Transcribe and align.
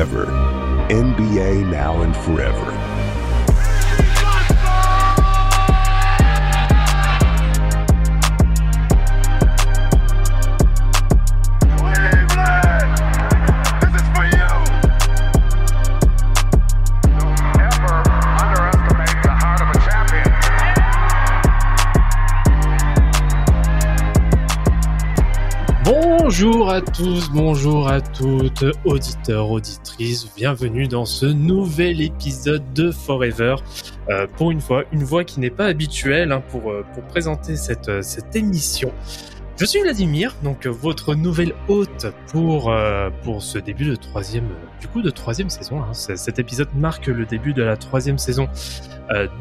forever. 0.00 0.26
NBA 0.88 1.70
now 1.70 2.00
and 2.00 2.16
forever. 2.16 2.79
Bonjour 26.42 26.70
à 26.70 26.80
tous, 26.80 27.30
bonjour 27.30 27.88
à 27.88 28.00
toutes, 28.00 28.64
auditeurs, 28.86 29.50
auditrices, 29.50 30.26
bienvenue 30.34 30.88
dans 30.88 31.04
ce 31.04 31.26
nouvel 31.26 32.00
épisode 32.00 32.62
de 32.72 32.90
Forever. 32.90 33.56
Euh, 34.08 34.26
pour 34.38 34.50
une 34.50 34.62
fois, 34.62 34.84
une 34.90 35.04
voix 35.04 35.22
qui 35.22 35.38
n'est 35.38 35.50
pas 35.50 35.66
habituelle 35.66 36.32
hein, 36.32 36.42
pour, 36.48 36.70
euh, 36.70 36.82
pour 36.94 37.02
présenter 37.02 37.56
cette, 37.56 37.90
euh, 37.90 38.00
cette 38.00 38.34
émission. 38.36 38.90
Je 39.58 39.66
suis 39.66 39.82
Vladimir, 39.82 40.34
donc 40.42 40.66
votre 40.66 41.14
nouvelle 41.14 41.52
hôte 41.68 42.06
pour, 42.28 42.74
pour 43.22 43.42
ce 43.42 43.58
début 43.58 43.84
de 43.84 43.94
troisième, 43.94 44.48
du 44.80 44.88
coup 44.88 45.02
de 45.02 45.10
troisième 45.10 45.50
saison. 45.50 45.82
hein. 45.82 45.92
Cet 45.92 46.38
épisode 46.38 46.68
marque 46.74 47.08
le 47.08 47.26
début 47.26 47.52
de 47.52 47.62
la 47.62 47.76
troisième 47.76 48.16
saison 48.16 48.48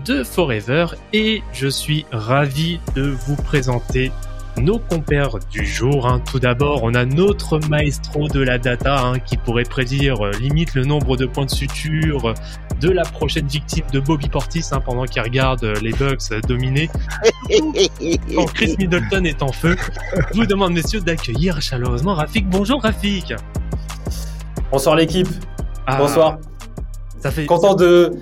de 0.03 0.23
Forever 0.25 0.87
et 1.13 1.41
je 1.53 1.69
suis 1.69 2.05
ravi 2.11 2.81
de 2.95 3.03
vous 3.03 3.37
présenter 3.37 4.11
nos 4.59 4.79
compères 4.79 5.37
du 5.51 5.65
jour. 5.65 6.07
hein. 6.07 6.21
Tout 6.29 6.39
d'abord, 6.39 6.81
on 6.83 6.93
a 6.93 7.05
notre 7.05 7.59
maestro 7.69 8.27
de 8.27 8.41
la 8.41 8.57
data 8.57 8.99
hein, 9.01 9.19
qui 9.19 9.37
pourrait 9.37 9.63
prédire 9.63 10.23
euh, 10.25 10.31
limite 10.39 10.73
le 10.75 10.83
nombre 10.85 11.17
de 11.17 11.25
points 11.25 11.45
de 11.45 11.49
suture 11.51 12.33
de 12.79 12.89
la 12.89 13.03
prochaine 13.03 13.47
victime 13.47 13.85
de 13.91 13.99
Bobby 13.99 14.29
Portis 14.29 14.63
hein, 14.71 14.79
pendant 14.79 15.05
qu'il 15.05 15.21
regarde 15.21 15.63
euh, 15.63 15.73
les 15.81 15.91
Bucks 15.91 16.31
euh, 16.31 16.39
dominer. 16.47 16.89
Quand 18.35 18.45
Chris 18.53 18.75
Middleton 18.77 19.23
est 19.25 19.41
en 19.43 19.51
feu, 19.51 19.75
je 20.33 20.37
vous 20.39 20.45
demande 20.45 20.73
messieurs 20.73 21.01
d'accueillir 21.01 21.61
chaleureusement 21.61 22.13
Rafik. 22.15 22.47
Bonjour 22.49 22.81
Rafik. 22.81 23.33
Bonsoir 24.71 24.95
l'équipe, 24.95 25.27
Ah, 25.87 25.97
bonsoir. 25.97 26.37
Ça 27.19 27.31
fait 27.31 27.45
Content 27.45 27.75
de, 27.75 28.13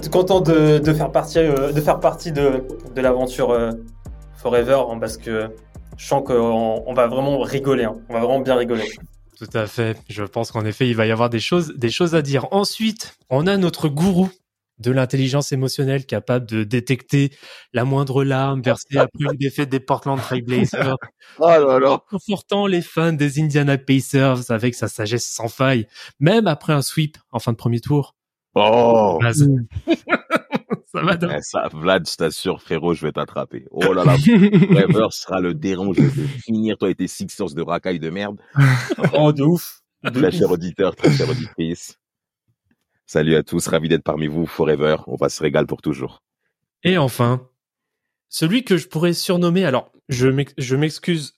de- 0.00 0.08
content 0.08 0.40
de, 0.40 0.78
de 0.78 0.92
faire 0.92 1.10
partie, 1.10 1.38
euh, 1.40 1.72
de 1.72 1.80
faire 1.80 1.98
partie 1.98 2.30
de, 2.30 2.62
de 2.94 3.00
l'aventure 3.00 3.50
euh, 3.50 3.70
Forever 4.36 4.80
hein, 4.90 4.98
parce 5.00 5.16
que 5.16 5.48
je 5.96 6.06
sens 6.06 6.22
qu'on 6.24 6.82
on 6.86 6.94
va 6.94 7.06
vraiment 7.06 7.38
rigoler, 7.40 7.84
hein. 7.84 7.96
on 8.08 8.14
va 8.14 8.20
vraiment 8.20 8.40
bien 8.40 8.56
rigoler. 8.56 8.88
Tout 9.38 9.48
à 9.54 9.66
fait. 9.66 9.98
Je 10.08 10.22
pense 10.22 10.52
qu'en 10.52 10.64
effet, 10.64 10.88
il 10.88 10.94
va 10.94 11.06
y 11.06 11.10
avoir 11.10 11.28
des 11.28 11.40
choses, 11.40 11.74
des 11.76 11.90
choses 11.90 12.14
à 12.14 12.22
dire. 12.22 12.46
Ensuite, 12.52 13.16
on 13.30 13.46
a 13.46 13.56
notre 13.56 13.88
gourou 13.88 14.30
de 14.78 14.90
l'intelligence 14.90 15.52
émotionnelle 15.52 16.04
capable 16.04 16.46
de 16.46 16.64
détecter 16.64 17.30
la 17.72 17.84
moindre 17.84 18.24
larme 18.24 18.60
versée 18.60 18.98
après 18.98 19.24
une 19.30 19.38
défaite 19.38 19.68
des 19.68 19.80
Portland 19.80 20.20
Trail 20.20 20.42
Blazers, 20.42 20.96
Oh 21.38 21.46
là 21.46 21.78
là. 21.78 22.00
confortant 22.10 22.66
les 22.66 22.82
fans 22.82 23.12
des 23.12 23.40
Indiana 23.40 23.78
Pacers 23.78 24.50
avec 24.50 24.74
sa 24.74 24.88
sagesse 24.88 25.26
sans 25.26 25.48
faille, 25.48 25.86
même 26.18 26.46
après 26.46 26.72
un 26.72 26.82
sweep 26.82 27.18
en 27.30 27.38
fin 27.38 27.52
de 27.52 27.56
premier 27.56 27.80
tour. 27.80 28.14
Oh. 28.56 29.20
Vaz. 30.94 31.02
Ça 31.02 31.02
va 31.02 31.16
donc. 31.16 31.30
Eh, 31.34 31.42
ça, 31.42 31.68
Vlad, 31.72 32.08
je 32.08 32.16
t'assure, 32.16 32.62
frérot, 32.62 32.94
je 32.94 33.04
vais 33.06 33.12
t'attraper. 33.12 33.66
Oh 33.70 33.92
là 33.92 34.04
là. 34.04 34.16
Trevor 34.16 35.12
sera 35.12 35.40
le 35.40 35.54
dérange 35.54 35.96
de 35.96 36.08
finir, 36.44 36.76
toi 36.78 36.90
et 36.90 36.94
tes 36.94 37.08
Sixers 37.08 37.54
de 37.54 37.62
racaille 37.62 38.00
de 38.00 38.10
merde. 38.10 38.38
Oh 39.12 39.32
de 39.32 39.42
ouf. 39.42 39.80
Très 40.12 40.30
cher 40.32 40.50
auditeur, 40.50 40.94
très 40.96 41.10
cher 41.12 41.28
auditrice. 41.28 41.98
Salut 43.06 43.34
à 43.36 43.42
tous, 43.42 43.66
ravi 43.68 43.88
d'être 43.88 44.02
parmi 44.04 44.26
vous, 44.26 44.46
forever. 44.46 44.96
On 45.06 45.16
va 45.16 45.28
se 45.28 45.42
régaler 45.42 45.66
pour 45.66 45.82
toujours. 45.82 46.22
Et 46.82 46.96
enfin, 46.98 47.48
celui 48.28 48.64
que 48.64 48.76
je 48.76 48.88
pourrais 48.88 49.12
surnommer, 49.12 49.64
alors 49.64 49.92
je 50.08 50.28
m'ex- 50.28 50.54
je 50.58 50.76
m'excuse 50.76 51.34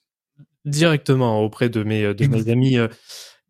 directement 0.65 1.41
auprès 1.41 1.69
de 1.69 1.83
mes, 1.83 2.13
de 2.13 2.27
mes 2.27 2.49
amis 2.51 2.77
euh, 2.77 2.87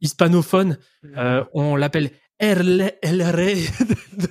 hispanophones, 0.01 0.77
euh, 1.15 1.43
on 1.53 1.75
l'appelle 1.75 2.11
El, 2.39 2.93
El 3.01 3.21
Rey 3.23 3.63
de 4.17 4.27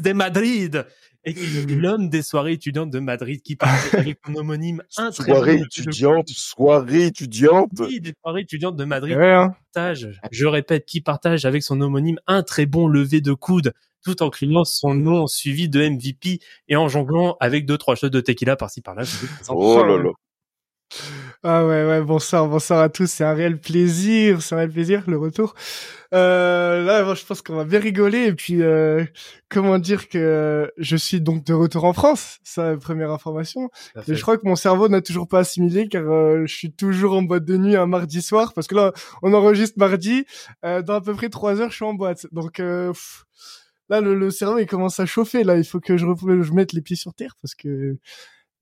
de 0.00 0.12
Madrid 0.14 0.86
et 1.24 1.34
l'homme 1.68 2.08
des 2.08 2.22
soirées 2.22 2.52
étudiantes 2.54 2.90
de 2.90 2.98
Madrid 2.98 3.40
qui 3.42 3.54
parle 3.56 3.78
avec 3.92 4.18
son 4.26 4.34
homonyme 4.36 4.82
un 4.96 5.10
très 5.10 5.24
Soirée 5.32 5.58
bon- 5.58 5.64
étudiante, 5.64 6.28
soirée 6.30 7.04
étudiante. 7.06 7.70
Oui, 7.78 8.00
des 8.00 8.14
soirées 8.22 8.40
étudiantes 8.40 8.76
de 8.76 8.84
Madrid 8.84 9.16
Ouais, 9.16 9.30
hein. 9.32 9.54
partage, 9.72 10.08
je 10.32 10.46
répète, 10.46 10.84
qui 10.86 11.00
partage 11.00 11.44
avec 11.44 11.62
son 11.62 11.80
homonyme 11.80 12.18
un 12.26 12.42
très 12.42 12.66
bon 12.66 12.88
lever 12.88 13.20
de 13.20 13.32
coude, 13.34 13.72
tout 14.04 14.22
en 14.22 14.30
criant 14.30 14.64
son 14.64 14.94
nom 14.94 15.28
suivi 15.28 15.68
de 15.68 15.88
MVP 15.88 16.40
et 16.68 16.74
en 16.76 16.88
jonglant 16.88 17.36
avec 17.38 17.66
deux 17.66 17.78
trois 17.78 17.94
shots 17.94 18.08
de 18.08 18.20
tequila 18.20 18.56
par-ci 18.56 18.80
par-là. 18.80 19.04
Oh 19.48 19.84
là 19.84 19.98
là. 20.02 20.10
Ah 21.44 21.66
ouais, 21.66 21.84
ouais, 21.84 22.00
bonsoir, 22.02 22.46
bonsoir 22.46 22.78
à 22.78 22.88
tous. 22.88 23.06
C'est 23.10 23.24
un 23.24 23.34
réel 23.34 23.60
plaisir, 23.60 24.40
c'est 24.42 24.54
un 24.54 24.58
réel 24.58 24.70
plaisir, 24.70 25.02
le 25.08 25.18
retour. 25.18 25.54
Euh, 26.14 26.84
là, 26.84 27.02
moi, 27.02 27.16
je 27.16 27.24
pense 27.24 27.42
qu'on 27.42 27.56
va 27.56 27.64
bien 27.64 27.80
rigoler. 27.80 28.26
Et 28.26 28.32
puis, 28.32 28.62
euh, 28.62 29.04
comment 29.48 29.78
dire 29.80 30.08
que 30.08 30.70
je 30.76 30.96
suis 30.96 31.20
donc 31.20 31.44
de 31.44 31.52
retour 31.52 31.82
en 31.84 31.94
France. 31.94 32.38
Ça, 32.44 32.76
première 32.76 33.10
information. 33.10 33.70
Et 34.06 34.14
je 34.14 34.22
crois 34.22 34.38
que 34.38 34.46
mon 34.46 34.54
cerveau 34.54 34.88
n'a 34.88 35.00
toujours 35.00 35.26
pas 35.26 35.40
assimilé 35.40 35.88
car 35.88 36.04
euh, 36.04 36.46
je 36.46 36.54
suis 36.54 36.72
toujours 36.72 37.14
en 37.14 37.22
boîte 37.22 37.44
de 37.44 37.56
nuit 37.56 37.74
un 37.74 37.86
mardi 37.86 38.22
soir. 38.22 38.52
Parce 38.54 38.68
que 38.68 38.76
là, 38.76 38.92
on 39.22 39.32
enregistre 39.34 39.76
mardi. 39.80 40.24
Euh, 40.64 40.80
dans 40.82 40.94
à 40.94 41.00
peu 41.00 41.12
près 41.14 41.28
trois 41.28 41.60
heures, 41.60 41.70
je 41.70 41.74
suis 41.76 41.84
en 41.84 41.94
boîte. 41.94 42.24
Donc, 42.30 42.60
euh, 42.60 42.92
pff, 42.92 43.24
là, 43.88 44.00
le, 44.00 44.14
le 44.14 44.30
cerveau, 44.30 44.60
il 44.60 44.66
commence 44.66 45.00
à 45.00 45.06
chauffer. 45.06 45.42
Là, 45.42 45.56
il 45.56 45.64
faut 45.64 45.80
que 45.80 45.96
je, 45.96 46.06
je 46.06 46.52
mette 46.52 46.72
les 46.72 46.82
pieds 46.82 46.94
sur 46.94 47.14
terre 47.14 47.34
parce 47.42 47.56
que 47.56 47.96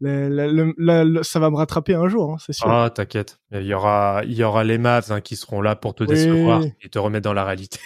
le- 0.01 0.73
le- 1.05 1.23
ça 1.23 1.39
va 1.41 1.51
me 1.51 1.57
rattraper 1.57 1.95
un 1.95 2.09
jour, 2.09 2.33
hein, 2.33 2.37
c'est 2.45 2.53
sûr. 2.53 2.69
Ah, 2.71 2.91
t'inquiète. 2.91 3.39
Il 3.53 3.63
y 3.63 3.75
aura, 3.75 4.23
il 4.25 4.33
y 4.35 4.43
aura 4.43 4.65
les 4.65 4.79
Mavs 4.79 5.11
hein, 5.13 5.21
qui 5.21 5.37
seront 5.37 5.61
là 5.61 5.77
pour 5.77 5.95
te 5.95 6.05
Oui. 6.05 6.09
décevoir 6.11 6.63
et 6.83 6.89
te 6.89 6.99
remettre 6.99 7.25
dans 7.25 7.33
la 7.35 7.45
réalité. 7.45 7.79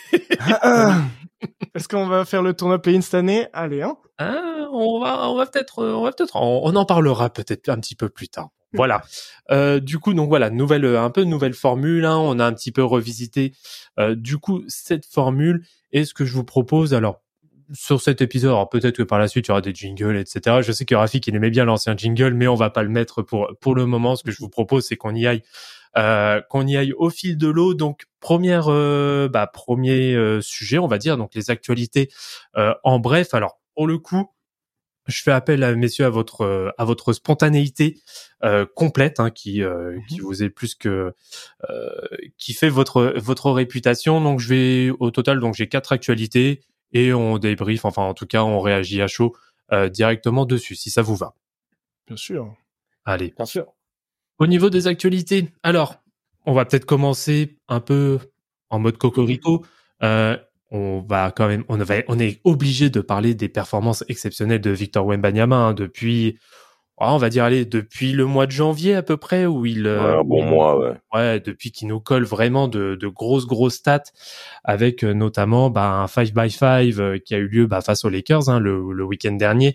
Ah, 0.63 1.03
Est-ce 1.75 1.89
qu'on 1.89 2.07
va 2.07 2.25
faire 2.25 2.43
le 2.43 2.55
tournoi 2.55 2.81
play-in 2.81 3.01
cette 3.01 3.15
année? 3.15 3.49
Allez, 3.53 3.83
hein 3.83 3.97
Ah, 4.19 4.69
on 4.73 5.01
va, 5.01 5.29
on 5.29 5.37
va 5.37 5.47
peut-être, 5.47 5.81
euh, 5.81 5.93
on 5.95 6.03
va 6.05 6.13
peut-être, 6.13 6.37
on, 6.37 6.61
on 6.65 6.77
en 6.77 6.85
parlera 6.85 7.31
peut-être 7.31 7.69
un 7.69 7.77
petit 7.79 7.97
peu 7.97 8.09
plus 8.09 8.29
tard. 8.29 8.49
Voilà. 8.77 9.03
Euh, 9.53 9.79
du 9.79 10.01
coup, 10.01 10.15
donc 10.15 10.29
voilà, 10.29 10.51
nouvelle, 10.51 10.85
un 10.85 11.11
peu 11.11 11.23
nouvelle 11.23 11.55
formule. 11.55 12.05
Hein, 12.05 12.17
on 12.17 12.41
a 12.41 12.45
un 12.45 12.53
petit 12.53 12.73
peu 12.73 12.83
revisité. 12.83 13.53
euh, 14.01 14.17
du 14.17 14.39
coup, 14.39 14.65
cette 14.67 15.07
formule. 15.07 15.65
Et 15.93 16.05
ce 16.05 16.13
que 16.13 16.25
je 16.25 16.35
vous 16.35 16.43
propose, 16.43 16.93
alors 16.93 17.21
sur 17.73 18.01
cet 18.01 18.21
épisode, 18.21 18.51
alors 18.51 18.69
peut-être 18.69 18.97
que 18.97 19.03
par 19.03 19.19
la 19.19 19.29
suite 19.29 19.47
il 19.47 19.49
y 19.49 19.53
aura 19.53 19.61
des 19.61 19.75
jingles, 19.75 20.17
etc. 20.17 20.59
Je 20.63 20.73
sais 20.73 20.85
que 20.85 20.95
Rafik 20.95 21.27
il 21.27 21.35
aimait 21.37 21.51
bien 21.51 21.65
l'ancien 21.65 21.97
jingle, 21.97 22.35
mais 22.35 22.47
on 22.47 22.55
va 22.55 22.71
pas 22.71 22.83
le 22.83 22.89
mettre 22.89 23.23
pour 23.23 23.51
pour 23.61 23.75
le 23.75 23.87
moment. 23.87 24.17
Ce 24.17 24.23
que 24.23 24.31
je 24.31 24.39
vous 24.39 24.49
propose, 24.49 24.87
c'est 24.87 24.97
qu'on 24.97 25.15
y 25.15 25.27
aille, 25.27 25.43
euh, 25.97 26.41
qu'on 26.51 26.67
y 26.67 26.77
aille 26.77 26.93
au 26.93 27.11
fil 27.11 27.37
de 27.39 27.49
l'eau. 27.49 27.75
Donc 27.75 28.05
première, 28.21 28.67
euh, 28.69 29.29
bah, 29.29 29.47
premier 29.47 30.15
euh, 30.15 30.41
sujet, 30.41 30.79
on 30.79 30.89
va 30.89 30.99
dire, 30.99 31.17
donc 31.17 31.35
les 31.35 31.51
actualités 31.51 32.11
euh, 32.57 32.75
en 32.85 32.99
bref. 32.99 33.35
Alors 33.35 33.61
pour 33.75 33.87
le 33.87 33.99
coup, 33.99 34.31
je 35.07 35.23
fais 35.23 35.33
appel 35.33 35.63
à 35.63 35.75
messieurs 35.75 36.07
à 36.07 36.11
votre 36.11 36.43
euh, 36.43 36.71
à 36.79 36.85
votre 36.85 37.13
spontanéité 37.13 38.01
euh, 38.43 38.67
complète 38.75 39.21
hein, 39.21 39.31
qui 39.31 39.63
euh, 39.63 39.99
qui 40.09 40.21
vous 40.21 40.43
est 40.43 40.51
plus 40.51 40.75
que 40.75 41.13
euh, 41.71 41.91
qui 42.39 42.55
fait 42.55 42.69
votre 42.71 43.15
votre 43.17 43.51
réputation. 43.51 44.21
Donc 44.21 44.41
je 44.41 44.49
vais 44.49 44.91
au 44.99 45.11
total 45.11 45.41
donc 45.41 45.55
j'ai 45.55 45.69
quatre 45.69 45.93
actualités 45.93 46.63
et 46.95 47.13
on 47.13 47.39
débrief 47.39 47.85
enfin 47.85 48.03
en 48.03 48.15
tout 48.15 48.27
cas 48.27 48.43
on 48.43 48.61
réagit 48.61 49.03
à 49.03 49.07
chaud 49.07 49.35
euh, 49.73 49.89
directement 49.89 50.47
dessus 50.47 50.75
si 50.75 50.91
ça 50.91 51.03
vous 51.03 51.17
va. 51.17 51.35
Bien 52.07 52.17
sûr. 52.17 52.55
Allez. 53.05 53.35
Bien 53.37 53.47
sûr. 53.47 53.67
Au 54.39 54.47
niveau 54.47 54.71
des 54.71 54.87
actualités, 54.87 55.53
alors, 55.63 56.03
on 56.45 56.55
va 56.55 56.65
peut-être 56.65 56.85
commencer 56.85 57.59
un 57.69 57.81
peu 57.81 58.19
en 58.69 58.79
mode 58.79 58.99
cocorico. 58.99 59.65
Euh, 60.03 60.37
on 60.71 61.01
va 61.01 61.31
quand 61.31 61.47
même, 61.47 61.65
on, 61.69 61.77
va, 61.77 61.95
on 62.09 62.19
est 62.19 62.41
obligé 62.45 62.91
de 62.91 63.01
parler 63.01 63.35
des 63.35 63.49
performances 63.49 64.05
exceptionnelles 64.09 64.61
de 64.61 64.71
Victor 64.71 65.07
Wembanyama 65.07 65.57
hein, 65.57 65.75
depuis, 65.75 66.39
ah, 66.99 67.13
on 67.13 67.19
va 67.19 67.29
dire, 67.29 67.43
allez, 67.45 67.65
depuis 67.65 68.13
le 68.13 68.25
mois 68.25 68.47
de 68.47 68.53
janvier 68.53 68.95
à 68.95 69.03
peu 69.03 69.17
près, 69.17 69.47
où 69.47 69.67
il, 69.67 69.87
euh, 69.87 70.13
Ouais, 70.15 70.19
un 70.21 70.23
bon 70.25 70.45
mois, 70.45 70.79
ouais. 70.79 70.93
ouais, 71.13 71.41
depuis 71.41 71.73
qu'il 71.73 71.89
nous 71.89 71.99
colle 71.99 72.23
vraiment 72.25 72.69
de, 72.69 72.95
de 72.95 73.09
grosses 73.09 73.47
grosses 73.47 73.75
stats, 73.75 74.05
avec 74.63 75.03
euh, 75.03 75.13
notamment 75.13 75.71
bah, 75.71 75.91
un 75.91 76.07
5 76.07 76.33
by 76.33 76.51
5 76.51 76.99
euh, 76.99 77.19
qui 77.19 77.35
a 77.35 77.39
eu 77.39 77.49
lieu 77.49 77.67
bah, 77.67 77.81
face 77.81 78.05
aux 78.05 78.09
Lakers 78.11 78.49
hein, 78.49 78.61
le, 78.61 78.93
le 78.93 79.05
week-end 79.05 79.33
dernier, 79.33 79.75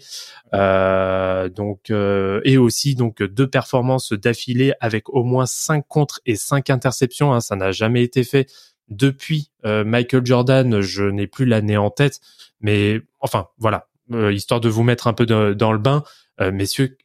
euh, 0.54 1.50
donc 1.50 1.90
euh, 1.90 2.42
et 2.44 2.58
aussi 2.58 2.96
donc 2.96 3.22
deux 3.22 3.48
performances 3.48 4.14
d'affilée 4.14 4.74
avec 4.80 5.10
au 5.10 5.24
moins 5.24 5.46
5 5.46 5.86
contre 5.88 6.22
et 6.26 6.36
5 6.36 6.70
interceptions, 6.70 7.34
hein, 7.34 7.42
ça 7.42 7.56
n'a 7.56 7.72
jamais 7.72 8.04
été 8.04 8.24
fait 8.24 8.48
depuis 8.90 9.52
euh, 9.66 9.84
Michael 9.84 10.26
Jordan. 10.26 10.82
Je 10.82 11.04
n'ai 11.04 11.28
plus 11.28 11.46
l'année 11.46 11.78
en 11.78 11.90
tête, 11.90 12.20
mais 12.62 13.02
enfin 13.20 13.48
voilà, 13.58 13.88
euh, 14.14 14.32
histoire 14.34 14.60
de 14.62 14.70
vous 14.70 14.84
mettre 14.84 15.08
un 15.08 15.14
peu 15.14 15.26
de- 15.26 15.54
dans 15.54 15.72
le 15.72 15.78
bain, 15.80 16.04
euh, 16.42 16.52
messieurs, 16.52 16.98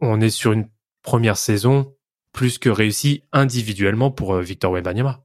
on 0.00 0.20
est 0.20 0.30
sur 0.30 0.52
une 0.52 0.68
première 1.02 1.36
saison 1.36 1.94
plus 2.32 2.58
que 2.58 2.70
réussie 2.70 3.24
individuellement 3.32 4.10
pour 4.10 4.34
euh, 4.34 4.42
Victor 4.42 4.72
Wembanyama. 4.72 5.24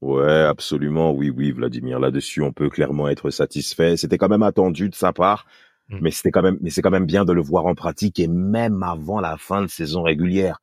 Ouais, 0.00 0.42
absolument, 0.42 1.12
oui, 1.12 1.30
oui, 1.30 1.50
Vladimir. 1.50 1.98
Là-dessus, 1.98 2.42
on 2.42 2.52
peut 2.52 2.70
clairement 2.70 3.08
être 3.08 3.30
satisfait. 3.30 3.96
C'était 3.96 4.18
quand 4.18 4.28
même 4.28 4.44
attendu 4.44 4.88
de 4.88 4.94
sa 4.94 5.12
part, 5.12 5.46
Mm. 5.88 5.98
mais 6.02 6.10
c'était 6.10 6.30
quand 6.30 6.42
même, 6.42 6.58
mais 6.60 6.70
c'est 6.70 6.82
quand 6.82 6.90
même 6.90 7.06
bien 7.06 7.24
de 7.24 7.32
le 7.32 7.40
voir 7.40 7.66
en 7.66 7.74
pratique 7.74 8.20
et 8.20 8.28
même 8.28 8.82
avant 8.82 9.20
la 9.20 9.36
fin 9.36 9.62
de 9.62 9.68
saison 9.68 10.02
régulière. 10.02 10.60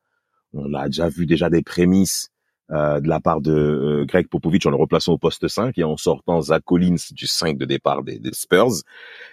On 0.52 0.72
a 0.74 0.86
déjà 0.86 1.08
vu 1.08 1.26
déjà 1.26 1.50
des 1.50 1.62
prémices 1.62 2.30
euh, 2.72 2.98
de 3.00 3.08
la 3.08 3.20
part 3.20 3.40
de 3.40 3.52
euh, 3.52 4.04
Greg 4.06 4.28
Popovich 4.28 4.66
en 4.66 4.70
le 4.70 4.76
replaçant 4.76 5.12
au 5.12 5.18
poste 5.18 5.46
5 5.46 5.78
et 5.78 5.84
en 5.84 5.96
sortant 5.96 6.40
Zach 6.42 6.62
Collins 6.64 6.96
du 7.12 7.26
5 7.26 7.56
de 7.58 7.64
départ 7.64 8.02
des, 8.02 8.18
des 8.18 8.32
Spurs. 8.32 8.82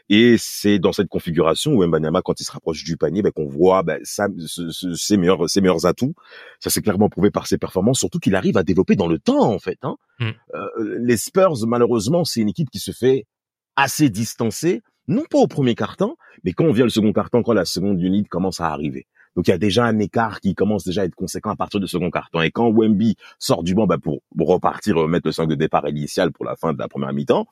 Et 0.09 0.35
c'est 0.37 0.77
dans 0.79 0.91
cette 0.93 1.07
configuration 1.09 1.73
où 1.73 1.85
Mbanyama, 1.85 2.21
quand 2.21 2.39
il 2.39 2.43
se 2.43 2.51
rapproche 2.51 2.83
du 2.83 2.95
panier, 2.97 3.21
ben, 3.21 3.31
qu'on 3.31 3.47
voit 3.47 3.81
ben, 3.83 3.99
ça, 4.03 4.27
ce- 4.45 4.69
ce- 4.69 4.93
ses 4.93 5.17
meilleurs, 5.17 5.49
ses 5.49 5.61
meilleurs 5.61 5.85
atouts. 5.85 6.13
Ça 6.59 6.69
s'est 6.69 6.81
clairement 6.81 7.09
prouvé 7.09 7.31
par 7.31 7.47
ses 7.47 7.57
performances, 7.57 7.99
surtout 7.99 8.19
qu'il 8.19 8.35
arrive 8.35 8.57
à 8.57 8.63
développer 8.63 8.95
dans 8.95 9.07
le 9.07 9.17
temps 9.19 9.51
en 9.51 9.59
fait. 9.59 9.79
Hein. 9.81 9.95
Mm. 10.19 10.29
Euh, 10.53 10.97
les 10.99 11.17
Spurs, 11.17 11.65
malheureusement, 11.65 12.25
c'est 12.25 12.41
une 12.41 12.49
équipe 12.49 12.69
qui 12.69 12.79
se 12.79 12.91
fait 12.91 13.25
assez 13.75 14.09
distancer, 14.11 14.81
non 15.07 15.23
pas 15.29 15.39
au 15.39 15.47
premier 15.47 15.73
carton, 15.73 16.15
mais 16.43 16.53
quand 16.53 16.65
on 16.65 16.71
vient 16.71 16.85
le 16.85 16.91
second 16.91 17.11
carton, 17.13 17.41
quand 17.41 17.53
la 17.53 17.65
seconde 17.65 17.99
unité 17.99 18.27
commence 18.29 18.61
à 18.61 18.67
arriver. 18.69 19.07
Donc 19.35 19.47
il 19.47 19.51
y 19.51 19.53
a 19.53 19.57
déjà 19.57 19.85
un 19.85 19.99
écart 19.99 20.39
qui 20.39 20.55
commence 20.55 20.83
déjà 20.83 21.01
à 21.01 21.05
être 21.05 21.15
conséquent 21.15 21.51
à 21.51 21.55
partir 21.55 21.79
du 21.79 21.87
second 21.87 22.11
carton. 22.11 22.41
Et 22.41 22.51
quand 22.51 22.69
Wemby 22.69 23.15
sort 23.39 23.63
du 23.63 23.73
banc 23.73 23.87
ben, 23.87 23.97
pour, 23.97 24.21
repartir, 24.39 24.97
euh, 24.97 25.07
mettre 25.07 25.27
le 25.27 25.31
5 25.31 25.47
de 25.47 25.55
départ 25.55 25.87
initial 25.87 26.31
pour 26.31 26.45
la 26.45 26.55
fin 26.55 26.73
de 26.73 26.79
la 26.79 26.87
première 26.87 27.13
mi-temps, 27.13 27.47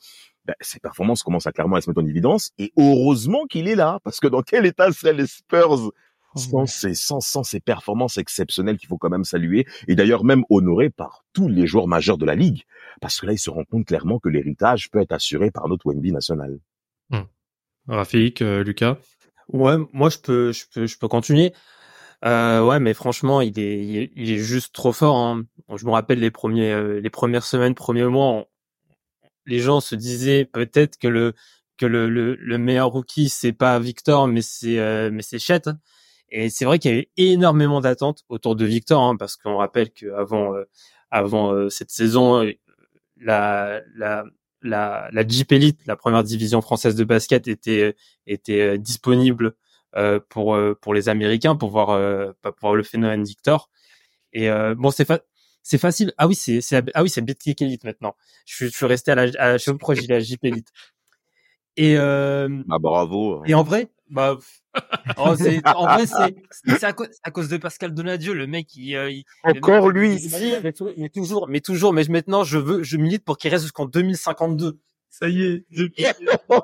ben, 0.46 0.56
ses 0.62 0.80
performances 0.80 1.24
commencent 1.24 1.48
à 1.48 1.52
clairement 1.52 1.76
à 1.76 1.82
se 1.82 1.90
mettre 1.90 2.02
en 2.02 2.06
évidence. 2.06 2.52
Et 2.58 2.72
heureusement 2.78 3.46
qu'il 3.46 3.68
est 3.68 3.76
là, 3.76 4.00
parce 4.04 4.20
que 4.20 4.28
dans 4.28 4.42
quel 4.42 4.66
état 4.66 4.92
seraient 4.92 5.14
les 5.14 5.28
Spurs 5.28 5.92
sans 6.36 6.66
ses, 6.66 6.94
sans, 6.94 7.20
sans 7.20 7.44
ses 7.44 7.60
performances 7.60 8.18
exceptionnelles 8.18 8.78
qu'il 8.78 8.88
faut 8.88 8.98
quand 8.98 9.10
même 9.10 9.26
saluer, 9.26 9.66
et 9.88 9.96
d'ailleurs 9.96 10.24
même 10.24 10.44
honoré 10.50 10.90
par 10.90 11.26
tous 11.34 11.50
les 11.50 11.68
joueurs 11.68 11.88
majeurs 11.88 12.18
de 12.18 12.26
la 12.26 12.36
Ligue, 12.36 12.64
parce 13.02 13.20
que 13.20 13.26
là, 13.26 13.34
il 13.34 13.38
se 13.38 13.50
rend 13.50 13.66
compte 13.66 13.86
clairement 13.86 14.20
que 14.20 14.30
l'héritage 14.30 14.90
peut 14.92 15.02
être 15.02 15.12
assuré 15.12 15.52
par 15.52 15.68
notre 15.68 15.86
Wemby 15.88 16.12
national. 16.12 16.60
Rafik, 17.88 18.42
euh, 18.42 18.64
Lucas? 18.64 18.98
Ouais, 19.54 19.76
moi 19.94 20.10
je 20.10 20.18
peux, 20.18 20.52
je 20.52 20.66
peux, 20.74 20.88
je 20.88 20.98
peux 20.98 21.08
continuer. 21.08 21.54
Euh, 22.26 22.64
ouais, 22.64 22.80
mais 22.80 22.94
franchement, 22.94 23.42
il 23.42 23.58
est, 23.60 24.10
il 24.16 24.32
est, 24.32 24.38
juste 24.38 24.74
trop 24.74 24.94
fort. 24.94 25.18
Hein. 25.18 25.44
Je 25.76 25.86
me 25.86 25.92
rappelle 25.92 26.20
les 26.20 26.32
premiers, 26.32 26.72
euh, 26.72 27.00
les 27.02 27.10
premières 27.10 27.44
semaines, 27.44 27.74
premiers 27.76 28.06
mois, 28.06 28.48
les 29.46 29.60
gens 29.60 29.80
se 29.82 29.96
disaient 29.96 30.46
peut-être 30.46 30.98
que 30.98 31.08
le 31.08 31.34
que 31.78 31.86
le, 31.86 32.10
le, 32.10 32.36
le 32.36 32.58
meilleur 32.60 32.90
rookie 32.90 33.30
c'est 33.30 33.54
pas 33.54 33.80
Victor, 33.80 34.28
mais 34.28 34.42
c'est 34.42 34.80
euh, 34.80 35.10
mais 35.12 35.24
c'est 35.24 35.40
Chet. 35.40 35.64
Et 36.30 36.50
c'est 36.50 36.66
vrai 36.66 36.80
qu'il 36.80 36.92
y 36.92 36.94
avait 36.94 37.10
énormément 37.18 37.82
d'attentes 37.82 38.24
autour 38.30 38.56
de 38.56 38.66
Victor, 38.66 39.02
hein, 39.02 39.18
parce 39.18 39.36
qu'on 39.38 39.58
rappelle 39.58 39.92
qu'avant 39.92 40.56
euh, 40.56 40.66
avant 41.12 41.54
euh, 41.54 41.70
cette 41.70 41.92
saison, 41.92 42.44
euh, 42.44 42.54
la 43.18 43.82
la 43.96 44.26
la 44.62 45.10
la 45.12 45.28
Jeep 45.28 45.52
Elite, 45.52 45.82
la 45.88 45.96
première 45.96 46.24
division 46.24 46.62
française 46.62 46.96
de 46.96 47.04
basket, 47.04 47.48
était 47.48 47.96
était 48.28 48.62
euh, 48.62 48.78
disponible 48.78 49.54
euh, 49.96 50.20
pour 50.30 50.56
euh, 50.56 50.76
pour 50.82 50.94
les 50.94 51.10
Américains 51.10 51.56
pour 51.56 51.70
voir 51.72 51.90
euh, 51.92 52.32
pour 52.42 52.54
voir 52.62 52.76
le 52.76 52.84
phénomène 52.84 53.24
Victor. 53.24 53.70
Et 54.34 54.50
euh, 54.50 54.76
bon, 54.76 54.92
c'est 54.92 55.06
fa- 55.06 55.22
c'est 55.64 55.78
facile. 55.78 56.14
Ah 56.18 56.28
oui, 56.28 56.36
c'est 56.36 56.62
c'est 56.62 56.82
la- 56.82 56.92
ah 56.96 57.04
oui, 57.04 57.10
c'est 57.10 57.22
Betclic 57.22 57.62
Elite 57.62 57.84
maintenant. 57.84 58.16
Je 58.46 58.56
suis 58.56 58.66
je 58.70 58.76
suis 58.76 58.86
resté 58.86 59.12
à 59.12 59.16
la 59.16 59.24
à, 59.40 59.58
pas 59.58 59.74
pourquoi 59.74 59.96
j'ai 59.96 60.08
la 60.08 60.20
Jeep 60.20 60.44
Elite. 60.46 60.70
Et 61.78 61.98
euh, 61.98 62.50
Bah 62.68 62.78
bravo. 62.80 63.42
et 63.46 63.54
en 63.54 63.64
vrai, 63.64 63.90
bah, 64.10 64.38
oh, 65.18 65.36
en 65.76 65.84
vrai, 65.86 66.06
c'est, 66.08 66.36
c'est 66.78 66.84
à, 66.84 66.94
cause, 66.94 67.10
à 67.24 67.32
cause 67.32 67.50
de 67.50 67.58
Pascal 67.58 67.94
Donadieu, 67.94 68.34
le 68.34 68.48
mec, 68.48 68.74
il, 68.76 68.96
euh, 68.96 69.12
il- 69.12 69.24
Encore 69.44 69.90
le 69.90 70.02
mec, 70.02 70.20
lui. 70.20 70.26
il- 70.26 70.32
mais, 70.64 70.72
mais 70.98 71.10
toujours, 71.10 71.48
mais 71.50 71.60
toujours, 71.62 71.94
mais 71.94 72.04
maintenant, 72.10 72.44
je 72.44 72.58
veux, 72.58 72.84
je 72.84 72.98
milite 72.98 73.24
pour 73.26 73.38
qu'il 73.38 73.52
reste 73.52 73.64
jusqu'en 73.64 73.86
2052. 73.86 74.80
Ça 75.14 75.28
y 75.28 75.44
est, 75.44 75.66
depuis 75.72 76.04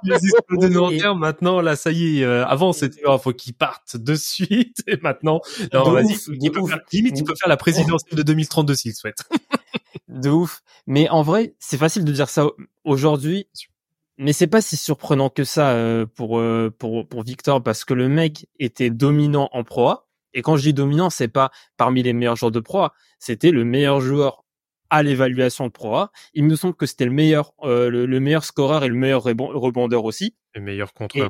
les 0.04 0.20
de 0.58 0.68
Nanterre, 0.70 1.16
maintenant, 1.16 1.60
là, 1.60 1.76
ça 1.76 1.92
y 1.92 2.20
est. 2.20 2.24
euh, 2.24 2.46
avant, 2.46 2.72
c'était, 2.72 3.02
oh, 3.06 3.18
faut 3.18 3.34
qu'il 3.34 3.54
parte 3.54 3.98
de 3.98 4.16
suite. 4.16 4.78
Et 4.88 4.96
maintenant, 5.02 5.42
non, 5.74 5.84
vas-y. 5.92 6.16
limite, 6.94 7.18
il 7.20 7.24
peut 7.26 7.36
faire 7.36 7.50
la 7.50 7.58
présidentielle 7.58 8.16
de 8.18 8.24
2032 8.24 8.74
s'il 8.76 8.94
souhaite. 8.96 9.24
De 10.08 10.30
ouf. 10.30 10.62
Mais 10.88 11.10
en 11.10 11.24
vrai, 11.24 11.56
c'est 11.60 11.78
facile 11.78 12.06
de 12.06 12.12
dire 12.14 12.30
ça 12.30 12.46
au- 12.46 12.56
aujourd'hui. 12.86 13.48
Mais 14.18 14.34
c'est 14.34 14.48
pas 14.48 14.62
si 14.62 14.78
surprenant 14.78 15.30
que 15.30 15.44
ça 15.44 15.72
euh, 15.72 16.06
pour 16.06 16.40
euh, 16.40 16.74
pour 16.78 17.08
pour 17.08 17.24
Victor 17.24 17.62
parce 17.62 17.86
que 17.86 17.94
le 17.94 18.08
mec 18.10 18.48
était 18.60 18.90
dominant 18.90 19.50
en 19.52 19.64
Pro 19.64 19.88
A. 19.90 20.08
Et 20.34 20.42
quand 20.42 20.58
je 20.58 20.64
dis 20.64 20.74
dominant, 20.74 21.10
c'est 21.10 21.28
pas 21.28 21.52
parmi 21.78 22.04
les 22.04 22.14
meilleurs 22.14 22.36
joueurs 22.36 22.52
de 22.52 22.60
Pro 22.60 22.80
A, 22.80 22.94
c'était 23.20 23.52
le 23.52 23.64
meilleur 23.64 24.02
joueur 24.02 24.44
à 24.90 25.04
l'évaluation 25.04 25.68
de 25.68 25.72
Pro 25.72 25.96
A. 25.96 26.12
Il 26.34 26.46
me 26.46 26.56
semble 26.56 26.74
que 26.76 26.86
c'était 26.86 27.06
le 27.06 27.12
meilleur 27.12 27.54
euh, 27.64 27.90
le, 27.90 28.06
le 28.06 28.20
meilleur 28.20 28.44
scoreur 28.44 28.84
et 28.84 28.88
le 28.88 28.96
meilleur 28.96 29.24
rebond- 29.26 29.52
rebondeur 29.54 30.04
aussi, 30.06 30.36
Le 30.56 30.62
meilleur 30.62 30.94
contreur. 30.94 31.30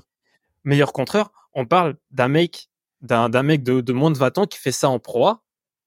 meilleur 0.63 0.93
contreur. 0.93 1.31
On 1.53 1.65
parle 1.65 1.95
d'un 2.11 2.27
mec 2.29 2.69
d'un 3.01 3.29
d'un 3.29 3.43
mec 3.43 3.63
de, 3.63 3.81
de 3.81 3.93
moins 3.93 4.11
de 4.11 4.17
20 4.17 4.37
ans 4.39 4.45
qui 4.45 4.57
fait 4.59 4.71
ça 4.71 4.89
en 4.89 4.99
Pro 4.99 5.27
A. 5.27 5.43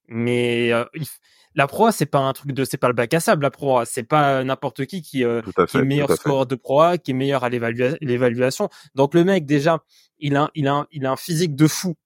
Mais 0.08 0.72
euh, 0.72 0.84
il 0.94 1.06
la 1.54 1.66
Pro 1.66 1.86
A, 1.86 1.92
c'est 1.92 2.06
pas 2.06 2.18
un 2.20 2.32
truc 2.32 2.52
de 2.52 2.64
c'est 2.64 2.76
pas 2.76 2.88
le 2.88 2.94
bac 2.94 3.12
à 3.14 3.20
sable 3.20 3.42
la 3.42 3.50
Pro 3.50 3.78
A, 3.78 3.84
c'est 3.84 4.02
pas 4.04 4.44
n'importe 4.44 4.86
qui 4.86 5.02
qui 5.02 5.24
euh, 5.24 5.40
à 5.56 5.66
qui 5.66 5.76
est 5.76 5.80
fait. 5.80 5.84
meilleur 5.84 6.08
fait. 6.08 6.16
scoreur 6.16 6.46
de 6.46 6.54
Pro 6.54 6.80
A, 6.80 6.98
qui 6.98 7.10
est 7.10 7.14
meilleur 7.14 7.42
à 7.44 7.48
l'évalua- 7.50 7.96
l'évaluation. 8.00 8.68
Donc 8.94 9.14
le 9.14 9.24
mec 9.24 9.46
déjà, 9.46 9.82
il 10.18 10.36
a 10.36 10.50
il 10.54 10.68
a 10.68 10.74
un, 10.74 10.86
il 10.92 11.06
a 11.06 11.10
un 11.12 11.16
physique 11.16 11.54
de 11.56 11.66
fou. 11.66 11.96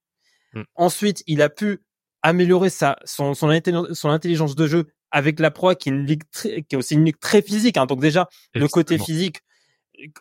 Mm. 0.54 0.62
Ensuite, 0.76 1.22
il 1.26 1.42
a 1.42 1.48
pu 1.50 1.80
améliorer 2.22 2.70
sa 2.70 2.96
son 3.04 3.34
son, 3.34 3.50
intelli- 3.50 3.92
son 3.94 4.08
intelligence 4.08 4.54
de 4.54 4.66
jeu 4.66 4.86
avec 5.10 5.38
la 5.40 5.50
Pro 5.50 5.68
A 5.70 5.74
qui 5.74 5.88
est 5.90 5.92
une 5.92 6.06
ligue 6.06 6.22
très, 6.32 6.62
qui 6.62 6.74
est 6.74 6.78
aussi 6.78 6.94
une 6.94 7.04
ligue 7.04 7.18
très 7.20 7.42
physique 7.42 7.76
hein. 7.76 7.86
Donc 7.86 8.00
déjà, 8.00 8.28
le 8.54 8.66
côté 8.72 8.94
physique 9.04 9.40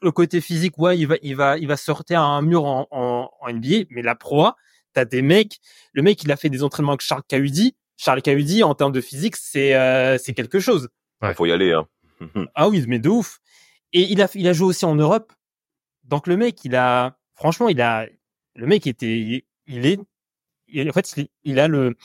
le 0.03 0.11
côté 0.11 0.39
physique, 0.39 0.77
ouais, 0.77 0.97
il 0.99 1.07
va, 1.07 1.15
il 1.23 1.35
va, 1.35 1.57
il 1.57 1.67
va 1.67 1.77
sortir 1.77 2.21
à 2.21 2.25
un 2.25 2.43
mur 2.43 2.63
en, 2.65 2.87
en, 2.91 3.29
en 3.41 3.51
NBA, 3.51 3.85
mais 3.89 4.03
la 4.03 4.13
Pro 4.13 4.43
A, 4.45 4.55
t'as 4.93 5.03
des 5.03 5.23
mecs, 5.23 5.59
le 5.93 6.03
mec, 6.03 6.21
il 6.23 6.31
a 6.31 6.35
fait 6.37 6.49
des 6.49 6.61
entraînements 6.63 6.91
avec 6.91 7.01
Charles 7.01 7.23
Cahudi. 7.27 7.75
Charles 7.97 8.21
Cahudi, 8.21 8.63
en 8.63 8.75
termes 8.75 8.91
de 8.91 9.01
physique, 9.01 9.35
c'est, 9.35 9.75
euh, 9.75 10.17
c'est 10.17 10.33
quelque 10.33 10.59
chose. 10.59 10.89
Ouais. 11.21 11.33
Faut 11.33 11.45
y 11.45 11.51
aller, 11.51 11.71
hein. 11.73 11.87
Ah 12.55 12.69
oui, 12.69 12.83
mais 12.87 12.99
de 12.99 13.09
ouf. 13.09 13.39
Et 13.93 14.01
il 14.11 14.21
a, 14.21 14.27
il 14.33 14.47
a 14.47 14.53
joué 14.53 14.67
aussi 14.67 14.85
en 14.85 14.95
Europe. 14.95 15.31
Donc 16.03 16.27
le 16.27 16.35
mec, 16.37 16.63
il 16.65 16.75
a, 16.75 17.17
franchement, 17.35 17.69
il 17.69 17.81
a, 17.81 18.07
le 18.55 18.65
mec 18.67 18.87
était, 18.87 19.17
il, 19.19 19.43
il 19.67 19.85
est, 19.85 19.99
il- 20.67 20.89
en 20.89 20.93
fait, 20.93 21.13
il, 21.17 21.27
il 21.43 21.59
a 21.59 21.67
le, 21.67 21.95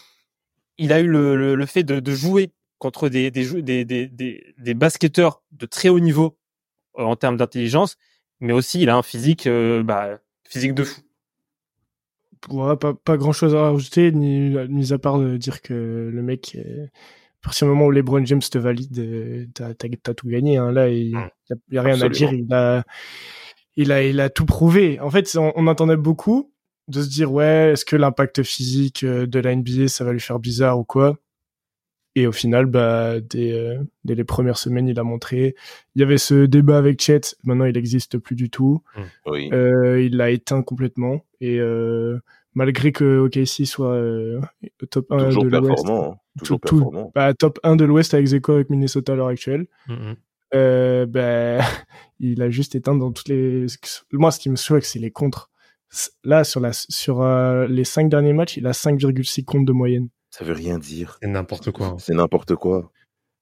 il 0.77 0.93
a 0.93 1.01
eu 1.01 1.07
le, 1.09 1.37
le, 1.37 1.55
le 1.55 1.67
fait 1.67 1.83
de, 1.83 1.99
de 2.01 2.15
jouer 2.15 2.53
contre 2.79 3.09
des, 3.09 3.31
des, 3.31 3.63
des, 3.63 3.85
des, 3.85 4.55
des 4.57 4.75
basketteurs 4.75 5.43
de 5.51 5.67
très 5.67 5.89
haut 5.89 5.99
niveau 5.99 6.39
euh, 6.99 7.03
en 7.03 7.17
termes 7.17 7.37
d'intelligence, 7.37 7.97
mais 8.41 8.53
aussi 8.53 8.81
il 8.83 8.89
a 8.91 8.97
un 8.97 9.03
physique, 9.03 9.47
euh, 9.49 9.83
bah, 9.83 10.19
physique 10.49 10.75
de 10.75 10.85
fou. 10.85 11.01
Ouais, 12.51 12.77
pas, 12.77 12.95
pas 12.95 13.17
grand 13.17 13.33
chose 13.33 13.55
à 13.55 13.71
rajouter, 13.71 14.13
ni, 14.13 14.51
mis 14.69 14.93
à 14.93 14.99
part 14.99 15.19
de 15.19 15.37
dire 15.37 15.61
que 15.63 16.11
le 16.13 16.23
mec, 16.23 16.57
euh, 16.59 16.85
à 16.87 17.43
partir 17.43 17.67
du 17.67 17.71
moment 17.73 17.87
où 17.87 17.91
LeBron 17.91 18.25
James 18.25 18.41
te 18.41 18.59
valide, 18.59 18.99
euh, 18.99 19.47
t'as, 19.55 19.75
t'as, 19.75 19.89
t'as 20.03 20.15
tout 20.15 20.29
gagné. 20.29 20.57
Hein. 20.57 20.73
Là, 20.73 20.89
il 20.89 21.15
Mm. 21.17 21.29
y 21.51 21.53
a, 21.53 21.57
y 21.73 21.79
a 21.79 21.83
rien 21.83 22.01
à 22.01 22.09
dire. 22.09 22.33
Il 22.33 22.53
a, 22.53 22.85
il 23.77 23.93
a, 23.93 24.03
il 24.03 24.21
a 24.21 24.29
tout 24.31 24.45
prouvé. 24.45 24.99
En 25.01 25.11
fait, 25.11 25.37
on, 25.37 25.53
on 25.55 25.67
entendait 25.67 25.97
beaucoup 25.97 26.53
de 26.89 27.03
se 27.03 27.09
dire 27.09 27.33
ouais, 27.33 27.71
est-ce 27.73 27.85
que 27.85 27.97
l'impact 27.97 28.43
physique 28.43 29.05
euh, 29.05 29.27
de 29.27 29.39
la 29.41 29.55
NBA, 29.55 29.89
ça 29.89 30.05
va 30.05 30.13
lui 30.13 30.21
faire 30.21 30.39
bizarre 30.39 30.79
ou 30.79 30.85
quoi? 30.85 31.17
Et 32.19 32.27
au 32.27 32.33
final, 32.33 32.67
bah, 32.67 33.21
dès, 33.21 33.53
euh, 33.53 33.79
dès 34.05 34.15
les 34.17 34.25
premières 34.25 34.59
semaines, 34.59 34.89
il 34.89 34.99
a 34.99 35.05
montré. 35.05 35.55
Il 35.95 36.01
y 36.01 36.03
avait 36.03 36.19
ce 36.19 36.47
débat 36.47 36.79
avec 36.79 37.01
Chet. 37.01 37.21
Maintenant, 37.45 37.65
il 37.65 37.75
n'existe 37.75 38.19
plus 38.19 38.35
du 38.35 38.51
tout. 38.51 38.83
Oui. 39.27 39.51
Euh, 39.53 40.03
il 40.03 40.17
l'a 40.17 40.31
éteint 40.31 40.63
complètement 40.63 41.25
et 41.41 41.61
euh, 41.61 42.19
malgré 42.55 42.91
que 42.91 43.19
OKC 43.19 43.67
soit 43.67 43.93
euh, 43.93 44.41
top 44.91 45.13
1 45.13 45.27
Toujours 45.27 45.45
de 45.45 45.49
l'Ouest, 45.51 45.67
performant. 45.85 46.13
hein. 46.13 46.17
Toujours 46.41 46.61
tout- 46.61 46.77
performant. 46.81 47.13
bah, 47.15 47.35
top 47.35 47.61
1 47.63 47.77
de 47.77 47.85
l'Ouest 47.85 48.15
avec 48.15 48.27
Zeko 48.27 48.53
avec 48.55 48.71
Minnesota 48.71 49.13
à 49.13 49.17
l'heure 49.17 49.29
actuelle, 49.29 49.67
Mhm. 49.89 50.17
euh, 50.55 51.07
bah, 51.07 51.59
il 52.21 52.43
a 52.43 52.51
juste 52.51 52.75
éteint 52.75 52.97
dans 52.97 53.13
toutes 53.13 53.29
les. 53.29 53.67
Moi, 54.13 54.31
ce 54.33 54.41
qui 54.41 54.51
me 54.51 54.57
choque, 54.57 54.85
c'est 54.85 54.99
les 54.99 55.11
contres. 55.13 55.51
Là, 56.25 56.43
sur 56.45 56.59
la 56.61 56.73
sur 56.73 57.23
euh, 57.23 57.67
les 57.69 57.85
5 57.85 58.09
derniers 58.09 58.33
matchs, 58.33 58.57
il 58.57 58.67
a 58.67 58.73
5,6 58.73 59.45
comptes 59.45 59.65
de 59.67 59.73
moyenne. 59.73 60.09
Ça 60.31 60.45
veut 60.45 60.53
rien 60.55 60.79
dire. 60.79 61.19
C'est 61.23 61.29
n'importe 61.29 61.71
quoi. 61.71 61.87
hein. 61.89 61.97
C'est 61.99 62.15
n'importe 62.15 62.55
quoi. 62.55 62.91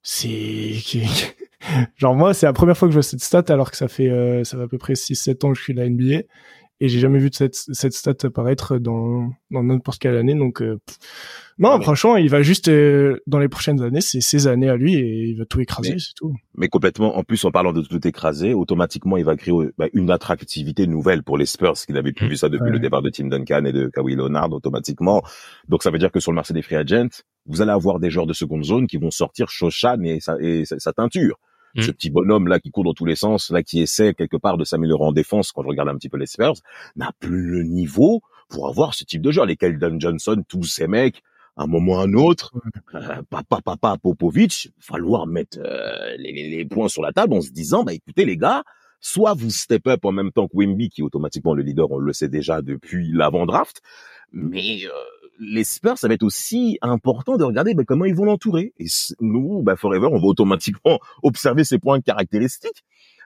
C'est 0.03 0.75
genre 1.97 2.15
moi, 2.15 2.33
c'est 2.33 2.47
la 2.47 2.53
première 2.53 2.77
fois 2.77 2.87
que 2.89 2.93
je 2.93 2.97
vois 2.97 3.03
cette 3.03 3.23
stat 3.23 3.45
alors 3.49 3.71
que 3.71 3.77
ça 3.77 3.89
fait 3.89 4.09
euh, 4.09 4.45
ça 4.45 4.57
fait 4.57 4.63
à 4.65 4.69
peu 4.69 4.79
près 4.79 4.95
6 4.95 5.17
7 5.17 5.45
ans 5.45 5.53
que 5.53 5.59
je 5.59 5.63
suis 5.65 5.73
à 5.73 5.77
la 5.83 5.91
NBA 5.91 6.23
et 6.81 6.89
j'ai 6.89 6.99
jamais 7.01 7.19
vu 7.19 7.31
de 7.31 7.35
cette, 7.35 7.55
cette 7.55 7.93
stat 7.93 8.15
apparaître 8.25 8.79
dans 8.79 9.31
dans 9.51 9.63
n'importe 9.63 9.99
quelle 10.01 10.17
année. 10.17 10.35
Donc 10.35 10.61
euh, 10.63 10.79
non, 11.59 11.81
franchement, 11.81 12.17
il 12.17 12.29
va 12.29 12.43
juste 12.43 12.69
euh, 12.69 13.19
dans 13.27 13.39
les 13.39 13.49
prochaines 13.49 13.81
années, 13.81 14.03
c'est 14.03 14.21
ses 14.21 14.47
années 14.47 14.69
à 14.69 14.77
lui 14.77 14.95
et 14.97 15.29
il 15.29 15.39
va 15.39 15.47
tout 15.47 15.59
écraser, 15.61 15.97
c'est 15.99 16.13
tout. 16.15 16.35
Mais 16.55 16.69
complètement, 16.69 17.17
en 17.17 17.23
plus, 17.25 17.43
en 17.47 17.51
parlant 17.51 17.73
de 17.73 17.81
tout 17.81 18.07
écraser, 18.07 18.53
automatiquement, 18.53 19.17
il 19.17 19.25
va 19.25 19.37
créer 19.37 19.55
bah, 19.79 19.87
une 19.95 20.11
attractivité 20.11 20.87
nouvelle 20.87 21.23
pour 21.23 21.39
les 21.39 21.47
Spurs, 21.47 21.73
qui 21.75 21.93
n'avaient 21.95 22.13
plus 22.13 22.29
vu 22.29 22.37
ça 22.37 22.51
depuis 22.51 22.65
Ouais. 22.67 22.73
le 22.73 22.79
départ 22.79 23.01
de 23.01 23.09
Tim 23.09 23.29
Duncan 23.29 23.65
et 23.65 23.73
de 23.73 23.89
Kawhi 23.89 24.17
Leonard, 24.17 24.53
automatiquement. 24.53 25.23
Donc, 25.69 25.83
ça 25.83 25.91
veut 25.91 25.99
dire 25.99 26.11
que 26.13 26.21
sur 26.21 26.31
le 26.31 26.37
marché 26.37 26.53
des 26.53 26.61
free 26.63 26.77
agents, 26.77 27.09
vous 27.47 27.63
allez 27.63 27.71
avoir 27.71 28.01
des 28.01 28.11
joueurs 28.11 28.27
de 28.27 28.33
seconde 28.35 28.65
zone 28.65 28.87
qui 28.87 28.99
vont 28.99 29.11
sortir 29.11 29.49
Shoshan 29.49 30.03
et 30.03 30.21
sa, 30.21 30.37
et 30.41 30.67
sa, 30.67 30.79
sa 30.79 30.93
teinture. 30.93 31.39
Mm. 31.77 31.83
Ce 31.83 31.91
petit 31.91 32.11
bonhomme 32.11 32.49
là 32.49 32.59
qui 32.61 32.71
court 32.71 32.85
dans 32.85 32.95
tous 32.95 33.05
les 33.05 33.17
sens, 33.17 33.51
là 33.51 33.63
qui 33.63 33.81
essaie 33.81 34.15
quelque 34.15 34.37
part 34.37 34.57
de 34.59 34.65
s'améliorer 34.65 35.05
en 35.05 35.13
défense, 35.13 35.53
quand 35.53 35.63
je 35.63 35.69
regarde 35.69 35.89
un 35.89 35.97
petit 35.97 36.09
peu 36.09 36.17
les 36.19 36.27
Spurs, 36.27 36.55
n'a 36.97 37.13
plus 37.21 37.47
le 37.51 37.63
niveau 37.65 38.23
pour 38.49 38.69
avoir 38.69 38.95
ce 38.95 39.05
type 39.05 39.23
de 39.23 39.31
joueur. 39.31 39.47
Les 39.47 39.57
Keldon 39.57 39.99
Johnson, 39.99 40.43
tous 40.49 40.65
ces 40.65 40.87
mecs, 40.87 41.23
à 41.57 41.63
un 41.65 41.67
moment 41.67 41.95
ou 41.95 41.97
à 41.97 42.03
un 42.03 42.13
autre, 42.15 42.53
euh, 42.95 43.23
papa, 43.31 43.61
papa, 43.65 43.97
Popovic, 44.03 44.71
falloir 44.79 45.27
mettre 45.27 45.59
euh, 45.61 46.15
les, 46.19 46.33
les- 46.33 46.51
les 46.51 46.65
points 46.65 46.89
sur 46.89 47.03
la 47.03 47.13
table 47.13 47.33
en 47.35 47.41
se 47.41 47.51
disant, 47.51 47.83
bah 47.85 47.95
écoutez 47.95 48.25
les 48.25 48.37
gars, 48.37 48.63
soit 49.01 49.35
vous 49.35 49.51
step 49.51 49.87
up 49.87 50.05
en 50.05 50.13
même 50.13 50.33
temps 50.33 50.49
que 50.49 50.57
Wemby, 50.57 50.91
qui 50.91 51.01
est 51.01 51.05
automatiquement 51.05 51.55
le 51.55 51.63
leader, 51.63 51.91
on 51.91 51.99
le 51.99 52.13
sait 52.13 52.29
déjà 52.29 52.61
depuis 52.63 53.11
l'avant-draft, 53.13 53.81
mais 54.33 54.81
euh, 54.85 54.91
les 55.39 55.65
Spurs, 55.65 55.99
ça 55.99 56.09
va 56.09 56.15
être 56.15 56.23
aussi 56.23 56.79
important 56.83 57.37
de 57.37 57.45
regarder 57.45 57.75
bah, 57.75 57.85
comment 57.87 58.05
ils 58.05 58.15
vont 58.15 58.25
l'entourer. 58.25 58.73
Et 58.79 58.87
nous, 59.21 59.63
bah, 59.63 59.77
Forever, 59.77 60.09
on 60.11 60.19
va 60.19 60.27
automatiquement 60.27 60.99
observer 61.23 61.65
ses 61.65 61.79
points 61.79 62.01
caractéristiques, 62.01 62.85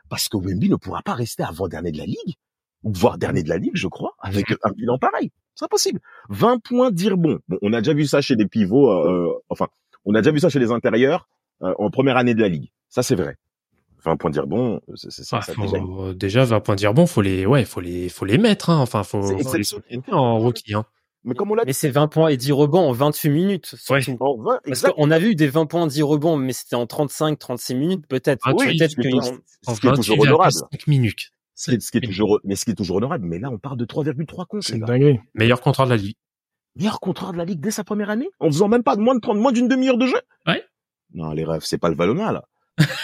parce 0.09 0.29
que 0.29 0.37
Wemby 0.37 0.69
ne 0.71 0.77
pourra 0.77 1.03
pas 1.03 1.15
rester 1.15 1.43
avant-dernier 1.43 1.93
de 1.93 1.99
la 1.99 2.07
ligue, 2.07 2.35
ou 2.83 2.93
voire 2.93 3.19
dernier 3.19 3.43
de 3.43 3.49
la 3.49 3.59
ligue, 3.59 3.75
je 3.75 3.89
crois, 3.89 4.15
avec 4.21 4.51
un 4.65 4.71
bilan 4.71 4.99
pareil. 4.99 5.31
C'est 5.55 5.65
impossible. 5.65 6.01
20 6.31 6.59
points 6.63 6.91
dire 6.91 7.17
bon. 7.17 7.39
bon. 7.49 7.59
On 7.63 7.73
a 7.73 7.81
déjà 7.81 7.93
vu 7.95 8.07
ça 8.07 8.21
chez 8.21 8.37
des 8.37 8.47
pivots, 8.47 8.91
euh, 8.91 9.33
enfin, 9.49 9.69
on 10.05 10.15
a 10.15 10.21
déjà 10.23 10.31
vu 10.33 10.41
ça 10.41 10.49
chez 10.49 10.59
les 10.59 10.71
intérieurs 10.73 11.29
euh, 11.63 11.75
en 11.79 11.91
première 11.91 12.17
année 12.17 12.35
de 12.35 12.41
la 12.41 12.49
ligue. 12.49 12.71
Ça, 12.89 13.03
c'est 13.03 13.15
vrai. 13.15 13.37
20 14.03 14.17
points 14.17 14.31
dire 14.31 14.47
bon, 14.47 14.81
c'est 14.95 15.11
ça. 15.11 15.39
Ah, 15.39 15.43
ça 15.43 15.53
faut- 15.53 15.63
déjà- 15.63 16.15
déjà 16.15 16.45
20 16.47 16.61
points 16.61 16.75
dire 16.75 16.95
bon, 16.95 17.07
faut 17.07 17.21
les 17.21 17.45
ouais, 17.45 17.67
faut 17.67 17.81
les 17.83 18.09
faut 18.09 18.25
les 18.25 18.39
mettre 18.39 18.71
hein. 18.71 18.79
Enfin, 18.79 19.03
faut, 19.03 19.21
faut 19.23 19.57
les 19.57 19.65
en 20.11 20.39
rookie 20.39 20.73
hein. 20.73 20.87
Mais 21.25 21.35
comme 21.35 21.51
on 21.51 21.55
l'a 21.55 21.65
Mais 21.67 21.73
c'est 21.75 21.91
20 21.91 22.09
points 22.09 22.29
et 22.29 22.37
10 22.37 22.53
rebonds 22.53 22.89
en 22.89 22.93
28 22.93 23.29
minutes. 23.31 23.75
Ouais. 23.91 24.01
surtout. 24.01 24.25
en 24.25 24.37
20, 24.39 24.61
Parce 24.65 24.83
qu'on 24.83 25.11
a 25.11 25.19
vu 25.19 25.35
des 25.35 25.49
20 25.49 25.67
points, 25.67 25.87
10 25.87 26.03
rebonds, 26.03 26.37
mais 26.37 26.53
c'était 26.53 26.77
en 26.77 26.87
35, 26.87 27.39
36 27.39 27.75
minutes, 27.75 28.07
peut-être. 28.07 28.41
Ah, 28.47 28.53
Oui, 28.57 28.77
peut-être 28.79 28.91
ce 28.93 28.97
qui 28.97 29.01
est 29.09 29.11
que 29.11 29.17
toujours- 29.17 29.39
En 29.67 29.75
ce 29.75 29.81
qui 29.81 29.87
est 29.89 29.93
toujours 29.95 30.21
honorable. 30.21 30.53
28,5 30.73 30.87
minutes. 30.87 31.31
Ce 31.55 31.71
qui 31.71 31.77
est- 31.77 31.81
ce 31.81 31.91
qui 31.91 31.99
est 31.99 32.01
toujours, 32.01 32.41
mais 32.45 32.57
ce 32.57 32.65
qui 32.65 32.71
est 32.71 32.75
toujours 32.75 32.97
honorable. 32.97 33.27
Mais 33.27 33.39
là, 33.39 33.51
on 33.51 33.59
part 33.59 33.77
de 33.77 33.85
3,3 33.85 34.47
comptes, 34.47 34.63
C'est 34.63 34.79
dinguerie. 34.79 35.21
Meilleur 35.35 35.61
contrat 35.61 35.85
de 35.85 35.91
la 35.91 35.97
ligue. 35.97 36.17
Meilleur 36.77 37.01
contrat 37.01 37.33
de 37.33 37.37
la 37.37 37.45
ligue 37.45 37.61
dès 37.61 37.71
sa 37.73 37.85
première 37.85 38.09
année, 38.09 38.29
en 38.39 38.47
faisant 38.47 38.69
même 38.69 38.83
pas 38.83 38.97
de 38.97 39.03
moins 39.03 39.15
de 39.15 39.21
30, 39.21 39.37
moins 39.39 39.53
d'une 39.53 39.69
demi-heure 39.69 39.99
de 39.99 40.07
jeu. 40.07 40.21
Ouais. 40.47 40.63
Non, 41.13 41.33
les 41.33 41.45
rêves, 41.45 41.63
c'est 41.65 41.77
pas 41.79 41.91
le 41.91 41.97
Valona, 41.97 42.33
là. 42.33 42.45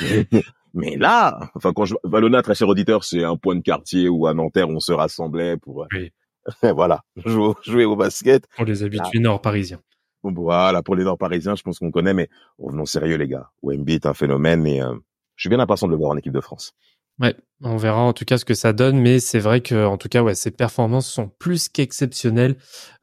mais, 0.01 0.27
mais 0.75 0.97
là, 0.97 1.39
enfin, 1.55 1.73
quand 1.75 1.85
je, 1.85 1.97
Valona, 2.05 2.41
très 2.41 2.55
cher 2.55 2.69
auditeur, 2.69 3.05
c'est 3.05 3.25
un 3.25 3.37
point 3.37 3.57
de 3.57 3.61
quartier 3.63 4.09
où 4.09 4.27
à 4.27 4.33
Nanterre, 4.33 4.69
on 4.71 4.81
se 4.81 4.93
rassemblait 4.93 5.57
pour, 5.59 5.87
Oui. 5.93 6.13
voilà, 6.75 7.03
jouer, 7.17 7.55
jouer 7.65 7.85
au 7.85 7.97
basket. 7.97 8.47
Pour 8.57 8.65
les 8.65 8.83
habitués 8.83 9.19
nord-parisiens. 9.19 9.81
Bon, 10.23 10.43
voilà, 10.43 10.83
pour 10.83 10.97
les 10.97 11.05
Nord-Parisiens, 11.05 11.55
je 11.55 11.63
pense 11.63 11.79
qu'on 11.79 11.91
connaît, 11.91 12.15
mais 12.15 12.29
revenons 12.59 12.87
sérieux, 12.87 13.17
les 13.17 13.29
gars. 13.29 13.51
OMB 13.63 13.89
est 13.91 14.07
un 14.07 14.15
phénomène 14.15 14.67
et 14.67 14.83
euh, 14.83 14.95
je 15.37 15.43
suis 15.43 15.49
bien 15.49 15.61
impatient 15.61 15.87
de 15.87 15.93
le 15.93 15.99
voir 15.99 16.11
en 16.11 16.17
équipe 16.17 16.33
de 16.33 16.41
France. 16.41 16.73
Ouais, 17.19 17.35
on 17.63 17.77
verra 17.77 18.01
en 18.01 18.13
tout 18.13 18.27
cas 18.27 18.37
ce 18.37 18.45
que 18.45 18.53
ça 18.53 18.73
donne, 18.73 18.99
mais 18.99 19.21
c'est 19.21 19.39
vrai 19.39 19.63
que 19.63 19.87
en 19.87 19.97
tout 19.97 20.09
cas, 20.09 20.23
ouais, 20.23 20.35
ses 20.35 20.51
performances 20.51 21.09
sont 21.09 21.29
plus 21.39 21.69
qu'exceptionnelles 21.69 22.57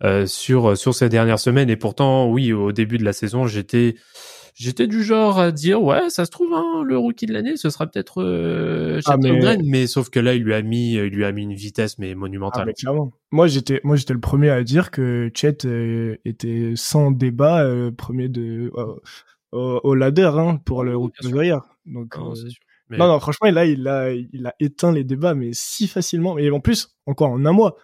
euh, 0.04 0.28
sur 0.28 0.78
sur 0.78 0.94
ces 0.94 1.10
dernières 1.10 1.40
semaines. 1.40 1.70
Et 1.70 1.78
pourtant, 1.78 2.30
oui, 2.30 2.54
au 2.54 2.72
début 2.72 3.00
de 3.00 3.06
la 3.06 3.14
saison, 3.14 3.48
j'étais 3.48 3.96
j'étais 4.54 4.88
du 4.88 5.04
genre 5.04 5.40
à 5.40 5.52
dire 5.52 5.82
ouais, 5.84 6.10
ça 6.10 6.26
se 6.26 6.32
trouve, 6.32 6.54
hein, 6.54 6.84
le 6.86 6.98
rookie 6.98 7.26
de 7.26 7.34
l'année, 7.34 7.58
ce 7.58 7.70
sera 7.70 7.88
peut-être 7.88 8.22
euh, 8.22 9.00
Ah, 9.06 9.18
mais- 9.18 9.58
mais 9.64 9.88
sauf 9.88 10.10
que 10.10 10.20
là, 10.20 10.34
il 10.36 10.44
lui 10.44 10.54
a 10.54 10.62
mis 10.62 10.94
il 10.94 11.02
lui 11.10 11.26
a 11.26 11.32
mis 11.32 11.44
une 11.44 11.54
vitesse 11.54 11.98
mais 12.00 12.12
Ah, 12.12 12.16
monumentale. 12.16 12.66
mais 12.68 12.74
clairement. 12.74 13.12
Moi, 13.32 13.48
j'étais, 13.48 13.82
moi, 13.84 13.96
j'étais 13.96 14.14
le 14.14 14.20
premier 14.20 14.50
à 14.50 14.64
dire 14.64 14.92
que 14.92 15.32
Chet 15.34 15.66
euh, 15.66 16.18
était 16.26 16.74
sans 16.76 17.12
débat 17.12 17.64
euh, 17.64 17.92
premier 17.92 18.30
de 18.30 18.72
euh, 18.76 18.96
au, 19.52 19.80
au 19.84 19.96
ladder 19.96 20.32
hein, 20.36 20.58
pour 20.66 20.84
le 20.84 20.96
rookie 20.96 21.30
the 21.32 21.36
year. 21.36 21.62
Donc, 21.86 22.18
Non, 22.18 22.32
euh. 22.32 22.50
Mais- 22.90 22.98
non, 22.98 23.08
non, 23.08 23.20
franchement, 23.20 23.50
là, 23.50 23.66
il 23.66 23.88
a, 23.88 24.12
il 24.12 24.46
a 24.46 24.54
éteint 24.60 24.92
les 24.92 25.04
débats, 25.04 25.34
mais 25.36 25.50
si 25.54 25.88
facilement. 25.88 26.38
Et 26.38 26.52
en 26.52 26.60
plus, 26.60 26.96
encore 27.06 27.30
en 27.30 27.44
un 27.46 27.52
mois. 27.52 27.78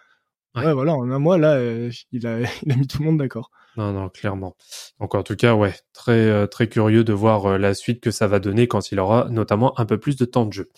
Ouais. 0.54 0.64
Ouais, 0.66 0.72
voilà, 0.74 0.94
en 0.94 1.10
un 1.10 1.18
mois, 1.18 1.38
là, 1.38 1.54
euh, 1.54 1.90
il 2.12 2.26
a, 2.26 2.38
il 2.64 2.72
a 2.72 2.76
mis 2.76 2.86
tout 2.86 2.98
le 2.98 3.04
monde 3.06 3.18
d'accord. 3.18 3.50
Non, 3.76 3.92
non, 3.92 4.08
clairement. 4.08 4.56
Donc 4.98 5.14
en 5.14 5.22
tout 5.22 5.36
cas, 5.36 5.54
ouais, 5.54 5.74
très 5.92 6.12
euh, 6.12 6.46
très 6.46 6.68
curieux 6.68 7.04
de 7.04 7.12
voir 7.12 7.46
euh, 7.46 7.58
la 7.58 7.72
suite 7.74 8.00
que 8.00 8.10
ça 8.10 8.26
va 8.26 8.40
donner 8.40 8.66
quand 8.66 8.90
il 8.90 8.98
aura 8.98 9.28
notamment 9.30 9.78
un 9.78 9.86
peu 9.86 9.96
plus 9.96 10.16
de 10.16 10.24
temps 10.24 10.44
de 10.44 10.52
jeu. 10.52 10.68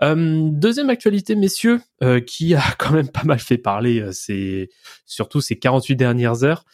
Deuxième 0.00 0.90
actualité, 0.90 1.36
messieurs, 1.36 1.80
euh, 2.02 2.20
qui 2.20 2.54
a 2.54 2.62
quand 2.78 2.92
même 2.92 3.08
pas 3.08 3.22
mal 3.22 3.38
fait 3.38 3.58
parler, 3.58 4.00
euh, 4.00 4.66
surtout 5.06 5.40
ces 5.40 5.56
48 5.56 5.94
dernières 5.94 6.42
heures. 6.42 6.64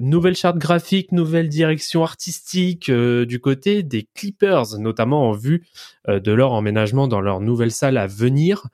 Nouvelle 0.00 0.36
charte 0.36 0.56
graphique, 0.56 1.12
nouvelle 1.12 1.48
direction 1.48 2.02
artistique 2.02 2.90
du 2.90 3.40
côté 3.40 3.82
des 3.82 4.08
Clippers, 4.14 4.78
notamment 4.78 5.28
en 5.28 5.32
vue 5.32 5.66
de 6.08 6.32
leur 6.32 6.52
emménagement 6.52 7.08
dans 7.08 7.20
leur 7.20 7.40
nouvelle 7.40 7.72
salle 7.72 7.98
à 7.98 8.06
venir. 8.06 8.68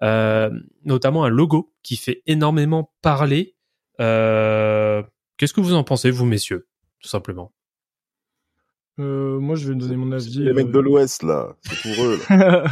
Notamment 0.00 1.24
un 1.24 1.28
logo 1.28 1.72
qui 1.82 1.96
fait 1.96 2.22
énormément 2.26 2.92
parler. 3.02 3.54
Qu'est-ce 5.38 5.54
que 5.54 5.60
vous 5.60 5.74
en 5.74 5.84
pensez, 5.84 6.10
vous, 6.10 6.26
messieurs, 6.26 6.66
tout 7.00 7.08
simplement? 7.08 7.52
Euh, 9.00 9.38
moi, 9.38 9.54
je 9.54 9.68
vais 9.68 9.74
donner 9.76 9.96
mon 9.96 10.10
avis. 10.12 10.40
Les 10.40 10.52
mecs 10.52 10.66
euh, 10.66 10.72
de 10.72 10.78
l'Ouest, 10.80 11.22
là, 11.22 11.54
c'est 11.62 11.80
pour 11.94 12.04
eux. 12.04 12.18
là. 12.28 12.64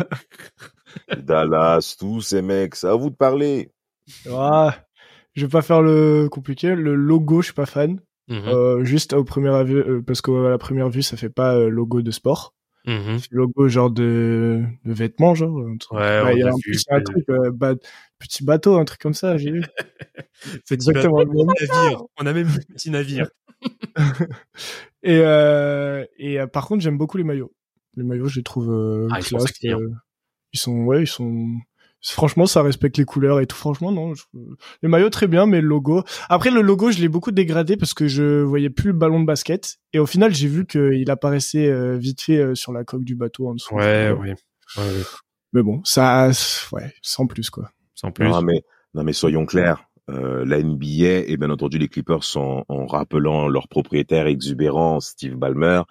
Dallas, 1.16 1.96
tous 1.98 2.20
ces 2.20 2.42
mecs, 2.42 2.74
c'est 2.74 2.88
à 2.88 2.94
vous 2.94 3.10
de 3.10 3.14
parler. 3.14 3.70
ah, 4.30 4.74
je 5.34 5.46
vais 5.46 5.50
pas 5.50 5.62
faire 5.62 5.82
le 5.82 6.28
compliqué. 6.28 6.74
Le 6.74 6.94
logo, 6.94 7.40
je 7.42 7.46
suis 7.46 7.54
pas 7.54 7.66
fan. 7.66 8.00
Mhm, 8.28 8.48
Euh, 8.48 8.84
juste 8.84 9.12
au 9.12 9.22
premier 9.22 9.62
vue, 9.64 9.78
euh, 9.78 10.02
parce 10.04 10.20
qu'à 10.20 10.32
la 10.32 10.58
première 10.58 10.88
vue, 10.88 11.02
ça 11.02 11.16
fait 11.16 11.28
pas 11.30 11.54
euh, 11.54 11.68
logo 11.68 12.02
de 12.02 12.10
sport. 12.10 12.54
mhm. 12.86 13.18
C'est 13.20 13.30
logo 13.30 13.68
genre 13.68 13.90
de, 13.92 14.64
de 14.84 14.92
vêtements, 14.92 15.36
genre. 15.36 15.56
un 15.60 15.76
truc. 15.76 15.96
Ouais, 15.96 16.22
Bah, 16.22 16.30
on 16.30 16.30
il 16.32 16.38
y 16.40 16.42
a 16.42 16.50
plus, 16.60 16.84
un 16.90 16.96
euh, 16.96 17.02
truc, 17.02 17.24
euh, 17.28 17.50
petit 18.18 18.44
bateau, 18.44 18.76
un 18.76 18.84
truc 18.84 19.00
comme 19.00 19.14
ça, 19.14 19.36
j'ai 19.36 19.50
vu. 19.52 19.64
Exactement 20.70 21.16
bateau, 21.18 21.32
le 21.32 21.44
même. 21.46 21.54
petit 21.56 21.68
navire. 21.72 22.02
On 22.18 22.26
a 22.26 22.32
même 22.32 22.48
le 22.48 22.74
petit 22.74 22.90
navire. 22.90 23.28
Et, 25.02 25.20
euh, 25.22 26.04
et 26.18 26.40
euh, 26.40 26.46
par 26.46 26.66
contre, 26.66 26.82
j'aime 26.82 26.98
beaucoup 26.98 27.16
les 27.16 27.24
maillots. 27.24 27.52
Les 27.96 28.02
maillots, 28.02 28.26
je 28.28 28.36
les 28.36 28.42
trouve 28.42 28.70
euh, 28.72 29.08
Ah, 29.12 29.18
ils 29.20 29.22
sont 29.24 29.38
hein. 29.38 29.78
ils 30.52 30.58
sont, 30.58 30.84
ouais, 30.84 31.02
ils 31.04 31.06
sont. 31.06 31.46
Franchement, 32.02 32.46
ça 32.46 32.62
respecte 32.62 32.98
les 32.98 33.04
couleurs 33.04 33.40
et 33.40 33.46
tout. 33.46 33.56
Franchement, 33.56 33.90
non. 33.92 34.14
je- 34.14 34.24
Les 34.82 34.88
maillots 34.88 35.10
très 35.10 35.26
bien, 35.28 35.46
mais 35.46 35.60
le 35.60 35.68
logo. 35.68 36.02
Après, 36.28 36.50
le 36.50 36.60
logo, 36.60 36.90
je 36.90 37.00
l'ai 37.00 37.08
beaucoup 37.08 37.30
dégradé 37.30 37.76
parce 37.76 37.94
que 37.94 38.06
je 38.08 38.42
voyais 38.42 38.68
plus 38.70 38.88
le 38.88 38.98
ballon 38.98 39.20
de 39.20 39.26
basket. 39.26 39.76
Et 39.92 39.98
au 39.98 40.06
final, 40.06 40.34
j'ai 40.34 40.48
vu 40.48 40.66
qu'il 40.66 41.10
apparaissait 41.10 41.96
vite 41.96 42.20
fait 42.20 42.54
sur 42.54 42.72
la 42.72 42.84
coque 42.84 43.04
du 43.04 43.14
bateau 43.16 43.48
en 43.48 43.54
dessous. 43.54 43.74
Ouais, 43.74 44.10
oui. 44.18 44.30
Ouais, 44.76 44.82
ouais. 44.84 45.02
Mais 45.52 45.62
bon, 45.62 45.80
ça, 45.84 46.30
ouais, 46.72 46.92
sans 47.02 47.26
plus 47.26 47.48
quoi. 47.50 47.70
Sans 47.96 48.12
plus. 48.12 48.28
Non, 48.28 48.42
mais, 48.42 48.62
non, 48.94 49.02
mais 49.02 49.12
soyons 49.12 49.44
clairs. 49.44 49.88
Euh, 50.08 50.44
la 50.46 50.62
NBA 50.62 51.26
et 51.26 51.36
bien 51.36 51.50
entendu 51.50 51.78
les 51.78 51.88
Clippers 51.88 52.36
en, 52.36 52.64
en 52.68 52.86
rappelant 52.86 53.48
leur 53.48 53.66
propriétaire 53.66 54.28
exubérant 54.28 55.00
Steve 55.00 55.34
Ballmer 55.34 55.82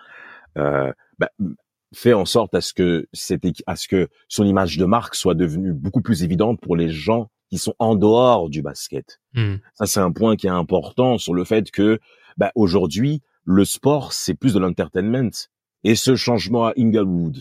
euh, 0.57 0.93
bah, 1.19 1.29
fait 1.93 2.13
en 2.13 2.23
sorte 2.23 2.55
à 2.55 2.61
ce 2.61 2.73
que 2.73 3.07
cette 3.11 3.43
à 3.67 3.75
ce 3.75 3.89
que 3.89 4.07
son 4.29 4.45
image 4.45 4.77
de 4.77 4.85
marque 4.85 5.15
soit 5.15 5.33
devenue 5.33 5.73
beaucoup 5.73 6.01
plus 6.01 6.23
évidente 6.23 6.61
pour 6.61 6.77
les 6.77 6.89
gens 6.89 7.29
qui 7.49 7.57
sont 7.57 7.75
en 7.77 7.95
dehors 7.95 8.49
du 8.49 8.61
basket. 8.61 9.19
Mhm. 9.33 9.59
Ça, 9.73 9.85
c'est 9.85 9.99
un 9.99 10.11
point 10.11 10.35
qui 10.35 10.47
est 10.47 10.51
important 10.51 11.17
sur 11.17 11.33
le 11.33 11.43
fait 11.43 11.69
que 11.71 11.99
bah, 12.37 12.51
aujourd'hui, 12.55 13.21
le 13.43 13.65
sport, 13.65 14.13
c'est 14.13 14.33
plus 14.33 14.53
de 14.53 14.59
l'entertainment. 14.59 15.31
Et 15.83 15.95
ce 15.95 16.15
changement 16.15 16.67
à 16.67 16.73
Inglewood, 16.77 17.37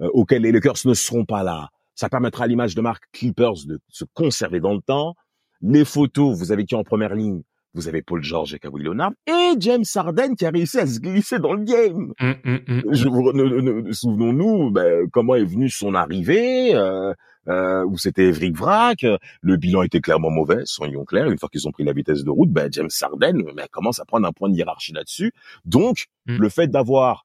euh, 0.00 0.08
auquel 0.12 0.42
les 0.42 0.52
Lakers 0.52 0.78
ne 0.84 0.94
seront 0.94 1.24
pas 1.24 1.42
là, 1.42 1.70
ça 1.96 2.08
permettra 2.08 2.44
à 2.44 2.46
l'image 2.46 2.76
de 2.76 2.80
marque 2.80 3.02
Clippers 3.12 3.66
de 3.66 3.80
se 3.88 4.04
conserver 4.14 4.60
dans 4.60 4.74
le 4.74 4.80
temps. 4.80 5.14
Les 5.62 5.84
photos, 5.84 6.38
vous 6.38 6.52
avez 6.52 6.64
qui 6.64 6.76
en 6.76 6.84
première 6.84 7.14
ligne? 7.14 7.42
Vous 7.74 7.88
avez 7.88 8.00
Paul 8.00 8.22
George 8.22 8.54
et 8.54 8.58
Kawhi 8.58 8.82
Leonard 8.82 9.12
et 9.26 9.54
James 9.58 9.84
Harden 9.94 10.34
qui 10.34 10.46
a 10.46 10.50
réussi 10.50 10.78
à 10.78 10.86
se 10.86 10.98
glisser 10.98 11.38
dans 11.38 11.52
le 11.52 11.64
game. 11.64 12.12
Ne- 13.32 13.60
ne- 13.60 13.82
ne- 13.82 13.92
souvenons-nous 13.92 14.70
ben, 14.70 15.08
comment 15.10 15.34
est 15.34 15.44
venue 15.44 15.68
son 15.68 15.94
arrivée, 15.94 16.74
euh, 16.74 17.12
euh, 17.48 17.84
où 17.84 17.98
c'était 17.98 18.30
Vric 18.30 18.56
Vrac. 18.56 19.04
Le 19.42 19.56
bilan 19.56 19.82
était 19.82 20.00
clairement 20.00 20.30
mauvais, 20.30 20.62
soyons 20.64 21.04
clairs. 21.04 21.30
Une 21.30 21.38
fois 21.38 21.50
qu'ils 21.50 21.68
ont 21.68 21.70
pris 21.70 21.84
la 21.84 21.92
vitesse 21.92 22.24
de 22.24 22.30
route, 22.30 22.50
ben, 22.50 22.72
James 22.72 22.88
Harden 23.02 23.42
ben, 23.54 23.66
commence 23.70 24.00
à 24.00 24.06
prendre 24.06 24.26
un 24.26 24.32
point 24.32 24.48
de 24.48 24.54
hiérarchie 24.54 24.92
là-dessus. 24.94 25.32
Donc, 25.66 26.06
le 26.38 26.48
fait 26.48 26.68
d'avoir 26.68 27.24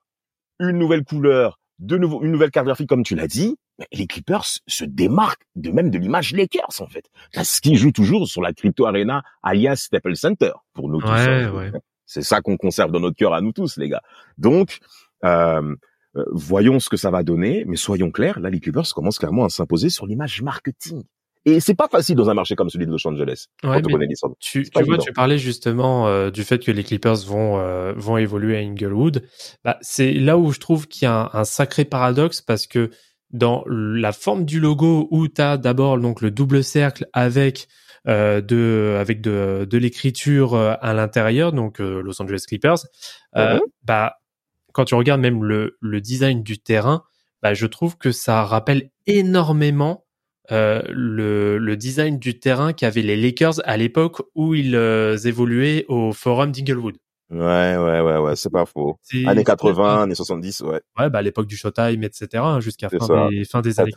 une 0.59 0.77
nouvelle 0.77 1.03
couleur, 1.05 1.59
de 1.79 1.97
nouveau, 1.97 2.21
une 2.23 2.31
nouvelle 2.31 2.51
carte 2.51 2.65
graphique, 2.67 2.89
comme 2.89 3.03
tu 3.03 3.15
l'as 3.15 3.27
dit, 3.27 3.55
les 3.91 4.07
Clippers 4.07 4.45
se 4.67 4.85
démarquent 4.85 5.45
de 5.55 5.71
même 5.71 5.89
de 5.89 5.97
l'image 5.97 6.33
Lakers 6.33 6.79
en 6.79 6.88
fait, 6.88 7.09
parce 7.33 7.59
qu'ils 7.59 7.77
jouent 7.77 7.91
toujours 7.91 8.27
sur 8.27 8.41
la 8.41 8.53
Crypto 8.53 8.85
Arena 8.85 9.23
alias 9.43 9.77
Staples 9.88 10.15
Center 10.15 10.51
pour 10.73 10.89
nous 10.89 11.01
tous. 11.01 11.07
Ouais, 11.07 11.43
hein. 11.43 11.53
ouais. 11.53 11.71
C'est 12.05 12.23
ça 12.23 12.41
qu'on 12.41 12.57
conserve 12.57 12.91
dans 12.91 13.00
notre 13.00 13.15
cœur 13.15 13.33
à 13.33 13.39
nous 13.39 13.53
tous, 13.53 13.77
les 13.77 13.88
gars. 13.88 14.01
Donc, 14.38 14.79
euh, 15.23 15.75
euh, 16.17 16.25
voyons 16.33 16.81
ce 16.81 16.89
que 16.89 16.97
ça 16.97 17.09
va 17.09 17.23
donner, 17.23 17.63
mais 17.65 17.77
soyons 17.77 18.11
clairs, 18.11 18.39
là, 18.41 18.50
les 18.50 18.59
Clippers 18.59 18.93
commencent 18.93 19.19
clairement 19.19 19.45
à 19.45 19.50
s'imposer 19.50 19.89
sur 19.89 20.05
l'image 20.05 20.41
marketing. 20.41 21.03
Et 21.45 21.59
c'est 21.59 21.73
pas 21.73 21.88
facile 21.88 22.15
dans 22.15 22.29
un 22.29 22.35
marché 22.35 22.55
comme 22.55 22.69
celui 22.69 22.85
de 22.85 22.91
Los 22.91 23.07
Angeles. 23.07 23.47
Ouais, 23.63 23.81
quand 23.81 23.93
on 23.93 24.33
tu, 24.39 24.69
tu 24.69 24.83
vois, 24.83 24.97
tu 25.00 25.11
parlais 25.11 25.39
justement 25.39 26.07
euh, 26.07 26.29
du 26.29 26.43
fait 26.43 26.59
que 26.59 26.71
les 26.71 26.83
Clippers 26.83 27.25
vont 27.25 27.57
euh, 27.57 27.93
vont 27.95 28.17
évoluer 28.17 28.57
à 28.57 28.59
Inglewood. 28.59 29.23
Bah, 29.63 29.77
c'est 29.81 30.13
là 30.13 30.38
où 30.38 30.51
je 30.51 30.59
trouve 30.59 30.88
qu'il 30.88 31.05
y 31.05 31.07
a 31.07 31.31
un, 31.33 31.39
un 31.39 31.43
sacré 31.43 31.83
paradoxe 31.83 32.41
parce 32.41 32.67
que 32.67 32.91
dans 33.33 33.63
la 33.67 34.11
forme 34.11 34.45
du 34.45 34.59
logo 34.59 35.07
où 35.11 35.27
tu 35.27 35.41
as 35.41 35.57
d'abord 35.57 35.97
donc 36.00 36.21
le 36.21 36.31
double 36.31 36.63
cercle 36.63 37.07
avec 37.13 37.67
euh, 38.07 38.41
de 38.41 38.97
avec 39.00 39.21
de, 39.21 39.67
de 39.69 39.77
l'écriture 39.77 40.53
euh, 40.55 40.73
à 40.81 40.93
l'intérieur, 40.93 41.51
donc 41.53 41.79
euh, 41.79 42.01
Los 42.01 42.21
Angeles 42.21 42.43
Clippers, 42.47 42.79
euh, 43.38 43.55
Mhm. 43.55 43.59
bah 43.83 44.15
quand 44.73 44.85
tu 44.85 44.95
regardes 44.95 45.21
même 45.21 45.43
le, 45.43 45.77
le 45.81 46.01
design 46.01 46.43
du 46.43 46.57
terrain, 46.59 47.03
bah, 47.43 47.53
je 47.53 47.65
trouve 47.67 47.97
que 47.97 48.11
ça 48.11 48.43
rappelle 48.43 48.89
énormément 49.05 50.05
euh, 50.51 50.81
le, 50.89 51.57
le 51.57 51.77
design 51.77 52.17
du 52.19 52.39
terrain 52.39 52.73
qu'avaient 52.73 53.01
les 53.01 53.17
Lakers 53.17 53.61
à 53.65 53.77
l'époque 53.77 54.21
où 54.35 54.55
ils 54.55 54.75
évoluaient 55.25 55.85
au 55.89 56.11
forum 56.13 56.51
d'Inglewood. 56.51 56.97
Ouais, 57.31 57.77
ouais, 57.77 58.01
ouais, 58.01 58.17
ouais, 58.17 58.35
c'est 58.35 58.50
pas 58.50 58.65
faux. 58.65 59.00
Années 59.25 59.39
c'est- 59.39 59.45
80, 59.45 60.03
années 60.03 60.15
70, 60.15 60.61
ouais. 60.61 60.81
Ouais, 61.00 61.09
bah 61.09 61.19
à 61.19 61.21
l'époque 61.21 61.47
du 61.47 61.55
Showtime, 61.55 62.03
etc. 62.03 62.27
hein, 62.35 62.59
jusqu'à 62.59 62.89
fin 62.89 63.29
des, 63.29 63.45
fin 63.45 63.61
des 63.61 63.79
années 63.79 63.91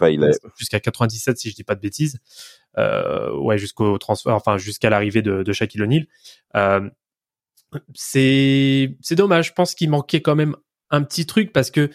jusqu'à 0.56 0.78
97 0.78 1.36
si 1.36 1.50
je 1.50 1.56
dis 1.56 1.64
pas 1.64 1.74
de 1.74 1.80
bêtises. 1.80 2.18
Euh, 2.78 3.34
ouais, 3.36 3.58
jusqu'au 3.58 3.98
transfert, 3.98 4.34
enfin 4.34 4.56
jusqu'à 4.56 4.88
l'arrivée 4.88 5.20
de, 5.22 5.42
de 5.42 5.52
Shaquille 5.52 5.82
O'Neal. 5.82 6.06
Euh, 6.54 6.88
c'est 7.94 8.96
c'est 9.00 9.14
dommage. 9.16 9.48
Je 9.48 9.52
pense 9.52 9.74
qu'il 9.74 9.90
manquait 9.90 10.20
quand 10.22 10.36
même 10.36 10.56
un 10.90 11.02
petit 11.02 11.26
truc 11.26 11.52
parce 11.52 11.70
que 11.70 11.90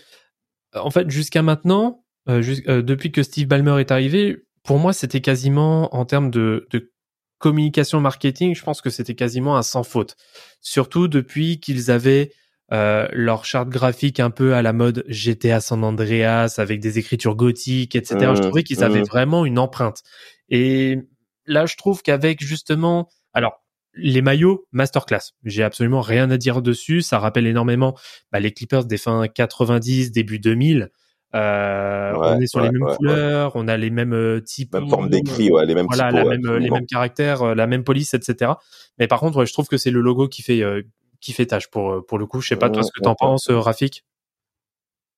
en 0.74 0.90
fait 0.92 1.10
jusqu'à 1.10 1.42
maintenant, 1.42 2.04
euh, 2.28 2.42
jus- 2.42 2.64
depuis 2.68 3.12
que 3.12 3.24
Steve 3.24 3.48
Ballmer 3.48 3.80
est 3.80 3.92
arrivé, 3.92 4.44
pour 4.64 4.78
moi 4.80 4.94
c'était 4.94 5.22
quasiment 5.22 5.94
en 5.96 6.06
termes 6.06 6.32
de, 6.32 6.68
de 6.72 6.92
communication 7.40 8.00
marketing, 8.02 8.54
je 8.54 8.64
pense 8.64 8.82
que 8.82 8.90
c'était 8.90 9.16
quasiment 9.16 9.58
un 9.58 9.64
sans 9.64 9.84
faute. 9.84 10.16
Surtout 10.62 11.08
depuis 11.08 11.60
qu'ils 11.60 11.90
avaient 11.90 12.32
euh, 12.72 13.08
leur 13.12 13.46
charte 13.46 13.70
graphique 13.70 14.20
un 14.20 14.30
peu 14.30 14.54
à 14.54 14.62
la 14.62 14.74
mode 14.74 15.04
GTA 15.08 15.60
San 15.60 15.84
Andreas 15.84 16.56
avec 16.60 16.80
des 16.80 17.00
écritures 17.00 17.36
gothiques, 17.36 17.96
etc. 17.96 18.18
je 18.20 18.42
Mhm, 18.42 18.42
trouvais 18.42 18.64
qu'ils 18.64 18.84
avaient 18.84 19.00
mhm. 19.00 19.08
vraiment 19.08 19.46
une 19.46 19.58
empreinte. 19.58 20.04
Et 20.50 21.00
là, 21.48 21.66
je 21.66 21.76
trouve 21.78 22.04
qu'avec 22.04 22.44
justement, 22.44 23.10
alors 23.34 23.64
les 23.96 24.22
maillots 24.22 24.68
masterclass, 24.72 25.34
j'ai 25.44 25.64
absolument 25.64 26.02
rien 26.02 26.30
à 26.30 26.38
dire 26.38 26.62
dessus. 26.62 27.02
Ça 27.02 27.18
rappelle 27.18 27.48
énormément 27.48 27.98
bah, 28.32 28.40
les 28.40 28.52
Clippers 28.52 28.86
des 28.86 28.98
fins 28.98 29.28
90, 29.28 30.12
début 30.12 30.38
2000. 30.38 30.92
Euh, 31.36 32.16
Ouais, 32.16 32.28
on 32.36 32.40
est 32.42 32.48
sur 32.48 32.60
les 32.60 32.72
mêmes 32.72 32.82
ouais, 32.84 32.96
couleurs, 32.96 33.52
on 33.56 33.68
a 33.68 33.78
les 33.78 33.92
mêmes 33.92 34.14
euh, 34.14 34.42
types, 34.42 34.74
Même 34.74 34.90
forme 34.90 35.10
d'écrit, 35.10 35.52
ouais, 35.52 35.66
les 35.66 35.76
mêmes 35.76 35.86
voilà, 35.86 36.08
typos, 36.10 36.18
la 36.18 36.24
ouais, 36.26 36.38
même, 36.38 36.58
les 36.58 36.70
mêmes 36.72 36.86
caractères, 36.88 37.42
euh, 37.44 37.56
la 37.56 37.68
même 37.68 37.84
police, 37.84 38.14
etc. 38.16 38.54
Mais 38.98 39.08
par 39.08 39.20
contre, 39.20 39.38
ouais, 39.38 39.46
je 39.46 39.54
trouve 39.54 39.68
que 39.68 39.78
c'est 39.78 39.92
le 39.92 40.02
logo 40.02 40.28
qui 40.28 40.42
fait 40.42 40.64
euh, 40.64 40.82
qui 41.22 41.34
fait 41.34 41.46
tâche 41.46 41.70
pour 41.70 41.92
euh, 41.92 42.02
pour 42.06 42.18
le 42.18 42.26
coup. 42.26 42.42
Je 42.42 42.48
sais 42.48 42.56
pas 42.56 42.70
toi 42.72 42.82
ce 42.84 42.92
que 42.92 43.00
t'en 43.02 43.12
Ouais, 43.12 43.16
ouais. 43.16 43.18
penses, 43.20 43.50
euh, 43.52 43.60
Rafik? 43.60 44.06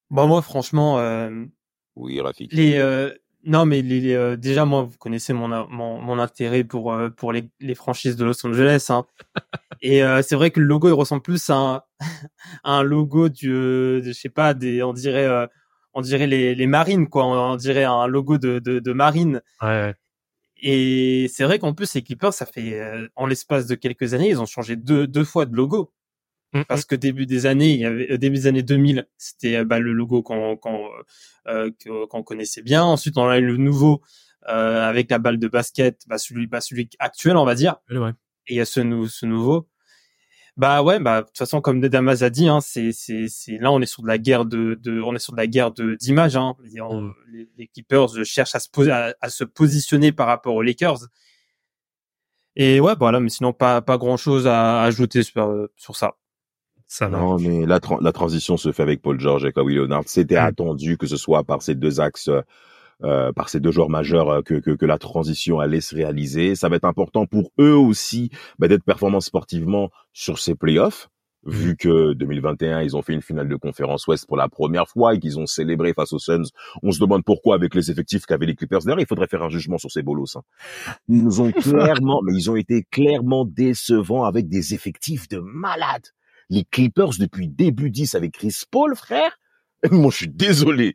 Bon, 0.09 0.27
moi, 0.27 0.41
franchement, 0.41 0.99
euh, 0.99 1.45
Oui, 1.95 2.19
Rafik. 2.19 2.51
les, 2.51 2.77
euh, 2.77 3.11
non, 3.45 3.65
mais 3.65 3.81
les, 3.81 4.01
les, 4.01 4.13
euh, 4.13 4.35
déjà, 4.35 4.65
moi, 4.65 4.83
vous 4.83 4.97
connaissez 4.97 5.33
mon, 5.33 5.47
mon, 5.69 6.01
mon 6.01 6.19
intérêt 6.19 6.63
pour, 6.63 6.93
euh, 6.93 7.09
pour 7.09 7.31
les, 7.31 7.49
les 7.59 7.75
franchises 7.75 8.15
de 8.17 8.25
Los 8.25 8.45
Angeles. 8.45 8.87
Hein. 8.89 9.05
Et 9.81 10.03
euh, 10.03 10.21
c'est 10.21 10.35
vrai 10.35 10.51
que 10.51 10.59
le 10.59 10.65
logo, 10.65 10.89
il 10.89 10.93
ressemble 10.93 11.21
plus 11.23 11.49
à 11.49 11.55
un, 11.55 11.81
à 12.63 12.71
un 12.79 12.83
logo 12.83 13.29
du, 13.29 13.51
euh, 13.51 14.01
de, 14.01 14.07
je 14.07 14.11
sais 14.13 14.29
pas, 14.29 14.53
des, 14.53 14.83
on 14.83 14.93
dirait, 14.93 15.25
euh, 15.25 15.47
on 15.93 16.01
dirait 16.01 16.27
les, 16.27 16.55
les 16.55 16.67
marines, 16.67 17.07
quoi. 17.09 17.25
On, 17.25 17.53
on 17.53 17.55
dirait 17.55 17.83
un 17.83 18.07
logo 18.07 18.37
de, 18.37 18.59
de, 18.59 18.79
de 18.79 18.93
marine. 18.93 19.41
Ouais, 19.61 19.67
ouais. 19.67 19.93
Et 20.63 21.27
c'est 21.33 21.43
vrai 21.43 21.57
qu'en 21.59 21.73
plus, 21.73 21.93
les 21.95 22.03
Clippers, 22.03 22.33
ça 22.33 22.45
fait, 22.45 22.79
euh, 22.79 23.07
en 23.15 23.25
l'espace 23.25 23.65
de 23.65 23.75
quelques 23.75 24.13
années, 24.13 24.29
ils 24.29 24.39
ont 24.39 24.45
changé 24.45 24.75
deux, 24.75 25.07
deux 25.07 25.23
fois 25.23 25.45
de 25.45 25.55
logo. 25.55 25.91
Mm, 26.53 26.63
Parce 26.67 26.85
que 26.85 26.95
début 26.95 27.25
des 27.25 27.45
années, 27.45 27.71
il 27.71 27.79
y 27.79 27.85
avait, 27.85 28.11
euh, 28.11 28.17
début 28.17 28.35
des 28.35 28.47
années 28.47 28.61
2000, 28.61 29.07
c'était 29.17 29.55
euh, 29.57 29.65
bah, 29.65 29.79
le 29.79 29.93
logo 29.93 30.21
qu'on 30.21 30.57
qu'on 30.57 30.89
euh, 31.47 31.71
que- 31.79 32.05
qu'on 32.07 32.23
connaissait 32.23 32.61
bien. 32.61 32.83
Ensuite, 32.83 33.17
on 33.17 33.27
a 33.27 33.39
eu 33.39 33.45
le 33.45 33.57
nouveau 33.57 34.01
euh, 34.49 34.87
avec 34.87 35.09
la 35.09 35.17
balle 35.17 35.39
de 35.39 35.47
basket, 35.47 36.01
bah, 36.07 36.17
celui, 36.17 36.47
bah, 36.47 36.61
celui 36.61 36.89
actuel, 36.99 37.37
on 37.37 37.45
va 37.45 37.55
dire. 37.55 37.77
Ouais, 37.89 37.97
ouais. 37.97 38.11
Et 38.47 38.53
il 38.53 38.57
y 38.57 38.61
a 38.61 38.65
ce, 38.65 38.81
nou- 38.81 39.07
ce 39.07 39.25
nouveau. 39.25 39.67
Bah 40.57 40.83
ouais, 40.83 40.99
bah 40.99 41.21
de 41.21 41.27
toute 41.27 41.37
façon, 41.37 41.61
comme 41.61 41.79
Damas 41.81 42.21
a 42.23 42.29
dit, 42.29 42.47
hein, 42.49 42.59
c'est 42.61 42.91
c'est 42.91 43.27
c'est 43.29 43.57
là, 43.57 43.71
on 43.71 43.79
est 43.81 43.85
sur 43.85 44.03
de 44.03 44.07
la 44.07 44.17
guerre 44.17 44.45
de, 44.45 44.75
de 44.75 45.01
on 45.01 45.15
est 45.15 45.19
sur 45.19 45.31
de 45.33 45.37
la 45.37 45.47
guerre 45.47 45.71
de 45.71 45.95
d'image. 45.95 46.35
Hein. 46.35 46.55
Mm. 46.59 47.11
les, 47.31 47.49
les 47.57 47.67
Clippers 47.67 48.09
cherchent 48.25 48.53
à 48.55 48.59
se 48.59 48.69
poser, 48.69 48.91
à, 48.91 49.15
à 49.21 49.29
se 49.29 49.43
positionner 49.45 50.11
par 50.11 50.27
rapport 50.27 50.53
aux 50.53 50.61
Lakers. 50.61 51.07
Et 52.57 52.79
ouais, 52.81 52.93
voilà, 52.99 53.19
mais 53.21 53.29
sinon 53.29 53.53
pas 53.53 53.81
pas 53.81 53.97
grand 53.97 54.17
chose 54.17 54.45
à 54.45 54.81
ajouter 54.83 55.23
sur 55.23 55.41
euh, 55.41 55.71
sur 55.77 55.95
ça. 55.95 56.15
Ça. 56.85 57.07
Non, 57.07 57.39
mais 57.39 57.65
la, 57.65 57.79
tra- 57.79 58.03
la 58.03 58.11
transition 58.11 58.57
se 58.57 58.73
fait 58.73 58.83
avec 58.83 59.01
Paul 59.01 59.17
George 59.17 59.45
et 59.45 59.53
Kawhi 59.53 59.75
Leonard. 59.75 60.03
C'était 60.07 60.35
Mm. 60.35 60.45
attendu 60.45 60.97
que 60.97 61.07
ce 61.07 61.15
soit 61.15 61.45
par 61.45 61.61
ces 61.61 61.75
deux 61.75 62.01
axes, 62.01 62.29
euh, 63.03 63.31
par 63.31 63.49
ces 63.49 63.59
deux 63.59 63.71
joueurs 63.71 63.89
majeurs 63.89 64.29
euh, 64.29 64.41
que, 64.41 64.55
que, 64.55 64.71
que 64.71 64.85
la 64.85 64.97
transition 64.97 65.59
allait 65.59 65.81
se 65.81 65.95
réaliser. 65.95 66.55
Ça 66.55 66.69
va 66.69 66.75
être 66.75 66.85
important 66.85 67.25
pour 67.25 67.51
eux 67.59 67.75
aussi 67.75 68.29
bah, 68.59 68.67
d'être 68.67 68.83
performants 68.83 69.21
sportivement 69.21 69.89
sur 70.13 70.39
ces 70.39 70.55
playoffs. 70.55 71.09
Vu 71.43 71.75
que 71.75 72.13
2021, 72.13 72.81
ils 72.81 72.95
ont 72.95 73.01
fait 73.01 73.13
une 73.13 73.23
finale 73.23 73.49
de 73.49 73.55
conférence 73.55 74.05
Ouest 74.05 74.27
pour 74.27 74.37
la 74.37 74.47
première 74.47 74.87
fois 74.87 75.15
et 75.15 75.19
qu'ils 75.19 75.39
ont 75.39 75.47
célébré 75.47 75.93
face 75.93 76.13
aux 76.13 76.19
Suns, 76.19 76.43
on 76.83 76.91
se 76.91 76.99
demande 76.99 77.23
pourquoi 77.23 77.55
avec 77.55 77.73
les 77.73 77.89
effectifs 77.89 78.27
qu'avaient 78.27 78.45
les 78.45 78.55
Clippers. 78.55 78.81
D'ailleurs, 78.83 78.99
il 78.99 79.07
faudrait 79.07 79.25
faire 79.25 79.41
un 79.41 79.49
jugement 79.49 79.79
sur 79.79 79.89
ces 79.89 80.03
bolos. 80.03 80.35
Hein. 80.35 80.43
Ils 81.07 81.23
nous 81.23 81.41
ont 81.41 81.51
clairement, 81.51 82.21
mais 82.23 82.33
ils 82.35 82.51
ont 82.51 82.55
été 82.55 82.83
clairement 82.91 83.43
décevants 83.43 84.23
avec 84.23 84.49
des 84.49 84.75
effectifs 84.75 85.27
de 85.29 85.39
malades 85.39 86.05
les 86.51 86.65
Clippers 86.65 87.17
depuis 87.17 87.47
début 87.47 87.89
10 87.89 88.13
avec 88.13 88.33
Chris 88.33 88.53
Paul, 88.69 88.95
frère. 88.95 89.39
Moi, 89.91 90.11
je 90.11 90.17
suis 90.17 90.29
désolé. 90.29 90.93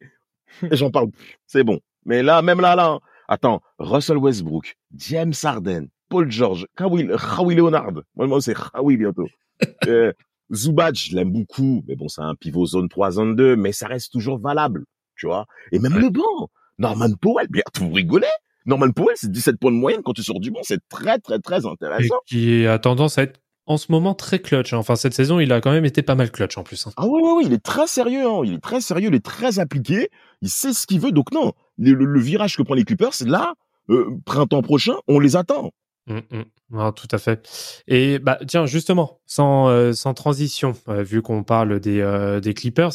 J'en 0.70 0.90
parle 0.90 1.10
plus. 1.10 1.38
C'est 1.46 1.64
bon. 1.64 1.80
Mais 2.06 2.22
là, 2.22 2.40
même 2.40 2.60
là, 2.60 2.74
là, 2.74 2.86
hein. 2.92 3.00
attends, 3.28 3.60
Russell 3.78 4.16
Westbrook, 4.16 4.76
James 4.94 5.34
Harden, 5.42 5.88
Paul 6.08 6.30
George, 6.30 6.66
Kawhi, 6.76 7.08
Kawhi 7.36 7.54
Leonard. 7.54 7.92
Moi, 8.14 8.26
moi, 8.26 8.40
c'est 8.40 8.54
Kawhi 8.54 8.96
bientôt. 8.96 9.26
euh, 9.88 10.12
Zubac, 10.54 10.94
je 10.94 11.14
l'aime 11.16 11.32
beaucoup. 11.32 11.82
Mais 11.88 11.96
bon, 11.96 12.08
c'est 12.08 12.22
un 12.22 12.34
pivot 12.34 12.64
zone 12.66 12.88
3, 12.88 13.10
zone 13.12 13.34
2, 13.36 13.56
mais 13.56 13.72
ça 13.72 13.88
reste 13.88 14.12
toujours 14.12 14.38
valable. 14.38 14.84
Tu 15.16 15.26
vois? 15.26 15.46
Et 15.72 15.78
même 15.78 15.98
le 15.98 16.08
banc. 16.10 16.48
Norman 16.78 17.10
Powell, 17.20 17.48
bien, 17.50 17.62
vous 17.80 17.90
rigolez? 17.92 18.26
Norman 18.66 18.90
Powell, 18.90 19.16
c'est 19.16 19.30
17 19.30 19.56
points 19.58 19.70
de 19.72 19.76
moyenne 19.76 20.02
quand 20.04 20.12
tu 20.12 20.22
sors 20.22 20.38
du 20.40 20.50
banc. 20.50 20.60
C'est 20.62 20.80
très, 20.88 21.18
très, 21.18 21.38
très 21.38 21.62
Et 21.62 21.66
intéressant. 21.66 22.16
qui 22.26 22.66
a 22.66 22.78
tendance 22.78 23.16
à 23.18 23.22
être 23.22 23.40
en 23.64 23.78
ce 23.78 23.90
moment 23.90 24.14
très 24.14 24.38
clutch. 24.40 24.72
hein. 24.72 24.76
Enfin, 24.78 24.94
cette 24.94 25.14
saison, 25.14 25.40
il 25.40 25.52
a 25.52 25.60
quand 25.60 25.72
même 25.72 25.84
été 25.86 26.02
pas 26.02 26.14
mal 26.14 26.30
clutch 26.30 26.56
en 26.58 26.62
plus. 26.64 26.86
hein. 26.86 26.92
Ah 26.96 27.06
ouais, 27.06 27.20
ouais, 27.22 27.32
ouais, 27.32 27.42
il 27.46 27.52
est 27.52 27.62
très 27.64 27.86
sérieux, 27.86 28.26
hein. 28.28 28.42
il 28.44 28.52
est 28.54 28.60
très 28.62 28.80
sérieux, 28.80 29.08
il 29.08 29.14
est 29.14 29.24
très 29.24 29.58
appliqué, 29.58 30.10
il 30.42 30.50
sait 30.50 30.72
ce 30.72 30.86
qu'il 30.86 31.00
veut, 31.00 31.12
donc 31.12 31.32
non, 31.32 31.52
le, 31.78 32.20
virage 32.20 32.56
que 32.56 32.62
prend 32.62 32.74
les 32.74 32.84
Clippers, 32.84 33.14
c'est 33.14 33.28
là, 33.28 33.54
euh, 33.90 34.10
printemps 34.24 34.62
prochain, 34.62 34.94
on 35.08 35.18
les 35.18 35.36
attend. 35.36 35.72
Mm, 36.06 36.18
mm. 36.30 36.44
Non, 36.70 36.92
tout 36.92 37.06
à 37.12 37.18
fait. 37.18 37.48
Et 37.86 38.18
bah 38.18 38.38
tiens, 38.46 38.66
justement, 38.66 39.20
sans 39.26 39.68
euh, 39.68 39.92
transition, 40.14 40.74
euh, 40.88 41.02
vu 41.02 41.22
qu'on 41.22 41.44
parle 41.44 41.78
des 41.78 42.00
des 42.42 42.54
Clippers, 42.54 42.92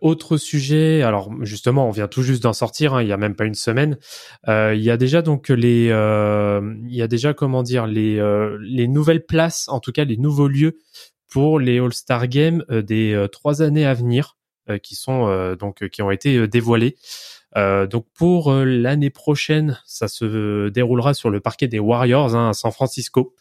autre 0.00 0.36
sujet. 0.36 1.02
Alors 1.02 1.30
justement, 1.42 1.88
on 1.88 1.90
vient 1.90 2.08
tout 2.08 2.22
juste 2.22 2.42
d'en 2.42 2.52
sortir. 2.52 2.94
hein, 2.94 3.02
il 3.02 3.08
y 3.08 3.12
a 3.12 3.16
même 3.16 3.34
pas 3.34 3.44
une 3.44 3.54
semaine. 3.54 3.98
Il 4.46 4.80
y 4.80 4.90
a 4.90 4.96
déjà 4.98 5.22
donc 5.22 5.48
les, 5.48 5.86
il 5.86 6.94
y 6.94 7.02
a 7.02 7.08
déjà 7.08 7.32
comment 7.32 7.62
dire 7.62 7.86
les 7.86 8.18
les 8.60 8.88
nouvelles 8.88 9.24
places, 9.24 9.68
en 9.68 9.80
tout 9.80 9.92
cas 9.92 10.04
les 10.04 10.18
nouveaux 10.18 10.48
lieux 10.48 10.78
pour 11.28 11.60
les 11.60 11.78
All-Star 11.78 12.26
Games 12.26 12.64
euh, 12.70 12.82
des 12.82 13.26
trois 13.30 13.62
années 13.62 13.86
à 13.86 13.94
venir, 13.94 14.36
qui 14.76 14.94
sont 14.94 15.28
euh, 15.28 15.56
donc 15.56 15.82
euh, 15.82 15.88
qui 15.88 16.02
ont 16.02 16.10
été 16.10 16.36
euh, 16.36 16.48
dévoilés. 16.48 16.96
Euh, 17.56 17.86
donc 17.86 18.06
pour 18.14 18.52
euh, 18.52 18.64
l'année 18.64 19.10
prochaine, 19.10 19.80
ça 19.86 20.06
se 20.08 20.68
déroulera 20.68 21.14
sur 21.14 21.30
le 21.30 21.40
parquet 21.40 21.66
des 21.66 21.78
Warriors 21.78 22.34
hein, 22.34 22.50
à 22.50 22.52
San 22.52 22.72
Francisco. 22.72 23.34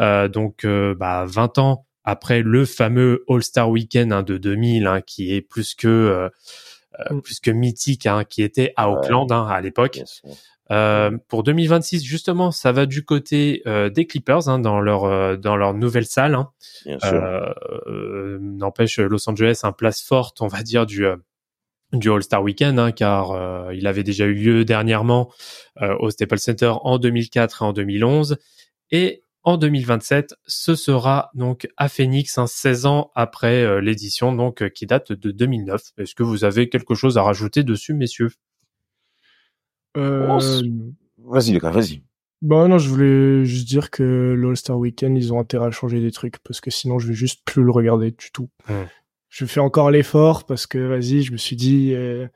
Euh, 0.00 0.28
donc 0.28 0.64
euh, 0.64 0.94
bah, 0.94 1.24
20 1.26 1.58
ans 1.58 1.86
après 2.04 2.42
le 2.42 2.64
fameux 2.64 3.24
All-Star 3.28 3.70
Weekend 3.70 4.12
hein, 4.12 4.22
de 4.22 4.36
2000, 4.36 4.86
hein, 4.86 5.00
qui 5.00 5.34
est 5.34 5.40
plus 5.40 5.74
que 5.74 5.88
euh, 5.88 6.28
euh, 7.10 7.20
plus 7.20 7.40
que 7.40 7.50
mythique, 7.50 8.06
hein, 8.06 8.24
qui 8.24 8.42
était 8.42 8.72
à. 8.76 8.90
Auckland 8.90 9.30
hein, 9.32 9.46
à 9.46 9.60
l'époque. 9.60 10.00
Euh, 10.70 11.10
pour 11.28 11.42
2026, 11.42 12.04
justement, 12.04 12.50
ça 12.50 12.72
va 12.72 12.86
du 12.86 13.04
côté 13.04 13.62
euh, 13.66 13.90
des 13.90 14.06
Clippers 14.06 14.48
hein, 14.48 14.58
dans 14.58 14.80
leur 14.80 15.04
euh, 15.04 15.36
dans 15.36 15.56
leur 15.56 15.74
nouvelle 15.74 16.06
salle. 16.06 16.34
Hein. 16.34 16.50
Euh, 16.86 17.52
euh, 17.86 18.38
N'empêche, 18.40 18.98
Los 18.98 19.28
Angeles, 19.28 19.60
un 19.64 19.72
place 19.72 20.02
forte, 20.02 20.40
on 20.40 20.46
va 20.46 20.62
dire 20.62 20.86
du 20.86 21.04
euh, 21.04 21.16
du 21.92 22.10
All-Star 22.10 22.42
Weekend, 22.42 22.78
hein, 22.78 22.92
car 22.92 23.32
euh, 23.32 23.74
il 23.74 23.86
avait 23.86 24.02
déjà 24.02 24.24
eu 24.24 24.34
lieu 24.34 24.64
dernièrement 24.64 25.30
euh, 25.82 25.94
au 26.00 26.10
Staples 26.10 26.38
Center 26.38 26.72
en 26.82 26.98
2004 26.98 27.62
et 27.62 27.64
en 27.64 27.72
2011. 27.72 28.38
Et 28.90 29.22
en 29.42 29.58
2027, 29.58 30.34
ce 30.46 30.74
sera 30.74 31.30
donc 31.34 31.68
à 31.76 31.90
Phoenix, 31.90 32.38
hein, 32.38 32.46
16 32.46 32.86
ans 32.86 33.10
après 33.14 33.82
l'édition, 33.82 34.32
donc 34.32 34.66
qui 34.70 34.86
date 34.86 35.12
de 35.12 35.30
2009. 35.30 35.82
Est-ce 35.98 36.14
que 36.14 36.22
vous 36.22 36.44
avez 36.44 36.70
quelque 36.70 36.94
chose 36.94 37.18
à 37.18 37.22
rajouter 37.22 37.62
dessus, 37.62 37.92
messieurs? 37.92 38.30
Euh, 39.96 40.26
Oh, 40.30 41.32
Vas-y, 41.32 41.52
les 41.52 41.58
gars, 41.58 41.70
vas-y. 41.70 42.02
Bah 42.42 42.68
non, 42.68 42.76
je 42.78 42.88
voulais 42.90 43.44
juste 43.46 43.66
dire 43.66 43.90
que 43.90 44.34
l'All-Star 44.38 44.78
Weekend, 44.78 45.16
ils 45.16 45.32
ont 45.32 45.40
intérêt 45.40 45.66
à 45.66 45.70
changer 45.70 46.00
des 46.00 46.10
trucs 46.12 46.38
parce 46.40 46.60
que 46.60 46.70
sinon 46.70 46.98
je 46.98 47.08
vais 47.08 47.14
juste 47.14 47.40
plus 47.46 47.62
le 47.64 47.70
regarder 47.70 48.10
du 48.10 48.30
tout. 48.32 48.50
Je 49.30 49.46
fais 49.46 49.60
encore 49.60 49.90
l'effort 49.90 50.44
parce 50.44 50.66
que 50.66 50.78
vas-y, 50.78 51.22
je 51.22 51.32
me 51.32 51.38
suis 51.38 51.56
dit 51.56 51.92
euh, 51.94 52.28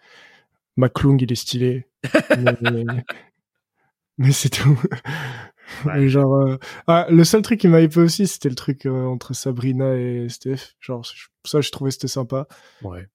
McClung 0.78 1.18
il 1.20 1.30
est 1.30 1.34
stylé. 1.34 1.86
mais 2.62 2.84
mais 4.16 4.32
c'est 4.32 4.48
tout. 4.50 4.80
Ouais. 5.84 6.08
Genre 6.08 6.34
euh, 6.34 6.56
ah, 6.86 7.06
le 7.10 7.24
seul 7.24 7.42
truc 7.42 7.60
qui 7.60 7.68
m'a 7.68 7.80
hypé 7.82 8.00
aussi, 8.00 8.26
c'était 8.26 8.48
le 8.48 8.54
truc 8.54 8.86
euh, 8.86 9.04
entre 9.04 9.34
Sabrina 9.34 9.94
et 9.96 10.28
Steph. 10.30 10.74
Genre 10.80 11.04
je- 11.04 11.26
ça 11.44 11.60
je 11.60 11.70
trouvais 11.70 11.90
c'était 11.90 12.08
sympa, 12.08 12.46
Ouais. 12.82 13.06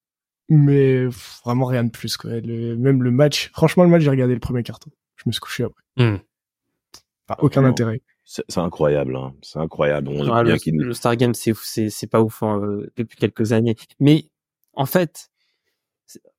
Mais 0.50 1.06
vraiment 1.46 1.66
rien 1.66 1.84
de 1.84 1.90
plus 1.92 2.18
quoi. 2.18 2.32
Le- 2.40 2.76
même 2.76 3.02
le 3.04 3.12
match, 3.12 3.50
franchement 3.54 3.84
le 3.84 3.90
match, 3.90 4.02
j'ai 4.04 4.10
regardé 4.10 4.34
le 4.34 4.40
premier 4.40 4.64
carton. 4.64 4.92
Je 5.16 5.24
me 5.28 5.32
suis 5.32 5.40
couché 5.42 5.64
après. 5.64 5.84
Enfin, 5.98 7.40
aucun 7.40 7.62
Non. 7.62 7.70
intérêt. 7.70 8.02
C'est 8.26 8.58
incroyable, 8.60 9.16
hein. 9.18 9.34
C'est 9.42 9.60
incroyable. 9.60 10.08
On 10.10 10.32
Ah, 10.32 10.44
le, 10.44 10.56
le 10.66 10.94
Star 10.94 11.16
Game, 11.18 11.34
c'est 11.34 11.54
c'est 11.62 11.90
c'est 11.90 12.08
pas 12.08 12.22
ouf 12.22 12.42
hein, 12.42 12.60
euh, 12.64 12.90
depuis 12.96 13.18
quelques 13.18 13.52
années. 13.52 13.76
Mais 14.00 14.26
en 14.74 14.86
fait, 14.86 15.30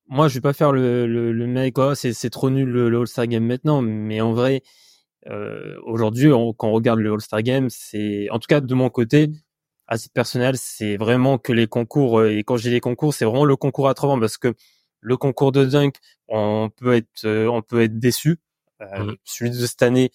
moi, 0.09 0.29
je 0.29 0.35
vais 0.35 0.41
pas 0.41 0.53
faire 0.55 0.73
le 0.73 1.07
le, 1.07 1.33
le 1.33 1.47
mec. 1.47 1.79
Oh, 1.79 1.95
c'est 1.95 2.13
c'est 2.15 2.31
trop 2.31 2.49
nul 2.51 2.69
le, 2.71 2.89
le 2.89 3.01
All 3.01 3.07
Star 3.07 3.27
Game 3.27 3.45
maintenant. 3.45 3.83
Mais 3.83 4.21
en 4.23 4.33
vrai, 4.33 4.63
euh, 5.29 5.77
aujourd'hui, 5.85 6.33
on- 6.33 6.53
quand 6.55 6.69
on 6.69 6.73
regarde 6.73 7.01
le 7.01 7.13
All 7.13 7.21
Star 7.21 7.43
Game, 7.43 7.69
c'est 7.71 8.29
en 8.31 8.39
tout 8.39 8.47
cas 8.49 8.61
de 8.63 8.75
mon 8.75 8.89
côté, 8.89 9.29
à 9.87 9.99
titre 9.99 10.13
personnel, 10.15 10.57
c'est 10.57 10.97
vraiment 10.97 11.39
que 11.39 11.53
les 11.53 11.67
concours. 11.67 12.21
euh, 12.21 12.31
Et 12.37 12.45
quand 12.45 12.57
je 12.57 12.63
dis 12.63 12.71
les 12.71 12.81
concours, 12.81 13.13
c'est 13.15 13.25
vraiment 13.25 13.45
le 13.45 13.57
concours 13.57 13.89
à 13.89 13.95
trois 13.95 14.11
ans 14.11 14.21
parce 14.21 14.39
que 14.39 14.55
le 15.01 15.17
concours 15.17 15.53
de 15.53 15.65
dunk, 15.65 15.99
on 16.29 16.71
peut 16.75 16.95
être 16.95 17.25
euh, 17.25 17.47
on 17.49 17.61
peut 17.63 17.83
être 17.83 17.99
déçu. 17.99 18.39
Euh, 18.81 19.05
Mhm. 19.05 19.17
Celui 19.25 19.51
de 19.51 19.67
cette 19.67 19.83
année, 19.83 20.11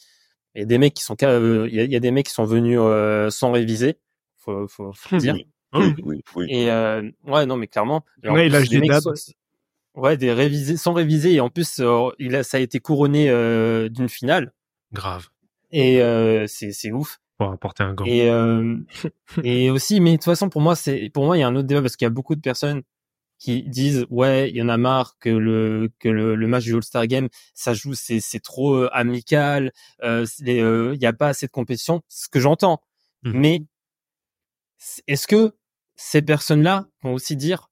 il 0.56 0.60
y 0.60 0.64
a 0.64 0.66
des 0.66 0.78
mecs 0.80 0.94
qui 0.96 1.04
sont 1.04 1.16
il 1.16 1.26
y, 1.74 1.80
a, 1.80 1.84
il 1.84 1.92
y 1.92 1.96
a 1.96 2.00
des 2.00 2.12
mecs 2.12 2.26
qui 2.26 2.34
sont 2.34 2.46
venus 2.46 2.78
euh, 2.82 3.30
sans 3.30 3.52
réviser 3.52 4.00
faut 4.38 4.68
faut, 4.68 4.92
faut 4.94 5.16
le 5.16 5.22
dire 5.22 5.36
Oui, 5.36 5.46
oui, 5.74 5.94
oui, 6.04 6.24
oui. 6.36 6.46
et 6.50 6.72
euh, 6.72 7.08
ouais 7.28 7.46
non 7.46 7.56
mais 7.56 7.68
clairement 7.68 8.04
Ouais, 8.24 8.48
il 8.48 8.56
a 8.56 8.58
des 8.60 8.64
acheté 8.64 8.80
mecs 8.80 8.92
ouais 9.96 10.18
des 10.18 10.34
révisés 10.34 10.78
sans 10.78 10.94
réviser 10.94 11.34
et 11.36 11.40
en 11.40 11.50
plus 11.50 11.80
euh, 11.80 12.10
il 12.20 12.36
a 12.36 12.44
ça 12.44 12.58
a 12.58 12.60
été 12.60 12.80
couronné 12.80 13.30
euh, 13.30 13.90
d'une 13.90 14.10
finale 14.10 14.54
Grave. 14.92 15.28
et 15.72 16.02
euh, 16.02 16.48
c'est 16.48 16.72
c'est 16.72 16.92
ouf 16.92 17.20
Pour 17.40 17.52
apporter 17.52 17.84
un 17.84 17.94
gant. 17.96 18.06
et 18.06 18.30
euh, 18.30 18.76
et 19.44 19.70
aussi 19.72 20.00
mais 20.02 20.12
de 20.12 20.16
toute 20.18 20.26
façon 20.26 20.50
pour 20.50 20.62
moi 20.62 20.76
c'est 20.76 21.10
pour 21.12 21.26
moi 21.26 21.38
il 21.38 21.40
y 21.40 21.44
a 21.44 21.48
un 21.48 21.56
autre 21.56 21.68
débat 21.68 21.82
parce 21.82 21.96
qu'il 21.96 22.06
y 22.06 22.08
a 22.08 22.12
beaucoup 22.12 22.36
de 22.36 22.42
personnes 22.42 22.84
qui 23.40 23.64
disent 23.64 24.06
ouais 24.10 24.50
il 24.50 24.58
y 24.58 24.62
en 24.62 24.68
a 24.70 24.78
marre 24.78 25.18
que 25.20 25.30
le 25.30 25.90
que 26.00 26.10
le, 26.10 26.36
le 26.36 26.48
match 26.48 26.66
du 26.66 26.76
All-Star 26.76 27.08
Game 27.08 27.30
ça 27.54 27.74
joue 27.74 27.94
c'est 27.96 28.20
c'est 28.20 28.42
trop 28.42 28.76
euh, 28.76 28.90
amical 28.92 29.72
euh, 30.04 30.26
les, 30.42 30.60
euh, 30.62 30.94
il 30.96 31.02
y 31.02 31.06
a 31.06 31.14
pas 31.14 31.30
assez 31.30 31.48
de 31.48 31.52
compétition 31.52 32.02
ce 32.10 32.28
que 32.28 32.40
j'entends 32.40 32.82
Mhm. 33.24 33.34
mais 33.36 33.62
est-ce 35.08 35.28
que 35.28 35.54
ces 35.96 36.22
personnes-là 36.22 36.88
vont 37.04 37.14
aussi 37.14 37.36
dire 37.36 37.70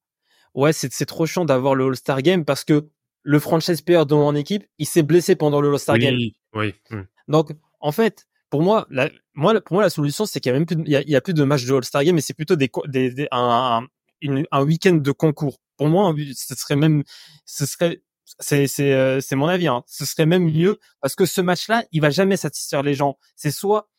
ouais 0.53 0.73
c'est 0.73 0.91
c'est 0.91 1.05
trop 1.05 1.25
chiant 1.25 1.45
d'avoir 1.45 1.75
le 1.75 1.85
All-Star 1.85 2.21
Game 2.21 2.45
parce 2.45 2.63
que 2.63 2.89
le 3.23 3.39
franchise 3.39 3.81
player 3.81 4.05
de 4.05 4.13
mon 4.15 4.35
équipe 4.35 4.65
il 4.77 4.85
s'est 4.85 5.03
blessé 5.03 5.35
pendant 5.35 5.61
le 5.61 5.69
All-Star 5.71 5.97
Game 5.99 6.15
oui. 6.53 6.73
Hmm. 6.89 7.01
donc, 7.27 7.51
en 7.79 7.91
fait, 7.91 8.27
pour 8.49 8.63
moi, 8.63 8.87
la, 8.89 9.09
moi, 9.37 9.61
pour 9.61 9.75
moi, 9.75 9.83
la 9.83 9.89
solution, 9.89 10.25
c'est 10.25 10.39
qu'il 10.39 10.49
y 10.51 10.55
a 10.55 10.57
même 10.57 10.65
plus, 10.65 10.75
de, 10.75 10.81
il 10.83 10.91
y 10.91 10.95
a, 10.95 11.01
il 11.01 11.09
y 11.09 11.15
a 11.15 11.21
plus 11.21 11.33
de 11.33 11.43
matchs 11.43 11.65
de 11.65 11.73
All-Star 11.73 12.03
Game, 12.03 12.15
mais 12.15 12.21
c'est 12.21 12.33
plutôt 12.33 12.55
des, 12.55 12.69
co- 12.69 12.85
des, 12.87 13.11
des- 13.11 13.27
un, 13.31 13.81
un, 13.83 13.87
une- 14.21 14.45
un 14.51 14.63
week-end 14.63 14.95
de 14.95 15.11
concours. 15.11 15.57
Pour 15.77 15.87
moi, 15.87 16.13
ce 16.35 16.55
serait 16.55 16.75
même, 16.75 17.03
ce 17.45 17.65
serait, 17.67 18.01
c'est, 18.39 18.65
c'est, 18.67 18.93
euh, 18.93 19.21
c'est 19.21 19.35
mon 19.35 19.47
avis, 19.47 19.67
hein. 19.67 19.83
Ce 19.87 20.05
serait 20.05 20.25
même 20.25 20.45
mieux 20.51 20.79
parce 21.01 21.15
que 21.15 21.25
ce 21.25 21.39
match-là, 21.39 21.85
il 21.91 22.01
va 22.01 22.09
jamais 22.09 22.35
satisfaire 22.35 22.81
les 22.83 22.95
gens. 22.95 23.17
C'est 23.35 23.51
soit, 23.51 23.89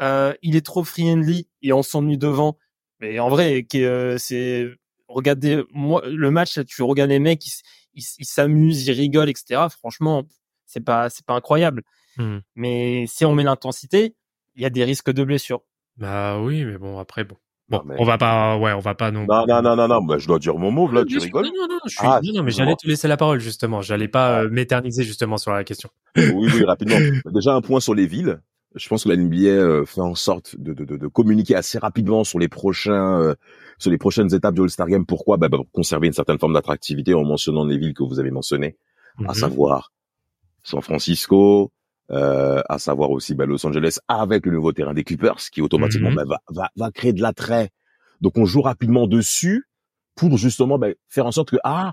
euh, 0.00 0.32
il 0.42 0.54
est 0.56 0.64
trop 0.64 0.84
friendly 0.84 1.48
et 1.62 1.72
on 1.72 1.82
s'ennuie 1.82 2.16
devant. 2.18 2.56
Mais 3.00 3.18
en 3.18 3.28
vrai, 3.28 3.66
euh, 3.74 4.16
c'est, 4.18 4.68
regardez, 5.08 5.64
moi, 5.72 6.02
le 6.06 6.30
match, 6.30 6.56
là, 6.56 6.64
tu 6.64 6.82
regardes 6.82 7.10
les 7.10 7.18
mecs, 7.18 7.42
ils 7.94 8.24
s'amusent, 8.24 8.86
ils 8.86 8.92
rigolent, 8.92 9.28
etc. 9.30 9.66
Franchement, 9.70 10.24
c'est 10.64 10.80
pas, 10.84 11.10
c'est 11.10 11.26
pas 11.26 11.34
incroyable. 11.34 11.82
Hmm. 12.18 12.38
Mais 12.54 13.06
si 13.08 13.24
on 13.24 13.34
met 13.34 13.42
l'intensité, 13.42 14.14
il 14.56 14.62
y 14.62 14.66
a 14.66 14.70
des 14.70 14.84
risques 14.84 15.10
de 15.12 15.22
blessure. 15.24 15.60
Bah 15.96 16.38
oui, 16.40 16.64
mais 16.64 16.78
bon, 16.78 16.98
après, 16.98 17.24
bon. 17.24 17.36
Bon, 17.68 17.78
Non, 17.78 17.82
mais- 17.86 17.94
on 17.98 18.04
va 18.04 18.16
pas, 18.16 18.56
ouais, 18.58 18.72
on 18.72 18.78
va 18.80 18.94
pas 18.94 19.10
non. 19.10 19.26
Non, 19.28 19.44
non, 19.46 19.60
non, 19.60 19.74
non, 19.76 19.88
non, 19.88 20.02
bah, 20.02 20.18
je 20.18 20.28
dois 20.28 20.38
dire 20.38 20.56
mon 20.56 20.70
mot, 20.70 20.88
là, 20.90 21.04
tu 21.04 21.18
rigoles? 21.18 21.46
Non, 21.46 21.52
non, 21.62 21.66
non, 21.68 21.78
je 21.86 21.90
suis... 21.90 21.98
Ah, 22.00 22.20
non, 22.22 22.32
non, 22.34 22.42
mais 22.44 22.52
j'allais 22.52 22.76
te 22.76 22.86
laisser 22.86 23.08
la 23.08 23.16
parole, 23.16 23.40
justement. 23.40 23.82
J'allais 23.82 24.06
pas 24.08 24.42
euh, 24.42 24.48
m'éterniser, 24.50 25.02
justement, 25.02 25.36
sur 25.36 25.50
la 25.52 25.64
question. 25.64 25.88
Oui, 26.16 26.48
oui, 26.54 26.64
rapidement. 26.64 26.96
Déjà, 27.32 27.54
un 27.54 27.60
point 27.62 27.80
sur 27.80 27.94
les 27.94 28.06
villes. 28.06 28.40
Je 28.76 28.88
pense 28.88 29.04
que 29.04 29.08
la 29.08 29.16
NBA 29.16 29.46
euh, 29.48 29.84
fait 29.86 30.00
en 30.02 30.14
sorte 30.14 30.54
de, 30.58 30.74
de, 30.74 30.84
de, 30.84 30.96
de 30.96 31.06
communiquer 31.08 31.56
assez 31.56 31.78
rapidement 31.78 32.22
sur 32.24 32.38
les 32.38 32.48
prochains, 32.48 33.20
euh, 33.20 33.34
sur 33.78 33.90
les 33.90 33.98
prochaines 33.98 34.32
étapes 34.34 34.54
du 34.54 34.60
All-Star 34.62 34.86
Game. 34.86 35.04
Pourquoi? 35.06 35.36
Bah, 35.38 35.48
bah, 35.48 35.56
Pour 35.56 35.70
conserver 35.72 36.06
une 36.08 36.12
certaine 36.12 36.38
forme 36.38 36.52
d'attractivité 36.52 37.14
en 37.14 37.24
mentionnant 37.24 37.64
les 37.64 37.78
villes 37.78 37.94
que 37.94 38.04
vous 38.04 38.20
avez 38.20 38.30
mentionnées, 38.30 38.76
à 39.26 39.28
Mhm. 39.30 39.34
savoir 39.34 39.92
San 40.62 40.82
Francisco, 40.82 41.72
euh, 42.10 42.62
à 42.68 42.78
savoir 42.78 43.10
aussi 43.10 43.34
bah, 43.34 43.46
Los 43.46 43.66
Angeles 43.66 43.98
avec 44.08 44.46
le 44.46 44.52
nouveau 44.52 44.72
terrain 44.72 44.94
des 44.94 45.04
Clippers, 45.04 45.38
qui 45.52 45.62
automatiquement 45.62 46.12
bah, 46.12 46.24
va, 46.26 46.40
va, 46.50 46.70
va 46.76 46.90
créer 46.90 47.12
de 47.12 47.22
l'attrait. 47.22 47.70
Donc, 48.20 48.38
on 48.38 48.44
joue 48.44 48.62
rapidement 48.62 49.06
dessus 49.06 49.64
pour 50.14 50.38
justement 50.38 50.78
bah, 50.78 50.88
faire 51.08 51.26
en 51.26 51.32
sorte 51.32 51.50
que 51.50 51.58
ah 51.62 51.92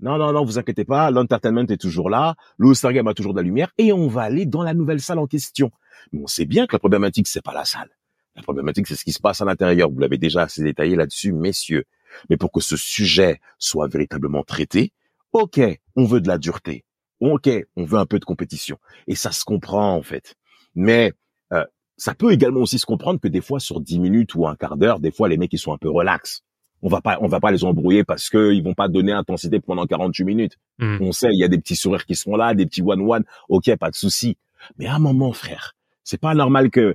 non 0.00 0.18
non 0.18 0.32
non 0.32 0.44
vous 0.44 0.58
inquiétez 0.58 0.84
pas, 0.84 1.10
l'entertainment 1.10 1.66
est 1.68 1.80
toujours 1.80 2.10
là, 2.10 2.34
le 2.58 2.68
All-Star 2.68 2.92
Game 2.92 3.06
a 3.06 3.14
toujours 3.14 3.32
de 3.32 3.38
la 3.38 3.44
lumière 3.44 3.70
et 3.78 3.92
on 3.92 4.08
va 4.08 4.22
aller 4.22 4.44
dans 4.44 4.62
la 4.62 4.74
nouvelle 4.74 5.00
salle 5.00 5.18
en 5.18 5.26
question. 5.26 5.70
Mais 6.12 6.20
on 6.22 6.26
sait 6.26 6.46
bien 6.46 6.66
que 6.66 6.74
la 6.74 6.78
problématique 6.78 7.28
c'est 7.28 7.42
pas 7.42 7.54
la 7.54 7.64
salle. 7.64 7.90
La 8.34 8.42
problématique 8.42 8.86
c'est 8.86 8.96
ce 8.96 9.04
qui 9.04 9.12
se 9.12 9.20
passe 9.20 9.40
à 9.40 9.44
l'intérieur. 9.44 9.90
Vous 9.90 9.98
l'avez 10.00 10.18
déjà 10.18 10.42
assez 10.42 10.62
détaillé 10.62 10.96
là-dessus, 10.96 11.32
messieurs. 11.32 11.84
Mais 12.28 12.36
pour 12.36 12.50
que 12.50 12.60
ce 12.60 12.76
sujet 12.76 13.40
soit 13.58 13.88
véritablement 13.88 14.42
traité, 14.42 14.92
ok, 15.32 15.60
on 15.96 16.04
veut 16.04 16.20
de 16.20 16.28
la 16.28 16.38
dureté. 16.38 16.84
Ok, 17.32 17.48
on 17.76 17.84
veut 17.84 17.98
un 17.98 18.04
peu 18.06 18.18
de 18.18 18.24
compétition. 18.24 18.76
Et 19.06 19.14
ça 19.14 19.32
se 19.32 19.44
comprend 19.44 19.94
en 19.94 20.02
fait. 20.02 20.34
Mais 20.74 21.12
euh, 21.52 21.64
ça 21.96 22.14
peut 22.14 22.32
également 22.32 22.60
aussi 22.60 22.78
se 22.78 22.84
comprendre 22.86 23.18
que 23.18 23.28
des 23.28 23.40
fois 23.40 23.60
sur 23.60 23.80
10 23.80 23.98
minutes 23.98 24.34
ou 24.34 24.46
un 24.46 24.56
quart 24.56 24.76
d'heure, 24.76 25.00
des 25.00 25.10
fois 25.10 25.28
les 25.28 25.38
mecs 25.38 25.52
ils 25.52 25.58
sont 25.58 25.72
un 25.72 25.78
peu 25.78 25.88
relax. 25.88 26.42
On 26.82 26.88
va 26.88 27.00
pas 27.00 27.16
on 27.22 27.26
va 27.26 27.40
pas 27.40 27.50
les 27.50 27.64
embrouiller 27.64 28.04
parce 28.04 28.28
que 28.28 28.52
ils 28.52 28.62
vont 28.62 28.74
pas 28.74 28.88
donner 28.88 29.12
intensité 29.12 29.58
pendant 29.58 29.86
48 29.86 30.24
minutes. 30.24 30.58
Mhm. 30.78 30.98
On 31.00 31.12
sait, 31.12 31.30
il 31.32 31.38
y 31.38 31.44
a 31.44 31.48
des 31.48 31.56
petits 31.58 31.76
sourires 31.76 32.04
qui 32.04 32.14
sont 32.14 32.36
là, 32.36 32.52
des 32.52 32.66
petits 32.66 32.82
one 32.82 33.00
one. 33.00 33.24
OK, 33.48 33.74
pas 33.76 33.90
de 33.90 33.96
souci. 33.96 34.36
Mais 34.78 34.86
à 34.86 34.96
un 34.96 34.98
moment 34.98 35.32
frère, 35.32 35.74
c'est 36.02 36.20
pas 36.20 36.34
normal 36.34 36.70
que 36.70 36.94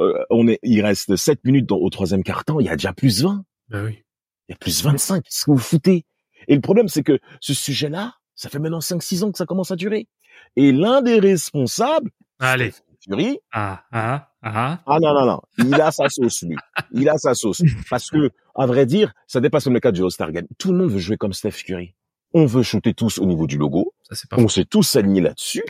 euh, 0.00 0.24
on 0.28 0.48
est 0.48 0.58
il 0.62 0.82
reste 0.84 1.16
7 1.16 1.44
minutes 1.46 1.64
dans, 1.66 1.76
au 1.78 1.88
troisième 1.88 2.22
quart 2.22 2.44
temps, 2.44 2.60
il 2.60 2.66
y 2.66 2.68
a 2.68 2.76
déjà 2.76 2.92
plus 2.92 3.22
20, 3.22 3.42
Bah 3.70 3.84
oui. 3.84 4.02
il 4.48 4.52
y 4.52 4.54
a 4.54 4.58
plus 4.58 4.84
25, 4.84 5.22
qu'est-ce 5.22 5.46
que 5.46 5.50
vous 5.50 5.56
foutez? 5.56 6.04
Et 6.48 6.54
le 6.54 6.60
problème 6.60 6.88
c'est 6.88 7.02
que 7.02 7.18
ce 7.40 7.54
sujet-là, 7.54 8.12
ça 8.42 8.48
fait 8.48 8.58
maintenant 8.58 8.80
5 8.80 9.00
6 9.00 9.22
ans 9.22 9.30
que 9.30 9.38
ça 9.38 9.46
commence 9.46 9.70
à 9.70 9.76
durer. 9.76 10.08
Et 10.56 10.72
l'un 10.72 11.00
des 11.00 11.20
responsables, 11.20 12.10
Allez. 12.40 12.72
Fury, 13.04 13.38
Ah, 13.52 13.84
ah, 13.92 14.30
ah. 14.42 14.80
ah 14.84 14.98
non, 15.00 15.14
non, 15.14 15.26
non. 15.26 15.40
Il 15.58 15.80
a 15.80 15.92
sa 15.92 16.08
sauce, 16.08 16.42
lui. 16.42 16.56
Il 16.90 17.08
a 17.08 17.18
sa 17.18 17.34
sauce. 17.34 17.62
Parce 17.90 18.10
que, 18.10 18.30
à 18.56 18.66
vrai 18.66 18.84
dire, 18.84 19.12
ça 19.28 19.40
dépasse 19.40 19.66
même 19.66 19.74
le 19.74 19.80
cadre 19.80 19.94
du 19.94 20.02
All-Star 20.02 20.32
Game. 20.32 20.46
Tout 20.58 20.72
le 20.72 20.78
monde 20.78 20.90
veut 20.90 20.98
jouer 20.98 21.16
comme 21.16 21.32
Steph 21.32 21.62
Curry. 21.64 21.94
On 22.34 22.46
veut 22.46 22.64
shooter 22.64 22.94
tous 22.94 23.18
au 23.18 23.26
niveau 23.26 23.46
du 23.46 23.58
logo. 23.58 23.94
Ça, 24.10 24.26
pas 24.28 24.38
On 24.38 24.48
s'est 24.48 24.64
tous 24.64 24.96
alignés 24.96 25.20
là-dessus. 25.20 25.62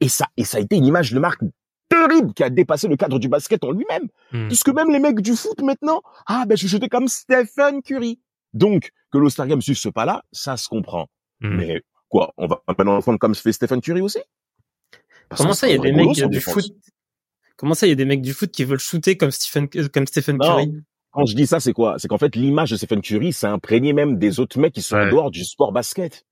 Et 0.00 0.08
ça, 0.08 0.26
et 0.38 0.44
ça 0.44 0.56
a 0.56 0.60
été 0.60 0.76
une 0.76 0.86
image 0.86 1.12
de 1.12 1.18
marque 1.18 1.42
terrible 1.90 2.32
qui 2.32 2.42
a 2.42 2.48
dépassé 2.48 2.88
le 2.88 2.96
cadre 2.96 3.18
du 3.18 3.28
basket 3.28 3.62
en 3.64 3.70
lui-même. 3.72 4.08
Hmm. 4.32 4.48
Puisque 4.48 4.70
même 4.70 4.90
les 4.90 4.98
mecs 4.98 5.20
du 5.20 5.36
foot 5.36 5.60
maintenant, 5.60 6.00
ah, 6.26 6.44
ben, 6.46 6.56
je 6.56 6.66
shootais 6.66 6.88
comme 6.88 7.08
Stephen 7.08 7.82
Curry. 7.82 8.18
Donc, 8.54 8.92
que 9.12 9.18
l'All-Star 9.18 9.46
Game 9.46 9.60
suive 9.60 9.76
ce 9.76 9.90
pas-là, 9.90 10.22
ça 10.32 10.56
se 10.56 10.68
comprend. 10.68 11.08
Hmm. 11.40 11.56
Mais, 11.56 11.82
quoi, 12.18 12.32
on 12.36 12.46
va 12.46 12.62
maintenant 12.68 13.00
prendre 13.00 13.18
comme 13.18 13.34
fait 13.34 13.52
Stephen 13.52 13.80
Curry 13.80 14.00
aussi? 14.00 14.18
Parce 15.28 15.40
Comment 15.42 15.54
ça, 15.54 15.68
il 15.68 15.72
y 15.72 15.74
a 15.74 15.78
des 15.78 15.92
mecs 15.92 16.12
du 16.12 16.26
défense. 16.28 16.54
foot? 16.54 16.64
Comment 17.56 17.74
ça, 17.74 17.86
il 17.86 17.90
y 17.90 17.92
a 17.92 17.96
des 17.96 18.04
mecs 18.04 18.22
du 18.22 18.32
foot 18.32 18.50
qui 18.50 18.64
veulent 18.64 18.78
shooter 18.78 19.16
comme 19.16 19.30
Stephen, 19.30 19.68
euh, 19.76 19.88
comme 19.88 20.06
Stephen 20.06 20.36
Non. 20.36 20.46
Curry? 20.46 20.72
Quand 21.10 21.26
je 21.26 21.34
dis 21.34 21.46
ça, 21.46 21.60
c'est 21.60 21.72
quoi? 21.72 21.96
C'est 21.98 22.08
qu'en 22.08 22.18
fait, 22.18 22.34
l'image 22.36 22.70
de 22.70 22.76
Stephen 22.76 23.00
Curry 23.00 23.32
s'est 23.32 23.46
imprégnée 23.46 23.92
même 23.92 24.18
des 24.18 24.40
autres 24.40 24.58
mecs 24.60 24.72
qui 24.74 24.82
sont 24.82 24.96
en 24.96 25.08
dehors 25.10 25.30
du 25.30 25.44
sport 25.44 25.72
basket. 25.72 26.24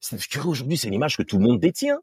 Stephen 0.00 0.24
Curry, 0.30 0.48
aujourd'hui, 0.48 0.76
c'est 0.76 0.90
l'image 0.90 1.16
que 1.16 1.22
tout 1.22 1.38
le 1.38 1.44
monde 1.44 1.60
détient, 1.60 1.98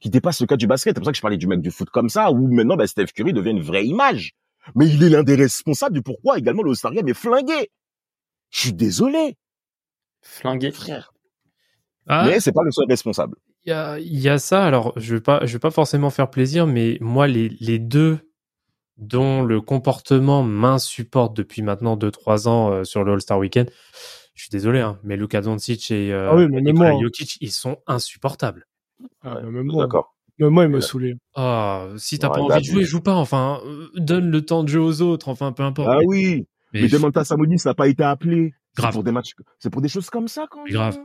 qui 0.00 0.10
dépasse 0.10 0.40
le 0.40 0.46
cas 0.46 0.56
du 0.56 0.66
basket. 0.66 0.94
C'est 0.96 1.00
pour 1.00 1.06
ça 1.06 1.12
que 1.12 1.16
je 1.16 1.22
parlais 1.22 1.36
du 1.36 1.46
mec 1.46 1.60
du 1.60 1.70
foot 1.70 1.88
comme 1.90 2.08
ça, 2.08 2.30
où 2.32 2.48
maintenant, 2.52 2.76
ben, 2.76 2.86
Steph 2.86 3.06
Curry 3.14 3.32
devient 3.32 3.50
une 3.52 3.62
vraie 3.62 3.86
image. 3.86 4.32
Mais 4.74 4.88
il 4.88 5.02
est 5.02 5.08
l'un 5.10 5.22
des 5.22 5.36
responsables 5.36 5.94
du 5.94 6.02
pourquoi 6.02 6.38
également 6.38 6.62
le 6.62 6.70
All-Star 6.70 6.92
Game 6.92 7.08
est 7.08 7.14
flingué. 7.14 7.70
Je 8.50 8.60
suis 8.60 8.72
désolé, 8.72 9.36
Flingué. 10.22 10.70
frère. 10.72 11.13
Ah, 12.06 12.26
Mais 12.26 12.40
c'est 12.40 12.52
pas 12.52 12.62
le 12.62 12.70
seul 12.70 12.84
responsable. 12.88 13.36
il 13.64 13.70
y 13.70 13.72
a, 13.72 13.98
il 13.98 14.18
y 14.20 14.28
a 14.28 14.38
ça. 14.38 14.64
Alors, 14.64 14.92
je 14.96 15.14
vais 15.14 15.20
pas, 15.20 15.44
je 15.46 15.52
vais 15.54 15.58
pas 15.58 15.70
forcément 15.70 16.10
faire 16.10 16.28
plaisir, 16.30 16.66
mais 16.66 16.98
moi, 17.00 17.26
les, 17.26 17.48
les 17.60 17.78
deux 17.78 18.18
dont 18.98 19.42
le 19.42 19.60
comportement 19.60 20.42
m'insupporte 20.42 21.36
depuis 21.36 21.62
maintenant 21.62 21.96
2-3 21.96 22.46
ans 22.48 22.70
euh, 22.72 22.84
sur 22.84 23.02
le 23.04 23.12
All-Star 23.14 23.38
Weekend, 23.38 23.70
je 24.34 24.42
suis 24.42 24.50
désolé, 24.50 24.80
hein, 24.80 24.98
mais 25.02 25.16
Luka 25.16 25.40
Doncic 25.40 25.90
et, 25.90 26.12
euh, 26.12 26.28
Ah 26.30 26.36
oui, 26.36 26.46
mais 26.48 26.58
et 26.58 26.62
même 26.62 26.74
Nikola 26.74 26.92
moi. 26.92 27.00
Jokic, 27.02 27.38
ils 27.40 27.50
sont 27.50 27.78
insupportables. 27.86 28.66
Ah, 29.22 29.40
même 29.40 29.64
moi, 29.64 29.84
D'accord. 29.84 30.14
même 30.38 30.50
moi, 30.50 30.64
il 30.64 30.68
m'a 30.70 30.76
Ouais. 30.76 30.80
saulé. 30.82 31.14
Ah, 31.34 31.88
si 31.96 32.18
t'as 32.18 32.28
Ouais, 32.28 32.34
pas 32.34 32.46
bah, 32.48 32.54
envie 32.56 32.66
de 32.68 32.72
jouer, 32.72 32.84
joue 32.84 33.00
pas. 33.00 33.14
Enfin, 33.14 33.60
euh, 33.64 33.88
donne 33.96 34.30
le 34.30 34.44
temps 34.44 34.62
de 34.62 34.68
jeu 34.68 34.80
aux 34.80 35.02
autres. 35.02 35.28
Enfin, 35.28 35.52
peu 35.52 35.62
importe. 35.62 35.88
Ah 35.90 35.98
Mais- 36.00 36.06
oui. 36.06 36.46
mais 36.72 36.82
Mais 36.82 36.88
Demonta 36.88 37.24
Sabonis 37.24 37.62
n'a 37.64 37.74
pas 37.74 37.88
été 37.88 38.02
appelé. 38.04 38.52
C'est 38.76 38.82
Grave. 38.82 38.92
pour 38.94 39.04
des 39.04 39.12
matchs, 39.12 39.34
c'est 39.60 39.70
pour 39.70 39.80
des 39.82 39.88
choses 39.88 40.10
comme 40.10 40.26
ça, 40.28 40.46
quand 40.50 40.64
même. 40.64 40.72
Grave. 40.72 40.98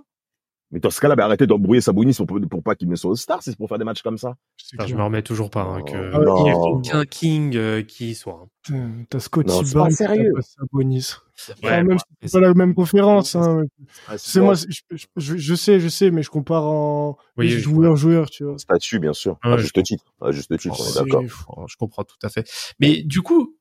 Mais 0.71 0.79
dans 0.79 0.91
ce 0.91 1.01
cas-là, 1.01 1.15
bah, 1.15 1.25
arrêtez 1.25 1.47
d'embrouiller 1.47 1.81
Sabonis 1.81 2.13
pour, 2.13 2.39
pour 2.47 2.61
pas 2.61 2.75
qu'il 2.75 2.87
ne 2.89 2.95
soit 2.95 3.09
au 3.09 3.15
star, 3.15 3.41
c'est 3.41 3.55
pour 3.57 3.67
faire 3.67 3.79
des 3.79 3.85
matchs 3.85 4.03
comme 4.03 4.19
ça. 4.19 4.35
C'est 4.55 4.79
Enfin, 4.79 4.87
je 4.87 4.95
me 4.95 5.01
remets 5.03 5.23
toujours 5.23 5.49
pas 5.49 5.61
hein, 5.63 5.79
Oh, 5.81 5.83
que 5.83 6.11
il 6.41 6.45
y 6.45 6.49
ait 6.49 6.53
aucun 6.53 7.05
king 7.05 7.55
euh, 7.57 7.81
qui 7.81 8.13
soit. 8.13 8.47
hein. 8.69 9.03
T'as 9.09 9.19
Scotty 9.19 9.49
Non, 9.49 9.63
c'est 9.65 9.73
pas 9.73 9.79
Barnes, 9.79 9.91
sérieux. 9.93 10.31
t'as 10.35 10.41
Sabonis. 10.43 11.13
Ouais, 11.47 11.55
Enfin, 11.63 11.77
même 11.77 11.87
ouais, 11.93 11.97
c'est 12.21 12.31
pas 12.33 12.39
la 12.39 12.53
même 12.53 12.75
conférence. 12.75 13.35
Hein. 13.35 13.63
Ah, 14.07 14.17
C'est 14.19 14.41
moi, 14.41 14.53
je, 14.53 14.65
je, 14.91 15.05
je- 15.15 15.37
je 15.37 15.55
sais, 15.55 15.79
je 15.79 15.87
sais, 15.87 16.11
mais 16.11 16.21
je 16.21 16.29
compare 16.29 16.65
en 16.65 17.17
Oui, 17.37 17.49
joueur 17.49 17.95
joueur, 17.95 18.29
tu 18.29 18.43
vois. 18.43 18.59
Statut, 18.59 18.99
bien 18.99 19.13
sûr. 19.13 19.39
Ah 19.41 19.47
ouais, 19.47 19.53
à 19.55 19.57
je 19.57 19.61
juste 19.63 19.81
titre. 19.83 20.03
À 20.21 20.31
juste 20.31 20.55
titre, 20.55 20.75
on 20.79 20.83
est 20.83 20.87
C'est- 20.91 20.99
d'accord. 21.03 21.23
Oh, 21.57 21.65
je 21.67 21.77
comprends 21.77 22.03
tout 22.03 22.17
à 22.21 22.29
fait. 22.29 22.47
Mais 22.79 23.01
du 23.01 23.21
coup, 23.21 23.55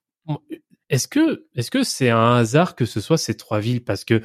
est-ce 0.91 1.09
que 1.09 1.47
est-ce 1.55 1.71
que 1.71 1.83
c'est 1.85 2.11
un 2.11 2.35
hasard 2.37 2.75
que 2.75 2.85
ce 2.85 3.01
soit 3.01 3.17
ces 3.17 3.35
trois 3.37 3.61
villes? 3.61 3.83
Parce 3.85 4.05
que 4.05 4.21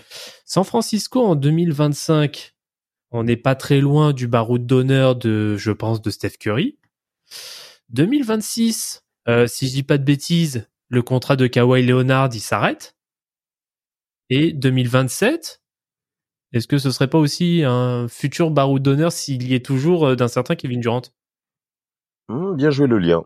San 0.46 0.64
Francisco 0.66 1.24
en 1.24 1.36
2025, 1.36 2.53
on 3.14 3.24
n'est 3.24 3.38
pas 3.38 3.56
très 3.56 3.80
loin 3.80 4.12
du 4.12 4.28
baroud 4.28 4.66
d'honneur 4.66 5.16
de, 5.16 5.56
je 5.56 5.72
pense, 5.72 6.02
de 6.02 6.10
Steph 6.10 6.38
Curry. 6.40 6.78
2026, 7.90 9.06
euh, 9.30 9.48
si 9.48 9.68
je 9.68 9.74
dis 9.74 9.84
pas 9.84 10.00
de 10.00 10.04
bêtises, 10.04 10.68
le 10.90 11.04
contrat 11.04 11.36
de 11.36 11.48
Kawhi 11.48 11.86
Leonard 11.86 12.30
il 12.34 12.40
s'arrête. 12.40 12.98
Et 14.30 14.52
2027, 14.52 15.62
est-ce 16.54 16.68
que 16.68 16.80
ce 16.80 16.90
serait 16.90 17.10
pas 17.10 17.20
aussi 17.20 17.62
un 17.64 18.08
futur 18.08 18.50
baroud 18.50 18.82
d'honneur 18.82 19.12
s'il 19.12 19.48
y 19.48 19.54
est 19.54 19.66
toujours 19.66 20.08
euh, 20.08 20.16
d'un 20.16 20.28
certain 20.28 20.56
Kevin 20.56 20.80
Durant? 20.80 21.04
Hum, 22.30 22.56
bien 22.56 22.72
joué 22.72 22.88
le 22.88 22.98
lien. 22.98 23.24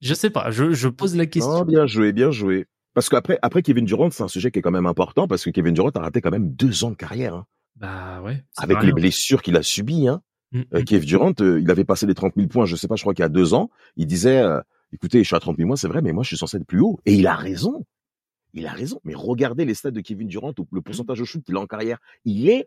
Je 0.00 0.14
sais 0.14 0.30
pas, 0.30 0.52
je, 0.52 0.72
je 0.72 0.88
pose 0.88 1.16
la 1.16 1.26
question. 1.26 1.62
Ah, 1.62 1.64
bien 1.64 1.86
joué, 1.86 2.12
bien 2.12 2.30
joué. 2.30 2.66
Parce 2.94 3.08
qu'après, 3.08 3.38
après 3.42 3.62
Kevin 3.62 3.84
Durant, 3.84 4.10
c'est 4.10 4.22
un 4.22 4.28
sujet 4.28 4.52
qui 4.52 4.60
est 4.60 4.62
quand 4.62 4.70
même 4.70 4.86
important 4.86 5.26
parce 5.26 5.44
que 5.44 5.50
Kevin 5.50 5.74
Durant 5.74 5.90
a 5.90 6.00
raté 6.00 6.20
quand 6.20 6.30
même 6.30 6.52
deux 6.52 6.84
ans 6.84 6.90
de 6.90 6.96
carrière, 6.96 7.34
hein, 7.34 7.46
Bah 7.80 8.20
ouais. 8.22 8.42
avec 8.56 8.78
les 8.78 8.86
rien. 8.86 8.92
blessures 8.94 9.42
qu'il 9.42 9.56
a 9.56 9.62
subies. 9.62 10.08
Hein. 10.08 10.22
Mm, 10.52 10.60
Euh, 10.74 10.80
mm. 10.80 10.84
Kevin 10.84 11.06
Durant, 11.08 11.32
euh, 11.40 11.60
il 11.60 11.70
avait 11.70 11.84
passé 11.84 12.06
les 12.06 12.14
30 12.14 12.32
000 12.36 12.48
points, 12.48 12.64
je 12.66 12.74
sais 12.76 12.88
pas, 12.88 12.96
je 12.96 13.02
crois 13.02 13.14
qu'il 13.14 13.22
y 13.22 13.26
a 13.26 13.28
deux 13.28 13.54
ans. 13.54 13.70
Il 13.96 14.06
disait, 14.06 14.38
euh, 14.38 14.60
écoutez, 14.92 15.18
je 15.22 15.24
suis 15.28 15.36
à 15.36 15.40
30 15.40 15.56
000 15.56 15.68
points, 15.68 15.76
c'est 15.76 15.88
vrai, 15.88 16.00
mais 16.02 16.12
moi, 16.12 16.22
je 16.22 16.28
suis 16.28 16.36
censé 16.38 16.56
être 16.56 16.66
plus 16.66 16.80
haut. 16.80 16.98
Et 17.06 17.14
il 17.14 17.26
a 17.26 17.34
raison. 17.34 17.84
Il 18.54 18.66
a 18.66 18.72
raison. 18.72 18.98
Mais 19.04 19.12
regardez 19.14 19.64
les 19.66 19.74
stats 19.74 19.90
de 19.90 20.00
Kevin 20.00 20.26
Durant, 20.26 20.54
le 20.72 20.80
pourcentage 20.80 21.18
de 21.18 21.24
shoot 21.24 21.42
qu'il 21.44 21.54
a 21.56 21.60
en 21.60 21.66
carrière. 21.66 21.98
Il 22.24 22.48
est 22.48 22.66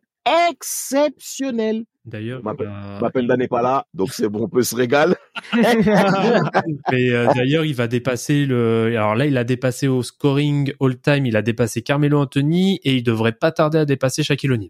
exceptionnel. 0.51 1.85
D'ailleurs, 2.05 2.43
Ma- 2.43 2.53
bah, 2.53 2.99
Ma 3.01 3.09
peine 3.09 3.25
n'est 3.33 3.47
pas 3.47 3.63
là, 3.63 3.87
donc 3.95 4.11
c'est 4.13 4.29
bon, 4.29 4.43
on 4.43 4.47
peut 4.47 4.61
se 4.61 4.75
régaler. 4.75 5.15
mais, 5.53 7.09
euh, 7.11 7.27
d'ailleurs, 7.35 7.65
il 7.65 7.73
va 7.75 7.87
dépasser 7.87 8.45
le. 8.45 8.87
Alors 8.95 9.15
là, 9.15 9.25
il 9.25 9.37
a 9.37 9.43
dépassé 9.43 9.87
au 9.87 10.03
scoring 10.03 10.73
all-time, 10.79 11.25
il 11.25 11.35
a 11.35 11.41
dépassé 11.41 11.81
Carmelo 11.81 12.19
Anthony 12.19 12.79
et 12.83 12.95
il 12.95 13.03
devrait 13.03 13.31
pas 13.33 13.51
tarder 13.51 13.79
à 13.79 13.85
dépasser 13.85 14.23
Shaquille 14.23 14.51
O'Neal. 14.51 14.69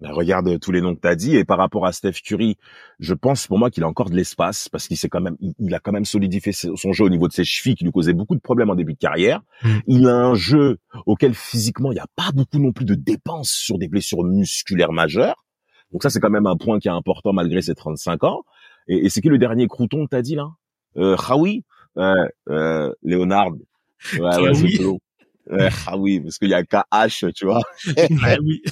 Ben, 0.00 0.12
regarde 0.12 0.60
tous 0.60 0.70
les 0.70 0.80
noms 0.80 0.94
que 0.94 1.00
tu 1.00 1.08
as 1.08 1.16
dit 1.16 1.36
et 1.36 1.44
par 1.44 1.58
rapport 1.58 1.84
à 1.84 1.92
Steph 1.92 2.20
Curry, 2.24 2.56
je 3.00 3.14
pense 3.14 3.48
pour 3.48 3.58
moi 3.58 3.68
qu'il 3.68 3.82
a 3.82 3.88
encore 3.88 4.10
de 4.10 4.14
l'espace 4.14 4.68
parce 4.68 4.86
qu'il 4.86 4.96
s'est 4.96 5.08
quand 5.08 5.20
même 5.20 5.36
il, 5.40 5.54
il 5.58 5.74
a 5.74 5.80
quand 5.80 5.90
même 5.90 6.04
solidifié 6.04 6.52
son 6.52 6.92
jeu 6.92 7.04
au 7.04 7.08
niveau 7.08 7.26
de 7.26 7.32
ses 7.32 7.42
chevilles 7.42 7.74
qui 7.74 7.84
lui 7.84 7.90
causait 7.90 8.12
beaucoup 8.12 8.36
de 8.36 8.40
problèmes 8.40 8.70
en 8.70 8.76
début 8.76 8.92
de 8.92 8.98
carrière. 8.98 9.40
Mm. 9.64 9.78
Il 9.88 10.08
a 10.08 10.14
un 10.14 10.34
jeu 10.34 10.78
auquel 11.06 11.34
physiquement 11.34 11.90
il 11.90 11.96
n'y 11.96 12.00
a 12.00 12.06
pas 12.14 12.30
beaucoup 12.32 12.58
non 12.58 12.72
plus 12.72 12.84
de 12.84 12.94
dépenses 12.94 13.50
sur 13.50 13.76
des 13.76 13.88
blessures 13.88 14.22
musculaires 14.22 14.92
majeures. 14.92 15.44
Donc 15.92 16.04
ça 16.04 16.10
c'est 16.10 16.20
quand 16.20 16.30
même 16.30 16.46
un 16.46 16.56
point 16.56 16.78
qui 16.78 16.86
est 16.86 16.92
important 16.92 17.32
malgré 17.32 17.60
ses 17.60 17.74
35 17.74 18.22
ans. 18.22 18.42
Et, 18.86 19.06
et 19.06 19.08
c'est 19.08 19.20
qui 19.20 19.28
le 19.28 19.38
dernier 19.38 19.66
crouton 19.66 20.04
que 20.04 20.10
t'as 20.10 20.22
dit 20.22 20.36
là? 20.36 20.48
Euh, 20.96 21.16
Khawi 21.16 21.64
euh, 21.96 22.28
euh, 22.48 22.92
Léonard. 23.02 23.50
Ouais, 24.18 24.52
ouais, 25.50 25.68
Khawi, 25.84 26.20
parce 26.20 26.38
qu'il 26.38 26.50
y 26.50 26.54
a 26.54 26.62
KH, 26.62 27.32
tu 27.34 27.46
vois. 27.46 27.62
Ah 28.22 28.36
oui. 28.42 28.62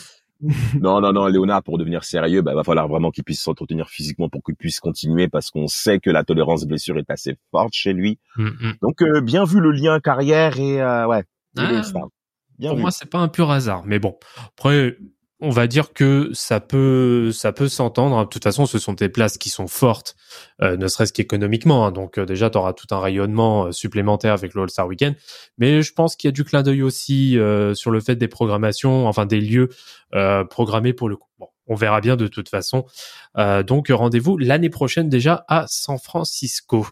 Non, 0.81 1.01
non, 1.01 1.13
non, 1.13 1.27
Léonard, 1.27 1.63
pour 1.63 1.79
devenir 1.79 2.05
sérieux, 2.05 2.43
bah, 2.43 2.55
va 2.55 2.63
falloir 2.65 2.89
vraiment 2.89 3.11
qu'il 3.11 3.25
puisse 3.25 3.41
s'entretenir 3.41 3.89
physiquement 3.89 4.29
pour 4.29 4.43
qu'il 4.43 4.55
puisse 4.57 4.81
continuer 4.81 5.29
parce 5.29 5.51
qu'on 5.51 5.67
sait 5.67 5.99
que 5.99 6.11
la 6.11 6.25
tolérance 6.25 6.65
blessure 6.65 6.99
est 6.99 7.11
assez 7.11 7.37
forte 7.51 7.73
chez 7.73 7.93
lui. 7.93 8.19
Mm, 8.37 8.45
mm. 8.47 8.73
Donc, 8.83 9.03
euh, 9.03 9.21
bien 9.21 9.45
vu 9.45 9.61
le 9.61 9.71
lien 9.71 9.99
carrière 10.01 10.59
et, 10.61 10.81
euh, 10.81 11.07
ouais, 11.07 11.25
Ah. 11.57 11.83
Bien 12.59 12.71
Pour 12.71 12.77
vu. 12.77 12.83
moi, 12.83 12.91
c'est 12.91 13.11
pas 13.11 13.19
un 13.19 13.29
pur 13.29 13.51
hasard. 13.51 13.83
Mais 13.85 13.99
bon, 13.99 14.17
après, 14.59 14.97
on 15.41 15.51
va 15.51 15.67
dire 15.67 15.93
que 15.93 16.31
ça 16.33 16.61
peut, 16.61 17.31
ça 17.33 17.53
peut 17.53 17.69
s'entendre. 17.69 18.25
De 18.25 18.29
toute 18.29 18.43
façon, 18.43 18.65
ce 18.65 18.79
sont 18.79 18.95
des 18.95 19.09
places 19.11 19.37
qui 19.37 19.51
sont 19.51 19.67
fortes, 19.67 20.17
euh, 20.63 20.77
ne 20.77 20.89
serait-ce 20.89 21.13
qu'économiquement. 21.13 21.87
hein. 21.87 21.93
Donc 21.93 22.19
euh, 22.19 22.25
déjà, 22.25 22.49
tu 22.49 22.57
auras 22.57 22.73
tout 22.73 22.87
un 22.91 23.01
rayonnement 23.01 23.67
euh, 23.67 23.73
supplémentaire 23.73 24.33
avec 24.33 24.55
le 24.55 24.63
All-Star 24.63 24.87
Weekend. 24.87 25.15
Mais 25.59 25.83
je 25.83 25.93
pense 25.93 26.17
qu'il 26.17 26.29
y 26.29 26.31
a 26.31 26.33
du 26.33 26.45
clin 26.45 26.63
d'œil 26.63 26.83
aussi 26.83 27.39
sur 27.75 27.91
le 27.91 28.01
fait 28.01 28.17
des 28.17 28.29
programmations, 28.29 29.07
enfin 29.07 29.27
des 29.27 29.41
lieux 29.41 29.69
programmés 30.51 30.93
pour 30.93 31.09
le 31.09 31.17
coup. 31.17 31.29
Bon, 31.39 31.49
on 31.67 31.75
verra 31.75 32.01
bien 32.01 32.17
de 32.17 32.29
toute 32.29 32.49
façon. 32.49 32.85
Donc 33.67 33.89
rendez-vous 33.91 34.39
l'année 34.39 34.71
prochaine 34.71 35.09
déjà 35.09 35.45
à 35.49 35.67
San 35.69 35.99
Francisco 35.99 36.87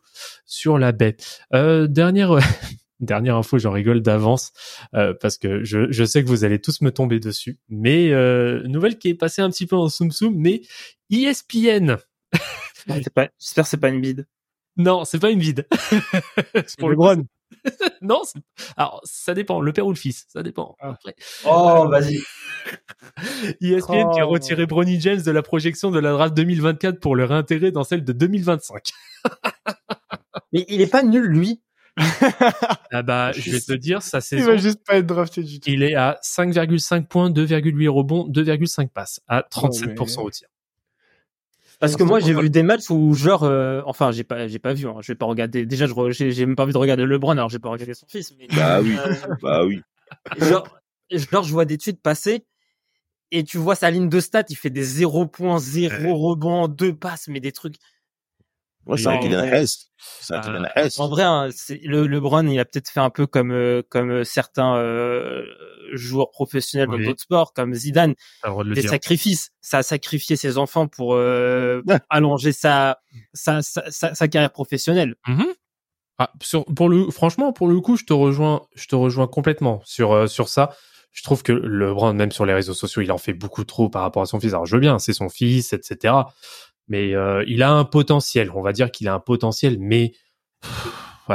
sur 0.46 0.78
la 0.78 0.92
baie. 0.92 1.16
Euh, 1.54 1.86
dernière 3.00 3.24
dernière 3.24 3.36
info, 3.36 3.58
j'en 3.58 3.70
rigole 3.72 4.00
d'avance 4.02 4.52
euh, 4.94 5.14
parce 5.20 5.36
que 5.38 5.64
je, 5.64 5.90
je 5.90 6.04
sais 6.04 6.22
que 6.22 6.28
vous 6.28 6.44
allez 6.44 6.60
tous 6.60 6.80
me 6.80 6.90
tomber 6.90 7.20
dessus. 7.20 7.58
Mais 7.68 8.10
euh, 8.12 8.62
nouvelle 8.66 8.98
qui 8.98 9.08
est 9.08 9.14
passée 9.14 9.42
un 9.42 9.50
petit 9.50 9.66
peu 9.66 9.76
en 9.76 9.88
soum 9.88 10.10
soum, 10.10 10.34
mais 10.36 10.62
E 11.12 11.16
ESPN. 11.30 11.96
C'est 12.86 13.12
pas- 13.14 13.28
J'espère 13.40 13.64
que 13.64 13.70
c'est 13.70 13.76
pas 13.78 13.88
une 13.88 14.00
bide. 14.00 14.26
Non, 14.76 15.04
c'est 15.04 15.18
pas 15.20 15.30
une 15.30 15.38
vide. 15.40 15.66
C'est 16.66 16.78
pour 16.78 16.88
le 16.90 16.96
Bron. 16.96 17.24
non, 18.02 18.22
c'est- 18.24 18.40
alors 18.76 19.00
ça 19.04 19.32
dépend, 19.32 19.60
le 19.60 19.72
père 19.72 19.86
ou 19.86 19.90
le 19.90 19.96
fils, 19.96 20.26
ça 20.28 20.42
dépend. 20.42 20.74
Ah. 20.80 20.90
Après, 20.90 21.14
Oh, 21.46 21.86
vas-y. 21.88 22.18
ESPN 23.60 24.10
qui 24.12 24.20
a 24.20 24.26
Oh. 24.26 24.30
retiré 24.30 24.66
Bronny 24.66 25.00
James 25.00 25.22
de 25.22 25.30
la 25.30 25.42
projection 25.42 25.90
de 25.90 25.98
la 26.00 26.10
draft 26.12 26.34
2024 26.34 26.98
pour 27.00 27.14
le 27.16 27.24
réintégrer 27.24 27.70
dans 27.70 27.84
celle 27.84 28.04
de 28.04 28.12
2025. 28.12 28.82
Mais 30.52 30.64
il 30.68 30.80
est 30.80 30.90
pas 30.90 31.02
nul, 31.02 31.24
lui? 31.26 31.62
Ah 32.92 33.02
bah, 33.02 33.32
je 33.32 33.50
vais 33.50 33.60
te 33.60 33.72
dire, 33.72 34.02
sa 34.02 34.18
Il 34.18 34.22
saison, 34.22 34.46
va 34.52 34.56
juste 34.56 34.84
pas 34.86 34.96
être 34.96 35.06
drafté 35.06 35.42
du 35.42 35.60
tout. 35.60 35.68
il 35.70 35.82
est 35.82 35.94
à 35.94 36.18
5,5 36.22 37.06
points, 37.06 37.30
2,8 37.30 37.88
rebonds, 37.88 38.26
2,5 38.28 38.88
passes, 38.88 39.20
à 39.28 39.42
37% 39.42 40.20
mais- 40.20 40.26
au 40.26 40.30
tir. 40.30 40.48
Parce 41.80 41.96
que 41.96 42.02
moi, 42.04 42.20
j'ai 42.20 42.32
vu 42.34 42.48
des 42.50 42.62
matchs 42.62 42.88
où, 42.88 43.12
genre, 43.14 43.42
euh, 43.42 43.82
enfin, 43.84 44.10
j'ai 44.12 44.24
pas, 44.24 44.46
j'ai 44.48 44.58
pas 44.60 44.72
vu, 44.72 44.86
hein, 44.86 44.94
je 45.00 45.12
vais 45.12 45.16
pas 45.16 45.26
regarder. 45.26 45.66
Déjà, 45.66 45.86
je, 45.86 45.92
re- 45.92 46.12
j'ai, 46.12 46.30
j'ai 46.30 46.46
même 46.46 46.56
pas 46.56 46.62
envie 46.62 46.72
de 46.72 46.78
regarder 46.78 47.04
LeBron, 47.04 47.32
alors 47.32 47.48
j'ai 47.50 47.58
pas 47.58 47.68
regardé 47.68 47.92
son 47.94 48.06
fils. 48.06 48.32
Mais, 48.38 48.46
Bah 48.56 48.80
oui, 48.80 48.96
Euh, 48.96 49.14
bah 49.42 49.64
oui. 49.64 49.82
genre, 50.38 50.66
genre, 51.10 51.42
je 51.44 51.52
vois 51.52 51.64
des 51.64 51.76
tweets 51.76 52.00
passer 52.00 52.46
et 53.32 53.42
tu 53.44 53.58
vois 53.58 53.74
sa 53.74 53.90
ligne 53.90 54.08
de 54.08 54.20
stats, 54.20 54.44
il 54.48 54.56
fait 54.56 54.70
des 54.70 54.84
0 54.84 55.26
points, 55.26 55.58
0 55.58 56.14
rebonds, 56.16 56.68
2 56.68 56.94
passes, 56.94 57.26
mais 57.28 57.40
des 57.40 57.52
trucs. 57.52 57.74
Moi, 58.86 58.98
c'est 58.98 59.06
un 59.08 59.14
Non. 59.14 59.20
Kylian 59.20 59.44
Hess. 59.44 59.90
C'est 60.20 60.34
un 60.34 60.40
Kylian 60.40 60.64
Hess. 60.76 60.98
En 61.00 61.08
vrai, 61.08 61.22
hein, 61.22 61.48
le 61.82 62.06
LeBron, 62.06 62.46
il 62.46 62.58
a 62.60 62.64
peut-être 62.64 62.88
fait 62.90 63.00
un 63.00 63.10
peu 63.10 63.26
comme 63.26 63.50
euh, 63.52 63.82
comme 63.88 64.10
euh, 64.10 64.24
certains 64.24 64.76
euh, 64.76 65.42
joueurs 65.92 66.30
professionnels 66.30 66.88
Oui. 66.90 66.98
dans 67.02 67.08
d'autres 67.10 67.22
sports, 67.22 67.52
comme 67.54 67.72
Zidane, 67.74 68.14
des 68.64 68.80
dire. 68.80 68.90
sacrifices. 68.90 69.50
Ça 69.62 69.78
a 69.78 69.82
sacrifié 69.82 70.36
ses 70.36 70.58
enfants 70.58 70.86
pour 70.86 71.14
euh, 71.14 71.82
Ouais. 71.86 71.98
allonger 72.10 72.52
sa 72.52 72.98
sa, 73.32 73.62
sa 73.62 73.90
sa 73.90 74.14
sa 74.14 74.28
carrière 74.28 74.52
professionnelle. 74.52 75.14
Mhm. 75.26 75.46
Ah, 76.18 76.30
sur, 76.42 76.64
pour 76.66 76.88
le, 76.88 77.10
franchement, 77.10 77.52
pour 77.52 77.66
le 77.66 77.80
coup, 77.80 77.96
je 77.96 78.04
te 78.04 78.12
rejoins, 78.12 78.62
je 78.76 78.86
te 78.86 78.94
rejoins 78.94 79.26
complètement 79.26 79.80
sur 79.84 80.12
euh, 80.12 80.26
sur 80.26 80.48
ça. 80.48 80.76
Je 81.10 81.22
trouve 81.22 81.42
que 81.42 81.52
LeBron, 81.52 82.12
même 82.12 82.32
sur 82.32 82.44
les 82.44 82.54
réseaux 82.54 82.74
sociaux, 82.74 83.00
il 83.02 83.10
en 83.12 83.18
fait 83.18 83.32
beaucoup 83.34 83.64
trop 83.64 83.88
par 83.88 84.02
rapport 84.02 84.22
à 84.22 84.26
son 84.26 84.40
fils. 84.40 84.52
Alors, 84.52 84.66
je 84.66 84.74
veux 84.76 84.80
bien, 84.80 84.98
c'est 84.98 85.12
son 85.12 85.28
fils, 85.28 85.72
etc. 85.72 86.12
Mais 86.88 87.14
euh, 87.14 87.44
il 87.46 87.62
a 87.62 87.72
un 87.72 87.84
potentiel. 87.84 88.50
On 88.54 88.60
va 88.62 88.72
dire 88.72 88.90
qu'il 88.90 89.08
a 89.08 89.14
un 89.14 89.20
potentiel, 89.20 89.78
mais 89.78 90.12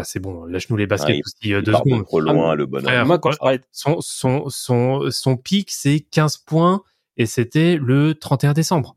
c'est 0.03 0.19
bon. 0.19 0.45
Lâche-nous 0.45 0.77
les 0.77 0.85
baskets 0.87 1.09
Ah, 1.09 1.15
il- 1.15 1.21
aussi 1.25 1.53
euh, 1.53 1.59
Il 1.59 1.63
deux 1.63 1.71
part 1.71 1.83
de 1.83 1.89
secondes. 1.89 2.05
trop 2.05 2.19
loin, 2.19 2.55
le 2.55 2.65
bonhomme. 2.65 2.85
Frère, 2.85 3.05
Moi, 3.05 3.17
quand 3.19 3.29
ouais. 3.29 3.33
je 3.33 3.39
parlais, 3.39 3.61
Son 3.71 3.97
son 4.01 4.49
son 4.49 5.09
son 5.09 5.37
pic, 5.37 5.71
c'est 5.71 5.99
15 5.99 6.37
points 6.37 6.83
et 7.17 7.25
c'était 7.25 7.77
le 7.77 8.13
31 8.13 8.53
décembre. 8.53 8.95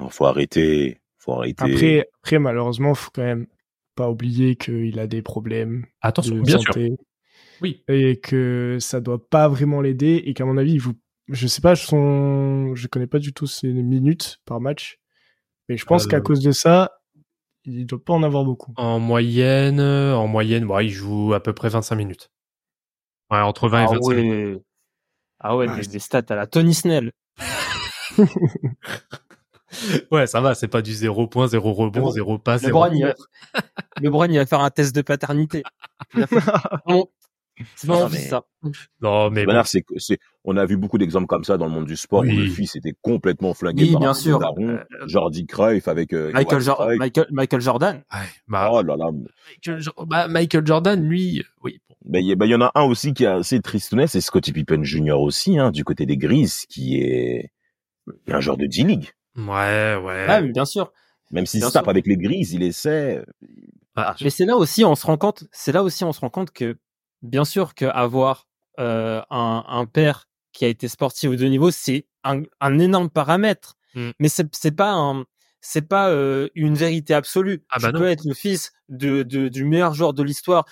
Non, 0.00 0.08
faut 0.08 0.26
arrêter. 0.26 1.00
Faut 1.18 1.32
arrêter. 1.32 1.64
Après, 1.64 2.08
après, 2.22 2.38
malheureusement, 2.38 2.94
faut 2.94 3.10
quand 3.12 3.22
même 3.24 3.46
pas 3.96 4.08
oublier 4.08 4.56
qu'il 4.56 4.98
a 5.00 5.06
des 5.06 5.22
problèmes 5.22 5.86
Attention, 6.02 6.36
de 6.36 6.40
bien 6.42 6.58
sûr. 6.58 6.72
santé 6.72 6.92
Oui. 7.60 7.82
et 7.88 8.20
que 8.20 8.76
ça 8.80 9.00
doit 9.00 9.28
pas 9.28 9.48
vraiment 9.48 9.80
l'aider 9.80 10.22
et 10.24 10.34
qu'à 10.34 10.44
mon 10.44 10.56
avis, 10.56 10.74
il 10.74 10.78
joue 10.80 10.92
je 11.28 11.48
sais 11.48 11.60
pas, 11.60 11.74
son, 11.74 12.76
je 12.76 12.86
connais 12.86 13.08
pas 13.08 13.18
du 13.18 13.32
tout 13.32 13.48
ses 13.48 13.66
minutes 13.72 14.38
par 14.44 14.60
match, 14.60 15.00
mais 15.68 15.76
je 15.76 15.84
pense 15.84 16.04
Euh, 16.06 16.08
qu'à 16.08 16.20
cause 16.20 16.40
de 16.40 16.52
ça, 16.52 16.92
il 17.64 17.86
doit 17.86 18.02
pas 18.04 18.12
en 18.14 18.22
avoir 18.22 18.44
beaucoup. 18.44 18.72
En 18.76 18.98
moyenne, 19.00 19.80
euh, 19.80 20.14
en 20.14 20.26
moyenne, 20.26 20.64
ouais, 20.66 20.86
il 20.86 20.90
joue 20.90 21.34
à 21.34 21.40
peu 21.42 21.52
près 21.52 21.68
25 21.68 21.96
minutes. 21.96 22.30
Ouais, 23.30 23.38
entre 23.40 23.68
20 23.68 23.80
et 23.82 23.84
Ah 23.84 23.92
25 23.94 24.14
minutes. 24.14 24.56
ouais. 24.56 24.62
Ah 25.40 25.56
ouais, 25.56 25.68
Ouais. 25.68 25.80
des, 25.80 25.86
des 25.88 25.98
stats 25.98 26.22
à 26.28 26.34
la 26.34 26.46
Tony 26.46 26.74
Snell. 26.74 27.12
Ouais, 30.10 30.26
ça 30.26 30.40
va, 30.40 30.54
c'est 30.54 30.68
pas 30.68 30.80
du 30.80 30.92
0 30.94 31.26
point, 31.26 31.48
0 31.48 31.72
rebond, 31.72 32.06
Le- 32.06 32.12
0 32.12 32.38
passe, 32.38 32.62
Le 32.62 32.68
0 32.68 32.78
Bron, 32.80 32.92
il 32.94 33.02
va, 33.04 33.14
le 34.00 34.10
Bron, 34.10 34.24
il 34.26 34.38
va 34.38 34.46
faire 34.46 34.60
un 34.60 34.70
test 34.70 34.94
de 34.94 35.02
paternité. 35.02 35.64
Il 36.14 36.22
a 36.22 36.26
fait- 36.26 36.36
Non, 36.86 37.08
c'est 37.74 37.86
pas 37.86 38.00
Non, 38.00 38.08
mais- 38.10 38.18
ça. 38.18 38.44
Non, 39.00 39.30
mais 39.30 39.46
bon, 39.46 39.62
c'est, 39.64 40.18
on 40.44 40.56
a 40.56 40.66
vu 40.66 40.76
beaucoup 40.76 40.98
d'exemples 40.98 41.26
comme 41.26 41.44
ça 41.44 41.56
dans 41.56 41.66
le 41.66 41.72
monde 41.72 41.86
du 41.86 41.96
sport 41.96 42.20
où 42.20 42.24
le 42.24 42.48
fils 42.48 42.74
était 42.76 42.94
complètement 43.00 43.54
flingué 43.54 43.84
Oui, 43.84 43.92
par 43.92 44.00
bien 44.00 44.10
un 44.10 44.14
sûr. 44.14 44.38
daron, 44.38 44.68
Euh, 44.70 44.84
Jordi 45.06 45.46
Cruyff 45.46 45.86
avec 45.88 46.12
euh, 46.12 46.32
Michael, 46.32 46.62
Cruyff. 46.62 46.98
Michael, 46.98 47.26
Michael 47.30 47.60
Jordan. 47.60 47.96
ouais, 48.12 48.18
bah, 48.48 48.70
Oh 48.72 48.82
là 48.82 48.96
là. 48.96 49.06
Michael, 49.48 49.80
Jo- 49.80 49.92
bah, 50.06 50.28
Michael 50.28 50.66
Jordan, 50.66 51.00
lui, 51.02 51.40
euh, 51.40 51.42
oui. 51.62 51.80
bon. 51.88 51.94
Ben, 52.04 52.18
il 52.20 52.26
y, 52.28 52.32
il 52.32 52.50
y 52.50 52.54
en 52.54 52.60
a 52.60 52.72
un 52.74 52.82
aussi 52.84 53.14
qui 53.14 53.24
a 53.26 53.36
assez 53.36 53.60
tristounet, 53.60 54.06
c'est 54.06 54.20
Scottie 54.20 54.52
Pippen 54.52 54.82
Jr. 54.84 55.12
aussi, 55.20 55.58
hein, 55.58 55.70
du 55.70 55.84
côté 55.84 56.06
des 56.06 56.16
Grises, 56.16 56.66
qui 56.66 57.00
est, 57.00 57.50
est 58.26 58.32
un 58.32 58.40
joueur 58.40 58.56
de 58.56 58.66
D-League. 58.66 59.10
Ouais, 59.36 59.96
ouais. 60.02 60.26
Ah, 60.28 60.40
bien 60.42 60.64
sûr. 60.64 60.92
Même 61.32 61.46
s'il 61.46 61.62
se 61.62 61.72
tape 61.72 61.88
avec 61.88 62.06
les 62.06 62.16
Grises, 62.16 62.52
il 62.52 62.62
essaie. 62.62 63.24
Ah, 63.96 64.14
Mais 64.22 64.30
c'est 64.30 64.44
là 64.44 64.56
aussi, 64.56 64.84
on 64.84 64.94
se 64.94 65.06
rend 65.06 65.16
compte, 65.16 65.44
c'est 65.52 65.72
là 65.72 65.82
aussi, 65.82 66.04
on 66.04 66.12
se 66.12 66.20
rend 66.20 66.30
compte 66.30 66.50
que, 66.52 66.76
bien 67.22 67.44
sûr, 67.44 67.74
qu'avoir 67.74 68.46
euh, 68.78 69.22
un, 69.30 69.64
un 69.66 69.86
père 69.86 70.28
qui 70.52 70.64
a 70.64 70.68
été 70.68 70.88
sportif 70.88 71.30
au 71.30 71.36
de 71.36 71.46
niveau, 71.46 71.70
c'est 71.70 72.06
un, 72.24 72.42
un 72.60 72.78
énorme 72.78 73.10
paramètre. 73.10 73.76
Mm. 73.94 74.10
Mais 74.18 74.28
c'est 74.28 74.76
pas 74.76 74.92
un, 74.92 75.24
c'est 75.60 75.88
pas 75.88 76.10
euh, 76.10 76.48
une 76.54 76.74
vérité 76.74 77.14
absolue. 77.14 77.64
Ah 77.70 77.76
tu 77.78 77.86
bah 77.86 77.92
non. 77.92 77.98
peux 78.00 78.08
être 78.08 78.24
le 78.24 78.34
fils 78.34 78.72
de, 78.88 79.22
de 79.22 79.48
du 79.48 79.64
meilleur 79.64 79.94
joueur 79.94 80.14
de 80.14 80.22
l'histoire 80.22 80.64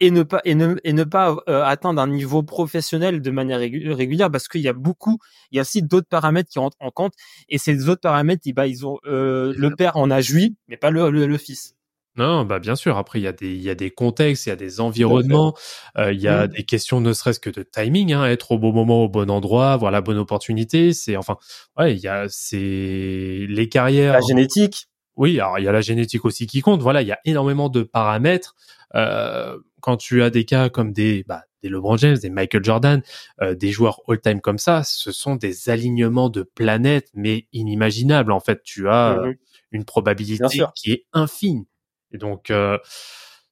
et 0.00 0.10
ne 0.10 0.22
pas 0.22 0.40
et 0.44 0.54
ne, 0.54 0.76
et 0.82 0.92
ne 0.92 1.04
pas 1.04 1.36
euh, 1.48 1.62
atteindre 1.62 2.00
un 2.00 2.06
niveau 2.08 2.42
professionnel 2.42 3.20
de 3.20 3.30
manière 3.30 3.60
régu- 3.60 3.92
régulière 3.92 4.30
parce 4.30 4.48
qu'il 4.48 4.62
y 4.62 4.68
a 4.68 4.72
beaucoup 4.72 5.18
il 5.50 5.56
y 5.56 5.58
a 5.58 5.62
aussi 5.62 5.82
d'autres 5.82 6.08
paramètres 6.08 6.48
qui 6.48 6.58
rentrent 6.58 6.78
en 6.80 6.90
compte 6.90 7.12
et 7.48 7.58
ces 7.58 7.88
autres 7.88 8.00
paramètres 8.00 8.42
bah, 8.54 8.66
ils 8.66 8.86
ont 8.86 8.98
euh, 9.04 9.52
le 9.56 9.74
père 9.76 9.96
en 9.98 10.10
a 10.10 10.22
joui 10.22 10.56
mais 10.68 10.78
pas 10.78 10.90
le, 10.90 11.10
le, 11.10 11.26
le 11.26 11.38
fils 11.38 11.74
Non, 12.16 12.44
bah 12.44 12.58
bien 12.58 12.74
sûr. 12.74 12.96
Après, 12.98 13.20
il 13.20 13.22
y 13.22 13.26
a 13.28 13.32
des, 13.32 13.52
il 13.54 13.62
y 13.62 13.70
a 13.70 13.74
des 13.76 13.90
contextes, 13.90 14.46
il 14.46 14.48
y 14.48 14.52
a 14.52 14.56
des 14.56 14.80
environnements, 14.80 15.54
euh, 15.96 16.12
il 16.12 16.20
y 16.20 16.26
a 16.28 16.46
Mm. 16.46 16.50
des 16.50 16.64
questions, 16.64 17.00
ne 17.00 17.12
serait-ce 17.12 17.38
que 17.38 17.50
de 17.50 17.62
timing, 17.62 18.12
hein, 18.12 18.26
être 18.26 18.50
au 18.52 18.58
bon 18.58 18.72
moment, 18.72 19.04
au 19.04 19.08
bon 19.08 19.30
endroit, 19.30 19.72
avoir 19.72 19.92
la 19.92 20.00
bonne 20.00 20.18
opportunité. 20.18 20.92
C'est 20.92 21.16
enfin, 21.16 21.36
ouais, 21.78 21.94
il 21.94 22.00
y 22.00 22.08
a, 22.08 22.26
c'est 22.28 23.46
les 23.48 23.68
carrières. 23.68 24.14
la 24.14 24.20
génétique 24.20 24.88
Oui, 25.16 25.38
alors 25.38 25.58
il 25.60 25.64
y 25.64 25.68
a 25.68 25.72
la 25.72 25.80
génétique 25.82 26.24
aussi 26.24 26.46
qui 26.48 26.60
compte. 26.62 26.82
Voilà, 26.82 27.02
il 27.02 27.08
y 27.08 27.12
a 27.12 27.18
énormément 27.24 27.68
de 27.68 27.82
paramètres. 27.84 28.54
Euh, 28.96 29.56
quand 29.80 29.96
tu 29.96 30.22
as 30.22 30.30
des 30.30 30.44
cas 30.44 30.68
comme 30.68 30.92
des, 30.92 31.24
bah, 31.28 31.42
des 31.62 31.68
LeBron 31.68 31.96
James, 31.98 32.16
des 32.18 32.30
Michael 32.30 32.64
Jordan, 32.64 33.02
euh, 33.40 33.54
des 33.54 33.70
joueurs 33.70 34.00
all-time 34.08 34.40
comme 34.40 34.58
ça, 34.58 34.82
ce 34.84 35.12
sont 35.12 35.36
des 35.36 35.68
alignements 35.68 36.28
de 36.30 36.42
planètes, 36.42 37.08
mais 37.14 37.46
inimaginables. 37.52 38.32
En 38.32 38.40
fait, 38.40 38.62
tu 38.64 38.88
as 38.88 39.16
Mhm. 39.24 39.34
une 39.72 39.84
probabilité 39.84 40.42
qui 40.74 40.90
est 40.92 41.04
infime. 41.12 41.64
Et 42.12 42.18
donc, 42.18 42.50
euh, 42.50 42.78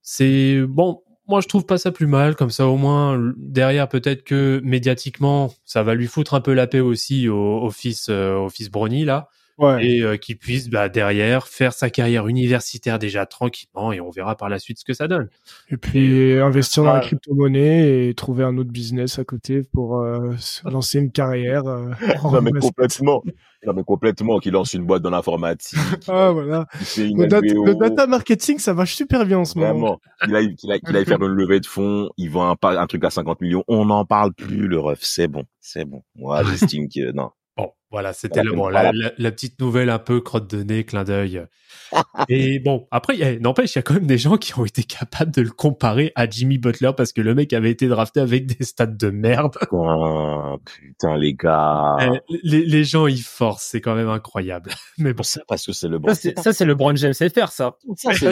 c'est 0.02 0.60
bon. 0.62 1.02
Moi, 1.26 1.40
je 1.40 1.48
trouve 1.48 1.66
pas 1.66 1.78
ça 1.78 1.92
plus 1.92 2.06
mal. 2.06 2.36
Comme 2.36 2.50
ça, 2.50 2.66
au 2.66 2.76
moins, 2.76 3.20
derrière, 3.36 3.88
peut-être 3.88 4.24
que 4.24 4.60
médiatiquement, 4.64 5.52
ça 5.64 5.82
va 5.82 5.94
lui 5.94 6.06
foutre 6.06 6.34
un 6.34 6.40
peu 6.40 6.54
la 6.54 6.66
paix 6.66 6.80
aussi 6.80 7.28
au, 7.28 7.62
au 7.62 7.70
fils, 7.70 8.08
euh, 8.08 8.36
au 8.36 8.48
fils 8.48 8.70
Brony 8.70 9.04
là 9.04 9.28
Ouais. 9.58 9.84
et 9.84 10.02
euh, 10.02 10.16
qu'il 10.16 10.38
puisse 10.38 10.70
bah, 10.70 10.88
derrière 10.88 11.48
faire 11.48 11.72
sa 11.72 11.90
carrière 11.90 12.28
universitaire 12.28 12.98
déjà 12.98 13.26
tranquillement 13.26 13.92
et 13.92 14.00
on 14.00 14.10
verra 14.10 14.36
par 14.36 14.48
la 14.48 14.58
suite 14.58 14.78
ce 14.78 14.84
que 14.84 14.92
ça 14.94 15.08
donne. 15.08 15.28
Et 15.70 15.76
puis 15.76 16.38
investir 16.38 16.84
dans 16.84 16.92
la 16.94 17.00
crypto-monnaie 17.00 18.08
et 18.08 18.14
trouver 18.14 18.44
un 18.44 18.56
autre 18.56 18.70
business 18.70 19.18
à 19.18 19.24
côté 19.24 19.62
pour 19.72 19.98
euh, 19.98 20.34
se 20.38 20.68
lancer 20.68 20.98
une 21.00 21.10
carrière. 21.10 21.66
euh, 21.66 21.90
Non, 22.24 22.40
mais 22.40 22.52
complètement. 22.52 23.22
Non, 23.66 23.72
mais 23.74 23.82
complètement, 23.82 24.38
qui 24.38 24.52
lance 24.52 24.72
une 24.74 24.84
boîte 24.86 25.02
dans 25.02 25.10
l'informatique, 25.10 25.76
Ah 26.08 26.30
voilà. 26.30 26.66
qui 26.78 26.84
fait 26.84 27.08
une 27.08 27.22
Le, 27.22 27.26
dat- 27.26 27.40
LBO. 27.40 27.64
le 27.66 27.74
data 27.74 28.06
marketing, 28.06 28.58
ça 28.60 28.72
marche 28.72 28.94
super 28.94 29.26
bien 29.26 29.38
en 29.38 29.44
ce 29.44 29.58
moment. 29.58 29.72
Vraiment. 29.72 30.00
Il 30.28 30.36
aille, 30.36 30.54
qu'il 30.54 30.70
aille, 30.70 30.80
qu'il 30.80 30.96
aille 30.96 31.04
faire 31.04 31.20
une 31.20 31.32
levée 31.32 31.58
de 31.58 31.66
fonds, 31.66 32.08
il 32.16 32.30
vend 32.30 32.48
un, 32.52 32.56
un 32.76 32.86
truc 32.86 33.02
à 33.04 33.10
50 33.10 33.40
millions. 33.40 33.64
On 33.66 33.86
n'en 33.86 34.04
parle 34.04 34.32
plus, 34.32 34.68
le 34.68 34.78
ref. 34.78 35.00
C'est 35.02 35.26
bon. 35.26 35.42
C'est 35.60 35.84
bon. 35.84 36.02
Moi, 36.14 36.42
j'estime 36.48 36.88
que, 36.88 37.10
non. 37.10 37.30
Bon, 37.58 37.72
voilà, 37.90 38.12
c'était 38.12 38.42
bon, 38.44 38.68
la, 38.68 38.92
la- 38.92 39.12
la 39.18 39.30
petite 39.32 39.60
nouvelle 39.60 39.90
un 39.90 39.98
peu 39.98 40.20
crotte 40.20 40.48
de 40.54 40.62
nez, 40.62 40.84
clin 40.84 41.02
d'œil. 41.04 41.44
Et 42.28 42.58
bon, 42.60 42.86
après, 42.90 43.38
n'empêche, 43.40 43.74
il 43.74 43.78
y 43.78 43.80
a 43.80 43.82
quand 43.82 43.94
même 43.94 44.06
des 44.06 44.16
gens 44.18 44.36
qui 44.36 44.56
ont 44.58 44.64
été 44.64 44.82
capables 44.84 45.32
de 45.32 45.42
le 45.42 45.50
comparer 45.50 46.12
à 46.14 46.28
Jimmy 46.28 46.58
Butler 46.58 46.92
parce 46.96 47.12
que 47.12 47.20
le 47.20 47.34
mec 47.34 47.52
avait 47.52 47.70
été 47.70 47.88
drafté 47.88 48.20
avec 48.20 48.46
des 48.46 48.64
stats 48.64 48.86
de 48.86 49.10
merde. 49.10 49.56
Ah, 49.72 50.54
putain, 50.64 51.16
les 51.16 51.34
gars. 51.34 51.96
Eh, 52.00 52.38
Les, 52.44 52.64
les 52.64 52.84
gens, 52.84 53.06
ils 53.06 53.22
forcent, 53.22 53.64
c'est 53.64 53.80
quand 53.80 53.94
même 53.94 54.08
incroyable. 54.08 54.70
Mais 54.98 55.12
bon, 55.12 55.22
Ça, 55.24 55.40
parce 55.48 55.66
que 55.66 55.72
c'est 55.72 55.88
le 55.88 55.98
bon. 55.98 56.14
ça 56.14 56.52
c'est 56.52 56.64
le 56.64 56.74
Brand 56.74 56.96
James 56.96 57.14
FR 57.14 57.48
ça 57.48 57.76
Ça, 57.96 58.12
c'est 58.14 58.30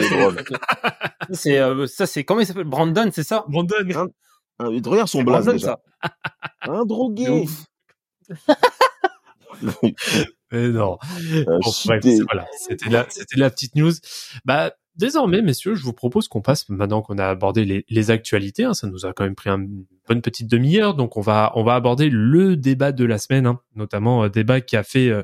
c'est 1.33 1.59
euh, 1.59 1.85
ça 1.87 2.05
c'est 2.05 2.23
comment 2.23 2.39
il 2.39 2.45
s'appelle? 2.45 2.63
Brandon 2.63 3.09
c'est 3.11 3.23
ça? 3.23 3.43
Brandon, 3.49 3.75
Ah, 4.59 4.65
Regarde 4.67 5.07
son 5.09 5.23
blaze, 5.23 5.45
Brandon 5.45 5.51
déjà. 5.53 5.77
ça 6.01 6.09
Un 6.61 6.83
De 6.83 6.87
drogué. 6.87 7.45
Mais 10.51 10.69
non. 10.69 10.97
Euh, 11.31 11.43
Bon, 11.45 11.57
bref, 11.63 11.75
cheaté. 11.75 12.17
c'est- 12.17 12.23
voilà, 12.23 12.47
c'était 12.57 12.89
la, 12.89 13.05
c'était 13.09 13.37
la 13.39 13.49
petite 13.49 13.75
news. 13.75 13.91
Bah, 14.45 14.73
désormais, 14.95 15.41
messieurs, 15.41 15.75
je 15.75 15.83
vous 15.83 15.93
propose 15.93 16.27
qu'on 16.27 16.41
passe 16.41 16.67
maintenant 16.69 17.01
qu'on 17.01 17.17
a 17.17 17.25
abordé 17.27 17.65
les, 17.65 17.85
les 17.89 18.11
actualités. 18.11 18.63
hein, 18.63 18.73
ça 18.73 18.87
nous 18.87 19.05
a 19.05 19.13
quand 19.13 19.23
même 19.23 19.35
pris 19.35 19.49
un- 19.49 19.59
une 19.61 19.85
bonne 20.07 20.21
petite 20.21 20.47
demi-heure, 20.49 20.93
donc 20.95 21.17
on 21.17 21.21
va, 21.21 21.51
on 21.55 21.63
va 21.63 21.75
aborder 21.75 22.09
le 22.09 22.55
débat 22.55 22.91
de 22.91 23.05
la 23.05 23.17
semaine, 23.17 23.45
hein, 23.45 23.59
notamment 23.75 24.23
euh, 24.23 24.29
débat 24.29 24.61
qui 24.61 24.75
a 24.77 24.83
fait, 24.83 25.09
euh, 25.09 25.23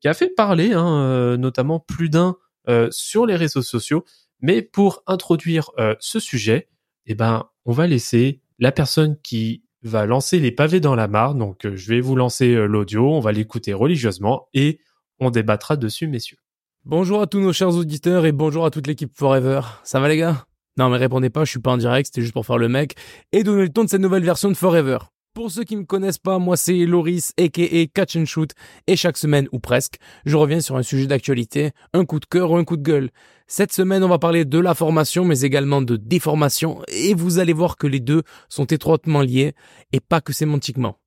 qui 0.00 0.08
a 0.08 0.14
fait 0.14 0.28
parler, 0.34 0.72
hein, 0.72 1.00
euh, 1.02 1.36
notamment 1.36 1.80
plus 1.80 2.08
d'un 2.10 2.36
euh, 2.68 2.88
sur 2.90 3.24
les 3.26 3.36
réseaux 3.36 3.62
sociaux. 3.62 4.04
Mais 4.40 4.60
pour 4.62 5.02
introduire 5.06 5.70
ce 5.98 6.20
sujet, 6.20 6.68
eh 7.06 7.14
ben, 7.16 7.48
on 7.64 7.72
va 7.72 7.88
laisser 7.88 8.40
la 8.60 8.70
personne 8.70 9.16
qui 9.22 9.64
va 9.82 10.06
lancer 10.06 10.38
les 10.38 10.52
pavés 10.52 10.80
dans 10.80 10.94
la 10.94 11.08
mare. 11.08 11.34
Donc, 11.34 11.64
euh, 11.64 11.76
je 11.76 11.88
vais 11.92 12.00
vous 12.00 12.16
lancer 12.16 12.54
euh, 12.54 12.66
l'audio, 12.66 13.12
on 13.12 13.20
va 13.20 13.32
l'écouter 13.32 13.72
religieusement 13.72 14.48
et 14.54 14.80
on 15.18 15.30
débattra 15.30 15.76
dessus, 15.76 16.08
messieurs. 16.08 16.38
Bonjour 16.84 17.20
à 17.20 17.26
tous 17.26 17.40
nos 17.40 17.52
chers 17.52 17.74
auditeurs 17.74 18.24
et 18.26 18.32
bonjour 18.32 18.64
à 18.64 18.70
toute 18.70 18.86
l'équipe 18.86 19.12
Forever. 19.14 19.60
Ça 19.84 20.00
va 20.00 20.08
les 20.08 20.16
gars? 20.16 20.46
Non 20.78 20.88
mais 20.90 20.96
répondez 20.96 21.28
pas, 21.28 21.44
je 21.44 21.50
suis 21.50 21.58
pas 21.58 21.72
en 21.72 21.76
direct, 21.76 22.06
c'était 22.06 22.22
juste 22.22 22.32
pour 22.32 22.46
faire 22.46 22.56
le 22.56 22.68
mec 22.68 22.94
et 23.32 23.42
donner 23.42 23.62
le 23.62 23.68
ton 23.68 23.82
de 23.82 23.88
cette 23.88 24.00
nouvelle 24.00 24.22
version 24.22 24.48
de 24.48 24.54
Forever. 24.54 24.98
Pour 25.38 25.52
ceux 25.52 25.62
qui 25.62 25.76
me 25.76 25.84
connaissent 25.84 26.18
pas, 26.18 26.40
moi 26.40 26.56
c'est 26.56 26.84
Loris 26.84 27.32
aka 27.38 27.86
Catch 27.94 28.16
and 28.16 28.24
Shoot 28.24 28.50
et 28.88 28.96
chaque 28.96 29.16
semaine 29.16 29.46
ou 29.52 29.60
presque, 29.60 29.98
je 30.26 30.36
reviens 30.36 30.60
sur 30.60 30.76
un 30.76 30.82
sujet 30.82 31.06
d'actualité, 31.06 31.70
un 31.92 32.04
coup 32.04 32.18
de 32.18 32.26
cœur 32.26 32.50
ou 32.50 32.56
un 32.56 32.64
coup 32.64 32.76
de 32.76 32.82
gueule. 32.82 33.10
Cette 33.46 33.72
semaine, 33.72 34.02
on 34.02 34.08
va 34.08 34.18
parler 34.18 34.44
de 34.44 34.58
la 34.58 34.74
formation 34.74 35.24
mais 35.24 35.42
également 35.42 35.80
de 35.80 35.94
déformation 35.94 36.82
et 36.88 37.14
vous 37.14 37.38
allez 37.38 37.52
voir 37.52 37.76
que 37.76 37.86
les 37.86 38.00
deux 38.00 38.24
sont 38.48 38.64
étroitement 38.64 39.20
liés 39.20 39.52
et 39.92 40.00
pas 40.00 40.20
que 40.20 40.32
sémantiquement. 40.32 40.98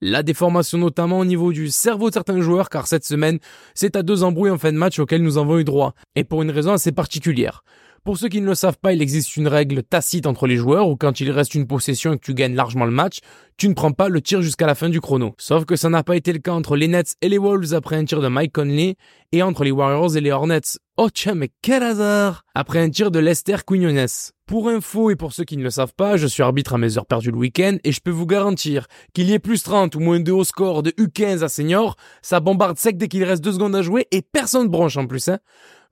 La 0.00 0.22
déformation 0.22 0.78
notamment 0.78 1.18
au 1.18 1.26
niveau 1.26 1.52
du 1.52 1.70
cerveau 1.70 2.08
de 2.08 2.14
certains 2.14 2.40
joueurs 2.40 2.70
car 2.70 2.86
cette 2.86 3.04
semaine, 3.04 3.40
c'est 3.74 3.94
à 3.94 4.02
deux 4.02 4.22
embrouilles 4.22 4.50
en 4.50 4.58
fin 4.58 4.72
de 4.72 4.78
match 4.78 4.98
auxquelles 4.98 5.22
nous 5.22 5.36
avons 5.36 5.58
eu 5.58 5.64
droit, 5.64 5.94
et 6.14 6.24
pour 6.24 6.40
une 6.40 6.50
raison 6.50 6.72
assez 6.72 6.92
particulière. 6.92 7.62
Pour 8.06 8.18
ceux 8.18 8.28
qui 8.28 8.40
ne 8.40 8.46
le 8.46 8.54
savent 8.54 8.78
pas, 8.78 8.92
il 8.92 9.02
existe 9.02 9.36
une 9.36 9.48
règle 9.48 9.82
tacite 9.82 10.28
entre 10.28 10.46
les 10.46 10.54
joueurs 10.54 10.88
où 10.88 10.94
quand 10.94 11.18
il 11.18 11.28
reste 11.32 11.56
une 11.56 11.66
possession 11.66 12.12
et 12.12 12.16
que 12.16 12.24
tu 12.24 12.34
gagnes 12.34 12.54
largement 12.54 12.84
le 12.84 12.92
match, 12.92 13.18
tu 13.56 13.68
ne 13.68 13.74
prends 13.74 13.90
pas 13.90 14.08
le 14.08 14.20
tir 14.20 14.42
jusqu'à 14.42 14.64
la 14.64 14.76
fin 14.76 14.88
du 14.88 15.00
chrono. 15.00 15.34
Sauf 15.38 15.64
que 15.64 15.74
ça 15.74 15.88
n'a 15.88 16.04
pas 16.04 16.14
été 16.14 16.32
le 16.32 16.38
cas 16.38 16.52
entre 16.52 16.76
les 16.76 16.86
Nets 16.86 17.16
et 17.20 17.28
les 17.28 17.36
Wolves 17.36 17.74
après 17.74 17.96
un 17.96 18.04
tir 18.04 18.20
de 18.20 18.28
Mike 18.28 18.52
Conley 18.52 18.94
et 19.32 19.42
entre 19.42 19.64
les 19.64 19.72
Warriors 19.72 20.16
et 20.16 20.20
les 20.20 20.30
Hornets. 20.30 20.78
Oh 20.96 21.08
tiens, 21.12 21.34
mais 21.34 21.50
quel 21.62 21.82
hasard 21.82 22.44
Après 22.54 22.78
un 22.78 22.90
tir 22.90 23.10
de 23.10 23.18
Lester 23.18 23.56
Quinones. 23.66 24.06
Pour 24.46 24.68
info 24.68 25.10
et 25.10 25.16
pour 25.16 25.32
ceux 25.32 25.42
qui 25.42 25.56
ne 25.56 25.64
le 25.64 25.70
savent 25.70 25.94
pas, 25.96 26.16
je 26.16 26.28
suis 26.28 26.44
arbitre 26.44 26.74
à 26.74 26.78
mes 26.78 26.96
heures 26.98 27.06
perdues 27.06 27.32
le 27.32 27.38
week-end 27.38 27.78
et 27.82 27.90
je 27.90 28.00
peux 28.00 28.12
vous 28.12 28.26
garantir 28.26 28.86
qu'il 29.14 29.28
y 29.28 29.32
ait 29.32 29.40
plus 29.40 29.64
30 29.64 29.96
ou 29.96 29.98
moins 29.98 30.20
de 30.20 30.30
haut 30.30 30.44
score 30.44 30.84
de 30.84 30.92
U15 30.92 31.42
à 31.42 31.48
senior, 31.48 31.96
ça 32.22 32.38
bombarde 32.38 32.78
sec 32.78 32.96
dès 32.96 33.08
qu'il 33.08 33.24
reste 33.24 33.42
deux 33.42 33.50
secondes 33.50 33.74
à 33.74 33.82
jouer 33.82 34.06
et 34.12 34.22
personne 34.22 34.68
bronche 34.68 34.96
en 34.96 35.08
plus. 35.08 35.26
Hein. 35.26 35.40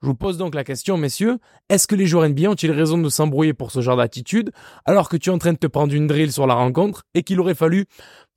Je 0.05 0.09
vous 0.11 0.15
pose 0.15 0.37
donc 0.37 0.53
la 0.53 0.63
question, 0.63 0.97
messieurs, 0.97 1.39
est-ce 1.67 1.87
que 1.87 1.95
les 1.95 2.05
joueurs 2.05 2.29
NBA 2.29 2.47
ont-ils 2.47 2.69
raison 2.69 2.99
de 2.99 3.09
s'embrouiller 3.09 3.55
pour 3.55 3.71
ce 3.71 3.81
genre 3.81 3.97
d'attitude 3.97 4.51
alors 4.85 5.09
que 5.09 5.17
tu 5.17 5.31
es 5.31 5.33
en 5.33 5.39
train 5.39 5.53
de 5.53 5.57
te 5.57 5.65
prendre 5.65 5.95
une 5.95 6.05
drill 6.05 6.31
sur 6.31 6.45
la 6.45 6.53
rencontre 6.53 7.05
et 7.15 7.23
qu'il 7.23 7.39
aurait 7.39 7.55
fallu, 7.55 7.87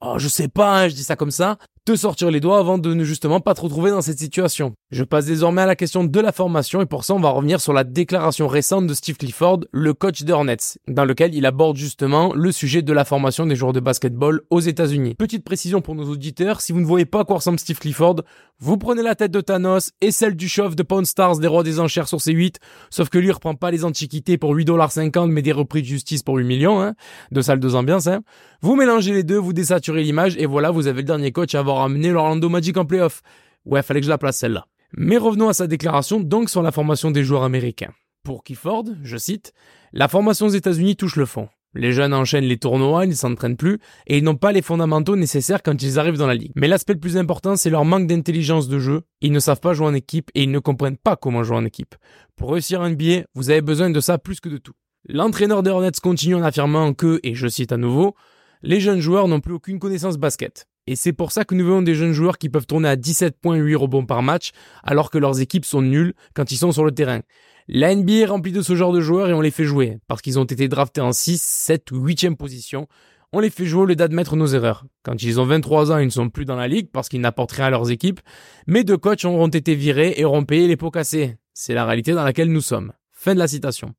oh, 0.01 0.15
je 0.17 0.29
sais 0.29 0.49
pas, 0.49 0.85
hein, 0.85 0.89
je 0.89 0.95
dis 0.95 1.05
ça 1.05 1.15
comme 1.15 1.31
ça, 1.31 1.59
te 1.89 1.97
sortir 1.97 2.31
les 2.31 2.41
doigts 2.41 2.59
avant 2.59 2.77
de 2.77 2.93
ne 2.93 3.03
justement 3.03 3.41
pas 3.41 3.55
te 3.55 3.63
retrouver 3.63 3.91
dans 3.91 4.03
cette 4.03 4.19
situation. 4.19 4.75
Je 4.91 5.05
passe 5.05 5.25
désormais 5.25 5.63
à 5.63 5.67
la 5.67 5.75
question 5.75 6.05
de 6.05 6.21
la 6.21 6.33
formation 6.33 6.83
et 6.83 6.87
pour 6.87 7.03
ça 7.03 7.15
on 7.15 7.19
va 7.19 7.31
revenir 7.31 7.63
sur 7.63 7.73
la 7.73 7.83
déclaration 7.83 8.47
récente 8.47 8.87
de 8.87 8.93
Steve 8.93 9.17
Clifford, 9.17 9.61
le 9.73 9.95
coach 9.95 10.21
des 10.23 10.35
Hornets, 10.35 10.77
dans 10.87 11.07
lequel 11.07 11.35
il 11.35 11.47
aborde 11.47 11.79
justement 11.79 12.35
le 12.35 12.53
sujet 12.53 12.83
de 12.83 12.93
la 12.93 13.07
formation 13.07 13.47
des 13.47 13.57
joueurs 13.57 13.73
de 13.73 13.81
basketball 13.81 14.43
aux 14.51 14.61
États-Unis. 14.61 15.15
Petite 15.15 15.45
précision 15.45 15.81
pour 15.81 15.95
nos 15.95 16.11
auditeurs, 16.11 16.61
si 16.61 16.73
vous 16.73 16.81
ne 16.81 16.85
voyez 16.85 17.07
pas 17.07 17.21
à 17.21 17.25
quoi 17.25 17.37
ressemble 17.37 17.59
Steve 17.59 17.79
Clifford, 17.79 18.17
vous 18.61 18.77
prenez 18.77 19.03
la 19.03 19.15
tête 19.15 19.31
de 19.31 19.41
Thanos 19.41 19.93
et 20.03 20.11
celle 20.11 20.37
du 20.37 20.47
chauve 20.47 20.75
de 20.75 20.83
Pawn 20.83 21.07
Stars 21.07 21.39
des 21.39 21.47
rois 21.47 21.63
des 21.63 21.81
enchères 21.81 22.09
sur 22.09 22.19
C8, 22.19 22.57
sauf 22.91 23.09
que 23.09 23.17
lui 23.17 23.31
reprend 23.31 23.55
pas 23.55 23.71
les 23.71 23.87
antiquités 23.87 24.37
pour 24.37 24.55
8,50$ 24.55 25.31
mais 25.31 25.41
des 25.41 25.53
repris 25.53 25.81
de 25.81 25.87
justice 25.87 26.23
pour 26.23 26.37
8 26.37 26.45
millions, 26.45 26.83
hein, 26.83 26.95
de 27.31 27.41
salles 27.41 27.61
de 27.61 27.75
ambiance. 27.75 28.09
Hein. 28.09 28.21
Vous 28.61 28.77
mélangez 28.77 29.15
les 29.15 29.23
deux, 29.23 29.39
vous 29.39 29.53
désaturez 29.53 30.03
l'image 30.03 30.37
et 30.37 30.45
voilà, 30.45 30.71
vous 30.71 30.89
avez 30.89 31.03
le 31.03 31.07
dernier 31.07 31.33
coach 31.33 31.55
à 31.55 31.61
avoir 31.61 31.78
amené 31.83 32.11
l'Orlando 32.11 32.49
Magic 32.49 32.77
en 32.77 32.85
playoff. 32.85 33.23
Ouais, 33.65 33.83
fallait 33.83 34.01
que 34.01 34.07
je 34.07 34.11
la 34.11 34.19
place 34.19 34.39
celle-là. 34.39 34.67
Mais 34.97 35.19
revenons 35.19 35.49
à 35.49 35.53
sa 35.53 35.67
déclaration 35.67 36.21
donc 36.21 36.49
sur 36.49 36.63
la 36.63 36.73
formation 36.73 37.11
des 37.11 37.25
joueurs 37.25 37.43
américains. 37.43 37.93
Pour 38.25 38.45
Clifford, 38.45 38.85
je 39.03 39.17
cite, 39.17 39.53
la 39.93 40.09
formation 40.09 40.47
aux 40.47 40.51
États-Unis 40.51 40.97
touche 40.97 41.17
le 41.17 41.27
fond. 41.27 41.49
Les 41.75 41.93
jeunes 41.93 42.15
enchaînent 42.15 42.45
les 42.45 42.57
tournois, 42.57 43.05
ils 43.05 43.11
ne 43.11 43.15
s'entraînent 43.15 43.57
plus, 43.57 43.79
et 44.07 44.19
ils 44.19 44.25
n'ont 44.25 44.37
pas 44.37 44.53
les 44.53 44.63
fondamentaux 44.63 45.17
nécessaires 45.17 45.63
quand 45.63 45.83
ils 45.83 45.99
arrivent 45.99 46.17
dans 46.17 46.27
la 46.27 46.35
ligue. 46.35 46.53
Mais 46.55 46.67
l'aspect 46.67 46.95
le 46.95 46.99
plus 46.99 47.19
important, 47.19 47.57
c'est 47.57 47.71
leur 47.71 47.85
manque 47.85 48.07
d'intelligence 48.07 48.69
de 48.69 48.79
jeu. 48.79 49.03
Ils 49.21 49.33
ne 49.33 49.39
savent 49.39 49.61
pas 49.61 49.75
jouer 49.75 49.87
en 49.87 49.95
équipe 49.95 50.31
et 50.35 50.45
ils 50.45 50.51
ne 50.51 50.59
comprennent 50.59 50.97
pas 50.97 51.17
comment 51.17 51.43
jouer 51.43 51.57
en 51.57 51.65
équipe. 51.65 51.95
Pour 52.37 52.53
réussir 52.53 52.81
un 52.81 52.91
NBA, 52.91 53.25
vous 53.35 53.51
avez 53.51 53.61
besoin 53.61 53.91
de 53.91 54.01
ça 54.01 54.17
plus 54.17 54.41
que 54.41 54.49
de 54.49 54.57
tout. 54.57 54.73
L'entraîneur 55.09 55.63
des 55.63 55.91
continue 56.03 56.35
en 56.35 56.43
affirmant 56.43 56.95
que, 56.95 57.21
et 57.23 57.35
je 57.35 57.49
cite 57.49 57.73
à 57.73 57.77
nouveau, 57.77 58.15
les 58.63 58.81
jeunes 58.81 59.01
joueurs 59.01 59.29
n'ont 59.29 59.41
plus 59.41 59.55
aucune 59.55 59.79
connaissance 59.79 60.17
basket. 60.17 60.68
Et 60.89 60.97
c'est 60.97 61.13
pour 61.13 61.33
ça 61.33 61.45
que 61.45 61.55
nous 61.55 61.67
voyons 61.67 61.83
des 61.83 61.95
jeunes 61.95 62.15
joueurs 62.15 62.39
qui 62.39 62.49
peuvent 62.49 62.67
tourner 62.67 62.89
à 62.89 62.97
17.8 62.97 63.77
rebonds 63.77 64.07
par 64.07 64.23
match, 64.23 64.53
alors 64.83 65.11
que 65.11 65.19
leurs 65.19 65.43
équipes 65.43 65.67
sont 65.67 65.83
nulles 65.83 66.15
quand 66.33 66.51
ils 66.51 66.57
sont 66.57 66.73
sur 66.73 66.83
le 66.83 66.93
terrain. 66.93 67.21
La 67.69 67.95
NBA 67.95 68.13
est 68.13 68.25
remplie 68.25 68.53
de 68.53 68.63
ce 68.63 68.75
genre 68.75 68.95
de 68.95 69.03
joueurs 69.03 69.29
et 69.29 69.35
on 69.35 69.43
les 69.43 69.51
fait 69.51 69.67
jouer, 69.67 69.99
parce 70.07 70.23
qu'ils 70.23 70.39
ont 70.39 70.45
été 70.45 70.67
draftés 70.67 71.03
en 71.03 71.13
6, 71.13 71.43
7 71.43 71.91
ou 71.91 72.03
8e 72.07 72.37
position. 72.37 72.89
On 73.35 73.41
les 73.41 73.51
fait 73.51 73.67
jouer 73.67 73.83
au 73.83 73.85
lieu 73.85 73.97
d'admettre 73.97 74.35
nos 74.35 74.47
erreurs. 74.47 74.87
Quand 75.03 75.23
ils 75.23 75.39
ont 75.39 75.45
23 75.45 75.93
ans, 75.93 75.99
ils 75.99 76.07
ne 76.07 76.11
sont 76.11 76.31
plus 76.31 76.47
dans 76.47 76.57
la 76.57 76.69
ligue 76.69 76.89
parce 76.91 77.11
qu'ils 77.11 77.21
n'apportent 77.21 77.53
rien 77.53 77.67
à 77.67 77.71
leurs 77.71 77.91
équipes, 77.91 78.21
mais 78.67 78.83
deux 78.83 78.97
coachs 78.97 79.27
auront 79.27 79.49
été 79.49 79.75
virés 79.75 80.15
et 80.17 80.25
auront 80.25 80.47
payé 80.47 80.69
les 80.69 80.79
pots 80.79 80.91
cassés. 80.91 81.37
C'est 81.53 81.75
la 81.75 81.85
réalité 81.85 82.15
dans 82.15 82.25
laquelle 82.25 82.51
nous 82.51 82.63
sommes. 82.63 82.95
Fin 83.13 83.35
de 83.35 83.41
la 83.41 83.49
citation. 83.49 83.93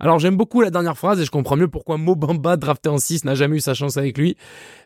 Alors 0.00 0.18
j'aime 0.18 0.36
beaucoup 0.36 0.60
la 0.60 0.70
dernière 0.70 0.96
phrase 0.96 1.20
et 1.20 1.24
je 1.24 1.30
comprends 1.30 1.56
mieux 1.56 1.68
pourquoi 1.68 1.96
Mobamba, 1.96 2.56
drafté 2.56 2.88
en 2.88 2.98
6, 2.98 3.24
n'a 3.24 3.34
jamais 3.34 3.56
eu 3.56 3.60
sa 3.60 3.74
chance 3.74 3.96
avec 3.96 4.18
lui. 4.18 4.36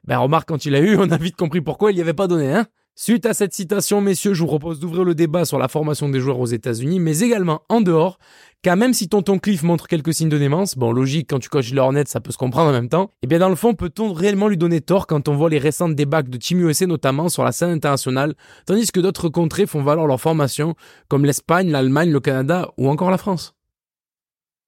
Ben 0.04 0.18
remarque, 0.18 0.48
quand 0.48 0.64
il 0.64 0.74
a 0.74 0.80
eu, 0.80 0.96
on 0.96 1.10
a 1.10 1.16
vite 1.16 1.36
compris 1.36 1.60
pourquoi 1.60 1.92
il 1.92 1.94
n'y 1.94 2.00
avait 2.00 2.14
pas 2.14 2.26
donné, 2.26 2.52
hein 2.52 2.66
Suite 3.00 3.26
à 3.26 3.32
cette 3.32 3.54
citation, 3.54 4.00
messieurs, 4.00 4.34
je 4.34 4.40
vous 4.40 4.48
propose 4.48 4.80
d'ouvrir 4.80 5.04
le 5.04 5.14
débat 5.14 5.44
sur 5.44 5.56
la 5.56 5.68
formation 5.68 6.08
des 6.08 6.18
joueurs 6.18 6.40
aux 6.40 6.46
États-Unis, 6.46 6.98
mais 6.98 7.20
également 7.20 7.62
en 7.68 7.80
dehors, 7.80 8.18
car 8.60 8.76
même 8.76 8.92
si 8.92 9.08
Tonton 9.08 9.38
Cliff 9.38 9.62
montre 9.62 9.86
quelques 9.86 10.12
signes 10.12 10.28
de 10.28 10.36
démence, 10.36 10.76
bon, 10.76 10.90
logique, 10.90 11.28
quand 11.30 11.38
tu 11.38 11.48
coaches 11.48 11.70
les 11.70 11.78
Hornets, 11.78 12.06
ça 12.06 12.18
peut 12.18 12.32
se 12.32 12.38
comprendre 12.38 12.70
en 12.70 12.72
même 12.72 12.88
temps, 12.88 13.12
et 13.22 13.28
bien 13.28 13.38
dans 13.38 13.50
le 13.50 13.54
fond, 13.54 13.74
peut-on 13.74 14.12
réellement 14.12 14.48
lui 14.48 14.56
donner 14.56 14.80
tort 14.80 15.06
quand 15.06 15.28
on 15.28 15.36
voit 15.36 15.48
les 15.48 15.58
récentes 15.58 15.94
débats 15.94 16.24
de 16.24 16.36
Team 16.38 16.58
USA 16.68 16.86
notamment 16.86 17.28
sur 17.28 17.44
la 17.44 17.52
scène 17.52 17.70
internationale, 17.70 18.34
tandis 18.66 18.90
que 18.90 18.98
d'autres 18.98 19.28
contrées 19.28 19.66
font 19.66 19.84
valoir 19.84 20.08
leur 20.08 20.20
formation, 20.20 20.74
comme 21.06 21.24
l'Espagne, 21.24 21.70
l'Allemagne, 21.70 22.10
le 22.10 22.18
Canada 22.18 22.68
ou 22.78 22.88
encore 22.88 23.12
la 23.12 23.18
France? 23.18 23.57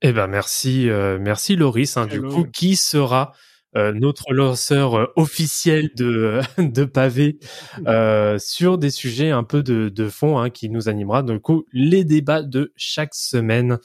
Eh 0.02 0.12
ben 0.12 0.26
merci, 0.28 0.88
euh, 0.88 1.18
merci 1.20 1.56
Loris. 1.56 1.96
Hein, 1.96 2.06
du 2.06 2.22
coup, 2.22 2.44
qui 2.44 2.76
sera 2.76 3.32
euh, 3.76 3.92
notre 3.92 4.32
lanceur 4.32 4.94
euh, 4.98 5.06
officiel 5.16 5.90
de 5.94 6.40
de 6.58 6.84
pavé 6.84 7.38
euh, 7.86 8.38
sur 8.38 8.78
des 8.78 8.90
sujets 8.90 9.30
un 9.30 9.44
peu 9.44 9.62
de, 9.62 9.88
de 9.88 10.08
fond 10.08 10.38
hein, 10.38 10.50
qui 10.50 10.70
nous 10.70 10.88
animera. 10.88 11.22
Du 11.22 11.38
coup, 11.38 11.64
les 11.72 12.04
débats 12.04 12.42
de 12.42 12.72
chaque 12.76 13.14
semaine, 13.14 13.78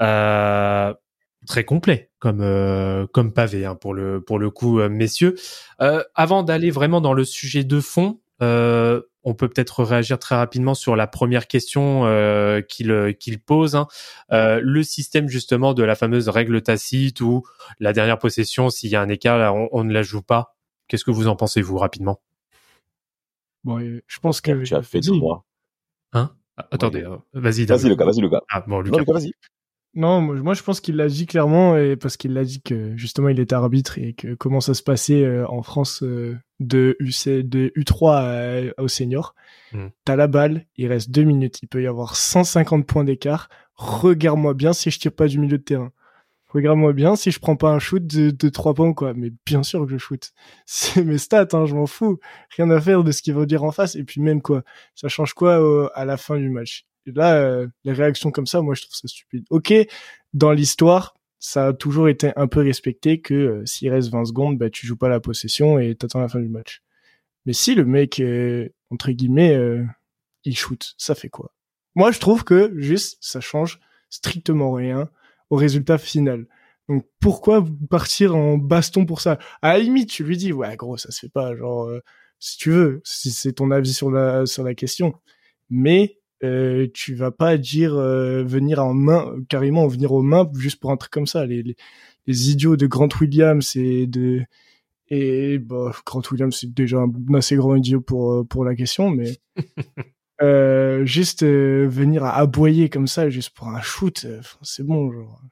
euh, 0.00 0.92
très 1.46 1.64
complet 1.64 2.10
comme 2.18 2.42
euh, 2.42 3.06
comme 3.06 3.32
pavé 3.32 3.64
hein, 3.64 3.76
pour 3.76 3.94
le 3.94 4.20
pour 4.20 4.38
le 4.38 4.50
coup, 4.50 4.80
messieurs. 4.88 5.36
Euh, 5.80 6.02
avant 6.14 6.42
d'aller 6.42 6.70
vraiment 6.70 7.00
dans 7.00 7.14
le 7.14 7.24
sujet 7.24 7.64
de 7.64 7.80
fond. 7.80 8.20
Euh, 8.42 9.02
on 9.22 9.34
peut 9.34 9.48
peut-être 9.48 9.84
réagir 9.84 10.18
très 10.18 10.34
rapidement 10.34 10.74
sur 10.74 10.96
la 10.96 11.06
première 11.06 11.46
question 11.46 12.06
euh, 12.06 12.62
qu'il 12.62 13.14
qu'il 13.20 13.38
pose. 13.38 13.76
hein. 13.76 13.86
Euh, 14.32 14.60
le 14.62 14.82
système 14.82 15.28
justement 15.28 15.74
de 15.74 15.82
la 15.82 15.94
fameuse 15.94 16.28
règle 16.30 16.62
tacite 16.62 17.20
où 17.20 17.42
la 17.80 17.92
dernière 17.92 18.18
possession, 18.18 18.70
s'il 18.70 18.90
y 18.90 18.96
a 18.96 19.02
un 19.02 19.08
écart, 19.10 19.36
là, 19.38 19.52
on, 19.52 19.68
on 19.72 19.84
ne 19.84 19.92
la 19.92 20.02
joue 20.02 20.22
pas. 20.22 20.56
Qu'est-ce 20.88 21.04
que 21.04 21.10
vous 21.10 21.28
en 21.28 21.36
pensez 21.36 21.60
vous 21.60 21.76
rapidement? 21.76 22.20
Bon, 23.64 23.78
euh, 23.78 24.02
je 24.06 24.18
pense 24.20 24.40
que 24.40 24.64
Tu 24.64 24.74
as 24.74 24.82
fait 24.82 25.00
de 25.00 25.10
Vas-y. 25.10 25.20
moi. 25.20 25.44
Hein? 26.14 26.34
Ah, 26.56 26.66
Attendez, 26.70 27.02
euh, 27.04 27.16
vas-y. 27.34 27.66
Vas-y. 27.66 27.88
Lucas, 27.90 28.04
vas-y, 28.06 28.20
Lucas. 28.22 28.40
Ah 28.50 28.60
bon, 28.66 28.76
Non, 28.76 28.80
Lucas. 28.80 28.98
Lucas, 29.00 29.12
vas-y. 29.12 29.32
Non, 29.94 30.20
moi, 30.20 30.36
moi, 30.36 30.54
je 30.54 30.62
pense 30.62 30.80
qu'il 30.80 30.94
l'a 30.96 31.08
dit 31.08 31.26
clairement 31.26 31.76
et 31.76 31.96
parce 31.96 32.16
qu'il 32.16 32.32
l'a 32.32 32.44
dit 32.44 32.62
que 32.62 32.96
justement 32.96 33.28
il 33.28 33.40
était 33.40 33.54
arbitre 33.56 33.98
et 33.98 34.12
que 34.12 34.34
comment 34.34 34.60
ça 34.60 34.72
se 34.74 34.84
passait 34.84 35.24
euh, 35.24 35.48
en 35.48 35.62
France 35.62 36.04
euh, 36.04 36.38
de 36.60 36.96
UC 37.00 37.42
de 37.42 37.72
U3 37.76 38.70
à- 38.78 38.80
au 38.82 38.86
senior. 38.86 39.34
Hmm. 39.72 39.88
T'as 40.04 40.14
la 40.14 40.28
balle, 40.28 40.64
il 40.76 40.86
reste 40.86 41.10
deux 41.10 41.24
minutes, 41.24 41.58
il 41.62 41.66
peut 41.66 41.82
y 41.82 41.88
avoir 41.88 42.14
150 42.14 42.86
points 42.86 43.02
d'écart. 43.02 43.48
Regarde-moi 43.74 44.54
bien 44.54 44.72
si 44.72 44.90
je 44.92 45.00
tire 45.00 45.12
pas 45.12 45.26
du 45.26 45.40
milieu 45.40 45.58
de 45.58 45.62
terrain. 45.64 45.90
Regarde-moi 46.48 46.92
bien 46.92 47.16
si 47.16 47.30
je 47.32 47.40
prends 47.40 47.56
pas 47.56 47.70
un 47.70 47.78
shoot 47.80 48.04
de, 48.06 48.30
de 48.30 48.48
3 48.48 48.74
points 48.74 48.88
ou 48.88 48.94
quoi. 48.94 49.12
Mais 49.14 49.32
bien 49.44 49.64
sûr 49.64 49.84
que 49.86 49.90
je 49.90 49.98
shoot. 49.98 50.30
C'est 50.66 51.02
mes 51.04 51.18
stats, 51.18 51.48
hein, 51.52 51.66
je 51.66 51.74
m'en 51.74 51.86
fous. 51.86 52.18
Rien 52.56 52.70
à 52.70 52.80
faire 52.80 53.02
de 53.02 53.10
ce 53.10 53.22
qu'il 53.22 53.34
va 53.34 53.44
dire 53.44 53.64
en 53.64 53.72
face. 53.72 53.96
Et 53.96 54.04
puis 54.04 54.20
même 54.20 54.40
quoi, 54.40 54.62
ça 54.94 55.08
change 55.08 55.34
quoi 55.34 55.60
euh, 55.60 55.88
à 55.94 56.04
la 56.04 56.16
fin 56.16 56.36
du 56.36 56.48
match? 56.48 56.86
Là, 57.06 57.36
euh, 57.36 57.66
les 57.84 57.92
réactions 57.92 58.30
comme 58.30 58.46
ça, 58.46 58.60
moi 58.62 58.74
je 58.74 58.82
trouve 58.82 58.94
ça 58.94 59.08
stupide. 59.08 59.44
Ok, 59.50 59.72
dans 60.32 60.52
l'histoire, 60.52 61.14
ça 61.38 61.68
a 61.68 61.72
toujours 61.72 62.08
été 62.08 62.32
un 62.36 62.46
peu 62.46 62.60
respecté 62.60 63.20
que 63.20 63.34
euh, 63.34 63.66
s'il 63.66 63.90
reste 63.90 64.10
20 64.10 64.26
secondes, 64.26 64.58
bah, 64.58 64.70
tu 64.70 64.86
joues 64.86 64.96
pas 64.96 65.08
la 65.08 65.20
possession 65.20 65.78
et 65.78 65.94
t'attends 65.94 66.20
la 66.20 66.28
fin 66.28 66.40
du 66.40 66.48
match. 66.48 66.82
Mais 67.46 67.52
si 67.52 67.74
le 67.74 67.84
mec, 67.84 68.20
euh, 68.20 68.68
entre 68.90 69.10
guillemets, 69.12 69.54
euh, 69.54 69.84
il 70.44 70.56
shoot, 70.56 70.94
ça 70.98 71.14
fait 71.14 71.28
quoi? 71.28 71.52
Moi, 71.94 72.12
je 72.12 72.20
trouve 72.20 72.44
que 72.44 72.72
juste, 72.76 73.18
ça 73.20 73.40
change 73.40 73.80
strictement 74.10 74.72
rien 74.72 75.10
au 75.48 75.56
résultat 75.56 75.98
final. 75.98 76.46
Donc 76.88 77.06
pourquoi 77.20 77.64
partir 77.88 78.36
en 78.36 78.58
baston 78.58 79.06
pour 79.06 79.20
ça? 79.20 79.38
À 79.62 79.74
la 79.74 79.78
limite, 79.78 80.10
tu 80.10 80.24
lui 80.24 80.36
dis, 80.36 80.52
ouais, 80.52 80.76
gros, 80.76 80.96
ça 80.96 81.10
se 81.10 81.20
fait 81.20 81.28
pas, 81.28 81.56
genre, 81.56 81.84
euh, 81.84 82.00
si 82.38 82.58
tu 82.58 82.70
veux, 82.70 83.00
si 83.04 83.30
c'est 83.30 83.54
ton 83.54 83.70
avis 83.70 83.92
sur 83.94 84.10
la 84.10 84.46
sur 84.46 84.64
la 84.64 84.74
question. 84.74 85.14
Mais 85.70 86.19
euh, 86.42 86.86
tu 86.94 87.14
vas 87.14 87.30
pas 87.30 87.58
dire 87.58 87.94
euh, 87.94 88.42
venir 88.42 88.84
en 88.84 88.94
main, 88.94 89.34
carrément 89.48 89.86
venir 89.86 90.12
aux 90.12 90.22
mains 90.22 90.50
juste 90.56 90.80
pour 90.80 90.90
un 90.90 90.96
truc 90.96 91.12
comme 91.12 91.26
ça. 91.26 91.46
Les, 91.46 91.62
les, 91.62 91.76
les 92.26 92.50
idiots 92.50 92.76
de 92.76 92.86
Grant 92.86 93.08
Williams 93.20 93.76
et 93.76 94.06
de 94.06 94.42
et 95.08 95.58
bah, 95.58 95.92
Grant 96.06 96.22
Williams 96.30 96.56
c'est 96.58 96.72
déjà 96.72 96.98
un 96.98 97.34
assez 97.34 97.56
grand 97.56 97.74
idiot 97.76 98.00
pour 98.00 98.32
euh, 98.32 98.44
pour 98.44 98.64
la 98.64 98.74
question, 98.74 99.10
mais 99.10 99.38
euh, 100.42 101.04
juste 101.04 101.44
venir 101.44 102.24
à 102.24 102.36
aboyer 102.36 102.88
comme 102.88 103.06
ça 103.06 103.28
juste 103.28 103.50
pour 103.50 103.68
un 103.68 103.80
shoot, 103.80 104.26
c'est 104.62 104.84
bon 104.84 105.12
genre. 105.12 105.42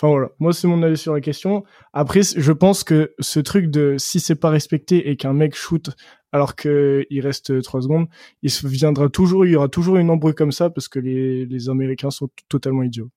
Enfin 0.00 0.08
voilà, 0.12 0.28
moi 0.38 0.52
c'est 0.52 0.68
mon 0.68 0.82
avis 0.84 0.96
sur 0.96 1.12
la 1.12 1.20
question. 1.20 1.64
Après, 1.92 2.20
je 2.22 2.52
pense 2.52 2.84
que 2.84 3.14
ce 3.18 3.40
truc 3.40 3.66
de 3.68 3.96
si 3.98 4.20
c'est 4.20 4.36
pas 4.36 4.48
respecté 4.50 5.10
et 5.10 5.16
qu'un 5.16 5.32
mec 5.32 5.56
shoot 5.56 5.90
alors 6.30 6.54
que 6.54 7.04
il 7.10 7.20
reste 7.20 7.62
trois 7.62 7.80
secondes, 7.82 8.06
il 8.42 8.50
se 8.50 8.66
viendra 8.68 9.08
toujours, 9.08 9.44
il 9.44 9.52
y 9.52 9.56
aura 9.56 9.68
toujours 9.68 9.96
une 9.96 10.10
embrouille 10.10 10.34
comme 10.34 10.52
ça 10.52 10.70
parce 10.70 10.86
que 10.88 10.98
les, 11.00 11.46
les 11.46 11.68
Américains 11.68 12.10
sont 12.10 12.28
totalement 12.48 12.82
idiots. 12.82 13.10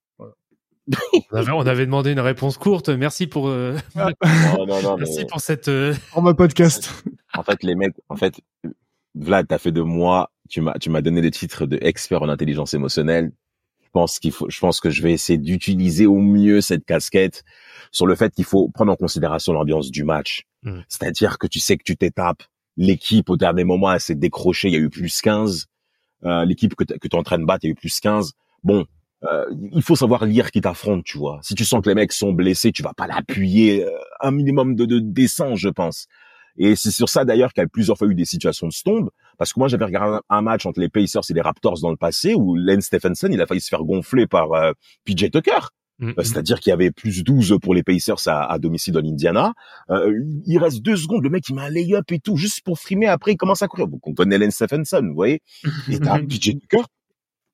On 1.32 1.38
avait, 1.38 1.52
on 1.52 1.62
avait 1.62 1.86
demandé 1.86 2.12
une 2.12 2.20
réponse 2.20 2.58
courte. 2.58 2.90
Merci 2.90 3.28
pour 3.28 3.48
euh, 3.48 3.78
Non, 3.96 4.66
non, 4.66 4.82
non, 4.82 4.98
mais 4.98 5.04
merci 5.06 5.26
pour 5.26 5.40
cette. 5.40 5.68
euh, 5.68 5.94
Pour 6.12 6.24
ma 6.24 6.34
podcast. 6.34 6.92
en 7.38 7.44
fait, 7.44 7.62
les 7.64 7.76
mecs, 7.76 7.94
en 8.10 8.16
fait, 8.16 8.42
Vlad, 9.16 9.48
t'as 9.48 9.60
fait 9.60 9.72
de 9.72 9.82
moi, 9.82 10.32
tu 10.50 10.60
m'as, 10.60 10.74
tu 10.80 10.90
m'as 10.90 11.02
donné 11.02 11.22
le 11.22 11.30
titre 11.32 11.66
de 11.68 11.78
expert 11.82 12.24
en 12.24 12.30
intelligence 12.30 12.74
émotionnelle. 12.74 13.32
Je 13.94 14.00
pense 14.00 14.20
qu'il 14.20 14.32
faut, 14.32 14.50
je 14.50 14.58
pense 14.62 14.80
que 14.80 14.90
je 14.90 15.02
vais 15.02 15.12
essayer 15.12 15.38
d'utiliser 15.38 16.06
au 16.06 16.18
mieux 16.18 16.62
cette 16.62 16.86
casquette 16.86 17.44
sur 17.92 18.08
le 18.08 18.16
fait 18.16 18.34
qu'il 18.34 18.46
faut 18.46 18.70
prendre 18.70 18.94
en 18.94 18.96
considération 18.96 19.52
l'ambiance 19.52 19.92
du 19.92 20.06
match. 20.06 20.44
Mm. 20.64 20.80
C'est-à-dire 20.88 21.38
que 21.38 21.46
tu 21.46 21.60
sais 21.60 21.76
que 21.76 21.84
tu 21.84 21.98
t'étapes. 21.98 22.44
L'équipe, 22.78 23.30
au 23.30 23.36
dernier 23.36 23.66
moment, 23.66 23.92
elle 23.92 24.00
s'est 24.00 24.16
décrochée, 24.16 24.70
il 24.70 24.74
y 24.74 24.78
a 24.78 24.80
eu 24.80 24.90
plus 24.90 25.20
15. 25.20 25.66
Euh, 26.24 26.46
l'équipe 26.46 26.74
que, 26.74 26.86
tu 26.86 26.94
es 26.94 27.16
en 27.16 27.24
train 27.24 27.38
de 27.38 27.44
battre, 27.44 27.66
il 27.66 27.68
y 27.68 27.72
a 27.72 27.74
eu 27.74 27.76
plus 27.76 28.00
15. 28.00 28.32
Bon, 28.64 28.86
euh, 29.24 29.46
il 29.74 29.82
faut 29.82 29.98
savoir 29.98 30.26
lire 30.26 30.52
qui 30.52 30.62
t'affronte, 30.62 31.04
tu 31.04 31.18
vois. 31.18 31.40
Si 31.44 31.54
tu 31.54 31.66
sens 31.66 31.82
que 31.82 31.90
les 31.90 31.96
mecs 31.96 32.14
sont 32.14 32.32
blessés, 32.32 32.72
tu 32.72 32.84
vas 32.84 32.94
pas 32.94 33.08
l'appuyer. 33.08 33.84
euh, 33.84 33.90
un 34.22 34.32
minimum 34.32 34.76
de, 34.76 34.86
de 34.86 35.26
je 35.56 35.68
pense. 35.68 36.08
Et 36.58 36.78
c'est 36.78 36.92
sur 36.92 37.10
ça 37.10 37.26
d'ailleurs 37.26 37.52
qu'il 37.52 37.62
y 37.62 37.66
a 37.66 37.68
plusieurs 37.68 37.98
fois 37.98 38.08
eu 38.08 38.16
des 38.16 38.26
situations 38.26 38.68
de 38.68 38.74
stombe. 38.74 39.10
Parce 39.42 39.54
que 39.54 39.60
moi, 39.60 39.68
j'avais 39.68 39.86
regardé 39.86 40.20
un- 40.30 40.42
match 40.44 40.68
entre 40.68 40.80
les 40.80 40.88
Pacers 40.88 41.24
et 41.28 41.34
les 41.34 41.42
Raptors 41.42 41.80
dans 41.82 41.90
le 41.90 41.98
passé 41.98 42.36
où 42.36 42.56
Len 42.56 42.80
Stephenson, 42.80 43.28
il 43.32 43.42
a 43.42 43.48
failli 43.48 43.60
se 43.60 43.70
faire 43.70 43.84
gonfler 43.84 44.28
par 44.28 44.54
euh, 44.54 44.74
PJ 45.04 45.32
Tucker. 45.32 45.58
Mm, 45.98 46.10
Euh, 46.10 46.14
mm. 46.16 46.24
C'est-à-dire 46.24 46.60
qu'il 46.60 46.70
y 46.70 46.74
avait 46.74 46.92
plus 46.92 47.24
12 47.24 47.58
pour 47.60 47.74
les 47.74 47.82
Pacers 47.82 48.28
à, 48.28 48.52
à 48.54 48.60
domicile 48.60 48.96
en 49.00 49.02
Indiana. 49.04 49.54
Euh, 49.90 50.14
il 50.46 50.60
reste 50.60 50.84
deux 50.84 50.96
secondes, 50.96 51.24
le 51.24 51.32
mec 51.32 51.50
il 51.50 51.56
met 51.56 51.64
un 51.64 51.70
lay-up 51.72 52.12
et 52.12 52.20
tout, 52.20 52.38
juste 52.38 52.62
pour 52.64 52.78
frimer. 52.78 53.08
Après, 53.08 53.32
il 53.32 53.38
commence 53.38 53.64
à 53.64 53.68
courir. 53.68 53.88
Donc 53.88 54.06
on 54.08 54.14
connaît 54.14 54.38
Len 54.38 54.52
Stephenson, 54.52 55.02
vous 55.08 55.16
voyez. 55.16 55.42
Et 55.90 55.98
t'as 55.98 56.20
PJ 56.30 56.60
Tucker 56.60 56.84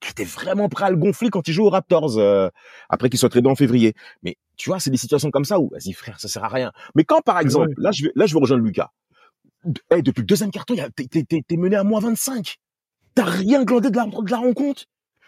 qui 0.02 0.12
était 0.12 0.26
vraiment 0.26 0.68
prêt 0.68 0.84
à 0.86 0.90
le 0.92 0.98
gonfler 0.98 1.30
quand 1.30 1.48
il 1.48 1.54
joue 1.54 1.64
aux 1.66 1.70
Raptors 1.70 2.18
euh, 2.18 2.50
après 2.90 3.10
qu'il 3.10 3.18
soit 3.18 3.30
tradé 3.30 3.48
en 3.50 3.56
février. 3.56 3.94
Mais 4.24 4.36
tu 4.58 4.70
vois, 4.70 4.82
c'est 4.82 4.90
des 4.92 4.98
situations 4.98 5.32
comme 5.32 5.46
ça 5.46 5.58
où, 5.62 5.70
vas-y 5.72 5.94
frère, 5.94 6.20
ça 6.20 6.28
sert 6.28 6.44
à 6.44 6.50
rien. 6.50 6.74
Mais 6.96 7.06
quand 7.06 7.22
par 7.22 7.40
exemple, 7.40 7.70
là 7.78 7.92
je 7.92 8.04
vais, 8.04 8.12
là 8.16 8.26
je 8.26 8.34
vais 8.34 8.40
rejoindre 8.42 8.64
Lucas. 8.64 8.90
Eh, 9.92 10.02
depuis 10.02 10.22
le 10.22 10.26
deuxième 10.26 10.52
carton, 10.52 10.76
t'es, 10.96 11.58
mené 11.58 11.76
à 11.76 11.84
moins 11.84 12.00
25. 12.00 12.58
T'as 13.16 13.26
rien 13.26 13.64
glandé 13.64 13.90
de 13.90 13.96
la, 13.96 14.06
de 14.06 14.32
la 14.32 14.38
rencontre. 14.38 14.84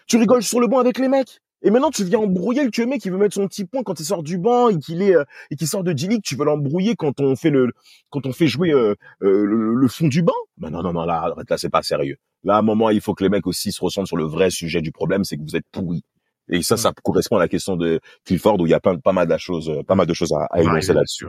Tu 0.06 0.16
rigoles 0.16 0.42
sur 0.42 0.60
le 0.60 0.66
banc 0.66 0.78
avec 0.78 0.98
les 0.98 1.08
mecs. 1.08 1.40
Et 1.62 1.70
maintenant, 1.70 1.90
tu 1.90 2.04
viens 2.04 2.20
embrouiller 2.20 2.64
le 2.64 2.86
mec 2.86 3.02
qui 3.02 3.10
veut 3.10 3.18
mettre 3.18 3.34
son 3.34 3.46
petit 3.46 3.64
point 3.64 3.82
quand 3.82 4.00
il 4.00 4.04
sort 4.04 4.22
du 4.22 4.38
banc 4.38 4.70
et 4.70 4.78
qu'il 4.78 5.02
est 5.02 5.14
euh, 5.14 5.24
et 5.50 5.56
qu'il 5.56 5.66
sort 5.66 5.84
de 5.84 5.96
G-League. 5.96 6.22
Tu 6.24 6.34
veux 6.34 6.44
l'embrouiller 6.44 6.96
quand 6.96 7.20
on 7.20 7.36
fait 7.36 7.50
le 7.50 7.72
quand 8.08 8.24
on 8.24 8.32
fait 8.32 8.46
jouer 8.46 8.72
euh, 8.72 8.94
euh, 9.22 9.44
le, 9.44 9.74
le 9.74 9.88
fond 9.88 10.08
du 10.08 10.22
banc? 10.22 10.32
Ben 10.56 10.70
non 10.70 10.82
non 10.82 10.92
non 10.92 11.04
là 11.04 11.16
arrête 11.16 11.50
là 11.50 11.58
c'est 11.58 11.68
pas 11.68 11.82
sérieux. 11.82 12.16
Là 12.44 12.54
à 12.56 12.58
un 12.60 12.62
moment 12.62 12.88
il 12.88 13.02
faut 13.02 13.14
que 13.14 13.22
les 13.22 13.28
mecs 13.28 13.46
aussi 13.46 13.72
se 13.72 13.84
ressentent 13.84 14.06
sur 14.06 14.16
le 14.16 14.24
vrai 14.24 14.50
sujet 14.50 14.80
du 14.80 14.90
problème, 14.90 15.24
c'est 15.24 15.36
que 15.36 15.42
vous 15.42 15.56
êtes 15.56 15.66
pourris. 15.70 16.02
Et 16.48 16.62
ça 16.62 16.78
ça 16.78 16.92
correspond 17.02 17.36
à 17.36 17.40
la 17.40 17.48
question 17.48 17.76
de 17.76 18.00
Clifford 18.24 18.58
où 18.58 18.66
il 18.66 18.70
y 18.70 18.74
a 18.74 18.80
pas, 18.80 18.96
pas 18.96 19.12
mal 19.12 19.28
de 19.28 19.36
choses 19.36 19.70
pas 19.86 19.94
mal 19.94 20.06
de 20.06 20.14
choses 20.14 20.32
à, 20.32 20.46
à 20.50 20.62
énoncer 20.62 20.94
là-dessus. 20.94 21.26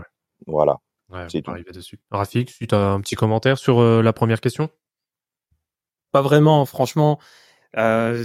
Voilà. 0.47 0.77
Ouais, 1.11 1.25
C'est 1.29 1.39
on 1.39 1.41
tout. 1.41 1.51
va 1.51 1.55
arriver 1.55 1.71
dessus. 1.71 1.99
Rafik, 2.09 2.49
si 2.51 2.67
tu 2.67 2.75
as 2.75 2.91
un 2.91 3.01
petit 3.01 3.15
commentaire 3.15 3.57
sur 3.57 3.79
euh, 3.79 4.01
la 4.01 4.13
première 4.13 4.39
question? 4.41 4.69
Pas 6.11 6.21
vraiment, 6.21 6.65
franchement. 6.65 7.19
Euh, 7.77 8.23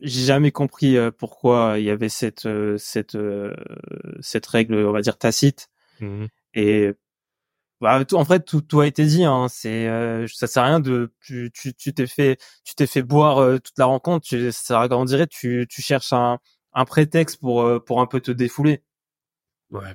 j'ai 0.00 0.24
jamais 0.24 0.50
compris 0.52 0.96
euh, 0.96 1.10
pourquoi 1.10 1.78
il 1.78 1.84
y 1.84 1.90
avait 1.90 2.08
cette 2.10 2.46
euh, 2.46 2.76
cette 2.78 3.14
euh, 3.14 3.54
cette 4.20 4.46
règle, 4.46 4.74
on 4.86 4.92
va 4.92 5.00
dire 5.00 5.16
tacite. 5.18 5.68
Mhm. 6.00 6.28
Et 6.54 6.92
bah, 7.80 8.04
tout- 8.04 8.16
en 8.16 8.24
fait, 8.24 8.44
tout, 8.44 8.60
tout 8.62 8.80
a 8.80 8.86
été 8.86 9.04
dit. 9.06 9.24
Hein. 9.24 9.48
C'est 9.48 9.88
euh, 9.88 10.26
ça 10.28 10.46
sert 10.46 10.62
à 10.62 10.66
rien 10.66 10.80
de 10.80 11.14
tu 11.20 11.50
tu 11.54 11.74
tu 11.74 11.94
t'es 11.94 12.06
fait 12.06 12.38
tu 12.64 12.74
t'es 12.74 12.86
fait 12.86 13.02
boire 13.02 13.38
euh, 13.38 13.58
toute 13.58 13.78
la 13.78 13.86
rencontre. 13.86 14.26
Tu, 14.26 14.52
ça 14.52 14.86
on 14.90 15.04
dirait 15.04 15.26
tu 15.26 15.66
tu 15.70 15.82
cherches 15.82 16.12
un 16.12 16.38
un 16.72 16.84
prétexte 16.84 17.40
pour 17.40 17.62
euh, 17.62 17.78
pour 17.80 18.00
un 18.00 18.06
peu 18.06 18.20
te 18.20 18.30
défouler. 18.30 18.82
Ouais. 19.70 19.94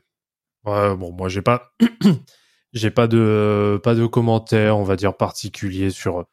Ouais, 0.65 0.95
bon, 0.95 1.11
moi 1.11 1.27
j'ai 1.29 1.41
pas 1.41 1.71
j'ai 2.73 2.91
pas 2.91 3.07
de 3.07 3.79
pas 3.83 3.95
de 3.95 4.05
commentaire, 4.05 4.77
on 4.77 4.83
va 4.83 4.95
dire 4.95 5.15
particulier 5.17 5.89
sur 5.89 6.25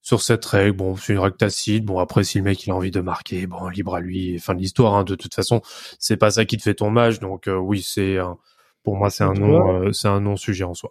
sur 0.00 0.22
cette 0.22 0.44
règle. 0.44 0.76
Bon, 0.76 0.96
c'est 0.96 1.12
une 1.14 1.18
règle 1.18 1.36
tacite. 1.36 1.84
Bon, 1.84 1.98
après 1.98 2.24
si 2.24 2.38
le 2.38 2.44
mec 2.44 2.64
il 2.64 2.70
a 2.70 2.74
envie 2.76 2.90
de 2.92 3.00
marquer, 3.00 3.46
bon, 3.46 3.68
libre 3.68 3.94
à 3.96 4.00
lui. 4.00 4.38
Fin 4.38 4.54
de 4.54 4.60
l'histoire. 4.60 4.94
Hein. 4.94 5.04
De 5.04 5.14
toute 5.16 5.34
façon, 5.34 5.60
c'est 5.98 6.16
pas 6.16 6.30
ça 6.30 6.44
qui 6.44 6.56
te 6.56 6.62
fait 6.62 6.74
ton 6.74 6.90
match. 6.90 7.18
Donc 7.18 7.48
euh, 7.48 7.56
oui, 7.56 7.82
c'est 7.82 8.18
un- 8.18 8.38
pour 8.84 8.96
moi 8.96 9.10
c'est 9.10 9.24
un 9.24 9.32
non 9.34 9.82
euh, 9.84 9.92
c'est 9.92 10.08
un 10.08 10.20
non 10.20 10.36
sujet 10.36 10.64
en 10.64 10.74
soi. 10.74 10.90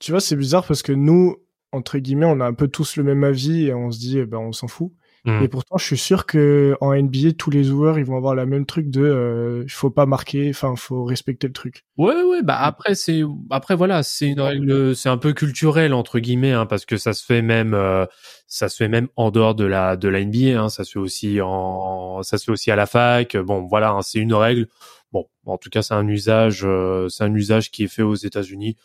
Tu 0.00 0.10
vois, 0.10 0.20
c'est 0.20 0.36
bizarre 0.36 0.66
parce 0.66 0.82
que 0.82 0.92
nous, 0.92 1.36
entre 1.70 1.98
guillemets, 1.98 2.26
on 2.26 2.40
a 2.40 2.44
un 2.44 2.54
peu 2.54 2.66
tous 2.66 2.96
le 2.96 3.04
même 3.04 3.22
avis 3.22 3.66
et 3.66 3.74
on 3.74 3.92
se 3.92 3.98
dit, 4.00 4.18
eh 4.18 4.26
ben, 4.26 4.38
on 4.38 4.50
s'en 4.52 4.66
fout. 4.66 4.90
Mm. 5.24 5.42
Et 5.44 5.48
pourtant, 5.48 5.76
je 5.78 5.84
suis 5.84 5.96
sûr 5.98 6.26
que 6.26 6.76
en 6.80 6.92
NBA, 6.94 7.32
tous 7.38 7.50
les 7.50 7.62
joueurs, 7.62 7.96
ils 7.98 8.04
vont 8.04 8.16
avoir 8.16 8.34
la 8.34 8.44
même 8.44 8.66
truc 8.66 8.90
de, 8.90 9.02
euh, 9.02 9.62
il 9.64 9.70
faut 9.70 9.90
pas 9.90 10.04
marquer, 10.04 10.50
enfin, 10.50 10.74
faut 10.76 11.04
respecter 11.04 11.46
le 11.46 11.52
truc. 11.52 11.84
Ouais, 11.96 12.20
ouais, 12.24 12.42
bah 12.42 12.56
après 12.58 12.96
c'est 12.96 13.22
après 13.50 13.76
voilà, 13.76 14.02
c'est 14.02 14.26
une 14.28 14.40
règle, 14.40 14.96
c'est 14.96 15.08
un 15.08 15.18
peu 15.18 15.32
culturel 15.32 15.94
entre 15.94 16.18
guillemets, 16.18 16.50
hein, 16.52 16.66
parce 16.66 16.84
que 16.86 16.96
ça 16.96 17.12
se 17.12 17.24
fait 17.24 17.40
même, 17.40 17.72
euh, 17.72 18.04
ça 18.48 18.68
se 18.68 18.76
fait 18.76 18.88
même 18.88 19.06
en 19.14 19.30
dehors 19.30 19.54
de 19.54 19.64
la 19.64 19.96
de 19.96 20.08
la 20.08 20.24
NBA, 20.24 20.60
hein, 20.60 20.68
ça 20.68 20.82
se 20.82 20.92
fait 20.92 20.98
aussi 20.98 21.40
en, 21.40 22.22
ça 22.24 22.36
se 22.36 22.44
fait 22.46 22.52
aussi 22.52 22.72
à 22.72 22.76
la 22.76 22.86
fac. 22.86 23.36
Bon, 23.36 23.62
voilà, 23.66 23.90
hein, 23.92 24.02
c'est 24.02 24.18
une 24.18 24.34
règle. 24.34 24.66
Bon, 25.12 25.26
en 25.46 25.56
tout 25.58 25.70
cas, 25.70 25.82
c'est 25.82 25.94
un 25.94 26.08
usage, 26.08 26.62
euh, 26.64 27.08
c'est 27.08 27.22
un 27.22 27.34
usage 27.34 27.70
qui 27.70 27.84
est 27.84 27.88
fait 27.88 28.02
aux 28.02 28.14
États-Unis. 28.16 28.76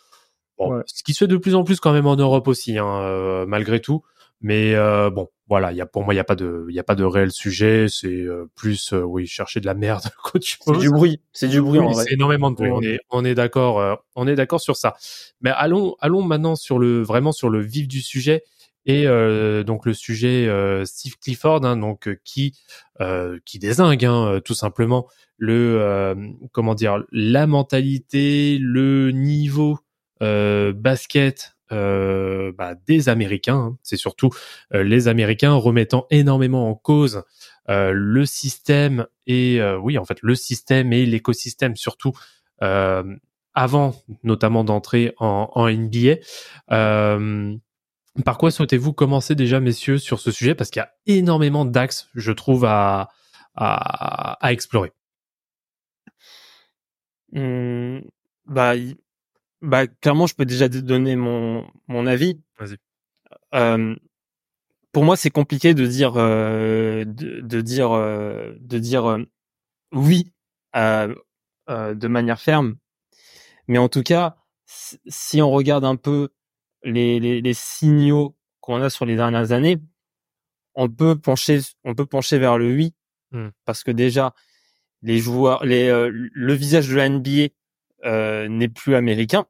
Bon, 0.58 0.70
Ouais. 0.76 0.82
ce 0.86 1.02
qui 1.02 1.14
se 1.14 1.18
fait 1.24 1.28
de 1.28 1.36
plus 1.36 1.54
en 1.54 1.64
plus 1.64 1.80
quand 1.80 1.92
même 1.92 2.06
en 2.06 2.16
Europe 2.16 2.46
aussi, 2.48 2.78
hein, 2.78 3.00
euh, 3.02 3.46
malgré 3.46 3.80
tout. 3.80 4.02
Mais 4.40 4.74
euh, 4.74 5.10
bon, 5.10 5.28
voilà, 5.48 5.72
il 5.72 5.78
y 5.78 5.80
a 5.80 5.86
pour 5.86 6.04
moi, 6.04 6.14
il 6.14 6.16
y 6.16 6.20
a 6.20 6.24
pas 6.24 6.36
de, 6.36 6.66
y 6.68 6.78
a 6.78 6.84
pas 6.84 6.94
de 6.94 7.04
réel 7.04 7.32
sujet. 7.32 7.86
C'est 7.88 8.08
euh, 8.08 8.46
plus, 8.54 8.92
euh, 8.92 9.00
oui, 9.02 9.26
chercher 9.26 9.60
de 9.60 9.66
la 9.66 9.74
merde 9.74 10.02
C'est 10.40 10.78
du 10.78 10.90
bruit, 10.90 11.20
c'est 11.32 11.48
du 11.48 11.60
bruit 11.60 11.80
en 11.80 11.90
vrai. 11.90 12.04
c'est 12.04 12.14
énormément 12.14 12.50
de 12.50 12.56
bruit. 12.56 12.70
On 12.70 12.82
est, 12.82 12.98
on 13.10 13.24
est 13.24 13.34
d'accord, 13.34 13.80
euh, 13.80 13.94
on 14.14 14.28
est 14.28 14.36
d'accord 14.36 14.60
sur 14.60 14.76
ça. 14.76 14.96
Mais 15.40 15.50
allons, 15.50 15.96
allons 16.00 16.22
maintenant 16.22 16.54
sur 16.54 16.78
le, 16.78 17.02
vraiment 17.02 17.32
sur 17.32 17.50
le 17.50 17.60
vif 17.60 17.88
du 17.88 18.00
sujet 18.00 18.44
et 18.86 19.06
euh, 19.06 19.64
donc 19.64 19.84
le 19.84 19.92
sujet 19.92 20.46
euh, 20.46 20.84
Steve 20.84 21.16
Clifford, 21.18 21.64
hein, 21.64 21.76
donc 21.76 22.08
qui, 22.24 22.58
euh, 23.00 23.38
qui 23.44 23.58
désingue 23.58 24.04
hein, 24.04 24.40
tout 24.44 24.54
simplement 24.54 25.08
le, 25.36 25.78
euh, 25.80 26.14
comment 26.52 26.74
dire, 26.74 27.04
la 27.12 27.46
mentalité, 27.46 28.58
le 28.60 29.10
niveau 29.12 29.78
euh, 30.22 30.72
basket. 30.72 31.57
Euh, 31.72 32.52
bah, 32.56 32.74
des 32.86 33.08
Américains, 33.08 33.56
hein. 33.56 33.78
c'est 33.82 33.96
surtout 33.96 34.30
euh, 34.74 34.82
les 34.82 35.08
Américains 35.08 35.54
remettant 35.54 36.06
énormément 36.10 36.68
en 36.68 36.74
cause 36.74 37.24
euh, 37.68 37.92
le 37.94 38.24
système 38.26 39.06
et 39.26 39.60
euh, 39.60 39.78
oui 39.78 39.98
en 39.98 40.04
fait 40.04 40.18
le 40.22 40.34
système 40.34 40.92
et 40.92 41.04
l'écosystème 41.04 41.76
surtout 41.76 42.12
euh, 42.62 43.04
avant 43.54 43.94
notamment 44.22 44.64
d'entrer 44.64 45.14
en, 45.18 45.50
en 45.54 45.68
NBA. 45.68 46.16
Euh, 46.70 47.54
par 48.24 48.38
quoi 48.38 48.50
souhaitez-vous 48.50 48.92
commencer 48.92 49.34
déjà 49.34 49.60
messieurs 49.60 49.98
sur 49.98 50.18
ce 50.20 50.30
sujet? 50.30 50.54
Parce 50.54 50.70
qu'il 50.70 50.80
y 50.80 50.82
a 50.84 50.92
énormément 51.06 51.64
d'axes 51.64 52.08
je 52.14 52.32
trouve 52.32 52.64
à, 52.64 53.10
à, 53.54 54.32
à 54.44 54.52
explorer. 54.52 54.92
Hum, 57.34 58.02
bah, 58.46 58.74
bah, 59.62 59.86
clairement, 59.86 60.26
je 60.26 60.34
peux 60.34 60.44
déjà 60.46 60.68
te 60.68 60.78
donner 60.78 61.16
mon, 61.16 61.66
mon 61.88 62.06
avis. 62.06 62.40
Vas-y. 62.58 62.76
Euh, 63.54 63.94
pour 64.92 65.04
moi, 65.04 65.16
c'est 65.16 65.30
compliqué 65.30 65.74
de 65.74 65.86
dire, 65.86 66.14
euh, 66.16 67.04
de, 67.04 67.40
de 67.40 67.60
dire, 67.60 67.92
euh, 67.92 68.54
de 68.60 68.78
dire 68.78 69.04
euh, 69.06 69.22
oui 69.92 70.32
euh, 70.76 71.14
euh, 71.70 71.94
de 71.94 72.08
manière 72.08 72.40
ferme. 72.40 72.76
Mais 73.68 73.78
en 73.78 73.88
tout 73.88 74.02
cas, 74.02 74.36
si- 74.66 75.42
on 75.42 75.50
regarde 75.50 75.84
un 75.84 75.96
peu 75.96 76.30
les, 76.82 77.20
les, 77.20 77.40
les 77.40 77.54
signaux 77.54 78.36
qu'on 78.60 78.80
a 78.82 78.90
sur 78.90 79.04
les 79.06 79.16
dernières 79.16 79.52
années, 79.52 79.78
on 80.74 80.88
peut 80.88 81.16
pencher, 81.18 81.60
on 81.84 81.94
peut 81.94 82.06
pencher 82.06 82.38
vers 82.38 82.58
le 82.58 82.74
oui, 82.74 82.94
Hmm. 83.30 83.48
parce 83.66 83.84
que 83.84 83.90
déjà, 83.90 84.34
les 85.02 85.18
joueurs, 85.18 85.62
les, 85.66 85.88
euh, 85.88 86.10
le 86.10 86.54
visage 86.54 86.88
de 86.88 86.94
la 86.96 87.10
NBA 87.10 87.48
n'est 88.04 88.68
plus 88.68 88.94
américain. 88.94 89.46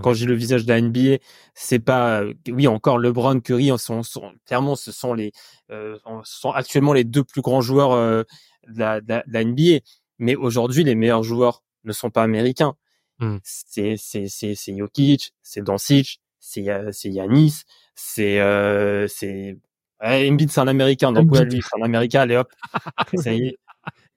Quand 0.00 0.12
dis 0.12 0.24
le 0.24 0.34
visage 0.34 0.64
de 0.64 0.72
la 0.72 0.80
NBA, 0.80 1.18
c'est 1.54 1.78
pas, 1.78 2.22
euh, 2.22 2.32
oui, 2.48 2.66
encore 2.66 2.98
LeBron, 2.98 3.40
Curry, 3.40 3.70
sont, 3.76 4.02
sont 4.02 4.32
clairement, 4.46 4.74
ce 4.74 4.90
sont 4.90 5.12
les, 5.12 5.32
euh, 5.70 5.98
sont 6.24 6.50
actuellement 6.50 6.94
les 6.94 7.04
deux 7.04 7.24
plus 7.24 7.42
grands 7.42 7.60
joueurs 7.60 7.92
euh, 7.92 8.22
de, 8.68 8.78
la, 8.78 9.00
de, 9.02 9.08
la, 9.08 9.22
de 9.26 9.32
la 9.32 9.44
NBA. 9.44 9.84
Mais 10.18 10.34
aujourd'hui, 10.34 10.82
les 10.82 10.94
meilleurs 10.94 11.22
joueurs 11.22 11.62
ne 11.84 11.92
sont 11.92 12.08
pas 12.08 12.22
américains. 12.22 12.74
Hmm. 13.18 13.36
C'est, 13.42 13.96
c'est, 13.98 14.28
c'est, 14.28 14.54
c'est 14.54 14.74
Jokic, 14.74 15.34
c'est 15.42 15.62
Doncic, 15.62 16.20
c'est, 16.40 16.66
c'est 16.92 17.10
Yanis, 17.10 17.64
c'est, 17.94 18.40
euh, 18.40 19.06
c'est, 19.08 19.58
ouais, 20.02 20.30
Embiid, 20.30 20.50
c'est 20.50 20.60
un 20.60 20.68
américain. 20.68 21.12
Donc, 21.12 21.30
ouais, 21.32 21.44
lui, 21.44 21.60
c'est 21.60 21.78
un 21.78 21.84
américain. 21.84 22.22
Allez, 22.22 22.36
hop. 22.36 22.50
Ça 23.22 23.34
y 23.34 23.48
est. 23.48 23.58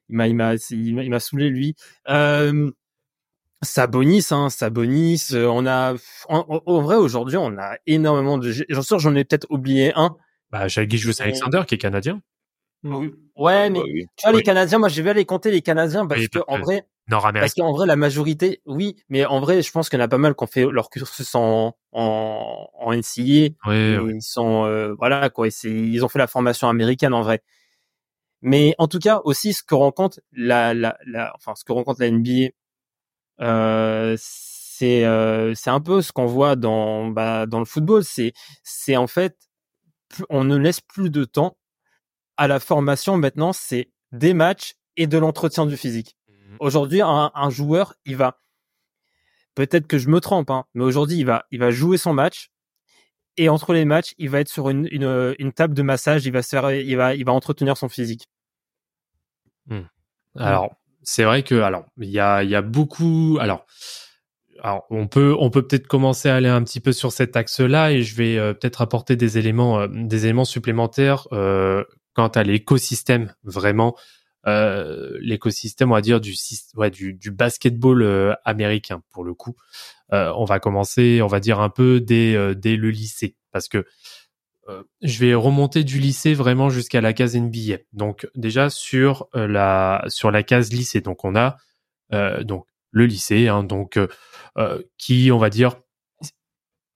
Il 0.08 0.16
m'a, 0.16 0.28
il 0.28 0.36
m'a, 0.36 0.54
il 0.70 0.94
m'a, 0.94 1.02
il 1.02 1.10
m'a 1.10 1.20
saoulé, 1.20 1.50
lui. 1.50 1.74
Euh, 2.08 2.70
Sabonis, 3.66 4.28
hein, 4.30 4.48
Sabonis, 4.48 5.28
euh, 5.32 5.46
on 5.46 5.66
a, 5.66 5.94
en, 6.28 6.82
vrai, 6.82 6.96
aujourd'hui, 6.96 7.36
on 7.36 7.58
a 7.58 7.76
énormément 7.86 8.38
de, 8.38 8.50
j'en 8.68 8.82
sûr, 8.82 8.98
j'en 8.98 9.14
ai 9.14 9.24
peut-être 9.24 9.46
oublié 9.50 9.92
un. 9.94 10.16
Bah, 10.50 10.68
Gilgeous 10.68 11.20
Alexander 11.20 11.62
qui 11.66 11.74
est 11.74 11.78
canadien, 11.78 12.22
Ouais, 13.36 13.68
mais 13.68 13.80
Bah 13.80 13.84
oui. 13.86 14.06
tu 14.16 14.22
vois, 14.22 14.30
Oui. 14.32 14.38
les 14.38 14.42
Canadiens, 14.42 14.78
moi, 14.78 14.88
je 14.88 15.02
vais 15.02 15.10
aller 15.10 15.24
compter 15.24 15.50
les 15.50 15.60
Canadiens 15.60 16.06
parce 16.06 16.20
Oui, 16.20 16.28
que, 16.28 16.38
en 16.48 16.58
vrai, 16.58 16.86
parce 17.08 17.54
qu'en 17.54 17.72
vrai, 17.72 17.86
la 17.86 17.96
majorité, 17.96 18.62
oui, 18.66 18.96
mais 19.08 19.24
en 19.26 19.40
vrai, 19.40 19.62
je 19.62 19.70
pense 19.70 19.88
qu'il 19.88 19.98
y 19.98 20.02
en 20.02 20.04
a 20.04 20.08
pas 20.08 20.18
mal 20.18 20.34
qui 20.34 20.44
ont 20.44 20.46
fait 20.46 20.64
leur 20.64 20.88
cursus 20.90 21.34
en, 21.34 21.76
en, 21.92 22.68
en. 22.72 22.90
Ouais, 22.90 23.00
ouais. 23.66 24.14
Ils 24.14 24.22
sont, 24.22 24.64
euh, 24.64 24.94
voilà, 24.94 25.30
quoi, 25.30 25.48
ils 25.64 26.04
ont 26.04 26.08
fait 26.08 26.18
la 26.18 26.26
formation 26.26 26.68
américaine, 26.68 27.12
en 27.14 27.22
vrai. 27.22 27.42
Mais 28.42 28.74
en 28.78 28.86
tout 28.88 28.98
cas, 28.98 29.20
aussi, 29.24 29.52
ce 29.52 29.62
que 29.62 29.74
rencontre 29.74 30.20
la, 30.32 30.74
la, 30.74 30.96
la, 31.06 31.32
enfin, 31.36 31.54
ce 31.54 31.64
que 31.64 31.72
rencontre 31.72 32.00
la 32.00 32.10
NBA, 32.10 32.50
c'est, 33.38 35.04
euh, 35.04 35.54
c'est 35.54 35.70
un 35.70 35.80
peu 35.80 36.02
ce 36.02 36.12
qu'on 36.12 36.26
voit 36.26 36.56
dans, 36.56 37.08
bah, 37.08 37.46
dans 37.46 37.58
le 37.58 37.64
football. 37.64 38.04
C'est, 38.04 38.32
c'est 38.62 38.96
en 38.96 39.06
fait, 39.06 39.36
on 40.28 40.44
ne 40.44 40.56
laisse 40.56 40.80
plus 40.80 41.10
de 41.10 41.24
temps 41.24 41.56
à 42.36 42.48
la 42.48 42.60
formation. 42.60 43.16
Maintenant, 43.16 43.52
c'est 43.52 43.90
des 44.12 44.34
matchs 44.34 44.74
et 44.96 45.06
de 45.06 45.18
l'entretien 45.18 45.66
du 45.66 45.76
physique. 45.76 46.16
Aujourd'hui, 46.60 47.02
un, 47.02 47.30
un 47.34 47.50
joueur, 47.50 47.94
il 48.04 48.16
va, 48.16 48.40
peut-être 49.54 49.86
que 49.86 49.98
je 49.98 50.08
me 50.08 50.20
trompe, 50.20 50.50
hein, 50.50 50.64
mais 50.74 50.84
aujourd'hui, 50.84 51.18
il 51.18 51.26
va, 51.26 51.44
il 51.50 51.60
va 51.60 51.70
jouer 51.70 51.98
son 51.98 52.14
match. 52.14 52.50
Et 53.38 53.50
entre 53.50 53.74
les 53.74 53.84
matchs, 53.84 54.14
il 54.16 54.30
va 54.30 54.40
être 54.40 54.48
sur 54.48 54.70
une, 54.70 54.88
une, 54.90 55.34
une 55.38 55.52
table 55.52 55.74
de 55.74 55.82
massage. 55.82 56.24
Il 56.24 56.32
va 56.32 56.40
se 56.40 56.48
faire, 56.48 56.70
il 56.72 56.96
va, 56.96 57.14
il 57.14 57.24
va 57.26 57.32
entretenir 57.32 57.76
son 57.76 57.90
physique. 57.90 58.28
Alors, 60.38 60.74
c'est 61.06 61.22
vrai 61.22 61.44
que 61.44 61.54
alors 61.54 61.86
il 61.98 62.10
y 62.10 62.18
a 62.18 62.42
il 62.42 62.50
y 62.50 62.56
a 62.56 62.62
beaucoup 62.62 63.38
alors 63.40 63.64
alors 64.62 64.84
on 64.90 65.06
peut 65.06 65.34
on 65.38 65.50
peut 65.50 65.66
peut-être 65.66 65.86
commencer 65.86 66.28
à 66.28 66.34
aller 66.34 66.48
un 66.48 66.62
petit 66.62 66.80
peu 66.80 66.92
sur 66.92 67.12
cet 67.12 67.36
axe-là 67.36 67.92
et 67.92 68.02
je 68.02 68.16
vais 68.16 68.36
euh, 68.36 68.52
peut-être 68.52 68.82
apporter 68.82 69.14
des 69.14 69.38
éléments 69.38 69.80
euh, 69.80 69.88
des 69.88 70.24
éléments 70.24 70.44
supplémentaires 70.44 71.28
euh, 71.32 71.84
quant 72.12 72.26
à 72.26 72.42
l'écosystème 72.42 73.32
vraiment 73.44 73.96
euh, 74.48 75.16
l'écosystème 75.20 75.92
on 75.92 75.94
va 75.94 76.00
dire 76.00 76.20
du 76.20 76.34
ouais, 76.74 76.90
du, 76.90 77.14
du 77.14 77.30
basketball 77.30 78.36
américain 78.44 79.02
pour 79.12 79.24
le 79.24 79.34
coup. 79.34 79.56
On 80.10 80.44
va 80.44 80.60
commencer 80.60 81.20
on 81.22 81.26
va 81.28 81.40
dire 81.40 81.60
un 81.60 81.68
peu 81.68 82.00
dès 82.00 82.54
dès 82.54 82.76
le 82.76 82.90
lycée 82.90 83.36
parce 83.52 83.68
que 83.68 83.84
je 85.02 85.18
vais 85.18 85.34
remonter 85.34 85.84
du 85.84 85.98
lycée 85.98 86.34
vraiment 86.34 86.70
jusqu'à 86.70 87.00
la 87.00 87.12
case 87.12 87.36
NBA. 87.36 87.78
Donc 87.92 88.28
déjà 88.34 88.70
sur 88.70 89.28
euh, 89.34 89.46
la 89.46 90.04
sur 90.08 90.30
la 90.30 90.42
case 90.42 90.72
lycée, 90.72 91.00
donc 91.00 91.24
on 91.24 91.36
a 91.36 91.56
euh, 92.12 92.42
donc 92.42 92.66
le 92.90 93.06
lycée, 93.06 93.48
hein, 93.48 93.62
donc 93.62 93.96
euh, 93.96 94.08
euh, 94.58 94.82
qui 94.98 95.30
on 95.30 95.38
va 95.38 95.50
dire 95.50 95.76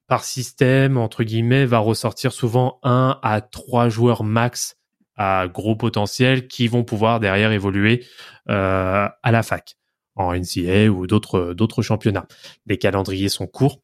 par 0.08 0.24
système 0.24 0.96
entre 0.96 1.22
guillemets 1.22 1.66
va 1.66 1.78
ressortir 1.78 2.32
souvent 2.32 2.80
un 2.82 3.18
à 3.22 3.40
trois 3.40 3.88
joueurs 3.88 4.24
max 4.24 4.76
à 5.16 5.46
gros 5.46 5.76
potentiel 5.76 6.48
qui 6.48 6.66
vont 6.66 6.82
pouvoir 6.82 7.20
derrière 7.20 7.52
évoluer 7.52 8.06
euh, 8.48 9.06
à 9.22 9.30
la 9.30 9.42
fac 9.42 9.76
en 10.16 10.34
NCAA 10.34 10.88
ou 10.88 11.06
d'autres 11.06 11.52
d'autres 11.52 11.82
championnats. 11.82 12.26
Les 12.66 12.78
calendriers 12.78 13.28
sont 13.28 13.46
courts, 13.46 13.82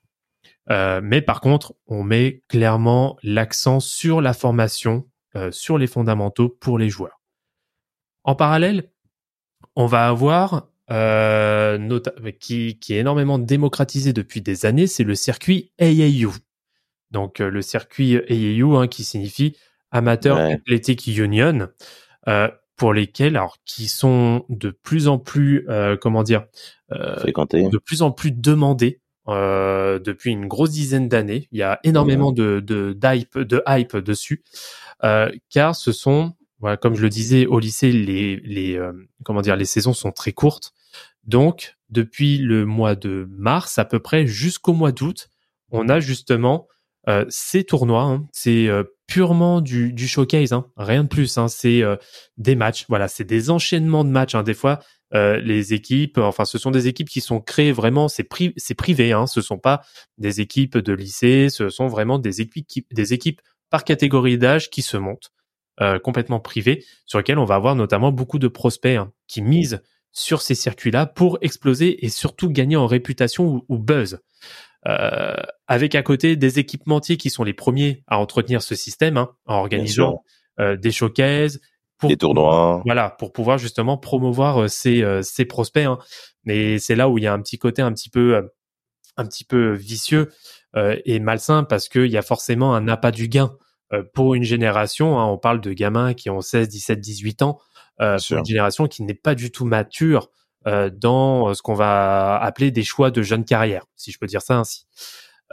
euh, 0.71 1.01
mais 1.03 1.23
par 1.23 1.41
contre, 1.41 1.75
on 1.87 2.03
met 2.03 2.43
clairement 2.49 3.17
l'accent 3.23 3.81
sur 3.81 4.21
la 4.21 4.33
formation, 4.33 5.09
euh, 5.37 5.51
sur 5.51 5.79
les 5.79 5.87
fondamentaux 5.87 6.49
pour 6.49 6.79
les 6.79 6.91
joueurs. 6.91 7.21
En 8.25 8.35
parallèle, 8.35 8.91
on 9.77 9.87
va 9.87 10.09
avoir 10.09 10.69
euh, 10.91 11.79
nota- 11.79 12.15
qui, 12.41 12.79
qui 12.79 12.95
est 12.95 12.99
énormément 12.99 13.39
démocratisé 13.39 14.13
depuis 14.13 14.41
des 14.41 14.67
années, 14.67 14.87
c'est 14.87 15.05
le 15.05 15.15
circuit 15.15 15.73
AAU. 15.81 16.33
Donc 17.13 17.39
le 17.39 17.63
circuit 17.63 18.17
AAU 18.29 18.77
hein, 18.77 18.89
qui 18.89 19.05
signifie 19.05 19.57
Amateur 19.93 20.37
Ouais. 20.37 20.55
Athletic 20.55 21.07
Union, 21.07 21.69
pour 22.77 22.93
lesquels, 22.93 23.37
alors 23.37 23.57
qui 23.65 23.87
sont 23.87 24.45
de 24.49 24.71
plus 24.71 25.07
en 25.07 25.19
plus, 25.19 25.67
comment 26.01 26.25
dire, 26.25 26.45
de 27.71 27.79
plus 27.79 28.03
en 28.03 28.11
plus 28.11 28.33
demandé 28.33 29.01
euh, 29.29 29.99
depuis 29.99 30.31
une 30.33 30.47
grosse 30.47 30.71
dizaine 30.71 31.09
d'années. 31.09 31.49
Il 31.53 31.59
y 31.59 31.63
a 31.63 31.79
énormément 31.85 32.33
de 32.33 32.61
de 32.61 32.93
d'hype 32.93 33.39
de 33.39 33.63
hype 33.69 33.97
dessus, 33.97 34.43
euh, 35.05 35.31
car 35.51 35.75
ce 35.77 35.93
sont, 35.93 36.35
voilà, 36.61 36.77
comme 36.77 36.95
je 36.95 37.03
le 37.03 37.09
disais 37.09 37.47
au 37.47 37.59
lycée, 37.59 37.93
les 37.93 38.37
les 38.45 38.77
euh, 38.77 38.93
comment 39.25 39.43
dire, 39.43 39.57
les 39.57 39.65
saisons 39.65 39.93
sont 39.95 40.13
très 40.13 40.33
courtes. 40.33 40.73
Donc 41.25 41.77
depuis 41.91 42.39
le 42.39 42.65
mois 42.67 42.95
de 42.95 43.27
mars 43.31 43.79
à 43.79 43.85
peu 43.85 43.99
près 43.99 44.27
jusqu'au 44.27 44.73
mois 44.73 44.93
d'août, 44.93 45.29
on 45.71 45.89
a 45.89 46.01
justement 46.01 46.69
euh, 47.09 47.25
ces 47.29 47.65
tournois. 47.65 48.03
hein. 48.03 48.27
c'est 48.33 48.69
euh, 48.69 48.83
purement 49.07 49.61
du, 49.61 49.93
du 49.93 50.09
showcase, 50.09 50.53
hein, 50.53 50.67
rien 50.77 51.05
de 51.05 51.09
plus. 51.09 51.39
Hein, 51.39 51.47
c'est 51.49 51.83
euh, 51.83 51.97
des 52.39 52.57
matchs. 52.57 52.87
Voilà, 52.89 53.07
c'est 53.09 53.25
des 53.25 53.51
enchaînements 53.51 54.05
de 54.05 54.11
matchs. 54.11 54.35
hein. 54.35 54.43
Des 54.43 54.55
fois, 54.55 54.81
euh, 55.15 55.39
les 55.39 55.73
équipes, 55.75 56.19
enfin, 56.19 56.45
ce 56.45 56.59
sont 56.59 56.71
des 56.71 56.89
équipes 56.89 57.09
qui 57.09 57.21
sont 57.21 57.41
créées 57.41 57.73
vraiment, 57.73 58.09
c'est 58.09 58.25
pri 58.25 58.53
c'est 58.57 58.75
privé, 58.75 59.13
hein, 59.13 59.27
ce 59.27 59.41
sont 59.41 59.59
pas 59.59 59.83
des 60.19 60.41
équipes 60.41 60.79
de 60.79 60.93
lycée, 60.93 61.49
ce 61.51 61.69
sont 61.69 61.87
vraiment 61.87 62.19
des 62.19 62.41
équipes, 62.41 62.67
qui- 62.67 62.87
des 62.93 63.13
équipes 63.13 63.41
par 63.71 63.85
catégorie 63.85 64.39
d'âge 64.39 64.71
qui 64.71 64.83
se 64.83 64.97
montent, 64.97 65.31
euh, 65.81 65.99
complètement 65.99 66.41
privées, 66.41 66.85
sur 67.05 67.19
lesquelles 67.19 67.39
on 67.39 67.45
va 67.45 67.55
avoir 67.55 67.77
notamment 67.77 68.11
beaucoup 68.13 68.39
de 68.39 68.49
prospects 68.49 68.97
hein, 68.97 69.13
qui 69.29 69.43
misent 69.43 69.83
sur 70.13 70.41
ces 70.43 70.55
circuits-là 70.55 71.07
pour 71.07 71.39
exploser 71.43 72.05
et 72.05 72.09
surtout 72.09 72.51
gagner 72.51 72.77
en 72.77 72.87
réputation 72.87 73.47
ou, 73.47 73.65
ou 73.69 73.79
buzz. 73.79 74.19
Euh, 74.89 75.35
avec 75.67 75.95
à 75.97 76.03
côté 76.03 76.37
des 76.37 76.59
équipementiers 76.61 77.17
qui 77.17 77.29
sont 77.29 77.43
les 77.45 77.53
premiers 77.53 78.05
à 78.07 78.19
entretenir 78.19 78.63
ce 78.63 78.75
système 78.77 79.17
hein, 79.17 79.31
en 79.47 79.57
organisant 79.57 80.23
euh, 80.61 80.77
des 80.77 80.93
showcases, 80.93 81.61
pour 81.99 82.09
Des 82.11 82.17
tournois. 82.17 82.83
voilà, 82.85 83.11
pour 83.11 83.33
pouvoir 83.33 83.59
justement 83.59 83.97
promouvoir 83.97 84.63
euh, 84.63 84.69
ces, 84.69 85.03
euh, 85.03 85.23
prospects. 85.49 85.85
hein. 85.85 85.99
Mais 86.45 86.79
c'est 86.79 86.95
là 86.95 87.09
où 87.09 87.19
il 87.19 87.25
y 87.25 87.27
a 87.27 87.33
un 87.33 87.41
petit 87.41 87.59
côté 87.59 87.83
un 87.83 87.93
petit 87.93 88.11
peu, 88.11 88.37
euh, 88.37 88.43
un 89.17 89.25
petit 89.27 89.45
peu 89.45 89.73
vicieux 89.73 90.31
et 91.07 91.21
malsain 91.21 91.65
parce 91.65 91.89
qu'il 91.89 92.11
y 92.11 92.19
a 92.19 92.23
forcément 92.23 92.75
un 92.75 92.87
appât 92.87 93.11
du 93.11 93.29
gain 93.29 93.57
pour 94.13 94.35
une 94.35 94.43
génération. 94.43 95.19
hein. 95.19 95.25
on 95.25 95.39
parle 95.39 95.63
de 95.63 95.73
gamins 95.73 96.13
qui 96.13 96.29
ont 96.29 96.43
16, 96.43 96.69
17, 96.69 97.01
18 97.01 97.41
ans. 97.41 97.59
Euh, 98.03 98.19
pour 98.29 98.37
une 98.41 98.45
génération 98.45 98.87
qui 98.89 99.03
n'est 99.05 99.15
pas 99.15 99.35
du 99.35 99.51
tout 99.51 99.65
mature 99.65 100.29
euh, 100.67 100.91
dans 100.91 101.55
ce 101.55 101.63
qu'on 101.63 101.73
va 101.73 102.37
appeler 102.37 102.71
des 102.71 102.85
choix 102.85 103.11
de 103.11 103.23
jeune 103.23 103.47
carrière, 103.47 103.87
si 103.97 104.13
je 104.13 104.19
peux 104.19 104.27
dire 104.27 104.43
ça 104.43 104.59
ainsi. 104.59 104.87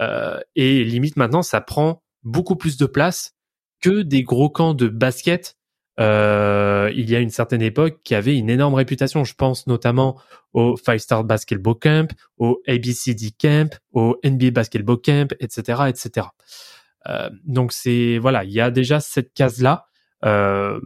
Euh, 0.01 0.41
et 0.57 0.83
limite 0.83 1.15
maintenant, 1.15 1.41
ça 1.41 1.61
prend 1.61 2.03
beaucoup 2.23 2.57
plus 2.57 2.75
de 2.75 2.85
place 2.85 3.33
que 3.79 4.01
des 4.01 4.23
gros 4.23 4.49
camps 4.49 4.73
de 4.73 4.89
basket 4.89 5.55
euh, 5.99 6.91
il 6.95 7.09
y 7.09 7.15
a 7.15 7.19
une 7.19 7.29
certaine 7.29 7.61
époque 7.61 7.99
qui 8.03 8.15
avait 8.15 8.35
une 8.37 8.49
énorme 8.49 8.73
réputation. 8.73 9.23
Je 9.23 9.35
pense 9.35 9.67
notamment 9.67 10.17
au 10.53 10.75
Five 10.77 10.97
Star 10.99 11.23
Basketball 11.23 11.75
Camp, 11.75 12.11
au 12.37 12.61
ABCD 12.67 13.31
Camp, 13.39 13.79
au 13.91 14.17
NBA 14.23 14.51
Basketball 14.51 14.97
Camp, 15.03 15.33
etc., 15.39 15.83
etc. 15.87 16.27
Euh, 17.09 17.29
donc 17.45 17.73
c'est 17.73 18.17
voilà, 18.17 18.43
il 18.43 18.51
y 18.51 18.61
a 18.61 18.71
déjà 18.71 18.99
cette 18.99 19.33
case 19.33 19.61
là. 19.61 19.85
Euh, 20.25 20.79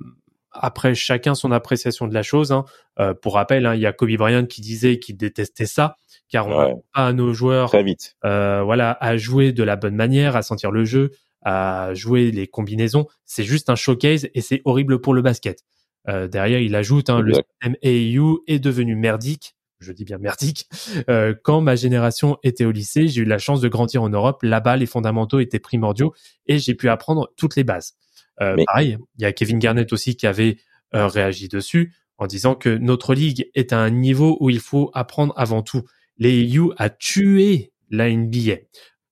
après 0.52 0.96
chacun 0.96 1.36
son 1.36 1.52
appréciation 1.52 2.08
de 2.08 2.14
la 2.16 2.24
chose. 2.24 2.52
hein. 2.52 2.66
Euh, 3.00 3.14
pour 3.14 3.36
rappel, 3.36 3.66
hein, 3.68 3.76
il 3.76 3.82
y 3.82 3.86
a 3.86 3.94
Kobe 3.94 4.16
Bryant 4.18 4.46
qui 4.46 4.62
disait 4.62 4.98
qu'il 4.98 5.16
détestait 5.18 5.68
ça, 5.68 5.98
car 6.30 6.48
on 6.48 6.58
Ouais. 6.58 6.74
pas 6.96 7.06
à 7.08 7.14
nos 7.14 7.32
joueurs 7.34 7.70
Très 7.70 7.84
vite. 7.84 8.16
euh, 8.26 8.64
voilà, 8.64 8.98
à 9.00 9.16
jouer 9.18 9.52
de 9.52 9.62
la 9.64 9.76
bonne 9.76 9.96
manière, 9.96 10.36
à 10.36 10.42
sentir 10.42 10.72
le 10.72 10.84
jeu, 10.84 11.12
à 11.42 11.94
jouer 11.94 12.32
les 12.32 12.48
combinaisons. 12.48 13.08
C'est 13.26 13.44
juste 13.44 13.70
un 13.70 13.76
showcase 13.76 14.28
et 14.34 14.42
c'est 14.42 14.62
horrible 14.66 15.00
pour 15.02 15.14
le 15.14 15.22
basket. 15.22 15.64
Euh, 16.10 16.28
derrière, 16.28 16.60
il 16.60 16.76
ajoute 16.76 17.10
hein, 17.10 17.20
le 17.22 17.34
système 17.34 17.76
AAU 17.84 18.44
est 18.48 18.60
devenu 18.60 18.96
merdique. 18.96 19.56
Je 19.80 19.92
dis 19.92 20.06
bien 20.06 20.18
merdique. 20.18 20.68
Euh, 21.10 21.36
quand 21.44 21.62
ma 21.62 21.76
génération 21.76 22.38
était 22.44 22.66
au 22.66 22.72
lycée, 22.72 23.08
j'ai 23.08 23.22
eu 23.22 23.26
la 23.26 23.38
chance 23.38 23.62
de 23.62 23.68
grandir 23.68 24.02
en 24.02 24.10
Europe. 24.10 24.42
Là-bas, 24.42 24.78
les 24.78 24.88
fondamentaux 24.88 25.40
étaient 25.40 25.60
primordiaux 25.60 26.14
et 26.48 26.58
j'ai 26.60 26.74
pu 26.74 26.90
apprendre 26.90 27.32
toutes 27.38 27.56
les 27.56 27.64
bases. 27.64 27.94
Euh, 28.42 28.56
Mais- 28.58 28.66
Pareil, 28.66 28.98
il 29.18 29.22
y 29.22 29.26
a 29.26 29.34
Kevin 29.34 29.60
Garnett 29.60 29.92
aussi 29.94 30.16
qui 30.16 30.26
avait 30.28 30.58
réagi 30.92 31.48
dessus 31.50 31.94
en 32.18 32.28
disant 32.28 32.56
que 32.56 32.70
notre 32.70 33.14
ligue 33.14 33.50
est 33.54 33.74
à 33.74 33.80
un 33.80 33.90
niveau 33.90 34.38
où 34.40 34.50
il 34.50 34.60
faut 34.60 34.90
apprendre 34.94 35.34
avant 35.38 35.62
tout. 35.62 35.84
Les 36.18 36.44
AAU 36.58 36.74
a 36.78 36.90
tué 36.90 37.72
la 37.92 38.10
NBA. 38.10 38.56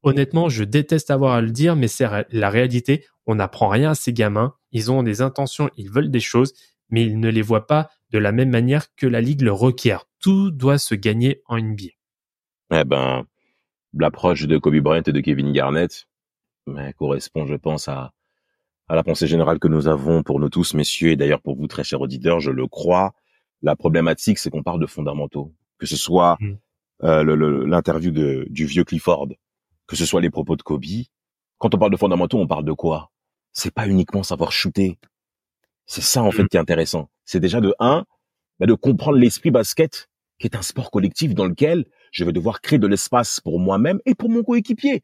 Honnêtement, 0.06 0.50
je 0.50 0.64
déteste 0.64 1.12
avoir 1.12 1.34
à 1.34 1.42
le 1.42 1.52
dire, 1.52 1.76
mais 1.76 1.88
c'est 1.88 2.08
la 2.32 2.50
réalité. 2.50 3.06
On 3.26 3.36
n'apprend 3.36 3.68
rien 3.70 3.92
à 3.92 3.96
ces 3.96 4.14
gamins. 4.14 4.54
Ils 4.72 4.92
ont 4.92 5.04
des 5.04 5.22
intentions, 5.22 5.70
ils 5.78 5.90
veulent 5.90 6.12
des 6.12 6.20
choses, 6.20 6.54
mais 6.90 7.04
ils 7.06 7.20
ne 7.20 7.30
les 7.30 7.42
voient 7.42 7.68
pas 7.68 7.90
de 8.12 8.20
la 8.20 8.32
même 8.32 8.52
manière 8.52 8.94
que 8.96 9.08
la 9.08 9.20
ligue 9.20 9.42
le 9.42 9.52
requiert. 9.52 10.06
Tout 10.22 10.52
doit 10.52 10.78
se 10.78 10.96
gagner 10.96 11.42
en 11.48 11.58
NBA. 11.60 11.88
Eh 12.72 12.84
ben, 12.84 13.26
l'approche 13.94 14.44
de 14.46 14.58
Kobe 14.58 14.78
Bryant 14.80 15.04
et 15.06 15.12
de 15.12 15.20
Kevin 15.20 15.52
Garnett 15.52 16.08
ben, 16.68 16.94
correspond, 16.94 17.46
je 17.48 17.56
pense, 17.56 17.88
à, 17.88 18.14
à 18.88 18.96
la 18.96 19.04
pensée 19.04 19.28
générale 19.28 19.60
que 19.60 19.68
nous 19.68 19.88
avons 19.88 20.22
pour 20.24 20.40
nous 20.40 20.50
tous, 20.50 20.74
messieurs, 20.76 21.12
et 21.12 21.16
d'ailleurs 21.16 21.42
pour 21.42 21.56
vous, 21.56 21.68
très 21.68 21.84
chers 21.84 22.02
auditeurs, 22.02 22.40
je 22.40 22.52
le 22.52 22.68
crois. 22.68 23.14
La 23.64 23.76
problématique, 23.76 24.38
c'est 24.38 24.52
qu'on 24.52 24.64
parle 24.64 24.80
de 24.80 24.86
fondamentaux. 24.86 25.52
Que 25.80 25.88
ce 25.88 25.98
soit 25.98 26.38
Mm. 26.40 26.54
euh, 27.04 27.66
l'interview 27.66 28.12
du 28.12 28.66
vieux 28.66 28.84
Clifford, 28.84 29.30
que 29.88 29.96
ce 29.96 30.06
soit 30.06 30.22
les 30.22 30.30
propos 30.30 30.56
de 30.56 30.62
Kobe. 30.62 30.86
Quand 31.58 31.74
on 31.74 31.78
parle 31.78 31.92
de 31.92 31.98
fondamentaux, 31.98 32.40
on 32.40 32.48
parle 32.48 32.66
de 32.66 32.74
quoi? 32.74 33.12
C'est 33.52 33.74
pas 33.74 33.88
uniquement 33.88 34.24
savoir 34.24 34.52
shooter. 34.52 34.98
C'est 35.86 36.02
ça, 36.02 36.24
en 36.24 36.32
fait, 36.32 36.48
qui 36.48 36.58
est 36.58 36.60
intéressant. 36.60 37.10
C'est 37.24 37.40
déjà 37.40 37.62
de 37.62 37.74
un, 37.80 38.06
ben, 38.60 38.66
de 38.66 38.74
comprendre 38.74 39.18
l'esprit 39.18 39.52
basket, 39.52 40.10
qui 40.40 40.48
est 40.48 40.56
un 40.56 40.62
sport 40.62 40.92
collectif 40.92 41.34
dans 41.34 41.46
lequel 41.46 41.86
je 42.12 42.24
vais 42.24 42.34
devoir 42.34 42.62
créer 42.62 42.80
de 42.80 42.88
l'espace 42.88 43.40
pour 43.40 43.60
moi-même 43.60 44.00
et 44.06 44.16
pour 44.16 44.30
mon 44.30 44.44
coéquipier. 44.44 45.04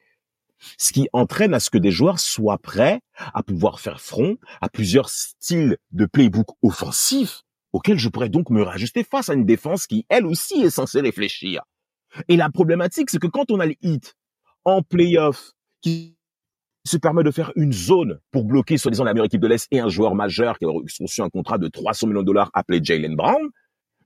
Ce 0.77 0.91
qui 0.93 1.07
entraîne 1.13 1.53
à 1.53 1.59
ce 1.59 1.69
que 1.69 1.77
des 1.77 1.91
joueurs 1.91 2.19
soient 2.19 2.57
prêts 2.57 3.01
à 3.15 3.41
pouvoir 3.41 3.79
faire 3.79 3.99
front 3.99 4.37
à 4.61 4.69
plusieurs 4.69 5.09
styles 5.09 5.77
de 5.91 6.05
playbook 6.05 6.47
offensifs 6.61 7.43
auxquels 7.73 7.97
je 7.97 8.09
pourrais 8.09 8.29
donc 8.29 8.49
me 8.49 8.61
réajuster 8.61 9.03
face 9.03 9.29
à 9.29 9.33
une 9.33 9.45
défense 9.45 9.87
qui, 9.87 10.05
elle 10.09 10.25
aussi, 10.25 10.61
est 10.61 10.69
censée 10.69 11.01
réfléchir. 11.01 11.63
Et 12.27 12.35
la 12.35 12.49
problématique, 12.49 13.09
c'est 13.09 13.19
que 13.19 13.27
quand 13.27 13.49
on 13.51 13.59
a 13.59 13.65
le 13.65 13.75
hit 13.81 14.15
en 14.65 14.81
playoff 14.81 15.51
qui 15.81 16.15
se 16.85 16.97
permet 16.97 17.23
de 17.23 17.31
faire 17.31 17.51
une 17.55 17.71
zone 17.73 18.19
pour 18.31 18.43
bloquer, 18.43 18.77
soi-disant, 18.77 19.03
la 19.03 19.13
meilleure 19.13 19.25
équipe 19.27 19.41
de 19.41 19.47
l'Est 19.47 19.67
et 19.71 19.79
un 19.79 19.89
joueur 19.89 20.15
majeur 20.15 20.57
qui 20.57 20.65
a 20.65 20.69
reçu 20.69 21.21
un 21.21 21.29
contrat 21.29 21.57
de 21.57 21.67
300 21.67 22.07
millions 22.07 22.21
de 22.21 22.25
dollars 22.25 22.49
appelé 22.53 22.79
Jalen 22.83 23.15
Brown, 23.15 23.49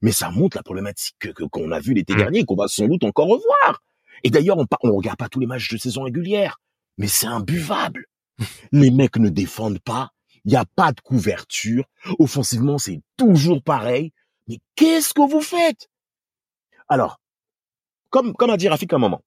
mais 0.01 0.11
ça 0.11 0.29
montre 0.29 0.57
la 0.57 0.63
problématique 0.63 1.15
que- 1.19 1.29
que- 1.29 1.45
qu'on 1.45 1.71
a 1.71 1.79
vue 1.79 1.93
l'été 1.93 2.13
Mm. 2.13 2.17
dernier 2.17 2.39
et 2.39 2.45
qu'on 2.45 2.55
va 2.55 2.67
sans 2.67 2.87
doute 2.87 3.03
encore 3.03 3.27
revoir. 3.27 3.81
Et 4.23 4.29
d'ailleurs, 4.29 4.57
on, 4.57 4.65
on 4.83 4.95
regarde 4.95 5.17
pas 5.17 5.29
tous 5.29 5.39
les 5.39 5.45
matchs 5.47 5.71
de 5.71 5.77
saison 5.77 6.03
régulière, 6.03 6.59
mais 6.97 7.07
c'est 7.07 7.27
imbuvable. 7.27 8.05
les 8.73 8.91
mecs 8.91 9.17
ne 9.17 9.29
défendent 9.29 9.79
pas, 9.79 10.09
il 10.43 10.49
n'y 10.51 10.57
a 10.57 10.65
pas 10.75 10.91
de 10.91 10.99
couverture, 10.99 11.85
offensivement 12.19 12.77
c'est 12.77 12.99
toujours 13.17 13.63
pareil. 13.63 14.11
Mais 14.47 14.59
qu'est-ce 14.75 15.13
que 15.13 15.21
vous 15.27 15.41
faites? 15.41 15.87
Alors, 16.89 17.19
comme 18.09 18.33
comme 18.33 18.49
a 18.51 18.57
dit 18.57 18.67
Rafik 18.67 18.91
à 18.91 18.97
un 18.97 18.99
moment, 18.99 19.21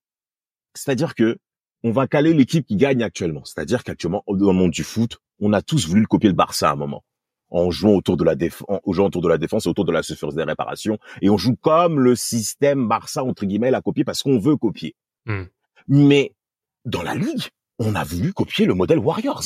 c'est-à-dire 0.74 1.14
que 1.14 1.38
on 1.84 1.90
va 1.92 2.06
caler 2.08 2.32
l'équipe 2.34 2.66
qui 2.66 2.76
gagne 2.76 3.02
actuellement. 3.02 3.44
C'est-à-dire 3.44 3.84
qu'actuellement, 3.84 4.24
dans 4.26 4.46
le 4.48 4.52
monde 4.52 4.70
du 4.72 4.82
foot, 4.82 5.18
on 5.40 5.52
a 5.52 5.62
tous 5.62 5.86
voulu 5.86 6.00
le 6.00 6.06
copier 6.06 6.28
le 6.28 6.34
Barça 6.34 6.68
à 6.68 6.72
un 6.72 6.76
moment. 6.76 7.04
En 7.50 7.70
jouant 7.70 7.92
autour 7.94 8.16
de 8.16 8.24
la 8.24 8.34
défense, 8.34 8.66
en 8.68 8.92
jouant 8.92 9.06
autour 9.06 9.22
de 9.22 9.28
la 9.28 9.38
défense, 9.38 9.66
autour 9.66 9.84
de 9.84 9.92
la 9.92 10.02
surface 10.02 10.34
des 10.34 10.42
réparations, 10.42 10.98
et 11.22 11.30
on 11.30 11.38
joue 11.38 11.54
comme 11.56 11.98
le 12.00 12.14
système 12.16 12.88
Barça 12.88 13.24
entre 13.24 13.46
guillemets 13.46 13.70
l'a 13.70 13.80
copié 13.80 14.04
parce 14.04 14.22
qu'on 14.22 14.38
veut 14.38 14.56
copier. 14.56 14.94
Hmm. 15.24 15.44
Mais 15.86 16.34
dans 16.84 17.02
la 17.02 17.14
ligue, 17.14 17.48
on 17.78 17.94
a 17.94 18.04
voulu 18.04 18.32
copier 18.32 18.66
le 18.66 18.74
modèle 18.74 18.98
Warriors. 18.98 19.44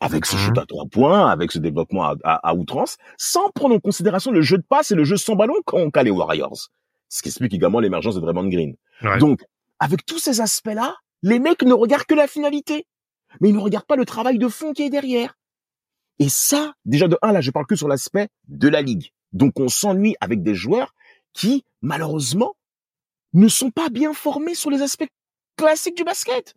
Avec 0.00 0.26
ce 0.26 0.36
Mhm. 0.36 0.42
shoot 0.42 0.58
à 0.58 0.66
trois 0.66 0.84
points, 0.84 1.30
avec 1.30 1.50
ce 1.50 1.58
développement 1.58 2.04
à, 2.04 2.14
à- 2.22 2.50
à 2.50 2.54
outrance, 2.54 2.98
sans 3.16 3.48
prendre 3.50 3.74
en 3.74 3.80
considération 3.80 4.30
le 4.30 4.42
jeu 4.42 4.58
de 4.58 4.62
passe 4.68 4.90
et 4.90 4.94
le 4.94 5.04
jeu 5.04 5.16
sans 5.16 5.34
ballon 5.36 5.54
quand 5.64 5.78
on 5.78 5.90
calait 5.90 6.10
Warriors. 6.10 6.68
Ce 7.08 7.22
qui 7.22 7.30
explique 7.30 7.54
également 7.54 7.80
l'émergence 7.80 8.14
de 8.14 8.20
Draymond 8.20 8.48
Green. 8.48 8.76
Ouais. 9.02 9.16
Donc, 9.18 9.42
avec 9.78 10.04
tous 10.06 10.18
ces 10.18 10.40
aspects-là, 10.40 10.96
les 11.22 11.38
mecs 11.38 11.62
ne 11.62 11.72
regardent 11.72 12.06
que 12.06 12.14
la 12.14 12.26
finalité. 12.26 12.86
Mais 13.40 13.50
ils 13.50 13.54
ne 13.54 13.60
regardent 13.60 13.86
pas 13.86 13.96
le 13.96 14.04
travail 14.04 14.38
de 14.38 14.48
fond 14.48 14.72
qui 14.72 14.82
est 14.82 14.90
derrière. 14.90 15.36
Et 16.18 16.28
ça, 16.28 16.74
déjà 16.84 17.08
de 17.08 17.18
un, 17.22 17.32
là, 17.32 17.40
je 17.40 17.50
parle 17.50 17.66
que 17.66 17.76
sur 17.76 17.88
l'aspect 17.88 18.28
de 18.48 18.68
la 18.68 18.80
ligue. 18.80 19.12
Donc, 19.32 19.60
on 19.60 19.68
s'ennuie 19.68 20.16
avec 20.20 20.42
des 20.42 20.54
joueurs 20.54 20.94
qui, 21.32 21.64
malheureusement, 21.82 22.54
ne 23.34 23.48
sont 23.48 23.70
pas 23.70 23.90
bien 23.90 24.14
formés 24.14 24.54
sur 24.54 24.70
les 24.70 24.80
aspects 24.80 25.08
classiques 25.56 25.96
du 25.96 26.04
basket. 26.04 26.54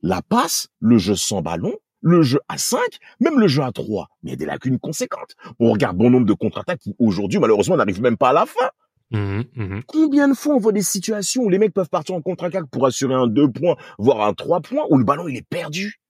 La 0.00 0.22
passe, 0.22 0.68
le 0.80 0.98
jeu 0.98 1.14
sans 1.14 1.42
ballon, 1.42 1.74
le 2.00 2.22
jeu 2.22 2.40
à 2.48 2.56
5, 2.56 2.80
même 3.20 3.38
le 3.38 3.48
jeu 3.48 3.62
à 3.62 3.72
3. 3.72 4.08
Mais 4.22 4.30
il 4.30 4.32
y 4.32 4.34
a 4.34 4.36
des 4.36 4.46
lacunes 4.46 4.78
conséquentes. 4.78 5.34
On 5.58 5.72
regarde 5.72 5.96
bon 5.96 6.10
nombre 6.10 6.26
de 6.26 6.32
contre-attaques 6.32 6.80
qui, 6.80 6.94
aujourd'hui, 6.98 7.38
malheureusement, 7.38 7.76
n'arrivent 7.76 8.00
même 8.00 8.16
pas 8.16 8.30
à 8.30 8.32
la 8.32 8.46
fin. 8.46 8.70
Mhm, 9.10 9.44
mhm. 9.54 9.82
Combien 9.86 10.28
de 10.28 10.34
fois 10.34 10.54
on 10.54 10.58
voit 10.58 10.72
des 10.72 10.82
situations 10.82 11.42
où 11.42 11.48
les 11.48 11.58
mecs 11.58 11.72
peuvent 11.72 11.88
partir 11.88 12.14
en 12.14 12.22
contre-attaque 12.22 12.66
pour 12.70 12.86
assurer 12.86 13.14
un 13.14 13.26
2 13.26 13.50
points, 13.50 13.76
voire 13.98 14.22
un 14.22 14.34
3 14.34 14.60
points, 14.60 14.84
où 14.90 14.98
le 14.98 15.04
ballon 15.04 15.28
il 15.28 15.36
est 15.36 15.48
perdu, 15.48 16.00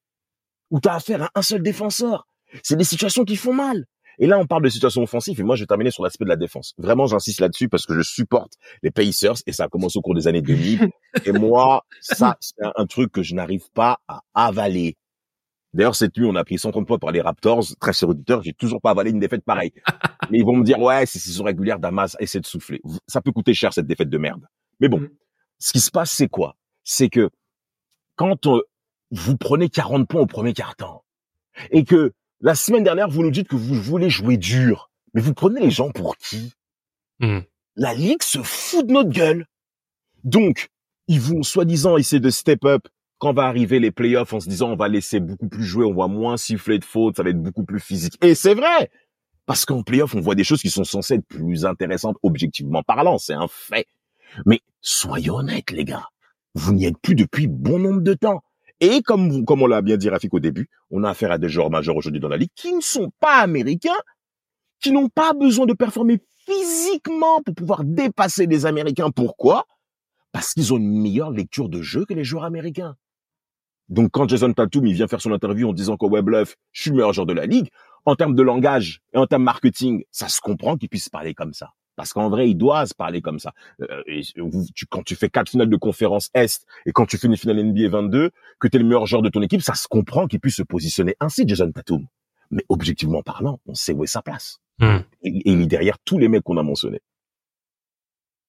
où 0.71 0.81
t'as 0.81 0.95
affaire 0.95 1.23
à 1.25 1.31
un 1.35 1.43
seul 1.43 1.63
défenseur? 1.63 2.27
C'est 2.63 2.77
des 2.77 2.85
situations 2.85 3.25
qui 3.25 3.37
font 3.37 3.53
mal. 3.53 3.85
Et 4.19 4.27
là, 4.27 4.39
on 4.39 4.47
parle 4.47 4.63
de 4.63 4.71
situations 4.71 5.03
offensives, 5.03 5.39
et 5.39 5.43
moi, 5.43 5.57
je 5.57 5.63
vais 5.63 5.67
terminer 5.67 5.91
sur 5.91 6.03
l'aspect 6.03 6.25
de 6.25 6.31
la 6.31 6.37
défense. 6.37 6.73
Vraiment, 6.79 7.07
j'insiste 7.07 7.41
là-dessus 7.41 7.69
parce 7.69 7.85
que 7.85 7.95
je 7.95 8.01
supporte 8.01 8.55
les 8.83 8.91
Pacers, 8.91 9.37
et 9.47 9.53
ça 9.53 9.65
a 9.65 9.69
commencé 9.69 9.99
au 9.99 10.03
cours 10.03 10.15
des 10.15 10.27
années 10.27 10.41
2000. 10.41 10.89
et 11.27 11.33
moi, 11.33 11.85
ça, 12.01 12.37
c'est 12.41 12.55
un 12.63 12.87
truc 12.87 13.13
que 13.13 13.23
je 13.23 13.35
n'arrive 13.35 13.71
pas 13.75 13.99
à 14.09 14.23
avaler. 14.35 14.97
D'ailleurs, 15.77 15.95
cette 15.95 16.17
nuit, 16.17 16.27
on 16.27 16.35
a 16.37 16.45
pris 16.45 16.59
130 16.59 16.87
points 16.87 16.99
par 16.99 17.13
les 17.13 17.21
Raptors. 17.21 17.65
Très 17.79 17.93
cher 17.93 18.09
auditeur, 18.09 18.43
j'ai 18.43 18.55
toujours 18.55 18.81
pas 18.81 18.91
avalé 18.93 19.11
une 19.11 19.21
défaite 19.21 19.45
pareille. 19.45 19.73
Mais 20.31 20.39
ils 20.39 20.45
vont 20.45 20.57
me 20.57 20.65
dire, 20.65 20.81
ouais, 20.81 21.05
c'est 21.07 21.19
saison 21.19 21.45
régulière, 21.45 21.79
Damas, 21.79 22.17
essaie 22.19 22.41
de 22.41 22.47
souffler. 22.47 22.81
Ça 23.07 23.21
peut 23.21 23.31
coûter 23.31 23.53
cher, 23.53 23.73
cette 23.75 23.87
défaite 23.87 24.09
de 24.09 24.19
merde. 24.19 24.47
Mais 24.81 24.89
bon, 24.89 25.01
Mm. 25.01 25.11
ce 25.59 25.73
qui 25.73 25.81
se 25.81 25.91
passe, 25.91 26.13
c'est 26.13 26.29
quoi? 26.29 26.57
C'est 26.83 27.11
que 27.11 27.29
quand 28.17 28.47
euh, 28.47 28.63
vous 29.11 29.37
prenez 29.37 29.69
40 29.69 30.09
points 30.09 30.23
au 30.23 30.27
premier 30.27 30.55
quart-temps 30.55 31.05
et 31.71 31.85
que 31.85 32.13
la 32.41 32.55
semaine 32.55 32.83
dernière, 32.85 33.09
vous 33.09 33.23
nous 33.23 33.31
dites 33.31 33.49
que 33.49 33.57
vous 33.57 33.75
voulez 33.75 34.09
jouer 34.11 34.39
dur, 34.39 34.91
mais 35.15 35.21
vous 35.21 35.35
prenez 35.35 35.61
les 35.61 35.71
gens 35.71 35.91
pour 35.91 36.17
qui? 36.17 36.55
Mhm. 37.21 37.45
La 37.77 37.93
ligue 37.93 38.23
se 38.23 38.43
fout 38.43 38.87
de 38.87 38.93
notre 38.93 39.11
gueule. 39.11 39.47
Donc, 40.25 40.71
ils 41.09 41.21
vont 41.21 41.43
soi-disant 41.43 41.97
essayer 41.99 42.21
de 42.21 42.31
step 42.31 42.65
up 42.65 42.89
quand 43.19 43.33
va 43.33 43.45
arriver 43.45 43.79
les 43.81 43.91
playoffs 43.91 44.33
en 44.33 44.41
se 44.41 44.49
disant 44.49 44.71
on 44.71 44.77
va 44.77 44.89
laisser 44.89 45.21
beaucoup 45.21 45.49
plus 45.49 45.65
jouer, 45.65 45.85
on 45.85 45.95
va 45.95 46.07
moins 46.07 46.37
siffler 46.37 46.79
de 46.79 46.85
fautes, 46.85 47.17
ça 47.17 47.23
va 47.23 47.31
être 47.31 47.43
beaucoup 47.43 47.65
plus 47.65 47.81
physique. 47.81 48.15
Et 48.23 48.35
c'est 48.35 48.55
vrai! 48.55 48.91
Parce 49.47 49.65
qu'en 49.65 49.83
playoff, 49.83 50.15
on 50.15 50.21
voit 50.21 50.35
des 50.35 50.45
choses 50.45 50.61
qui 50.61 50.71
sont 50.71 50.85
censées 50.85 51.15
être 51.15 51.27
plus 51.27 51.65
intéressantes 51.65 52.17
objectivement 52.23 52.83
parlant, 52.83 53.17
c'est 53.19 53.35
un 53.35 53.49
fait. 53.49 53.87
Mais 54.45 54.61
soyons 54.81 55.37
honnêtes, 55.37 55.71
les 55.71 55.85
gars. 55.85 56.09
Vous 56.55 56.73
n'y 56.73 56.87
êtes 56.87 56.99
plus 57.01 57.15
depuis 57.15 57.47
bon 57.47 57.79
nombre 57.79 58.01
de 58.01 58.15
temps. 58.15 58.43
Et 58.81 59.03
comme, 59.03 59.31
vous- 59.31 59.45
comme 59.45 59.63
on 59.63 59.67
l'a 59.67 59.83
bien 59.83 59.97
dit 59.97 60.09
Rafik 60.09 60.35
au 60.35 60.41
début, 60.41 60.69
on 60.91 61.05
a 61.05 61.11
affaire 61.11 61.31
à 61.31 61.39
des 61.39 61.49
joueurs 61.49 61.71
majeurs 61.71 61.97
aujourd'hui 61.97 62.21
dans 62.21 62.29
la 62.29 62.37
ligue 62.37 62.51
qui 62.55 62.75
ne 62.75 62.81
sont 62.81 63.11
pas 63.21 63.37
américains, 63.37 63.97
qui 64.81 64.93
n'ont 64.93 65.09
pas 65.09 65.33
besoin 65.33 65.65
de 65.65 65.73
performer 65.73 66.19
physiquement 66.47 67.41
pour 67.43 67.55
pouvoir 67.55 67.85
dépasser 67.85 68.47
les 68.47 68.67
Américains. 68.67 69.11
Pourquoi? 69.11 69.67
Parce 70.33 70.55
qu'ils 70.55 70.75
ont 70.75 70.77
une 70.77 71.01
meilleure 71.01 71.31
lecture 71.31 71.69
de 71.69 71.83
jeu 71.83 72.05
que 72.05 72.15
les 72.15 72.25
joueurs 72.25 72.45
américains. 72.45 72.97
Donc 73.89 74.11
quand 74.11 74.29
Jason 74.29 74.53
Tatum 74.53 74.87
il 74.87 74.95
vient 74.95 75.07
faire 75.09 75.21
son 75.21 75.33
interview 75.33 75.69
en 75.69 75.73
disant 75.73 75.97
qu'au 75.97 76.09
web 76.09 76.25
bluff, 76.25 76.57
je 76.73 76.83
suis 76.83 76.91
le 76.91 76.97
meilleur 76.97 77.13
joueur 77.13 77.27
de 77.27 77.33
la 77.33 77.47
ligue, 77.47 77.69
en 78.05 78.15
termes 78.17 78.35
de 78.35 78.43
langage 78.43 79.01
et 79.15 79.19
en 79.19 79.27
termes 79.27 79.45
marketing, 79.45 80.05
ça 80.11 80.29
se 80.29 80.41
comprend 80.41 80.77
qu'il 80.77 80.89
puisse 80.89 81.09
parler 81.09 81.35
comme 81.35 81.53
ça. 81.55 81.71
Parce 81.97 82.13
qu'en 82.13 82.29
vrai, 82.29 82.51
il 82.51 82.57
doit 82.57 82.85
se 82.85 82.95
parler 82.95 83.23
comme 83.23 83.39
ça. 83.39 83.53
Euh, 83.81 84.03
et 84.07 84.21
vous- 84.37 84.67
tu- 84.75 84.85
quand 84.87 85.03
tu 85.03 85.15
fais 85.17 85.31
quatre 85.31 85.49
finales 85.51 85.71
de 85.71 85.77
conférence 85.77 86.29
Est 86.35 86.67
et 86.85 86.93
quand 86.93 87.07
tu 87.07 87.17
fais 87.17 87.27
une 87.27 87.37
finale 87.39 87.59
NBA 87.61 87.89
22, 87.89 88.31
que 88.61 88.69
tu 88.69 88.77
es 88.77 88.81
le 88.81 88.85
meilleur 88.85 89.07
joueur 89.07 89.23
de 89.23 89.31
ton 89.31 89.41
équipe, 89.41 89.63
ça 89.63 89.75
se 89.75 89.89
comprend 89.89 90.27
qu'il 90.27 90.39
puisse 90.41 90.57
se 90.57 90.63
positionner 90.63 91.17
ainsi, 91.21 91.45
Jason 91.49 91.73
Tatum. 91.73 92.07
Mais 92.51 92.65
objectivement 92.69 93.23
parlant, 93.23 93.61
on 93.67 93.75
sait 93.75 93.93
où 93.95 94.05
est 94.05 94.09
sa 94.09 94.21
place. 94.21 94.59
Mhm. 94.79 95.03
Et, 95.23 95.29
et 95.31 95.51
il 95.53 95.63
est 95.63 95.67
derrière 95.67 95.99
tous 96.05 96.19
les 96.19 96.29
mecs 96.29 96.43
qu'on 96.43 96.59
a 96.59 96.63
mentionnés. 96.63 97.01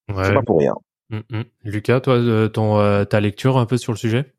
C'est 0.10 0.16
Ouais. 0.16 0.34
pas 0.34 0.42
pour 0.44 0.60
rien. 0.60 0.74
Mhm, 1.10 1.24
mhm. 1.32 1.44
Lucas, 1.64 2.02
toi, 2.02 2.16
euh, 2.16 2.48
ton, 2.50 2.80
euh, 2.80 3.06
ta 3.06 3.20
lecture 3.22 3.58
un 3.58 3.66
peu 3.66 3.78
sur 3.78 3.94
le 3.94 3.98
sujet? 3.98 4.34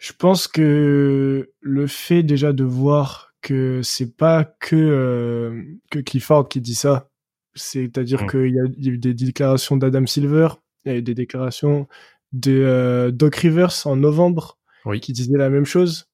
Je 0.00 0.12
pense 0.14 0.48
que 0.48 1.50
le 1.60 1.86
fait 1.86 2.22
déjà 2.22 2.52
de 2.54 2.64
voir 2.64 3.34
que 3.42 3.80
c'est 3.82 4.16
pas 4.16 4.44
que 4.44 4.74
euh, 4.76 5.62
que 5.90 5.98
Clifford 5.98 6.48
qui 6.48 6.60
dit 6.62 6.74
ça, 6.74 7.10
c'est-à-dire 7.54 8.22
Mm. 8.24 8.26
qu'il 8.30 8.50
y, 8.54 8.58
a- 8.60 8.64
il 8.78 8.84
y 8.86 8.88
a 8.88 8.92
eu 8.92 8.98
des 8.98 9.12
déclarations 9.14 9.76
d'Adam 9.76 10.06
Silver, 10.06 10.48
il 10.84 10.92
y 10.92 10.94
a 10.94 10.98
eu 10.98 11.02
des 11.02 11.14
déclarations 11.14 11.86
de 12.32 12.62
euh, 12.64 13.10
Doc 13.10 13.36
Rivers 13.36 13.86
en 13.86 13.96
novembre 13.96 14.58
Oui. 14.86 15.00
qui 15.00 15.12
disaient 15.12 15.36
la 15.36 15.50
même 15.50 15.66
chose. 15.66 16.06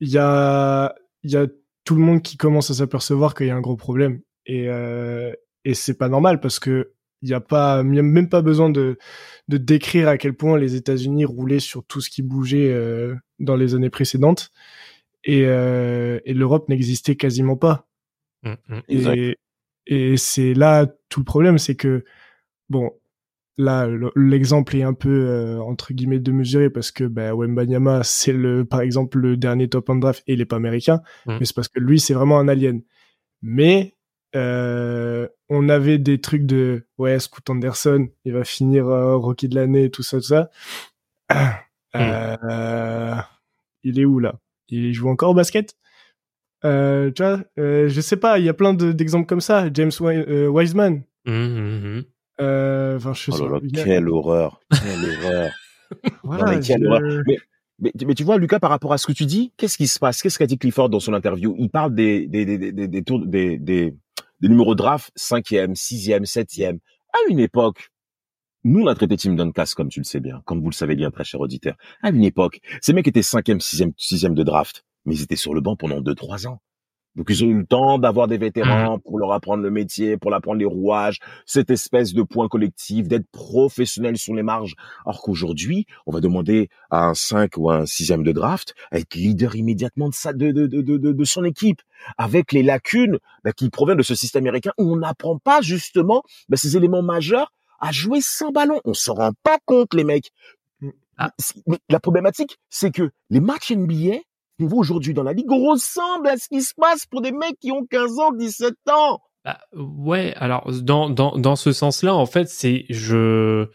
Il 0.00 0.08
y 0.08 0.18
a 0.18 0.94
il 1.22 1.30
y 1.30 1.36
a 1.36 1.46
tout 1.84 1.94
le 1.94 2.00
monde 2.00 2.22
qui 2.22 2.38
commence 2.38 2.70
à 2.70 2.74
s'apercevoir 2.74 3.34
qu'il 3.34 3.48
y 3.48 3.50
a 3.50 3.56
un 3.56 3.60
gros 3.60 3.76
problème 3.76 4.20
et 4.46 4.68
euh, 4.70 5.32
et 5.66 5.74
c'est 5.74 5.98
pas 5.98 6.08
normal 6.08 6.40
parce 6.40 6.58
que 6.58 6.92
il 7.22 7.28
y 7.28 7.34
a 7.34 7.40
pas 7.40 7.82
il 7.86 7.94
y 7.94 7.98
a 7.98 8.02
même 8.02 8.28
pas 8.28 8.42
besoin 8.42 8.70
de 8.70 8.96
de 9.48 9.56
décrire 9.58 10.08
à 10.08 10.16
quel 10.18 10.34
point 10.34 10.58
les 10.58 10.74
États-Unis 10.74 11.24
roulaient 11.24 11.60
sur 11.60 11.84
tout 11.84 12.00
ce 12.00 12.08
qui 12.10 12.22
bougeait 12.22 12.72
euh, 12.72 13.14
dans 13.38 13.56
les 13.56 13.74
années 13.74 13.90
précédentes 13.90 14.50
et, 15.24 15.44
euh, 15.46 16.18
et 16.24 16.32
l'Europe 16.34 16.68
n'existait 16.68 17.16
quasiment 17.16 17.56
pas. 17.56 17.86
Mhm. 18.42 18.82
Exact. 18.88 19.16
Et, 19.16 19.36
et 19.86 20.16
c'est 20.16 20.54
là 20.54 20.86
tout 21.10 21.20
le 21.20 21.24
problème, 21.24 21.58
c'est 21.58 21.74
que 21.74 22.04
bon, 22.70 22.90
là 23.58 23.86
le- 23.86 24.12
l'exemple 24.16 24.74
est 24.76 24.82
un 24.82 24.94
peu 24.94 25.26
euh, 25.28 25.58
entre 25.60 25.92
guillemets 25.92 26.20
de 26.20 26.32
mesurer 26.32 26.70
parce 26.70 26.90
que 26.90 27.04
bah, 27.04 27.34
Wembanyama 27.34 28.02
c'est 28.04 28.32
le 28.32 28.64
par 28.64 28.80
exemple 28.80 29.18
le 29.18 29.36
dernier 29.36 29.68
top 29.68 29.90
1 29.90 29.96
draft 29.96 30.22
et 30.26 30.32
il 30.34 30.40
est 30.40 30.46
pas 30.46 30.56
américain, 30.56 31.02
Mm. 31.26 31.36
mais 31.38 31.44
c'est 31.44 31.54
parce 31.54 31.68
que 31.68 31.80
lui 31.80 32.00
c'est 32.00 32.14
vraiment 32.14 32.38
un 32.38 32.48
alien. 32.48 32.80
Mais 33.42 33.94
euh, 34.36 35.26
on 35.48 35.68
avait 35.68 35.98
des 35.98 36.20
trucs 36.20 36.46
de 36.46 36.86
ouais 36.98 37.18
Scoot 37.18 37.48
Anderson 37.50 38.08
il 38.24 38.32
va 38.32 38.44
finir 38.44 38.86
euh, 38.88 39.16
rookie 39.16 39.48
de 39.48 39.54
l'année 39.56 39.90
tout 39.90 40.02
ça 40.02 40.18
tout 40.18 40.24
ça. 40.24 40.50
Euh, 41.96 43.16
il 43.82 43.98
est 43.98 44.04
où 44.04 44.20
là? 44.20 44.36
Il 44.68 44.92
joue 44.94 45.08
encore 45.08 45.30
au 45.30 45.34
basket? 45.34 45.74
Euh, 46.64 47.10
tu 47.10 47.22
vois, 47.24 47.40
euh, 47.58 47.88
je 47.88 48.00
sais 48.00 48.16
pas, 48.16 48.38
il 48.38 48.44
y 48.44 48.48
a 48.48 48.54
plein 48.54 48.74
de- 48.74 48.92
d'exemples 48.92 49.26
comme 49.26 49.40
ça. 49.40 49.68
James 49.74 49.90
Wi- 49.98 50.24
euh, 50.28 50.46
Wiseman. 50.46 51.02
Euh, 52.40 52.96
Enfin, 52.96 53.12
je 53.12 53.30
Oh 53.30 53.36
sais 53.36 53.42
là 53.44 53.50
là, 53.50 53.60
quelle 53.84 54.08
horreur. 54.08 54.60
Quelle 54.70 55.24
horreur. 55.26 55.50
voilà, 56.22 56.44
Non, 56.44 56.50
mais 56.52 56.60
quelle 56.60 56.82
je- 56.82 56.86
horreur. 56.86 57.22
Mais, 57.26 57.38
mais, 57.80 57.92
mais 58.06 58.14
tu 58.14 58.24
vois, 58.24 58.38
Lucas, 58.38 58.60
par 58.60 58.70
rapport 58.70 58.92
à 58.92 58.98
ce 58.98 59.06
que 59.06 59.12
tu 59.12 59.26
dis, 59.26 59.52
qu'est-ce 59.56 59.76
qui 59.76 59.88
se 59.88 59.98
passe? 59.98 60.22
Qu'est-ce 60.22 60.38
qu'a 60.38 60.46
dit 60.46 60.58
Clifford 60.58 60.88
dans 60.90 61.00
son 61.00 61.12
interview? 61.14 61.54
Il 61.58 61.70
parle 61.70 61.94
des, 61.94 62.26
des, 62.26 62.44
des, 62.46 62.56
des, 62.58 62.72
des, 62.72 62.88
des 62.88 63.02
tours, 63.02 63.26
des, 63.26 63.58
des, 63.58 63.94
des 64.40 64.48
numéros 64.48 64.74
draft, 64.74 65.10
cinquième, 65.16 65.74
sixième, 65.74 66.24
septième. 66.24 66.78
À 67.12 67.18
une 67.30 67.38
époque, 67.38 67.90
nous, 68.64 68.82
on 68.82 68.86
a 68.86 68.94
traité 68.94 69.16
Tim 69.16 69.34
Duncas, 69.34 69.72
comme 69.74 69.88
tu 69.88 70.00
le 70.00 70.04
sais 70.04 70.20
bien, 70.20 70.42
comme 70.44 70.60
vous 70.60 70.68
le 70.68 70.74
savez 70.74 70.94
bien, 70.94 71.10
très 71.10 71.24
cher 71.24 71.40
auditeur. 71.40 71.76
À 72.02 72.10
une 72.10 72.24
époque, 72.24 72.60
ces 72.82 72.92
mecs 72.92 73.08
étaient 73.08 73.22
cinquième, 73.22 73.60
sixième, 73.60 73.92
sixième 73.96 74.34
de 74.34 74.42
draft, 74.42 74.84
mais 75.06 75.14
ils 75.14 75.22
étaient 75.22 75.36
sur 75.36 75.54
le 75.54 75.60
banc 75.60 75.76
pendant 75.76 76.00
deux, 76.00 76.14
trois 76.14 76.46
ans. 76.46 76.60
Donc, 77.16 77.26
ils 77.28 77.44
ont 77.44 77.48
eu 77.48 77.58
le 77.58 77.66
temps 77.66 77.98
d'avoir 77.98 78.28
des 78.28 78.38
vétérans 78.38 78.98
pour 79.00 79.18
leur 79.18 79.32
apprendre 79.32 79.62
le 79.62 79.70
métier, 79.70 80.16
pour 80.16 80.30
leur 80.30 80.38
apprendre 80.38 80.58
les 80.58 80.64
rouages, 80.64 81.18
cette 81.44 81.70
espèce 81.70 82.14
de 82.14 82.22
point 82.22 82.48
collectif, 82.48 83.08
d'être 83.08 83.28
professionnel 83.32 84.16
sur 84.16 84.34
les 84.34 84.42
marges. 84.44 84.74
Alors 85.04 85.20
qu'aujourd'hui, 85.20 85.86
on 86.06 86.12
va 86.12 86.20
demander 86.20 86.68
à 86.90 87.06
un 87.06 87.14
5 87.14 87.56
ou 87.56 87.68
à 87.70 87.78
un 87.78 87.86
sixième 87.86 88.22
de 88.22 88.32
draft 88.32 88.74
à 88.92 88.98
être 88.98 89.14
leader 89.14 89.56
immédiatement 89.56 90.08
de, 90.08 90.14
sa, 90.14 90.32
de, 90.32 90.52
de, 90.52 90.66
de, 90.66 90.96
de, 90.98 91.24
son 91.24 91.44
équipe, 91.44 91.80
avec 92.16 92.52
les 92.52 92.62
lacunes 92.62 93.18
bah, 93.44 93.52
qui 93.52 93.70
proviennent 93.70 93.98
de 93.98 94.02
ce 94.02 94.14
système 94.14 94.44
américain 94.44 94.72
où 94.78 94.92
on 94.92 94.96
n'apprend 94.96 95.38
pas 95.38 95.60
justement 95.62 96.22
bah, 96.48 96.56
ces 96.56 96.76
éléments 96.76 97.02
majeurs 97.02 97.52
à 97.80 97.92
jouer 97.92 98.20
sans 98.20 98.52
ballon. 98.52 98.80
On 98.84 98.94
se 98.94 99.10
rend 99.10 99.32
pas 99.42 99.58
compte, 99.64 99.94
les 99.94 100.04
mecs. 100.04 100.30
Ah. 101.18 101.32
C'est- 101.38 101.60
mais 101.66 101.78
La 101.88 102.00
problématique, 102.00 102.58
c'est 102.70 102.90
que 102.90 103.10
les 103.30 103.40
matchs 103.40 103.72
NBA 103.72 104.18
aujourd'hui 104.64 105.14
dans 105.14 105.22
la 105.22 105.32
ligue 105.32 105.50
ressemblent 105.50 106.28
à 106.28 106.36
ce 106.36 106.48
qui 106.48 106.62
se 106.62 106.74
passe 106.76 107.06
pour 107.06 107.22
des 107.22 107.32
mecs 107.32 107.58
qui 107.60 107.72
ont 107.72 107.84
15 107.84 108.18
ans, 108.18 108.32
17 108.32 108.74
ans. 108.90 109.20
Bah, 109.44 109.58
ouais, 109.74 110.34
alors 110.36 110.70
dans 110.82 111.08
dans 111.08 111.36
dans 111.38 111.56
ce 111.56 111.72
sens-là, 111.72 112.14
en 112.14 112.26
fait, 112.26 112.48
c'est 112.48 112.84
je 112.90 113.68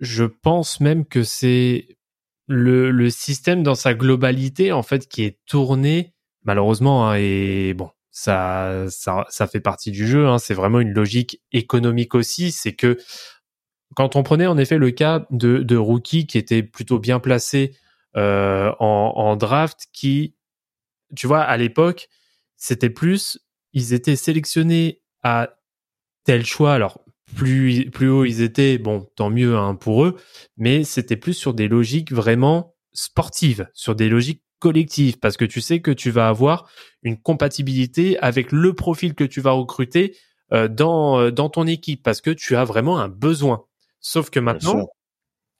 je 0.00 0.24
pense 0.24 0.80
même 0.80 1.06
que 1.06 1.22
c'est 1.22 1.98
le 2.46 2.90
le 2.90 3.10
système 3.10 3.62
dans 3.62 3.74
sa 3.74 3.94
globalité 3.94 4.72
en 4.72 4.82
fait 4.82 5.06
qui 5.06 5.22
est 5.22 5.38
tourné 5.46 6.14
malheureusement 6.42 7.08
hein, 7.08 7.14
et 7.16 7.74
bon 7.74 7.90
ça 8.10 8.86
ça 8.88 9.24
ça 9.28 9.46
fait 9.46 9.60
partie 9.60 9.90
du 9.90 10.06
jeu. 10.06 10.26
Hein, 10.26 10.38
c'est 10.38 10.54
vraiment 10.54 10.80
une 10.80 10.92
logique 10.92 11.40
économique 11.52 12.14
aussi. 12.14 12.50
C'est 12.50 12.74
que 12.74 12.98
quand 13.94 14.16
on 14.16 14.22
prenait 14.22 14.46
en 14.46 14.58
effet 14.58 14.78
le 14.78 14.90
cas 14.90 15.26
de 15.30 15.58
de 15.58 15.76
rookie 15.76 16.26
qui 16.26 16.38
était 16.38 16.62
plutôt 16.62 16.98
bien 16.98 17.20
placé 17.20 17.76
en 18.14 19.12
en 19.16 19.36
draft, 19.36 19.86
qui 19.92 20.34
tu 21.16 21.26
vois 21.26 21.42
à 21.42 21.56
l'époque 21.56 22.08
c'était 22.60 22.90
plus 22.90 23.38
ils 23.72 23.92
étaient 23.92 24.16
sélectionnés 24.16 25.02
à 25.22 25.56
tel 26.24 26.44
choix. 26.44 26.74
Alors 26.74 27.04
plus 27.36 27.90
plus 27.90 28.08
haut 28.08 28.24
ils 28.24 28.42
étaient, 28.42 28.78
bon, 28.78 29.08
tant 29.16 29.30
mieux 29.30 29.56
hein, 29.56 29.74
pour 29.74 30.04
eux, 30.04 30.16
mais 30.56 30.84
c'était 30.84 31.16
plus 31.16 31.34
sur 31.34 31.54
des 31.54 31.68
logiques 31.68 32.12
vraiment 32.12 32.74
sportives, 32.92 33.68
sur 33.72 33.94
des 33.94 34.08
logiques 34.08 34.42
collectives, 34.58 35.18
parce 35.18 35.36
que 35.36 35.44
tu 35.44 35.60
sais 35.60 35.80
que 35.80 35.90
tu 35.90 36.10
vas 36.10 36.28
avoir 36.28 36.68
une 37.02 37.16
compatibilité 37.16 38.18
avec 38.18 38.52
le 38.52 38.74
profil 38.74 39.14
que 39.14 39.24
tu 39.24 39.40
vas 39.40 39.52
recruter 39.52 40.16
euh, 40.52 40.68
dans 40.68 41.18
euh, 41.18 41.30
dans 41.30 41.48
ton 41.48 41.66
équipe, 41.66 42.02
parce 42.02 42.20
que 42.20 42.30
tu 42.30 42.56
as 42.56 42.64
vraiment 42.64 42.98
un 42.98 43.08
besoin. 43.08 43.64
Sauf 44.00 44.30
que 44.30 44.40
maintenant, 44.40 44.88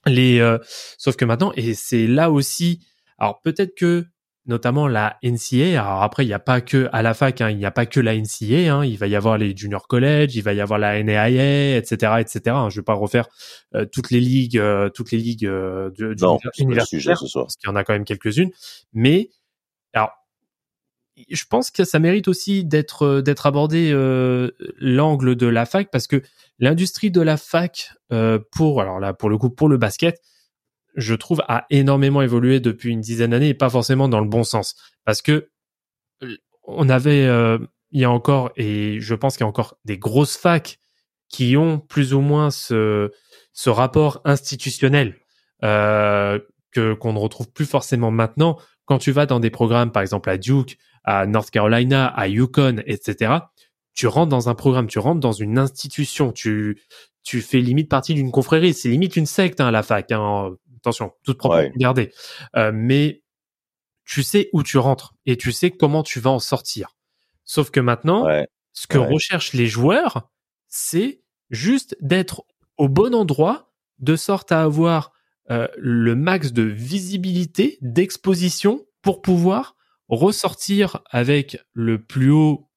les, 0.07 0.41
euh, 0.41 0.59
sauf 0.99 1.17
que 1.17 1.25
maintenant, 1.25 1.53
et 1.57 1.75
c'est 1.75 2.07
là 2.07 2.31
aussi, 2.31 2.87
alors 3.19 3.41
peut-être 3.43 3.75
que 3.75 4.07
notamment 4.47 4.89
la 4.89 5.17
NCA. 5.23 5.81
Alors 5.83 6.03
après, 6.03 6.25
il 6.25 6.29
n'y 6.29 6.35
a 6.35 6.39
pas 6.39 6.61
que 6.61 6.89
à 6.93 7.03
la 7.03 7.15
fac, 7.15 7.41
hein, 7.41 7.51
il 7.51 7.57
n'y 7.57 7.65
a 7.65 7.71
pas 7.71 7.87
que 7.87 8.01
la 8.01 8.15
NCA. 8.15 8.75
Hein, 8.75 8.85
il 8.85 8.99
va 8.99 9.07
y 9.07 9.17
avoir 9.17 9.39
les 9.39 9.57
junior 9.57 9.87
college, 9.87 10.35
il 10.35 10.43
va 10.43 10.53
y 10.53 10.61
avoir 10.61 10.79
la 10.79 11.03
NAIA, 11.03 11.77
etc., 11.77 12.15
etc. 12.19 12.41
Hein, 12.49 12.69
je 12.71 12.81
vais 12.81 12.85
pas 12.85 12.95
refaire 12.95 13.29
euh, 13.75 13.87
toutes 13.91 14.11
les 14.11 14.21
ligues, 14.21 14.59
euh, 14.59 14.91
toutes 14.91 15.13
les 15.13 15.19
ligues 15.19 15.47
euh, 15.47 15.91
Non, 16.21 16.39
c'est 16.53 16.65
pas 16.65 16.75
le 16.75 16.81
sujet 16.81 17.15
ce 17.15 17.27
soir. 17.27 17.47
parce 17.47 17.57
qu'il 17.57 17.69
y 17.69 17.73
en 17.73 17.77
a 17.77 17.85
quand 17.85 17.93
même 17.93 18.05
quelques-unes. 18.05 18.51
Mais 18.93 19.31
alors, 19.93 20.11
je 21.29 21.45
pense 21.49 21.71
que 21.71 21.85
ça 21.85 21.99
mérite 21.99 22.29
aussi 22.29 22.65
d'être 22.65 23.03
euh, 23.03 23.23
d'être 23.23 23.47
abordé 23.47 23.91
euh, 23.93 24.51
l'angle 24.79 25.37
de 25.37 25.47
la 25.47 25.67
fac 25.67 25.91
parce 25.91 26.07
que 26.07 26.23
l'industrie 26.59 27.11
de 27.11 27.21
la 27.21 27.37
fac 27.37 27.93
euh, 28.13 28.39
pour 28.53 28.81
alors 28.81 29.01
là 29.01 29.13
pour 29.13 29.29
le 29.29 29.39
coup 29.39 29.51
pour 29.51 29.69
le 29.69 29.77
basket 29.77 30.21
je 30.97 31.15
trouve, 31.15 31.43
a 31.49 31.67
énormément 31.71 32.23
évolué 32.23 32.61
depuis 32.61 32.91
une 32.91 33.01
dizaine 33.01 33.31
d'années 33.31 33.51
et 33.51 33.55
pas 33.55 33.71
forcément 33.71 34.09
dans 34.09 34.21
le 34.21 34.29
bon 34.29 34.45
sens. 34.45 34.75
Parce 35.05 35.23
que 35.23 35.51
on 36.65 36.89
avait, 36.89 37.27
euh, 37.27 37.59
il 37.91 38.01
y 38.01 38.05
a 38.05 38.11
encore, 38.11 38.53
et 38.57 39.01
je 39.01 39.15
pense 39.15 39.37
qu'il 39.37 39.45
y 39.45 39.47
a 39.47 39.49
encore 39.49 39.77
des 39.85 39.99
grosses 39.99 40.37
facs 40.37 40.79
qui 41.29 41.57
ont 41.57 41.79
plus 41.79 42.15
ou 42.15 42.21
moins 42.21 42.51
ce, 42.51 43.11
ce 43.53 43.71
rapport 43.71 44.21
institutionnel 44.25 45.17
euh, 45.65 46.39
que 46.73 46.95
qu'on 46.95 47.13
ne 47.13 47.19
retrouve 47.19 47.51
plus 47.51 47.67
forcément 47.67 48.11
maintenant. 48.11 48.59
Quand 48.85 48.99
tu 48.99 49.13
vas 49.13 49.27
dans 49.27 49.41
des 49.41 49.51
programmes, 49.51 49.93
par 49.93 50.03
exemple 50.03 50.31
à 50.31 50.39
Duke, 50.39 50.79
à 51.05 51.27
North 51.27 51.51
Carolina, 51.51 52.07
à 52.07 52.29
Yukon, 52.29 52.83
etc., 52.87 53.35
tu 53.95 54.07
rentres 54.07 54.29
dans 54.31 54.49
un 54.49 54.55
programme, 54.55 54.87
tu 54.87 54.99
rentres 54.99 55.21
dans 55.21 55.33
une 55.33 55.59
institution, 55.59 56.33
tu 56.33 56.81
tu 57.23 57.43
fais 57.43 57.61
limite 57.61 57.91
partie 57.91 58.15
d'une 58.15 58.31
confrérie, 58.31 58.73
c'est 58.73 58.89
limite 58.89 59.15
une 59.17 59.27
secte 59.27 59.61
hein, 59.61 59.67
à 59.67 59.71
la 59.71 59.83
fac. 59.83 60.11
Hein. 60.11 60.57
Attention, 60.79 61.13
toute 61.23 61.37
proportion 61.37 61.67
Ouais. 61.69 61.73
gardée. 61.77 62.13
Euh, 62.57 62.71
mais 62.75 63.23
tu 64.07 64.23
sais 64.23 64.49
où 64.55 64.63
tu 64.63 64.79
rentres 64.79 65.13
et 65.27 65.37
tu 65.37 65.53
sais 65.53 65.71
comment 65.71 66.03
tu 66.03 66.19
vas 66.21 66.31
en 66.31 66.39
sortir. 66.39 66.97
Sauf 67.45 67.71
que 67.71 67.79
maintenant, 67.81 68.25
Ouais. 68.25 68.47
ce 68.73 68.87
que 68.87 68.97
Ouais. 68.97 69.07
recherchent 69.13 69.53
les 69.53 69.67
joueurs, 69.67 70.31
c'est 70.69 71.21
juste 71.51 71.95
d'être 72.01 72.45
au 72.79 72.89
bon 72.89 73.15
endroit, 73.15 73.71
de 73.99 74.17
sorte 74.17 74.51
à 74.53 74.63
avoir 74.63 75.13
euh, 75.51 75.69
le 75.77 76.15
max 76.15 76.53
de 76.53 76.63
visibilité, 76.63 77.77
d'exposition 77.83 78.87
pour 79.03 79.21
pouvoir 79.21 79.77
ressortir 80.11 81.01
avec 81.11 81.59
le 81.73 82.03
plus 82.03 82.31
haut, 82.31 82.69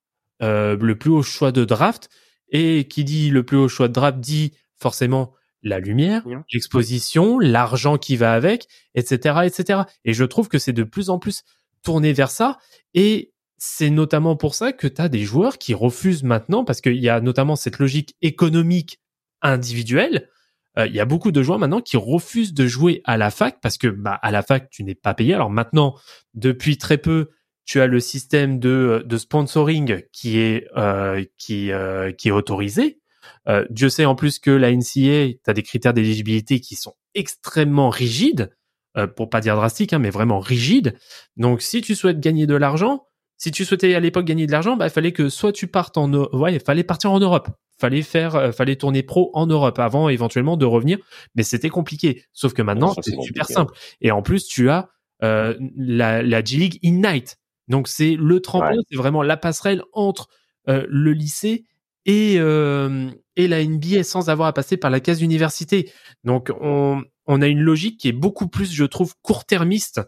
euh, 0.41 0.77
le 0.79 0.97
plus 0.97 1.09
haut 1.09 1.23
choix 1.23 1.51
de 1.51 1.65
draft. 1.65 2.09
Et 2.55 2.87
qui 2.87 3.03
dit 3.03 3.29
le 3.31 3.43
plus 3.43 3.57
haut 3.57 3.67
choix 3.67 3.87
de 3.87 3.93
draft 3.93 4.19
dit 4.19 4.53
forcément 4.75 5.33
la 5.63 5.79
lumière, 5.79 6.23
l'exposition, 6.51 7.39
l'argent 7.39 7.97
qui 7.97 8.15
va 8.15 8.33
avec, 8.33 8.67
etc., 8.95 9.39
etc. 9.45 9.81
Et 10.05 10.13
je 10.13 10.23
trouve 10.25 10.49
que 10.49 10.59
c'est 10.59 10.73
de 10.73 10.83
plus 10.83 11.09
en 11.09 11.19
plus 11.19 11.43
tourné 11.83 12.13
vers 12.13 12.29
ça. 12.29 12.59
Et 12.93 13.33
c'est 13.57 13.89
notamment 13.89 14.35
pour 14.35 14.55
ça 14.55 14.73
que 14.73 14.87
tu 14.87 15.01
as 15.01 15.07
des 15.07 15.23
joueurs 15.23 15.57
qui 15.57 15.73
refusent 15.73 16.23
maintenant, 16.23 16.65
parce 16.65 16.81
qu'il 16.81 17.01
y 17.01 17.09
a 17.09 17.21
notamment 17.21 17.55
cette 17.55 17.79
logique 17.79 18.15
économique 18.21 18.99
individuelle. 19.41 20.29
Euh, 20.77 20.87
Il 20.87 20.93
y 20.93 20.99
a 20.99 21.05
beaucoup 21.05 21.31
de 21.31 21.43
joueurs 21.43 21.59
maintenant 21.59 21.81
qui 21.81 21.97
refusent 21.97 22.53
de 22.53 22.65
jouer 22.67 23.01
à 23.05 23.17
la 23.17 23.29
fac 23.31 23.59
parce 23.61 23.77
que 23.77 23.87
bah, 23.87 24.19
à 24.21 24.31
la 24.31 24.41
fac 24.41 24.69
tu 24.69 24.83
n'es 24.83 24.95
pas 24.95 25.13
payé. 25.13 25.33
Alors 25.33 25.49
maintenant, 25.49 25.95
depuis 26.33 26.77
très 26.77 26.97
peu, 26.97 27.29
tu 27.65 27.79
as 27.79 27.87
le 27.87 27.99
système 27.99 28.59
de, 28.59 29.03
de 29.05 29.17
sponsoring 29.17 30.01
qui 30.11 30.39
est 30.39 30.67
euh, 30.75 31.23
qui 31.37 31.71
euh, 31.71 32.11
qui 32.11 32.29
est 32.29 32.31
autorisé. 32.31 32.99
Euh, 33.47 33.65
Dieu 33.69 33.89
sait 33.89 34.05
en 34.05 34.15
plus 34.15 34.39
que 34.39 34.51
la 34.51 34.71
NCA, 34.71 35.33
tu 35.33 35.39
as 35.47 35.53
des 35.53 35.63
critères 35.63 35.93
d'éligibilité 35.93 36.59
qui 36.59 36.75
sont 36.75 36.93
extrêmement 37.15 37.89
rigides, 37.89 38.53
euh, 38.97 39.07
pour 39.07 39.29
pas 39.29 39.41
dire 39.41 39.55
drastiques, 39.55 39.93
hein, 39.93 39.99
mais 39.99 40.09
vraiment 40.09 40.39
rigides. 40.39 40.97
Donc 41.37 41.61
si 41.61 41.81
tu 41.81 41.95
souhaites 41.95 42.19
gagner 42.19 42.47
de 42.47 42.55
l'argent, 42.55 43.05
si 43.37 43.51
tu 43.51 43.65
souhaitais 43.65 43.95
à 43.95 43.99
l'époque 43.99 44.25
gagner 44.25 44.47
de 44.47 44.51
l'argent, 44.51 44.77
bah, 44.77 44.87
il 44.87 44.91
fallait 44.91 45.11
que 45.11 45.29
soit 45.29 45.51
tu 45.51 45.67
partes 45.67 45.97
en, 45.97 46.11
ouais, 46.13 46.53
il 46.53 46.59
fallait 46.59 46.83
partir 46.83 47.11
en 47.11 47.19
Europe. 47.19 47.49
Fallait 47.77 48.01
faire, 48.01 48.35
euh, 48.35 48.51
fallait 48.51 48.75
tourner 48.75 49.03
pro 49.03 49.31
en 49.33 49.47
Europe 49.47 49.79
avant 49.79 50.09
éventuellement 50.09 50.57
de 50.57 50.65
revenir, 50.65 50.99
mais 51.35 51.43
c'était 51.43 51.69
compliqué. 51.69 52.23
Sauf 52.31 52.53
que 52.53 52.61
maintenant, 52.61 52.93
c'est 53.01 53.19
super 53.21 53.47
simple. 53.47 53.73
Et 54.01 54.11
en 54.11 54.21
plus, 54.21 54.45
tu 54.45 54.69
as 54.69 54.89
euh, 55.23 55.55
la, 55.75 56.21
la 56.21 56.43
G 56.43 56.57
League 56.57 56.79
Ignite. 56.81 57.37
Donc 57.67 57.87
c'est 57.87 58.15
le 58.15 58.41
tremplin, 58.41 58.77
c'est 58.89 58.97
vraiment 58.97 59.23
la 59.23 59.37
passerelle 59.37 59.83
entre 59.93 60.27
euh, 60.67 60.85
le 60.89 61.13
lycée 61.13 61.65
et 62.05 62.35
euh, 62.37 63.09
et 63.37 63.47
la 63.47 63.63
NBA 63.63 64.03
sans 64.03 64.29
avoir 64.29 64.49
à 64.49 64.53
passer 64.53 64.75
par 64.75 64.91
la 64.91 64.99
case 64.99 65.21
université. 65.21 65.89
Donc 66.25 66.51
on 66.59 67.03
on 67.25 67.41
a 67.41 67.47
une 67.47 67.61
logique 67.61 67.99
qui 68.01 68.09
est 68.09 68.13
beaucoup 68.13 68.49
plus, 68.49 68.73
je 68.73 68.83
trouve, 68.83 69.13
court-termiste, 69.21 70.01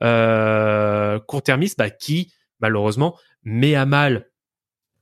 court-termiste, 0.00 1.78
bah, 1.78 1.90
qui 1.90 2.32
malheureusement 2.58 3.16
met 3.44 3.76
à 3.76 3.86
mal 3.86 4.26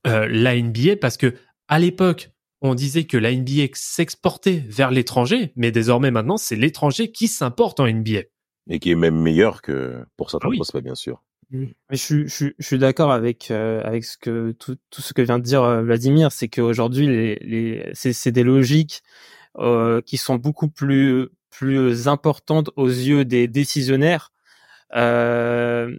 euh, 0.05 0.27
la 0.29 0.55
NBA 0.55 0.97
parce 1.01 1.17
que 1.17 1.33
à 1.67 1.79
l'époque 1.79 2.31
on 2.61 2.73
disait 2.73 3.03
que 3.03 3.17
la 3.17 3.31
NBA 3.35 3.67
s'exportait 3.73 4.63
vers 4.67 4.89
l'étranger, 4.89 5.51
mais 5.55 5.71
désormais 5.71 6.09
maintenant 6.09 6.37
c'est 6.37 6.55
l'étranger 6.55 7.11
qui 7.11 7.27
s'importe 7.27 7.79
en 7.79 7.85
NBA. 7.87 8.21
Et 8.67 8.79
qui 8.79 8.89
est 8.91 8.95
même 8.95 9.19
meilleur 9.21 9.61
que 9.61 10.03
pour 10.17 10.31
certains 10.31 10.47
Ah 10.47 10.49
oui. 10.49 10.57
prospects, 10.57 10.83
bien 10.83 10.95
sûr. 10.95 11.21
Je, 11.51 11.67
suis- 11.95 12.27
je, 12.27 12.33
suis- 12.33 12.53
je 12.57 12.65
suis 12.65 12.79
d'accord 12.79 13.11
avec 13.11 13.51
euh, 13.51 13.81
avec 13.83 14.03
ce 14.03 14.17
que 14.17 14.51
tout, 14.53 14.77
tout 14.89 15.01
ce 15.03 15.13
que 15.13 15.21
vient 15.21 15.37
de 15.37 15.43
dire 15.43 15.61
euh, 15.61 15.83
Vladimir, 15.83 16.31
c'est 16.31 16.47
qu'aujourd'hui 16.47 17.05
les, 17.05 17.35
les 17.41 17.91
c'est 17.93 18.13
c'est 18.13 18.31
des 18.31 18.41
logiques 18.43 19.03
euh, 19.59 20.01
qui 20.01 20.17
sont 20.17 20.35
beaucoup 20.37 20.69
plus 20.69 21.27
plus 21.51 22.07
importantes 22.07 22.71
aux 22.77 22.87
yeux 22.87 23.23
des 23.25 23.47
décisionnaires, 23.47 24.33
euh, 24.95 25.95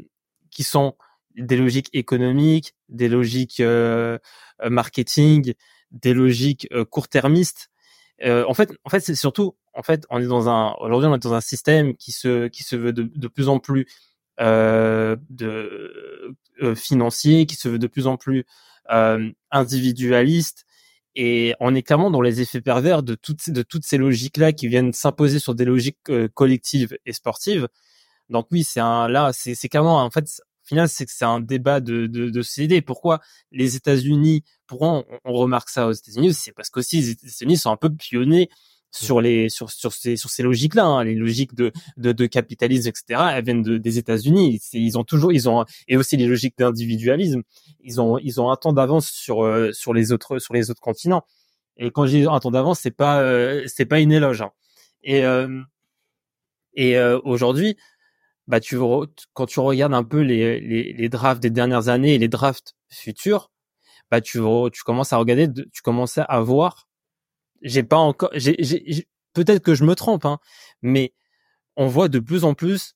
qui 0.50 0.64
sont 0.64 0.96
des 1.36 1.56
logiques 1.56 1.90
économiques, 1.92 2.74
des 2.88 3.08
logiques 3.08 3.60
euh, 3.60 4.18
euh, 4.62 4.70
marketing, 4.70 5.54
des 5.90 6.14
logiques 6.14 6.66
euh, 6.72 6.84
court-termistes. 6.84 7.68
Euh, 8.24 8.44
en 8.48 8.54
fait, 8.54 8.72
en 8.84 8.90
fait, 8.90 9.00
c'est 9.00 9.14
surtout, 9.14 9.56
en 9.74 9.82
fait, 9.82 10.06
on 10.10 10.20
est 10.20 10.26
dans 10.26 10.48
un 10.48 10.74
aujourd'hui 10.80 11.08
on 11.08 11.14
est 11.14 11.22
dans 11.22 11.34
un 11.34 11.40
système 11.40 11.94
qui 11.96 12.12
se 12.12 12.48
qui 12.48 12.62
se 12.62 12.76
veut 12.76 12.92
de, 12.92 13.10
de 13.14 13.28
plus 13.28 13.48
en 13.48 13.58
plus 13.58 13.86
financier, 16.74 17.46
qui 17.46 17.56
se 17.56 17.68
veut 17.68 17.78
de 17.78 17.86
plus 17.86 18.06
en 18.06 18.16
plus 18.16 18.44
individualiste. 19.50 20.64
Et 21.18 21.54
on 21.60 21.74
est 21.74 21.82
clairement 21.82 22.10
dans 22.10 22.20
les 22.20 22.40
effets 22.42 22.60
pervers 22.60 23.02
de 23.02 23.14
toutes 23.14 23.50
de 23.50 23.62
toutes 23.62 23.84
ces 23.84 23.96
logiques-là 23.98 24.52
qui 24.52 24.68
viennent 24.68 24.92
s'imposer 24.92 25.38
sur 25.38 25.54
des 25.54 25.64
logiques 25.64 25.98
collectives 26.34 26.98
et 27.06 27.12
sportives. 27.12 27.68
Donc 28.28 28.48
oui, 28.50 28.64
c'est 28.64 28.80
un 28.80 29.08
là, 29.08 29.30
c'est 29.32 29.68
clairement 29.68 30.02
en 30.02 30.10
fait, 30.10 30.40
final, 30.66 30.88
c'est 30.88 31.06
que 31.06 31.12
c'est 31.12 31.24
un 31.24 31.40
débat 31.40 31.80
de 31.80 32.06
de, 32.06 32.30
de. 32.30 32.80
Pourquoi 32.80 33.20
les 33.52 33.76
États-Unis, 33.76 34.42
pourquoi 34.66 34.88
on, 34.88 35.04
on 35.24 35.32
remarque 35.34 35.68
ça 35.70 35.86
aux 35.88 35.92
États-Unis 35.92 36.34
C'est 36.34 36.52
parce 36.52 36.70
qu'aussi 36.70 36.98
les 37.00 37.10
États-Unis 37.10 37.56
sont 37.58 37.70
un 37.70 37.76
peu 37.76 37.90
pionniers 37.94 38.48
sur 38.92 39.20
les 39.20 39.48
sur 39.48 39.70
sur 39.70 39.92
ces 39.92 40.16
sur 40.16 40.30
ces 40.30 40.42
logiques-là, 40.42 40.84
hein, 40.86 41.04
les 41.04 41.14
logiques 41.14 41.54
de 41.54 41.72
de, 41.96 42.12
de 42.12 42.26
capitalisme, 42.26 42.88
etc. 42.88 43.22
Elles 43.34 43.44
viennent 43.44 43.62
de, 43.62 43.78
des 43.78 43.98
États-Unis. 43.98 44.60
Ils 44.72 44.98
ont 44.98 45.04
toujours, 45.04 45.32
ils 45.32 45.48
ont 45.48 45.64
et 45.88 45.96
aussi 45.96 46.16
les 46.16 46.26
logiques 46.26 46.56
d'individualisme. 46.58 47.42
Ils 47.80 48.00
ont 48.00 48.18
ils 48.18 48.40
ont 48.40 48.50
un 48.50 48.56
temps 48.56 48.72
d'avance 48.72 49.08
sur 49.10 49.44
euh, 49.44 49.72
sur 49.72 49.92
les 49.94 50.12
autres 50.12 50.38
sur 50.38 50.54
les 50.54 50.70
autres 50.70 50.80
continents. 50.80 51.24
Et 51.76 51.90
quand 51.90 52.06
j'ai 52.06 52.26
un 52.26 52.40
temps 52.40 52.50
d'avance, 52.50 52.80
c'est 52.80 52.90
pas 52.90 53.20
euh, 53.22 53.64
c'est 53.66 53.86
pas 53.86 54.00
une 54.00 54.12
éloge. 54.12 54.42
hein. 54.42 54.50
Et 55.02 55.24
euh, 55.24 55.62
et 56.74 56.96
euh, 56.98 57.18
aujourd'hui, 57.24 57.76
bah 58.46 58.60
tu 58.60 58.78
quand 59.34 59.46
tu 59.46 59.60
regardes 59.60 59.94
un 59.94 60.04
peu 60.04 60.20
les, 60.20 60.60
les 60.60 60.92
les 60.92 61.08
drafts 61.08 61.42
des 61.42 61.50
dernières 61.50 61.88
années 61.88 62.14
et 62.14 62.18
les 62.18 62.28
drafts 62.28 62.74
futurs, 62.90 63.50
bah 64.10 64.20
tu 64.20 64.40
tu 64.72 64.82
commences 64.84 65.12
à 65.12 65.18
regarder, 65.18 65.48
de- 65.48 65.68
tu 65.72 65.82
commences 65.82 66.18
à 66.18 66.40
voir. 66.40 66.88
J'ai 67.62 67.82
pas 67.82 67.96
encore, 67.98 68.30
j'ai, 68.34 68.56
peut-être 69.34 69.62
que 69.62 69.74
je 69.74 69.84
me 69.84 69.94
trompe, 69.94 70.24
hein, 70.26 70.38
mais 70.82 71.14
on 71.76 71.88
voit 71.88 72.08
de 72.08 72.18
plus 72.20 72.44
en 72.44 72.54
plus 72.54 72.94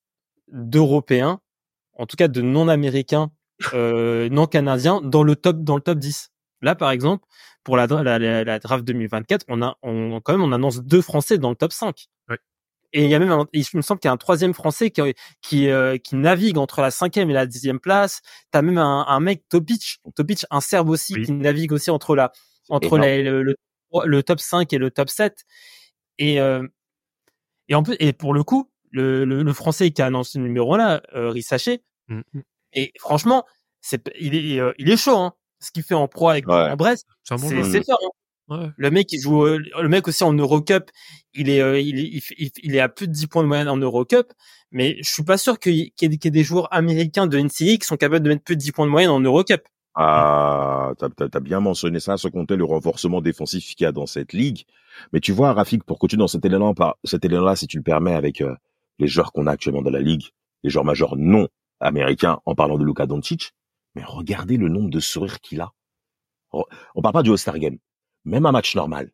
d'Européens, 0.52 1.40
en 1.94 2.06
tout 2.06 2.16
cas 2.16 2.28
de 2.28 2.42
non-américains, 2.42 3.30
euh, 3.74 4.28
non-canadiens, 4.30 5.00
dans 5.02 5.22
le 5.22 5.36
top, 5.36 5.62
dans 5.64 5.76
le 5.76 5.82
top 5.82 5.98
10. 5.98 6.30
Là, 6.62 6.74
par 6.74 6.90
exemple, 6.90 7.24
pour 7.64 7.76
la, 7.76 7.86
la, 7.86 8.18
la, 8.44 8.58
draft 8.58 8.84
2024, 8.84 9.44
on 9.48 9.62
a, 9.62 9.76
on, 9.82 10.20
quand 10.20 10.32
même, 10.32 10.42
on 10.42 10.52
annonce 10.52 10.80
deux 10.82 11.02
Français 11.02 11.38
dans 11.38 11.50
le 11.50 11.56
top 11.56 11.72
5. 11.72 12.08
Ouais. 12.28 12.38
Et 12.92 13.04
il 13.04 13.10
y 13.10 13.14
a 13.14 13.18
même, 13.18 13.30
un- 13.30 13.46
il 13.52 13.64
me 13.74 13.82
semble 13.82 14.00
qu'il 14.00 14.08
y 14.08 14.10
a 14.10 14.12
un 14.12 14.16
troisième 14.16 14.52
Français 14.54 14.90
qui, 14.90 15.00
qui, 15.42 15.68
euh, 15.68 15.96
qui 15.98 16.16
navigue 16.16 16.58
entre 16.58 16.80
la 16.80 16.90
cinquième 16.90 17.30
et 17.30 17.32
la 17.34 17.46
dixième 17.46 17.78
place. 17.80 18.20
T'as 18.50 18.62
même 18.62 18.78
un, 18.78 19.04
un 19.06 19.20
mec, 19.20 19.44
Topic, 19.48 20.00
Topic, 20.16 20.44
un 20.50 20.60
Serbe 20.60 20.88
aussi, 20.90 21.14
Oui. 21.14 21.22
qui 21.22 21.32
navigue 21.32 21.72
aussi 21.72 21.90
entre 21.90 22.16
la, 22.16 22.32
entre 22.68 22.98
la- 22.98 23.18
le, 23.22 23.42
le, 23.42 23.56
le 24.04 24.22
top 24.22 24.40
5 24.40 24.72
et 24.72 24.78
le 24.78 24.90
top 24.90 25.08
7. 25.08 25.44
Et, 26.18 26.40
euh, 26.40 26.66
et 27.68 27.74
en 27.74 27.82
plus, 27.82 27.96
et 28.00 28.12
pour 28.12 28.34
le 28.34 28.42
coup, 28.42 28.70
le, 28.90 29.24
le, 29.24 29.42
le 29.42 29.52
français 29.52 29.90
qui 29.92 30.02
a 30.02 30.06
annoncé 30.06 30.38
le 30.38 30.44
numéro 30.44 30.76
là, 30.76 31.02
euh, 31.14 31.30
Rissaché, 31.30 31.82
Mm. 32.08 32.22
et 32.72 32.92
franchement, 32.98 33.44
c'est, 33.80 34.10
il 34.18 34.34
est, 34.34 34.58
euh, 34.60 34.72
il 34.78 34.90
est 34.90 34.96
chaud, 34.96 35.16
hein. 35.16 35.32
Ce 35.60 35.70
qu'il 35.70 35.84
fait 35.84 35.94
en 35.94 36.08
pro 36.08 36.28
avec 36.30 36.48
Ouais. 36.48 36.66
la 36.66 36.74
Brest, 36.74 37.06
C'est 37.22 37.36
bon 37.36 37.48
fort, 37.84 37.98
hein. 38.04 38.08
Ouais. 38.50 38.68
Le 38.76 38.90
mec, 38.90 39.12
il 39.12 39.20
joue, 39.20 39.44
euh, 39.44 39.58
le 39.80 39.88
mec 39.88 40.08
aussi 40.08 40.24
en 40.24 40.32
Eurocup, 40.32 40.90
il 41.34 41.48
est, 41.48 41.60
euh, 41.60 41.80
il 41.80 42.00
est, 42.00 42.02
il, 42.02 42.22
il, 42.36 42.50
il 42.64 42.74
est 42.74 42.80
à 42.80 42.88
plus 42.88 43.06
de 43.06 43.12
10 43.12 43.28
points 43.28 43.42
de 43.44 43.48
moyenne 43.48 43.68
en 43.68 43.76
Eurocup, 43.76 44.32
mais 44.72 44.96
je 45.02 45.08
suis 45.08 45.22
pas 45.22 45.38
sûr 45.38 45.60
qu'il 45.60 45.76
y, 45.76 45.92
qu'il 45.92 46.10
y 46.10 46.14
ait 46.14 46.18
qu'il 46.18 46.26
y 46.26 46.36
ait 46.36 46.40
des 46.40 46.44
joueurs 46.44 46.72
américains 46.72 47.28
de 47.28 47.38
NCAA 47.38 47.76
qui 47.76 47.86
sont 47.86 47.96
capables 47.96 48.24
de 48.24 48.28
mettre 48.28 48.42
plus 48.42 48.56
de 48.56 48.60
10 48.60 48.72
points 48.72 48.86
de 48.86 48.90
moyenne 48.90 49.10
en 49.10 49.20
Eurocup. 49.20 49.62
Ah, 49.94 50.92
t'as, 50.98 51.08
t'as, 51.10 51.28
t'as 51.28 51.40
bien 51.40 51.60
mentionné 51.60 52.00
ça, 52.00 52.16
sans 52.16 52.30
compter 52.30 52.56
le 52.56 52.64
renforcement 52.64 53.20
défensif 53.20 53.74
qu'il 53.74 53.84
y 53.84 53.86
a 53.86 53.92
dans 53.92 54.06
cette 54.06 54.32
ligue. 54.32 54.64
Mais 55.12 55.20
tu 55.20 55.32
vois, 55.32 55.52
Rafik, 55.52 55.84
pour 55.84 55.98
continuer 55.98 56.20
dans 56.20 56.28
cet 56.28 56.44
élément, 56.44 56.74
par, 56.74 56.96
cet 57.04 57.24
élément-là, 57.24 57.54
si 57.54 57.66
tu 57.68 57.76
le 57.76 57.82
permets, 57.82 58.14
avec 58.14 58.40
euh, 58.40 58.54
les 58.98 59.06
joueurs 59.06 59.32
qu'on 59.32 59.46
a 59.46 59.52
actuellement 59.52 59.82
dans 59.82 59.90
la 59.90 60.00
ligue, 60.00 60.24
les 60.64 60.70
joueurs 60.70 60.84
majeurs 60.84 61.16
non 61.16 61.48
américains, 61.80 62.40
en 62.46 62.54
parlant 62.54 62.78
de 62.78 62.84
Luka 62.84 63.06
Doncic, 63.06 63.52
mais 63.94 64.02
regardez 64.04 64.56
le 64.56 64.68
nombre 64.68 64.90
de 64.90 65.00
sourires 65.00 65.40
qu'il 65.40 65.60
a. 65.60 65.72
On 66.52 67.02
parle 67.02 67.12
pas 67.12 67.22
du 67.22 67.30
All-Star 67.30 67.58
Game. 67.58 67.78
Même 68.24 68.46
un 68.46 68.52
match 68.52 68.74
normal. 68.76 69.10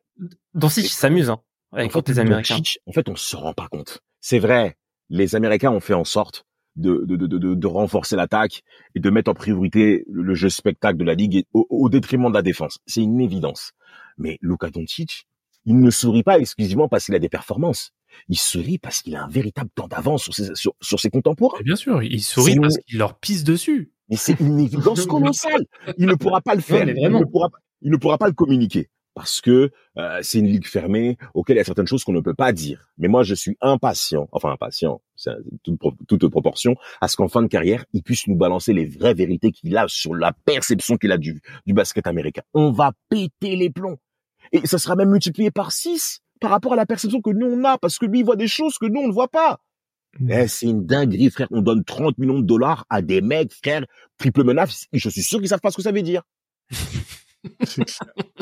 Doncic, 0.53 0.85
il 0.85 0.89
s'amuse, 0.89 1.29
hein, 1.29 1.39
avec 1.71 1.87
En 1.87 1.89
fait, 1.89 1.93
contre 1.99 2.11
les 2.11 2.19
Américains. 2.19 2.57
Doncic, 2.57 2.79
en 2.85 2.91
fait, 2.91 3.09
on 3.09 3.15
se 3.15 3.35
rend 3.35 3.53
pas 3.53 3.67
compte. 3.67 3.99
C'est 4.21 4.39
vrai, 4.39 4.77
les 5.09 5.35
Américains 5.35 5.71
ont 5.71 5.79
fait 5.79 5.93
en 5.93 6.03
sorte 6.03 6.45
de, 6.75 7.03
de, 7.05 7.15
de, 7.15 7.25
de, 7.27 7.55
de 7.55 7.67
renforcer 7.67 8.15
l'attaque 8.15 8.63
et 8.95 8.99
de 8.99 9.09
mettre 9.09 9.31
en 9.31 9.33
priorité 9.33 10.03
le, 10.09 10.21
le 10.23 10.35
jeu 10.35 10.49
spectacle 10.49 10.97
de 10.97 11.03
la 11.03 11.15
ligue 11.15 11.45
au, 11.53 11.65
au 11.69 11.89
détriment 11.89 12.29
de 12.29 12.33
la 12.33 12.41
défense. 12.41 12.79
C'est 12.85 13.01
une 13.01 13.19
évidence. 13.21 13.71
Mais 14.17 14.37
Luka 14.41 14.69
Doncic, 14.69 15.27
il 15.65 15.79
ne 15.79 15.89
sourit 15.89 16.23
pas 16.23 16.39
exclusivement 16.39 16.87
parce 16.87 17.05
qu'il 17.05 17.15
a 17.15 17.19
des 17.19 17.29
performances. 17.29 17.91
Il 18.29 18.37
sourit 18.37 18.77
parce 18.77 19.01
qu'il 19.01 19.15
a 19.15 19.23
un 19.23 19.27
véritable 19.27 19.69
temps 19.75 19.87
d'avance 19.87 20.23
sur 20.23 20.33
ses, 20.33 20.55
sur, 20.55 20.73
sur 20.81 20.99
ses 20.99 21.09
contemporains. 21.09 21.59
Et 21.59 21.63
bien 21.63 21.75
sûr, 21.75 22.01
il 22.01 22.21
sourit 22.23 22.59
parce 22.59 22.77
qu'il 22.85 22.97
leur 22.97 23.19
pisse 23.19 23.43
dessus. 23.43 23.91
Mais 24.09 24.15
c'est 24.15 24.39
une 24.39 24.59
évidence 24.59 25.05
colossale. 25.07 25.65
Il 25.97 26.07
ne 26.07 26.15
pourra 26.15 26.41
pas 26.41 26.55
le 26.55 26.61
faire. 26.61 26.85
mais 26.85 26.93
vraiment. 26.93 27.19
Il, 27.19 27.25
ne 27.25 27.31
pourra, 27.31 27.49
il 27.81 27.91
ne 27.91 27.97
pourra 27.97 28.17
pas 28.17 28.27
le 28.27 28.33
communiquer 28.33 28.89
parce 29.17 29.41
que 29.41 29.71
euh, 29.97 30.19
c'est 30.21 30.37
une 30.37 30.45
ligue 30.45 30.67
fermée 30.67 31.17
auquel 31.33 31.55
il 31.55 31.57
y 31.57 31.61
a 31.61 31.63
certaines 31.63 31.87
choses 31.87 32.03
qu'on 32.03 32.13
ne 32.13 32.21
peut 32.21 32.35
pas 32.35 32.51
dire. 32.51 32.87
Mais 32.99 33.07
moi, 33.07 33.23
je 33.23 33.33
suis 33.33 33.57
impatient, 33.61 34.29
enfin 34.31 34.51
impatient, 34.51 35.01
c'est 35.15 35.31
toute, 35.63 35.79
pro- 35.79 35.95
toute 36.07 36.27
proportion, 36.27 36.75
à 37.01 37.07
ce 37.07 37.15
qu'en 37.15 37.27
fin 37.27 37.41
de 37.41 37.47
carrière, 37.47 37.83
il 37.93 38.03
puisse 38.03 38.27
nous 38.27 38.35
balancer 38.35 38.73
les 38.73 38.85
vraies 38.85 39.15
vérités 39.15 39.51
qu'il 39.51 39.75
a 39.75 39.87
sur 39.87 40.13
la 40.13 40.33
perception 40.45 40.97
qu'il 40.97 41.11
a 41.11 41.17
du, 41.17 41.41
du 41.65 41.73
basket 41.73 42.05
américain. 42.05 42.43
On 42.53 42.71
va 42.71 42.91
péter 43.09 43.55
les 43.55 43.71
plombs. 43.71 43.97
Et 44.51 44.67
ça 44.67 44.77
sera 44.77 44.95
même 44.95 45.09
multiplié 45.09 45.49
par 45.49 45.71
6 45.71 46.19
par 46.39 46.51
rapport 46.51 46.73
à 46.73 46.75
la 46.75 46.85
perception 46.85 47.19
que 47.19 47.31
nous 47.31 47.47
on 47.47 47.63
a, 47.63 47.79
parce 47.79 47.97
que 47.97 48.05
lui 48.05 48.19
il 48.19 48.25
voit 48.25 48.35
des 48.35 48.47
choses 48.47 48.77
que 48.77 48.85
nous 48.85 48.99
on 49.01 49.07
ne 49.07 49.13
voit 49.13 49.29
pas. 49.29 49.59
Eh, 50.29 50.47
c'est 50.47 50.67
une 50.67 50.85
dinguerie, 50.85 51.31
frère. 51.31 51.47
On 51.49 51.63
donne 51.63 51.83
30 51.83 52.19
millions 52.19 52.39
de 52.39 52.45
dollars 52.45 52.85
à 52.91 53.01
des 53.01 53.21
mecs, 53.21 53.51
frère, 53.53 53.83
triple 54.19 54.43
menace. 54.43 54.85
Et 54.93 54.99
je 54.99 55.09
suis 55.09 55.23
sûr 55.23 55.39
qu'ils 55.39 55.49
savent 55.49 55.59
pas 55.59 55.71
ce 55.71 55.77
que 55.77 55.81
ça 55.81 55.91
veut 55.91 56.03
dire. 56.03 56.21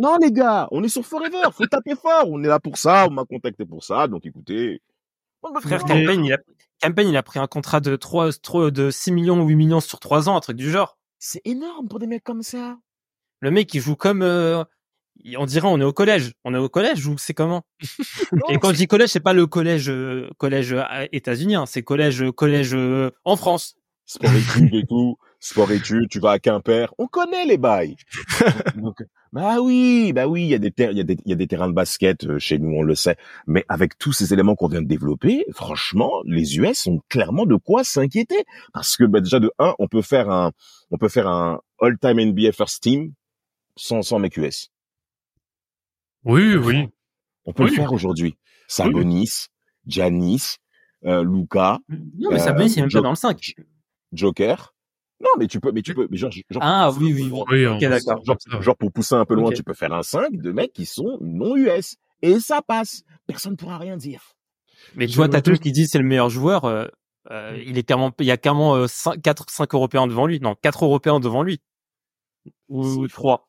non, 0.00 0.16
les 0.20 0.32
gars, 0.32 0.68
on 0.70 0.82
est 0.82 0.88
sur 0.88 1.04
Forever. 1.04 1.42
Faut 1.52 1.66
taper 1.66 1.94
fort. 1.94 2.24
On 2.28 2.42
est 2.42 2.48
là 2.48 2.58
pour 2.58 2.78
ça. 2.78 3.06
On 3.08 3.12
m'a 3.12 3.24
contacté 3.24 3.64
pour 3.64 3.84
ça. 3.84 4.08
Donc, 4.08 4.26
écoutez. 4.26 4.80
Frère, 5.62 5.84
Campaign, 5.84 6.24
il 6.24 6.32
a, 6.32 6.38
Campaign, 6.82 7.08
il 7.08 7.16
a 7.16 7.22
pris 7.22 7.38
un 7.38 7.46
contrat 7.46 7.80
de 7.80 7.96
3, 7.96 8.32
trop- 8.42 8.70
de 8.70 8.90
6 8.90 9.12
millions 9.12 9.40
ou 9.40 9.46
8 9.46 9.54
millions 9.56 9.80
sur 9.80 9.98
3 10.00 10.28
ans, 10.28 10.36
un 10.36 10.40
truc 10.40 10.56
du 10.56 10.70
genre. 10.70 10.98
C'est 11.18 11.40
énorme 11.44 11.88
pour 11.88 11.98
des 11.98 12.06
mecs 12.06 12.24
comme 12.24 12.42
ça. 12.42 12.78
Le 13.40 13.50
mec, 13.50 13.72
il 13.72 13.80
joue 13.80 13.96
comme, 13.96 14.22
euh, 14.22 14.64
on 15.36 15.46
dirait 15.46 15.68
on 15.68 15.80
est 15.80 15.84
au 15.84 15.92
collège. 15.92 16.32
On 16.44 16.54
est 16.54 16.58
au 16.58 16.68
collège 16.68 17.06
ou 17.06 17.16
c'est 17.18 17.34
comment? 17.34 17.62
Et 18.50 18.58
quand 18.58 18.70
je 18.70 18.76
dis 18.76 18.86
collège, 18.86 19.10
c'est 19.10 19.20
pas 19.20 19.32
le 19.32 19.46
collège, 19.46 19.88
euh, 19.88 20.28
collège 20.38 20.72
euh, 20.72 20.84
états-unien, 21.12 21.64
c'est 21.66 21.82
collège, 21.82 22.24
collège 22.36 22.74
euh, 22.74 23.10
en 23.24 23.36
France. 23.36 23.76
Sport 24.06 24.30
et 24.72 24.84
tout. 24.86 25.16
Sport 25.42 25.72
études, 25.72 26.08
tu 26.10 26.20
vas 26.20 26.32
à 26.32 26.38
Quimper. 26.38 26.92
On 26.98 27.06
connaît 27.06 27.46
les 27.46 27.56
bails. 27.56 27.96
Donc, 28.76 29.02
bah 29.32 29.60
oui, 29.60 30.12
bah 30.12 30.26
oui, 30.28 30.42
il 30.42 30.48
y 30.48 30.54
a 30.54 30.58
des 30.58 30.72
il 30.76 30.96
y 30.98 31.00
a 31.00 31.04
des, 31.04 31.16
il 31.24 31.30
y 31.30 31.32
a 31.32 31.36
des 31.36 31.46
terrains 31.46 31.68
de 31.68 31.72
basket 31.72 32.24
euh, 32.24 32.38
chez 32.38 32.58
nous, 32.58 32.70
on 32.76 32.82
le 32.82 32.94
sait. 32.94 33.16
Mais 33.46 33.64
avec 33.68 33.96
tous 33.96 34.12
ces 34.12 34.34
éléments 34.34 34.54
qu'on 34.54 34.68
vient 34.68 34.82
de 34.82 34.86
développer, 34.86 35.46
franchement, 35.52 36.12
les 36.26 36.58
US 36.58 36.86
ont 36.86 37.00
clairement 37.08 37.46
de 37.46 37.56
quoi 37.56 37.84
s'inquiéter. 37.84 38.44
Parce 38.74 38.96
que, 38.96 39.04
bah, 39.04 39.20
déjà, 39.20 39.40
de 39.40 39.50
un, 39.58 39.74
on 39.78 39.88
peut 39.88 40.02
faire 40.02 40.28
un, 40.30 40.52
on 40.90 40.98
peut 40.98 41.08
faire 41.08 41.26
un 41.26 41.60
all-time 41.80 42.20
NBA 42.20 42.52
first 42.52 42.82
team 42.82 43.14
sans, 43.76 44.02
sans 44.02 44.18
mec 44.18 44.36
US. 44.36 44.68
Oui, 46.24 46.54
oui. 46.56 46.86
On 47.46 47.54
peut 47.54 47.64
Oui. 47.64 47.70
le 47.70 47.76
faire 47.76 47.92
aujourd'hui. 47.94 48.36
Sabonis, 48.68 49.46
Giannis, 49.86 50.56
euh, 51.06 51.24
Luca, 51.24 51.78
Non, 51.88 52.28
mais 52.30 52.36
Euh, 52.36 52.38
ça 52.38 52.52
veut 52.52 52.68
c'est 52.68 52.82
même 52.82 52.90
pas 52.90 53.00
dans 53.00 53.10
le 53.10 53.16
5. 53.16 53.54
Joker. 54.12 54.74
Non, 55.20 55.28
mais 55.38 55.46
tu 55.46 55.60
peux, 55.60 55.70
mais 55.72 55.82
tu 55.82 55.94
peux, 55.94 56.08
mais 56.10 56.16
genre, 56.16 56.30
genre, 56.30 56.62
Ah, 56.62 56.90
oui, 56.98 57.12
oui, 57.12 57.30
oui. 57.30 57.42
Oui, 57.50 57.66
Ok, 57.66 57.74
on- 57.82 57.88
d'accord. 57.90 58.24
genre, 58.24 58.36
genre 58.62 58.76
pour 58.76 58.90
pousser 58.90 59.14
un 59.14 59.24
peu 59.26 59.34
loin, 59.34 59.48
Ok. 59.50 59.54
tu 59.56 59.62
peux 59.62 59.74
faire 59.74 59.92
un 59.92 60.02
5 60.02 60.32
de 60.36 60.50
mecs 60.52 60.72
qui 60.72 60.86
sont 60.86 61.18
non 61.20 61.56
US. 61.56 61.96
Et 62.22 62.40
ça 62.40 62.62
passe. 62.62 63.02
Personne 63.26 63.52
ne 63.52 63.56
pourra 63.56 63.78
rien 63.78 63.96
dire. 63.96 64.22
Mais 64.94 65.06
tu 65.06 65.16
vois, 65.16 65.28
Tatum 65.28 65.56
tout- 65.56 65.62
qui 65.62 65.72
dit 65.72 65.86
c'est 65.86 65.98
le 65.98 66.04
meilleur 66.04 66.30
joueur, 66.30 66.64
euh, 66.64 66.86
euh, 67.30 67.62
il 67.66 67.76
est 67.76 67.82
clairement, 67.82 68.12
il 68.18 68.26
y 68.26 68.30
a 68.30 68.36
clairement 68.38 68.74
euh, 68.76 68.86
5, 68.86 69.20
4, 69.20 69.50
5 69.50 69.74
Européens 69.74 70.06
devant 70.06 70.26
lui. 70.26 70.40
Non, 70.40 70.54
4 70.54 70.84
Européens 70.84 71.20
devant 71.20 71.42
lui. 71.42 71.60
Ou 72.68 73.06
3. 73.08 73.48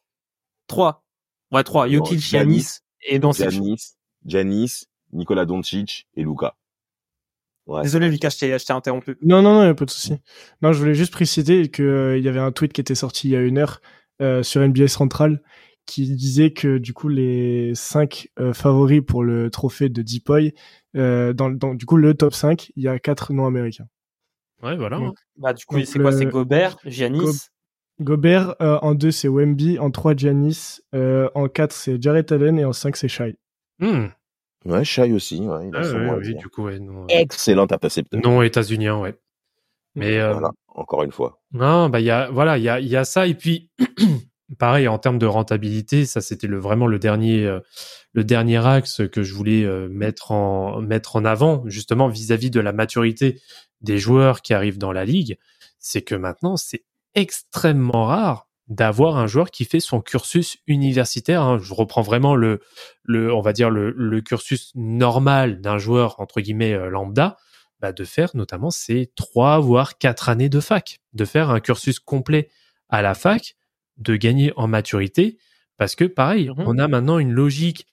3. 0.67 1.03
Ouais, 1.51 1.63
3. 1.63 1.88
Non, 1.88 1.93
Jokic, 1.93 2.19
Giannis, 2.19 2.53
Giannis 2.53 2.80
et 3.07 3.19
Doncic. 3.19 3.49
Giannis, 3.49 3.93
Giannis, 4.26 4.84
Nicolas 5.13 5.45
Doncic 5.45 6.07
et 6.15 6.24
Luca. 6.24 6.55
Ouais. 7.68 7.84
Désolé, 7.84 8.09
Lucas, 8.09 8.30
je 8.30 8.39
t'ai 8.66 8.74
interrompu. 8.74 9.18
Non, 9.22 9.41
non, 9.41 9.53
non, 9.53 9.64
y 9.66 9.68
a 9.70 9.74
pas 9.74 9.86
de 9.86 9.89
souci. 9.91 10.16
Non, 10.62 10.74
je 10.74 10.80
voulais 10.80 10.95
juste 10.95 11.14
préciser 11.14 11.70
que 11.70 11.84
euh, 11.84 12.18
il 12.18 12.24
y 12.24 12.28
avait 12.28 12.39
un 12.39 12.51
tweet 12.51 12.74
qui 12.74 12.82
était 12.82 12.95
sorti 12.95 13.28
il 13.30 13.32
y 13.32 13.36
a 13.36 13.41
une 13.41 13.57
heure 13.57 13.82
euh, 14.22 14.43
sur 14.43 14.62
NBA 14.62 14.88
Central 14.88 15.41
qui 15.86 16.16
disait 16.16 16.51
que 16.53 16.78
du 16.78 16.93
coup 16.93 17.07
les 17.09 17.74
cinq 17.76 18.30
euh, 18.39 18.53
favoris 18.53 19.01
pour 19.05 19.24
le 19.24 19.49
trophée 19.49 19.89
de 19.89 20.01
Deepoy, 20.01 20.53
euh, 20.95 21.34
dans, 21.34 21.49
dans 21.49 21.74
du 21.74 21.86
coup 21.86 21.97
le 21.97 22.14
top 22.14 22.34
5, 22.34 22.72
il 22.76 22.84
y 22.84 22.88
a 22.88 22.99
quatre 22.99 23.34
non 23.34 23.45
américains. 23.45 23.88
Ouais, 24.62 24.76
voilà. 24.76 24.97
Donc, 24.97 25.18
Bah, 25.38 25.53
du 25.53 25.66
coup, 25.66 25.80
c'est 25.84 25.99
quoi? 25.99 26.12
C'est 26.12 26.26
Gobert, 26.28 26.78
Giannis? 26.86 27.20
Gob- 27.20 27.36
Gobert 27.99 28.55
euh, 28.62 28.78
en 28.82 28.93
2 28.95 29.12
c'est 29.12 29.28
Wemby, 29.28 29.80
en 29.80 29.91
3 29.91 30.16
Giannis, 30.16 30.80
euh, 30.95 31.30
en 31.36 31.47
4 31.47 31.72
c'est 31.74 32.01
Jarrett 32.01 32.32
Allen 32.32 32.57
et 32.59 32.66
en 32.66 32.74
5 32.74 32.95
c'est 32.95 33.07
Shai. 33.07 33.38
Hmm. 33.80 34.07
Ouais, 34.66 34.84
Shai 34.84 35.12
aussi, 35.14 35.39
ouais, 35.41 35.68
il 35.70 35.76
a 35.76 35.80
Ouais, 35.80 35.84
son 35.86 35.95
ouais, 35.95 36.05
mot 36.05 36.14
à 36.14 36.18
oui, 36.18 36.28
dire. 36.30 36.38
du 36.38 36.47
coup, 36.49 36.64
ouais, 36.66 36.80
non, 36.80 37.07
Excellent 37.07 37.64
intercepteur. 37.64 38.20
non 38.24 38.41
états-unien, 38.41 38.99
ouais. 38.99 39.16
Mais 39.95 40.20
euh, 40.20 40.34
Voilà, 40.34 40.51
encore 40.68 41.03
une 41.03 41.12
fois. 41.12 41.41
non, 41.51 41.89
bah 41.89 41.99
il 41.99 42.05
y 42.05 42.12
a 42.12 42.30
voilà, 42.30 42.57
il 42.57 42.64
y 42.64 42.70
a 42.70 42.80
il 42.80 42.88
y 42.88 42.95
a 42.95 43.03
ça 43.03 43.28
et 43.28 43.34
puis 43.34 43.70
pareil 44.59 44.88
en 44.88 44.97
termes 44.99 45.18
de 45.20 45.26
rentabilité, 45.26 46.05
ça 46.05 46.22
c'était 46.22 46.47
le 46.47 46.57
vraiment 46.59 46.88
le 46.88 46.97
dernier 46.99 47.45
euh, 47.45 47.59
le 48.14 48.24
dernier 48.24 48.66
axe 48.66 49.01
que 49.12 49.24
je 49.24 49.34
voulais 49.34 49.64
euh, 49.66 49.89
mettre 49.89 50.32
en 50.32 50.80
mettre 50.82 51.16
en 51.18 51.26
avant 51.26 51.64
justement 51.68 52.07
vis-à-vis 52.07 52.51
de 52.51 52.59
la 52.62 52.72
maturité 52.72 53.41
des 53.82 53.97
joueurs 53.97 54.41
qui 54.41 54.53
arrivent 54.53 54.78
dans 54.78 54.93
la 54.93 55.03
ligue, 55.05 55.38
c'est 55.80 56.03
que 56.03 56.16
maintenant 56.16 56.55
c'est 56.55 56.86
extrêmement 57.16 58.05
rare 58.05 58.47
d'avoir 58.72 59.17
un 59.17 59.28
joueur 59.28 59.51
qui 59.51 59.65
fait 59.65 59.82
son 59.82 59.99
cursus 60.01 60.57
universitaire. 60.65 61.41
hein. 61.43 61.59
Je 61.61 61.74
reprends 61.74 62.01
vraiment 62.01 62.36
le, 62.36 62.61
le, 63.03 63.34
on 63.34 63.41
va 63.41 63.51
dire 63.51 63.69
le, 63.69 63.91
le 63.91 64.22
cursus 64.22 64.72
normal 64.76 65.59
d'un 65.59 65.78
joueur 65.78 66.19
entre 66.19 66.39
guillemets 66.39 66.74
euh, 66.74 66.89
lambda, 66.89 67.36
bah, 67.82 67.91
de 67.91 68.03
faire 68.05 68.32
notamment 68.34 68.72
ces 68.72 69.11
trois 69.15 69.59
voire 69.59 69.97
quatre 69.97 70.30
années 70.30 70.47
de 70.49 70.61
fac, 70.61 70.99
de 71.13 71.26
faire 71.26 71.49
un 71.49 71.59
cursus 71.59 71.99
complet 71.99 72.49
à 72.88 73.01
la 73.01 73.13
fac, 73.13 73.55
de 73.97 74.15
gagner 74.15 74.53
en 74.55 74.67
maturité, 74.67 75.38
parce 75.78 75.95
que 75.95 76.05
pareil, 76.05 76.49
Mhm. 76.49 76.63
on 76.65 76.78
a 76.78 76.88
maintenant 76.88 77.19
une 77.19 77.32
logique 77.34 77.88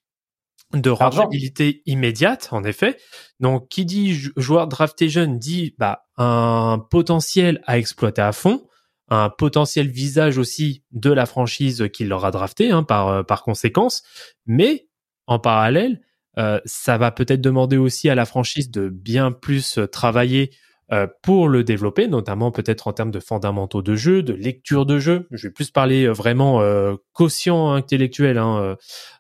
de 0.75 0.91
rentabilité 0.91 1.83
immédiate, 1.87 2.49
en 2.53 2.63
effet. 2.63 2.99
Donc, 3.41 3.69
qui 3.69 3.85
dit 3.85 4.15
jou- 4.15 4.33
joueur 4.37 4.69
drafté 4.69 5.09
jeune 5.09 5.39
dit 5.39 5.75
bah, 5.79 6.05
un 6.19 6.79
potentiel 6.91 7.63
à 7.67 7.79
exploiter 7.79 8.21
à 8.23 8.33
fond, 8.33 8.68
un 9.09 9.31
potentiel 9.31 9.89
visage 9.89 10.39
aussi 10.39 10.83
de 10.93 11.11
la 11.11 11.27
franchise 11.27 11.89
qu'il 11.93 12.09
leur 12.09 12.25
a 12.25 12.31
drafté 12.31 12.71
hein, 12.71 12.83
par 12.83 13.09
euh, 13.09 13.23
par 13.23 13.43
conséquence. 13.43 14.03
Mais 14.47 14.89
en 15.27 15.39
parallèle, 15.39 16.01
euh, 16.39 16.61
ça 16.65 16.99
va 16.99 17.11
peut-être 17.11 17.41
demander 17.41 17.77
aussi 17.77 18.09
à 18.09 18.15
la 18.15 18.25
franchise 18.25 18.71
de 18.71 18.89
bien 18.89 19.33
plus 19.33 19.79
travailler 19.93 20.51
euh, 20.91 21.07
pour 21.23 21.51
le 21.51 21.65
développer, 21.65 22.09
notamment 22.09 22.51
peut-être 22.51 22.89
en 22.89 22.95
termes 22.95 23.11
de 23.11 23.21
fondamentaux 23.21 23.83
de 23.83 23.95
jeu, 23.95 24.23
de 24.23 24.33
lecture 24.33 24.87
de 24.87 24.99
jeu. 24.99 25.27
Je 25.31 25.49
vais 25.49 25.53
plus 25.53 25.71
parler 25.71 26.07
euh, 26.07 26.13
vraiment 26.13 26.63
euh, 26.63 26.97
quotient 27.13 27.75
intellectuel, 27.75 28.39
hein, 28.39 28.77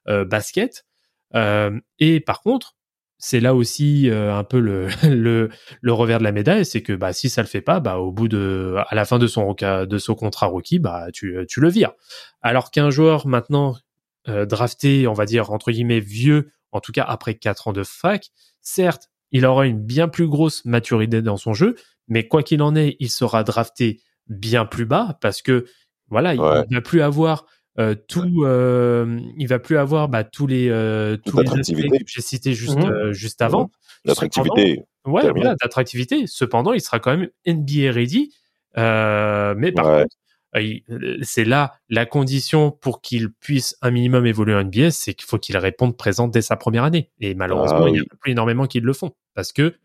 basket. 0.07 0.86
et 1.34 2.20
par 2.20 2.41
contre, 2.41 2.77
c'est 3.18 3.40
là 3.40 3.54
aussi 3.54 4.08
un 4.12 4.44
peu 4.44 4.60
le, 4.60 4.88
le, 5.02 5.50
le 5.80 5.92
revers 5.92 6.18
de 6.18 6.24
la 6.24 6.32
médaille, 6.32 6.64
c'est 6.64 6.82
que 6.82 6.92
bah 6.92 7.12
si 7.12 7.28
ça 7.28 7.42
le 7.42 7.48
fait 7.48 7.60
pas, 7.60 7.80
bah 7.80 7.98
au 7.98 8.12
bout 8.12 8.28
de 8.28 8.76
à 8.88 8.94
la 8.94 9.04
fin 9.04 9.18
de 9.18 9.26
son 9.26 9.54
de 9.54 9.98
son 9.98 10.14
contrat 10.14 10.46
rookie, 10.46 10.78
bah 10.78 11.08
tu 11.12 11.36
tu 11.48 11.60
le 11.60 11.68
vires. 11.68 11.92
Alors 12.42 12.70
qu'un 12.70 12.90
joueur 12.90 13.26
maintenant 13.26 13.76
drafté, 14.26 15.06
on 15.06 15.14
va 15.14 15.26
dire 15.26 15.50
entre 15.50 15.72
guillemets 15.72 16.00
vieux, 16.00 16.50
en 16.72 16.80
tout 16.80 16.92
cas 16.92 17.04
après 17.04 17.34
quatre 17.34 17.68
ans 17.68 17.72
de 17.72 17.82
fac, 17.82 18.30
certes 18.60 19.10
il 19.30 19.44
aura 19.46 19.66
une 19.66 19.80
bien 19.80 20.08
plus 20.08 20.26
grosse 20.26 20.64
maturité 20.64 21.22
dans 21.22 21.36
son 21.36 21.54
jeu, 21.54 21.76
mais 22.08 22.26
quoi 22.26 22.42
qu'il 22.42 22.62
en 22.62 22.74
est, 22.74 22.96
il 23.00 23.10
sera 23.10 23.44
drafté 23.44 24.00
bien 24.28 24.64
plus 24.64 24.86
bas 24.86 25.18
parce 25.20 25.42
que 25.42 25.66
voilà, 26.08 26.34
il 26.34 26.40
ne 26.40 26.74
va 26.74 26.80
plus 26.80 27.02
avoir 27.02 27.46
euh, 27.78 27.94
tout, 28.08 28.44
euh, 28.44 29.20
il 29.36 29.46
va 29.48 29.58
plus 29.58 29.76
avoir 29.78 30.08
bah, 30.08 30.24
tous 30.24 30.46
les 30.46 30.68
euh, 30.68 31.16
tous 31.16 31.40
les 31.40 31.48
aspects 31.60 31.74
que 31.74 32.04
j'ai 32.06 32.22
cités 32.22 32.54
juste 32.54 32.78
Mmh. 32.78 32.90
euh, 32.90 33.12
juste 33.12 33.40
avant. 33.42 33.70
L'attractivité. 34.04 34.82
Ouais, 35.06 35.30
voilà, 35.30 35.54
d'attractivité. 35.60 36.24
Cependant, 36.26 36.72
il 36.72 36.80
sera 36.80 36.98
quand 36.98 37.16
même 37.16 37.28
NBA 37.46 37.92
ready. 37.92 38.32
Euh, 38.76 39.54
mais 39.56 39.72
par 39.72 39.86
Ouais. 39.86 40.02
contre, 40.02 40.16
c'est 41.22 41.44
là 41.44 41.74
la 41.88 42.07
condition 42.07 42.70
pour 42.70 43.01
qu'il 43.03 43.30
puisse 43.32 43.76
un 43.82 43.90
minimum 43.90 44.26
évoluer 44.26 44.55
en 44.55 44.64
NBA, 44.64 44.90
c'est 44.90 45.14
qu'il 45.14 45.26
faut 45.28 45.38
qu'il 45.38 45.57
réponde 45.57 45.96
présent 45.96 46.28
dès 46.28 46.42
sa 46.42 46.57
première 46.57 46.84
année. 46.84 47.11
Et 47.20 47.34
malheureusement, 47.34 47.84
Ah 47.84 47.88
il 47.88 47.96
y 47.96 48.01
en 48.01 48.03
oui. 48.03 48.09
a 48.11 48.16
plus 48.16 48.32
énormément 48.32 48.66
qui 48.66 48.80
le 48.80 48.92
font 48.92 49.12
parce 49.34 49.53
que 49.53 49.76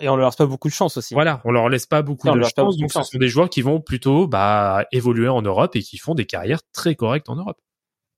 Et 0.00 0.08
on 0.08 0.16
leur 0.16 0.26
laisse 0.28 0.36
pas 0.36 0.46
beaucoup 0.46 0.68
de 0.68 0.72
chance 0.74 0.96
aussi. 0.96 1.14
voilà, 1.14 1.40
on 1.44 1.50
leur 1.50 1.68
laisse 1.68 1.86
pas 1.86 2.02
beaucoup 2.02 2.26
Non, 2.28 2.34
de 2.34 2.38
leur 2.38 2.46
laisse 2.46 2.52
pas 2.54 2.62
chance. 2.62 2.76
beaucoup 2.76 2.76
de 2.78 2.82
Donc, 2.82 2.90
ce 2.92 2.98
chance. 2.98 3.10
sont 3.10 3.18
des 3.18 3.28
joueurs 3.28 3.50
qui 3.50 3.62
vont 3.62 3.80
plutôt 3.80 4.26
bah, 4.28 4.86
évoluer 4.92 5.28
en 5.28 5.42
Europe 5.42 5.76
et 5.76 5.82
qui 5.82 5.98
font 5.98 6.14
des 6.14 6.24
carrières 6.26 6.60
très 6.72 6.94
correctes 6.94 7.28
en 7.28 7.36
Europe. 7.36 7.58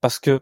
parce 0.01 0.19
que 0.19 0.41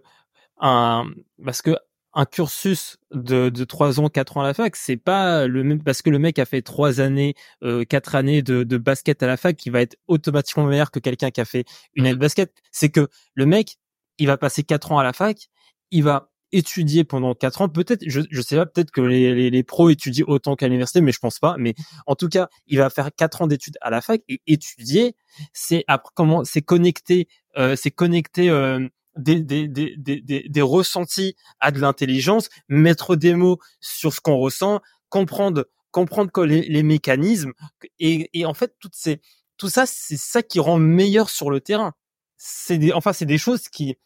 un 0.60 1.06
parce 1.44 1.62
que 1.62 1.76
un 2.14 2.24
cursus 2.26 2.98
de 3.12 3.48
de 3.48 3.64
trois 3.64 4.00
ans 4.00 4.08
quatre 4.08 4.36
ans 4.36 4.42
à 4.42 4.46
la 4.46 4.54
fac 4.54 4.76
c'est 4.76 4.96
pas 4.96 5.46
le 5.46 5.64
même 5.64 5.82
parce 5.82 6.02
que 6.02 6.10
le 6.10 6.18
mec 6.18 6.38
a 6.38 6.44
fait 6.44 6.62
trois 6.62 7.00
années 7.00 7.34
euh, 7.62 7.84
quatre 7.84 8.14
années 8.14 8.42
de, 8.42 8.64
de 8.64 8.76
basket 8.78 9.22
à 9.22 9.26
la 9.26 9.36
fac 9.36 9.56
qui 9.56 9.70
va 9.70 9.80
être 9.80 9.96
automatiquement 10.08 10.64
meilleur 10.64 10.90
que 10.90 10.98
quelqu'un 10.98 11.30
qui 11.30 11.40
a 11.40 11.44
fait 11.44 11.64
une 11.94 12.06
année 12.06 12.14
de 12.14 12.20
basket. 12.20 12.52
C'est 12.70 12.90
que 12.90 13.08
le 13.34 13.46
mec 13.46 13.76
il 14.18 14.26
va 14.26 14.36
passer 14.36 14.62
quatre 14.62 14.92
ans 14.92 14.98
à 14.98 15.04
la 15.04 15.12
fac 15.12 15.48
il 15.90 16.02
va 16.04 16.30
étudier 16.52 17.02
pendant 17.04 17.34
quatre 17.34 17.62
ans. 17.62 17.68
Peut-être 17.68 18.02
je 18.06 18.20
je 18.30 18.42
sais 18.42 18.56
pas 18.56 18.66
peut-être 18.66 18.90
que 18.90 19.00
les, 19.00 19.34
les 19.34 19.50
les 19.50 19.62
pros 19.62 19.88
étudient 19.90 20.26
autant 20.28 20.54
qu'à 20.56 20.66
l'université 20.66 21.00
mais 21.00 21.12
je 21.12 21.18
pense 21.18 21.38
pas. 21.38 21.56
Mais 21.58 21.74
en 22.06 22.14
tout 22.14 22.28
cas 22.28 22.48
il 22.66 22.78
va 22.78 22.90
faire 22.90 23.10
quatre 23.16 23.42
ans 23.42 23.46
d'études 23.46 23.78
à 23.80 23.90
la 23.90 24.00
fac 24.02 24.20
et 24.28 24.40
étudier 24.46 25.16
c'est 25.54 25.84
après 25.88 26.12
comment 26.14 26.44
c'est 26.44 26.62
connecter 26.62 27.26
euh, 27.56 27.74
c'est 27.76 27.90
connecter 27.90 28.50
euh, 28.50 28.86
des, 29.16 29.42
des, 29.42 29.68
des, 29.68 29.96
des, 29.96 30.20
des, 30.48 30.62
ressentis 30.62 31.36
à 31.60 31.70
de 31.70 31.78
l'intelligence, 31.80 32.48
mettre 32.68 33.16
des 33.16 33.34
mots 33.34 33.58
sur 33.80 34.12
ce 34.12 34.20
qu'on 34.20 34.36
ressent, 34.36 34.80
comprendre 35.08 35.66
comprendre 35.90 36.44
les, 36.44 36.62
les 36.62 36.82
mécanismes 36.82 37.52
et, 37.98 38.30
et 38.32 38.46
en 38.46 38.54
fait 38.54 38.74
toutes 38.80 38.94
ces 38.94 39.20
tout 39.58 39.68
ça 39.68 39.84
c'est 39.86 40.16
ça 40.16 40.42
qui 40.42 40.58
rend 40.58 40.78
meilleur 40.78 41.28
sur 41.28 41.50
le 41.50 41.60
terrain. 41.60 41.92
C'est 42.38 42.78
des 42.78 42.92
enfin 42.92 43.12
c'est 43.12 43.26
des 43.26 43.36
choses 43.38 43.68
qui 43.68 43.96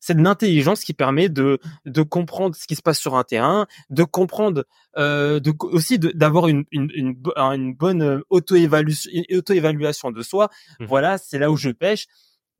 c'est 0.00 0.14
de 0.16 0.22
l'intelligence 0.22 0.82
qui 0.84 0.94
permet 0.94 1.28
de 1.28 1.58
de 1.84 2.02
comprendre 2.02 2.54
ce 2.56 2.66
qui 2.66 2.76
se 2.76 2.82
passe 2.82 2.98
sur 3.00 3.14
un 3.16 3.24
terrain, 3.24 3.66
de 3.90 4.04
comprendre 4.04 4.64
euh, 4.96 5.40
de 5.40 5.52
aussi 5.60 5.98
d'avoir 5.98 6.48
une 6.48 6.64
une 6.72 6.90
une, 6.94 7.14
bo- 7.14 7.32
une 7.36 7.74
bonne 7.74 8.22
auto-évaluation 8.30 9.10
auto-évaluation 9.32 10.10
de 10.12 10.22
soi. 10.22 10.48
Mhm. 10.80 10.86
Voilà, 10.86 11.18
c'est 11.18 11.38
là 11.38 11.50
où 11.50 11.56
je 11.56 11.70
pêche. 11.70 12.06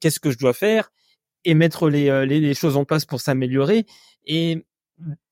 Qu'est-ce 0.00 0.20
que 0.20 0.30
je 0.30 0.38
dois 0.38 0.52
faire? 0.54 0.90
Et 1.44 1.54
mettre 1.54 1.88
les 1.90 2.08
euh, 2.08 2.24
les, 2.24 2.40
les 2.40 2.54
choses 2.54 2.76
en 2.76 2.84
place 2.84 3.04
pour 3.04 3.20
s'améliorer. 3.20 3.86
Et 4.26 4.64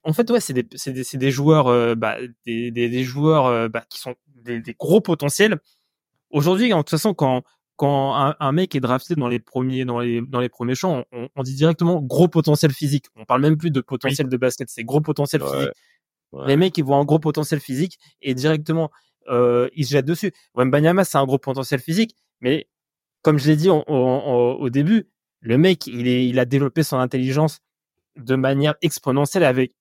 en 0.03 0.13
fait 0.13 0.31
ouais 0.31 0.41
c'est 0.41 0.53
des 0.53 0.67
c'est 0.75 0.93
des 0.93 1.05
c'est 1.05 1.19
des 1.19 1.31
joueurs 1.31 1.69
euh, 1.69 1.95
bah, 1.95 2.17
des, 2.47 2.71
des 2.71 2.89
des 2.89 3.05
joueurs 3.05 3.47
euh, 3.47 3.69
bah, 3.69 3.85
qui 3.89 3.99
sont 4.01 4.15
des, 4.35 4.61
des 4.61 4.75
gros 4.75 5.01
potentiels. 5.01 5.59
Aujourd'hui 6.31 6.73
en 6.73 6.79
toute 6.83 6.91
façon 6.91 7.15
quand 7.15 7.43
quand 7.77 8.15
un, 8.15 8.37
un 8.41 8.53
mec 8.53 8.75
est 8.75 8.81
drafté 8.81 9.15
dans 9.15 9.29
les 9.29 9.39
premiers 9.41 9.85
dans 9.85 10.01
les 10.01 10.21
dans 10.23 10.41
les 10.41 10.49
premiers 10.49 10.75
champs 10.75 11.05
on, 11.13 11.29
on 11.35 11.43
dit 11.43 11.55
directement 11.55 12.01
gros 12.01 12.29
potentiel 12.29 12.73
physique. 12.73 13.07
On 13.17 13.25
parle 13.25 13.43
même 13.43 13.57
plus 13.57 13.71
de 13.71 13.81
potentiel 13.81 14.29
de 14.29 14.37
basket 14.37 14.69
c'est 14.69 14.85
gros 14.85 15.01
potentiel 15.01 15.43
Ouais. 15.43 15.51
physique. 15.51 15.73
Ouais. 16.33 16.47
les 16.47 16.57
mecs 16.57 16.77
ils 16.79 16.85
voient 16.85 16.99
un 16.99 17.05
gros 17.05 17.19
potentiel 17.19 17.59
physique 17.61 17.99
et 18.23 18.35
directement 18.35 18.91
euh, 19.29 19.69
ils 19.75 19.85
se 19.87 19.93
jettent 19.93 20.07
dessus. 20.07 20.33
Wembanyama 20.55 21.05
c'est 21.05 21.19
un 21.19 21.25
gros 21.27 21.39
potentiel 21.39 21.81
physique 21.81 22.15
mais 22.41 22.69
comme 23.23 23.39
je 23.39 23.49
l'ai 23.49 23.57
dit 23.57 23.71
en- 23.71 23.85
en- 23.87 24.53
au 24.55 24.71
début 24.71 25.09
le 25.41 25.59
mec 25.59 25.87
il 25.87 26.07
est 26.09 26.27
il 26.27 26.39
a 26.39 26.45
développé 26.45 26.83
son 26.83 26.99
intelligence 26.99 27.61
de 28.17 28.37
manière 28.37 28.75
exponentielle 28.83 29.45
avec 29.45 29.73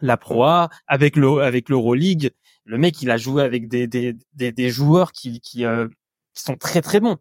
la 0.00 0.16
Pro 0.16 0.44
A, 0.44 0.70
avec 0.86 1.16
le 1.16 1.40
avec 1.42 1.68
l'Euroleague. 1.68 2.32
Le 2.64 2.78
mec, 2.78 3.02
il 3.02 3.10
a 3.10 3.16
joué 3.16 3.42
avec 3.42 3.68
des 3.68 3.86
des 3.86 4.14
des, 4.34 4.52
des 4.52 4.70
joueurs 4.70 5.12
qui 5.12 5.40
qui, 5.40 5.64
euh, 5.64 5.88
qui 6.34 6.42
sont 6.42 6.56
très 6.56 6.82
très 6.82 7.00
bons. 7.00 7.18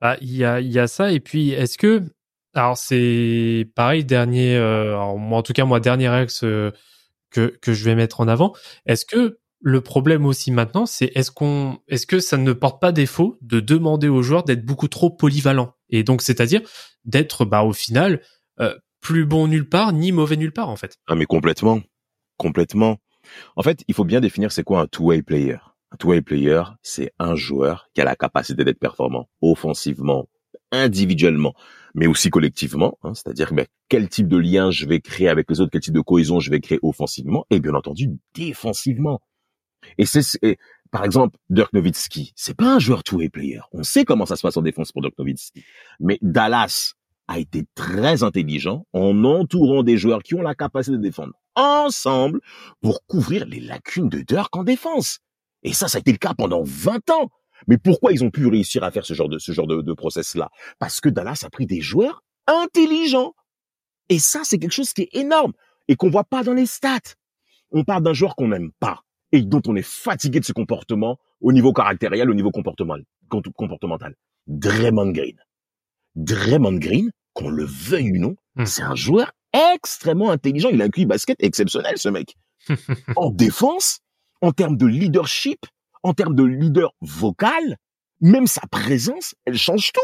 Bah, 0.00 0.16
il 0.20 0.34
y 0.34 0.44
a, 0.44 0.60
il 0.60 0.70
y 0.72 0.78
a 0.78 0.86
ça. 0.88 1.12
Et 1.12 1.20
puis, 1.20 1.50
est-ce 1.50 1.76
que, 1.78 2.02
alors 2.54 2.76
c'est 2.78 3.68
pareil, 3.74 4.04
dernier, 4.04 4.56
euh, 4.56 4.96
moi, 5.16 5.38
en 5.38 5.42
tout 5.42 5.52
cas, 5.52 5.64
moi, 5.64 5.80
dernier 5.80 6.08
axe 6.08 6.42
euh, 6.44 6.72
que, 7.30 7.48
que 7.60 7.72
je 7.74 7.84
vais 7.84 7.94
mettre 7.94 8.20
en 8.20 8.28
avant. 8.28 8.54
Est-ce 8.86 9.06
que 9.06 9.39
le 9.60 9.80
problème 9.80 10.24
aussi 10.26 10.50
maintenant, 10.50 10.86
c'est 10.86 11.12
est-ce 11.14 11.30
qu'on, 11.30 11.78
est-ce 11.88 12.06
que 12.06 12.18
ça 12.18 12.36
ne 12.36 12.52
porte 12.52 12.80
pas 12.80 12.92
défaut 12.92 13.38
de 13.42 13.60
demander 13.60 14.08
aux 14.08 14.22
joueurs 14.22 14.44
d'être 14.44 14.64
beaucoup 14.64 14.88
trop 14.88 15.10
polyvalents? 15.10 15.74
Et 15.90 16.02
donc 16.02 16.22
c'est-à-dire 16.22 16.62
d'être, 17.04 17.44
bah, 17.44 17.62
au 17.62 17.72
final, 17.72 18.22
euh, 18.60 18.74
plus 19.00 19.24
bon 19.26 19.48
nulle 19.48 19.68
part 19.68 19.92
ni 19.92 20.12
mauvais 20.12 20.36
nulle 20.36 20.52
part 20.52 20.68
en 20.68 20.76
fait. 20.76 20.96
Ah, 21.06 21.14
mais 21.14 21.26
complètement. 21.26 21.80
Complètement. 22.36 22.98
En 23.56 23.62
fait, 23.62 23.84
il 23.88 23.94
faut 23.94 24.04
bien 24.04 24.20
définir 24.20 24.50
c'est 24.52 24.64
quoi 24.64 24.80
un 24.80 24.86
two-way 24.86 25.22
player. 25.22 25.56
Un 25.92 25.96
two-way 25.96 26.22
player, 26.22 26.62
c'est 26.82 27.12
un 27.18 27.34
joueur 27.34 27.88
qui 27.94 28.00
a 28.00 28.04
la 28.04 28.16
capacité 28.16 28.64
d'être 28.64 28.78
performant 28.78 29.28
offensivement, 29.42 30.28
individuellement, 30.72 31.54
mais 31.94 32.06
aussi 32.06 32.30
collectivement. 32.30 32.98
hein, 33.02 33.12
C'est-à-dire 33.14 33.52
ben, 33.52 33.66
quel 33.88 34.08
type 34.08 34.28
de 34.28 34.36
lien 34.36 34.70
je 34.70 34.86
vais 34.86 35.00
créer 35.00 35.28
avec 35.28 35.50
les 35.50 35.60
autres, 35.60 35.70
quel 35.70 35.80
type 35.80 35.94
de 35.94 36.00
cohésion 36.00 36.40
je 36.40 36.50
vais 36.50 36.60
créer 36.60 36.78
offensivement 36.82 37.44
et 37.50 37.60
bien 37.60 37.74
entendu 37.74 38.10
défensivement. 38.34 39.20
Et 39.98 40.06
c'est 40.06 40.22
par 40.90 41.04
exemple 41.04 41.38
Dirk 41.50 41.72
Nowitzki, 41.72 42.32
c'est 42.34 42.56
pas 42.56 42.74
un 42.74 42.78
joueur 42.78 43.04
two-way 43.04 43.28
player. 43.28 43.60
On 43.72 43.82
sait 43.82 44.04
comment 44.04 44.26
ça 44.26 44.36
se 44.36 44.42
passe 44.42 44.56
en 44.56 44.62
défense 44.62 44.92
pour 44.92 45.02
Dirk 45.02 45.14
Nowitzki, 45.18 45.64
mais 46.00 46.18
Dallas 46.22 46.94
a 47.28 47.38
été 47.38 47.64
très 47.76 48.24
intelligent 48.24 48.86
en 48.92 49.24
entourant 49.24 49.84
des 49.84 49.96
joueurs 49.96 50.22
qui 50.22 50.34
ont 50.34 50.42
la 50.42 50.56
capacité 50.56 50.96
de 50.96 51.02
défendre 51.02 51.34
ensemble 51.54 52.40
pour 52.80 53.06
couvrir 53.06 53.46
les 53.46 53.60
lacunes 53.60 54.08
de 54.08 54.20
Dirk 54.20 54.54
en 54.56 54.64
défense. 54.64 55.20
Et 55.62 55.72
ça, 55.72 55.86
ça 55.86 55.98
a 55.98 56.00
été 56.00 56.10
le 56.10 56.18
cas 56.18 56.34
pendant 56.34 56.62
20 56.64 57.10
ans. 57.10 57.30
Mais 57.68 57.78
pourquoi 57.78 58.12
ils 58.12 58.24
ont 58.24 58.30
pu 58.30 58.46
réussir 58.46 58.82
à 58.82 58.90
faire 58.90 59.04
ce 59.04 59.14
genre 59.14 59.28
de, 59.28 59.38
ce 59.38 59.52
genre 59.52 59.66
de, 59.66 59.82
de 59.82 59.92
process-là? 59.92 60.50
Parce 60.78 61.00
que 61.00 61.08
Dallas 61.08 61.42
a 61.44 61.50
pris 61.50 61.66
des 61.66 61.80
joueurs 61.80 62.24
intelligents. 62.46 63.34
Et 64.08 64.18
ça, 64.18 64.40
c'est 64.42 64.58
quelque 64.58 64.72
chose 64.72 64.92
qui 64.92 65.02
est 65.02 65.14
énorme 65.14 65.52
et 65.86 65.94
qu'on 65.94 66.10
voit 66.10 66.24
pas 66.24 66.42
dans 66.42 66.54
les 66.54 66.66
stats. 66.66 67.14
On 67.70 67.84
parle 67.84 68.02
d'un 68.02 68.14
joueur 68.14 68.34
qu'on 68.34 68.48
n'aime 68.48 68.72
pas 68.80 69.04
et 69.32 69.42
dont 69.42 69.62
on 69.66 69.76
est 69.76 69.86
fatigué 69.86 70.40
de 70.40 70.44
ce 70.44 70.52
comportement 70.52 71.18
au 71.40 71.52
niveau 71.52 71.72
caractériel, 71.72 72.30
au 72.30 72.34
niveau 72.34 72.50
comportemental. 72.50 74.14
Draymond 74.46 75.12
Green. 75.12 75.36
Draymond 76.16 76.78
Green, 76.78 77.10
qu'on 77.34 77.48
le 77.50 77.64
veuille 77.64 78.12
ou 78.12 78.18
non, 78.18 78.36
Hmm. 78.56 78.66
c'est 78.66 78.82
un 78.82 78.94
joueur 78.94 79.32
extrêmement 79.74 80.30
intelligent. 80.30 80.70
Il 80.70 80.82
a 80.82 80.84
un 80.84 80.90
QI 80.90 81.06
basket 81.06 81.42
exceptionnel, 81.42 81.98
ce 81.98 82.08
mec. 82.08 82.36
en 83.16 83.30
défense, 83.30 84.00
en 84.42 84.52
termes 84.52 84.76
de 84.76 84.86
leadership, 84.86 85.60
en 86.02 86.14
termes 86.14 86.34
de 86.34 86.42
leader 86.44 86.92
vocal, 87.00 87.76
même 88.20 88.46
sa 88.46 88.62
présence, 88.70 89.34
elle 89.44 89.56
change 89.56 89.92
tout. 89.92 90.00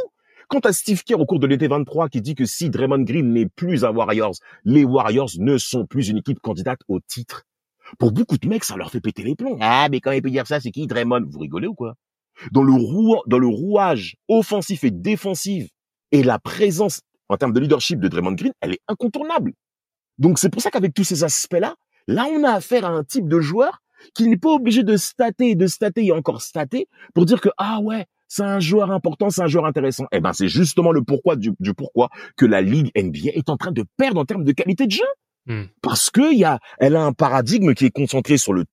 Quant 0.49 0.61
à 0.61 0.73
Steve 0.73 1.03
Kerr 1.03 1.19
au 1.21 1.27
cours 1.27 1.41
de 1.41 1.47
l'été 1.49 1.67
23 1.67 2.09
qui 2.09 2.21
dit 2.23 2.37
que 2.37 2.45
si 2.45 2.71
Draymond 2.71 3.03
Green 3.03 3.33
n'est 3.33 3.49
plus 3.49 3.85
un 3.85 3.91
Warriors, 3.91 4.35
les 4.65 4.85
Warriors 4.85 5.31
ne 5.39 5.59
sont 5.59 5.87
plus 5.87 6.09
une 6.09 6.19
équipe 6.19 6.39
candidate 6.41 6.79
au 6.89 7.01
titre. 7.01 7.43
Pour 7.99 8.13
beaucoup 8.13 8.37
de 8.39 8.49
mecs, 8.49 8.65
ça 8.65 8.77
leur 8.77 8.91
fait 8.91 9.01
péter 9.01 9.23
les 9.23 9.35
plombs. 9.35 9.59
Ah, 9.61 9.89
mais 9.91 10.01
quand 10.01 10.13
il 10.13 10.23
peut 10.23 10.31
dire 10.31 10.47
ça, 10.47 10.61
c'est 10.61 10.71
qui 10.71 10.87
Draymond? 10.87 11.25
Vous 11.29 11.39
rigolez 11.39 11.69
ou 11.69 11.75
quoi? 11.75 11.95
Dans 12.53 12.63
le, 12.63 12.73
rou 12.73 13.17
dans 13.27 13.39
le 13.39 13.47
rouage 13.47 14.17
offensif 14.29 14.85
et 14.85 14.91
défensif 14.91 15.69
et 16.13 16.23
la 16.23 16.39
présence 16.39 17.01
en 17.29 17.37
termes 17.37 17.53
de 17.53 17.61
leadership 17.61 17.99
de 17.99 18.09
Draymond 18.09 18.33
Green, 18.33 18.53
elle 18.61 18.73
est 18.73 18.81
incontournable. 18.89 19.53
Donc 20.19 20.39
c'est 20.39 20.51
pour 20.51 20.63
ça 20.63 20.71
qu'avec 20.71 20.95
tous 20.95 21.05
ces 21.05 21.25
aspects-là, 21.25 21.75
là 22.07 22.27
on 22.31 22.45
a 22.45 22.53
affaire 22.53 22.85
à 22.85 22.91
un 22.91 23.05
type 23.05 23.29
de 23.29 23.41
joueur 23.41 23.83
qui 24.15 24.29
n'est 24.29 24.37
pas 24.37 24.51
obligé 24.51 24.83
de 24.83 24.97
stater, 24.97 25.55
de 25.55 25.67
stater 25.67 26.07
et 26.07 26.13
encore 26.13 26.43
stater 26.43 26.89
pour 27.15 27.25
dire 27.25 27.41
que 27.41 27.49
ah 27.57 27.81
ouais, 27.81 28.07
C'est 28.29 28.43
un 28.43 28.61
joueur 28.61 28.91
important, 28.91 29.31
c'est 29.31 29.43
un 29.43 29.47
joueur 29.47 29.67
intéressant. 29.67 30.07
Eh 30.13 30.21
ben, 30.21 30.33
c'est 30.33 30.49
justement 30.49 30.93
le 30.93 31.03
pourquoi 31.03 31.37
du, 31.37 31.53
du 31.61 31.75
pourquoi 31.75 32.09
que 32.37 32.45
la 32.45 32.61
ligue 32.61 32.91
NBA 32.97 33.31
est 33.35 33.49
en 33.49 33.57
train 33.57 33.73
de 33.73 33.85
perdre 33.97 34.21
en 34.21 34.25
termes 34.25 34.45
de 34.45 34.53
qualité 34.53 34.87
de 34.87 34.93
jeu. 34.93 35.05
Hmm. 35.47 35.65
Parce 35.83 36.11
que 36.11 36.35
y 36.35 36.45
a, 36.45 36.59
elle 36.79 36.97
a 36.97 37.03
un 37.03 37.13
paradigme 37.13 37.75
qui 37.75 37.87
est 37.87 37.91
concentré 37.91 38.37
sur 38.37 38.53
le 38.53 38.65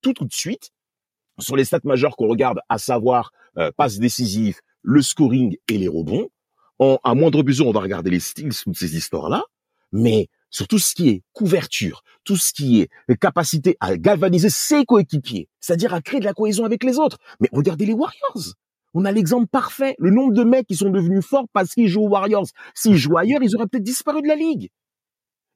tout 0.00 0.12
tout 0.12 0.24
de 0.24 0.32
suite, 0.32 0.70
sur 1.38 1.56
les 1.56 1.64
stats 1.64 1.80
majeurs 1.84 2.16
qu'on 2.16 2.28
regarde, 2.28 2.60
à 2.68 2.78
savoir 2.78 3.32
euh, 3.58 3.70
passes 3.76 3.98
décisives, 3.98 4.60
le 4.82 5.02
scoring 5.02 5.56
et 5.68 5.78
les 5.78 5.88
rebonds. 5.88 6.28
En, 6.78 6.98
à 7.04 7.14
moindre 7.14 7.42
mesure, 7.42 7.66
on 7.66 7.72
va 7.72 7.80
regarder 7.80 8.10
les 8.10 8.20
steals, 8.20 8.54
toutes 8.54 8.76
ces 8.76 8.96
histoires-là. 8.96 9.42
Mais 9.92 10.28
sur 10.50 10.68
tout 10.68 10.78
ce 10.78 10.94
qui 10.94 11.08
est 11.08 11.22
couverture, 11.32 12.02
tout 12.24 12.36
ce 12.36 12.52
qui 12.52 12.80
est 12.80 13.16
capacité 13.16 13.76
à 13.80 13.96
galvaniser 13.96 14.50
ses 14.50 14.84
coéquipiers, 14.84 15.48
c'est-à-dire 15.60 15.94
à 15.94 16.00
créer 16.00 16.20
de 16.20 16.24
la 16.24 16.34
cohésion 16.34 16.64
avec 16.64 16.84
les 16.84 16.98
autres. 16.98 17.18
Mais 17.40 17.48
regardez 17.52 17.86
les 17.86 17.92
Warriors. 17.92 18.54
On 18.94 19.04
a 19.04 19.12
l'exemple 19.12 19.48
parfait. 19.48 19.96
Le 19.98 20.10
nombre 20.10 20.32
de 20.32 20.44
mecs 20.44 20.66
qui 20.66 20.76
sont 20.76 20.90
devenus 20.90 21.24
forts 21.24 21.46
parce 21.52 21.74
qu'ils 21.74 21.88
jouent 21.88 22.04
aux 22.04 22.08
Warriors. 22.08 22.46
S'ils 22.74 22.96
jouent 22.96 23.18
ailleurs, 23.18 23.42
ils 23.42 23.54
auraient 23.56 23.66
peut-être 23.66 23.82
disparu 23.82 24.22
de 24.22 24.28
la 24.28 24.36
ligue. 24.36 24.70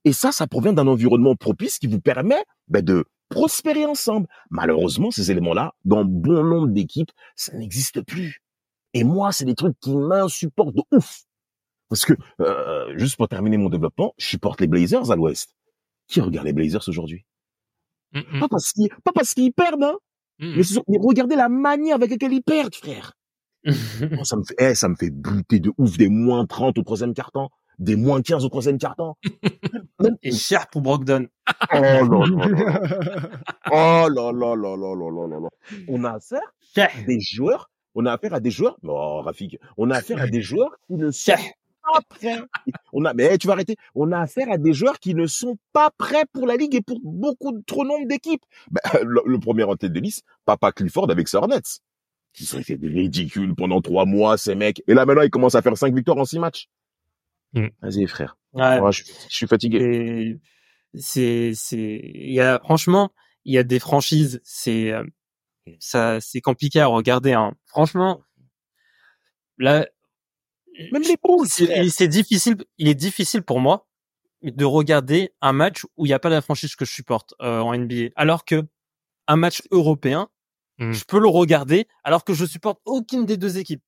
Et 0.09 0.13
ça, 0.15 0.33
ça 0.33 0.47
provient 0.47 0.73
d'un 0.73 0.87
environnement 0.87 1.37
propice 1.37 1.79
qui 1.79 1.87
vous 1.87 2.01
permet 2.01 2.43
ben, 2.69 2.83
de 2.83 3.05
prospérer 3.29 3.85
ensemble. 3.85 4.27
Malheureusement, 4.49 5.11
ces 5.11 5.31
éléments-là, 5.31 5.75
dans 5.85 6.03
bon 6.03 6.43
nombre 6.43 6.69
d'équipes, 6.69 7.11
ça 7.37 7.55
n'existe 7.59 8.01
plus. 8.01 8.41
Et 8.95 9.05
moi, 9.05 9.33
c'est 9.33 9.45
des 9.45 9.55
trucs 9.55 9.79
qui 9.81 9.95
m'insupportent 9.95 10.75
de 10.75 10.83
ouf. 10.93 11.25
Parce 11.91 12.07
que, 12.07 12.15
euh, 12.41 12.97
juste 12.97 13.19
pour 13.19 13.29
terminer 13.29 13.59
mon 13.59 13.69
développement, 13.69 14.15
je 14.17 14.29
supporte 14.29 14.63
les 14.63 14.67
Blazers 14.67 15.11
à 15.11 15.17
l'Ouest. 15.17 15.55
Qui 16.07 16.23
regarde 16.23 16.47
les 16.47 16.55
Blazers 16.55 16.89
aujourd'hui? 16.89 17.27
Mm, 18.13 18.41
Pas 18.41 18.49
parce 18.49 18.73
qu'ils, 18.73 18.89
pas 19.05 19.13
parce 19.13 19.35
qu'ils 19.35 19.53
perdent, 19.53 19.83
hein. 19.85 19.99
mm. 20.39 20.55
Mais, 20.89 20.99
regardez 21.03 21.37
la 21.37 21.51
manière 21.51 21.97
avec 21.97 22.13
laquelle 22.13 22.33
ils 22.33 22.43
perdent, 22.43 22.75
frère. 22.75 23.13
Oh, 24.19 24.25
ça 24.25 24.37
me 24.39 24.43
fait, 24.43 24.55
eh, 24.59 24.75
ça 24.75 24.89
me 24.89 24.95
fait 24.95 25.11
buter 25.11 25.61
de 25.61 25.71
ouf 25.77 25.99
des 25.99 26.09
moins 26.09 26.47
30 26.47 26.79
au 26.79 26.83
troisième 26.83 27.13
quart-temps, 27.13 27.51
des 27.79 27.97
moins 27.97 28.23
15 28.23 28.45
au 28.45 28.49
troisième 28.49 28.79
carton. 28.79 29.15
Et 30.23 30.33
cher 30.33 30.69
pour 30.69 30.83
Brogdon. 30.83 31.27
Oh 31.73 31.77
là 31.77 32.03
oh 33.71 34.09
là. 34.09 34.09
Là 34.09 34.33
là 34.33 34.57
là 34.57 34.77
là 34.77 34.95
là 34.95 35.27
là 35.29 35.41
là. 35.41 35.49
On 35.89 36.05
a 36.05 36.13
affaire 36.13 36.41
à 36.77 37.03
des 37.07 37.21
joueurs, 37.21 37.71
on 37.95 38.07
a 38.07 38.13
affaire 38.13 38.35
à 38.35 38.41
des 38.41 38.51
joueurs, 38.51 38.79
non, 38.83 39.23
Rafik, 39.23 39.59
on 39.77 39.91
a 39.91 39.97
affaire 39.97 40.21
à 40.21 40.27
des 40.27 40.43
joueurs 40.43 40.77
qui 40.87 40.95
ne 40.95 41.11
sont 41.11 41.33
pas 41.83 42.01
prêts. 42.09 42.39
On 42.93 43.05
a, 43.05 43.15
mais 43.15 43.39
tu 43.39 43.47
vas 43.47 43.55
arrêter. 43.55 43.77
On 43.95 44.13
a 44.13 44.21
affaire 44.21 44.51
à 44.51 44.59
des 44.59 44.73
joueurs 44.73 44.99
qui 44.99 45.15
ne 45.15 45.27
sont 45.27 45.57
pas 45.73 45.91
prêts 45.97 46.25
pour 46.33 46.47
la 46.47 46.57
ligue 46.57 46.75
et 46.75 46.83
pour 46.83 47.01
beaucoup 47.03 47.53
de 47.53 47.63
trop 47.67 47.85
nombre 47.85 48.07
d'équipes. 48.07 48.45
Bah, 48.71 48.81
le, 49.03 49.23
le, 49.25 49.39
premier 49.39 49.65
en 49.65 49.77
tête 49.77 49.93
de 49.93 50.01
liste, 50.01 50.25
Papa 50.45 50.73
Clifford 50.73 51.11
avec 51.11 51.29
Sornets. 51.29 51.81
Ils 52.41 52.57
ont 52.57 52.61
été 52.61 52.79
ridicules 52.81 53.55
pendant 53.55 53.81
trois 53.81 54.05
mois, 54.05 54.37
ces 54.37 54.55
mecs. 54.55 54.83
Et 54.87 54.95
là, 54.95 55.07
maintenant, 55.07 55.23
ils 55.23 55.31
commencent 55.31 55.55
à 55.55 55.63
faire 55.63 55.77
cinq 55.77 55.95
victoires 55.95 56.19
en 56.19 56.25
six 56.25 56.39
matchs. 56.39 56.69
Mm. 57.55 57.69
Vas-y, 57.83 58.07
frère. 58.07 58.37
Ouais. 58.53 58.79
Je, 58.93 59.05
je 59.05 59.37
suis 59.37 59.47
fatigué. 59.47 60.39
C'est 60.95 61.53
c'est 61.55 62.01
il 62.03 62.33
y 62.33 62.41
a 62.41 62.59
franchement 62.61 63.13
il 63.45 63.55
y 63.55 63.59
a 63.59 63.63
des 63.63 63.79
franchises 63.79 64.41
c'est 64.43 64.91
euh, 64.91 65.05
ça 65.81 66.19
c'est 66.21 66.41
compliqué 66.41 66.81
à 66.81 66.87
regarder 66.87 67.35
hein. 67.35 67.55
franchement 67.67 68.23
là 69.59 69.87
Même 70.93 71.03
les 71.03 71.17
Bulls, 71.23 71.47
c'est 71.91 72.09
difficile 72.09 72.57
il 72.79 72.89
est 72.89 72.95
difficile 72.95 73.43
pour 73.43 73.61
moi 73.61 73.87
de 74.43 74.65
regarder 74.65 75.35
un 75.43 75.53
match 75.53 75.85
où 75.99 76.07
il 76.07 76.09
n'y 76.09 76.15
a 76.15 76.19
pas 76.19 76.31
la 76.31 76.41
franchise 76.41 76.75
que 76.75 76.87
je 76.87 76.93
supporte 76.93 77.35
euh, 77.43 77.61
en 77.61 77.77
NBA 77.77 78.09
alors 78.17 78.47
que 78.47 78.65
un 79.27 79.37
match 79.37 79.61
européen 79.71 80.31
Hmm. 80.79 80.93
je 80.93 81.05
peux 81.05 81.19
le 81.19 81.29
regarder 81.29 81.89
alors 82.05 82.23
que 82.23 82.35
je 82.35 82.45
supporte 82.45 82.81
aucune 82.85 83.27
des 83.27 83.37
deux 83.37 83.59
équipes 83.59 83.83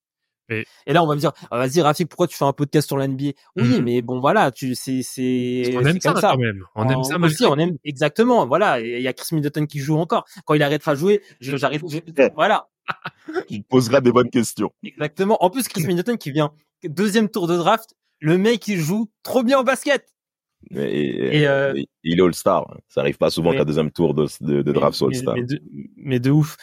Et 0.50 0.92
là 0.92 1.02
on 1.02 1.06
va 1.06 1.14
me 1.14 1.20
dire 1.20 1.32
ah, 1.50 1.58
vas-y 1.58 1.80
Rafik 1.80 2.08
pourquoi 2.08 2.26
tu 2.26 2.36
fais 2.36 2.44
un 2.44 2.52
podcast 2.52 2.86
sur 2.88 2.96
la 2.96 3.06
NBA 3.08 3.30
oui 3.56 3.78
Hmm. 3.78 3.82
mais 3.84 4.02
bon 4.02 4.20
voilà 4.20 4.50
tu 4.50 4.74
c'est 4.74 5.02
c'est 5.02 5.72
On 5.76 5.84
aime 5.84 6.00
ça, 6.00 6.12
quand 6.20 6.36
même. 6.36 6.64
On 6.74 6.88
aime 6.88 7.04
ça 7.04 7.16
aussi, 7.18 7.44
on 7.46 7.56
aime 7.58 7.76
exactement. 7.84 8.46
Voilà, 8.46 8.80
Et 8.80 8.96
il 8.96 9.02
y 9.02 9.08
a 9.08 9.12
Chris 9.12 9.34
Middleton 9.34 9.66
qui 9.66 9.78
joue 9.78 9.96
encore. 9.96 10.24
Quand 10.44 10.54
il 10.54 10.62
arrêtera 10.62 10.94
de 10.94 10.98
jouer, 10.98 11.22
je- 11.40 11.56
Voilà, 12.34 12.68
Il 13.48 13.62
posera 13.64 14.00
des 14.00 14.12
bonnes 14.12 14.30
questions. 14.30 14.70
exactement. 14.82 15.36
En 15.44 15.50
plus, 15.50 15.68
Chris 15.68 15.86
Middleton 15.86 16.16
qui 16.16 16.30
vient 16.32 16.52
deuxième 16.84 17.28
tour 17.28 17.46
de 17.46 17.56
draft, 17.56 17.94
le 18.20 18.38
mec 18.38 18.66
il 18.68 18.78
joue 18.80 19.10
trop 19.22 19.42
bien 19.42 19.58
au 19.60 19.64
basket. 19.64 20.06
Mais, 20.70 20.92
Et, 20.92 21.46
euh, 21.48 21.72
il 22.04 22.18
est 22.18 22.22
All-Star. 22.22 22.76
Ça 22.88 23.00
arrive 23.00 23.16
pas 23.16 23.30
souvent 23.30 23.52
qu'à 23.52 23.64
deuxième 23.64 23.90
tour 23.90 24.12
de, 24.12 24.26
de, 24.42 24.60
de 24.62 24.72
draft 24.72 25.00
mais, 25.00 25.06
All-Star. 25.06 25.34
mais 25.96 26.18
de 26.20 26.30
ouf. 26.30 26.56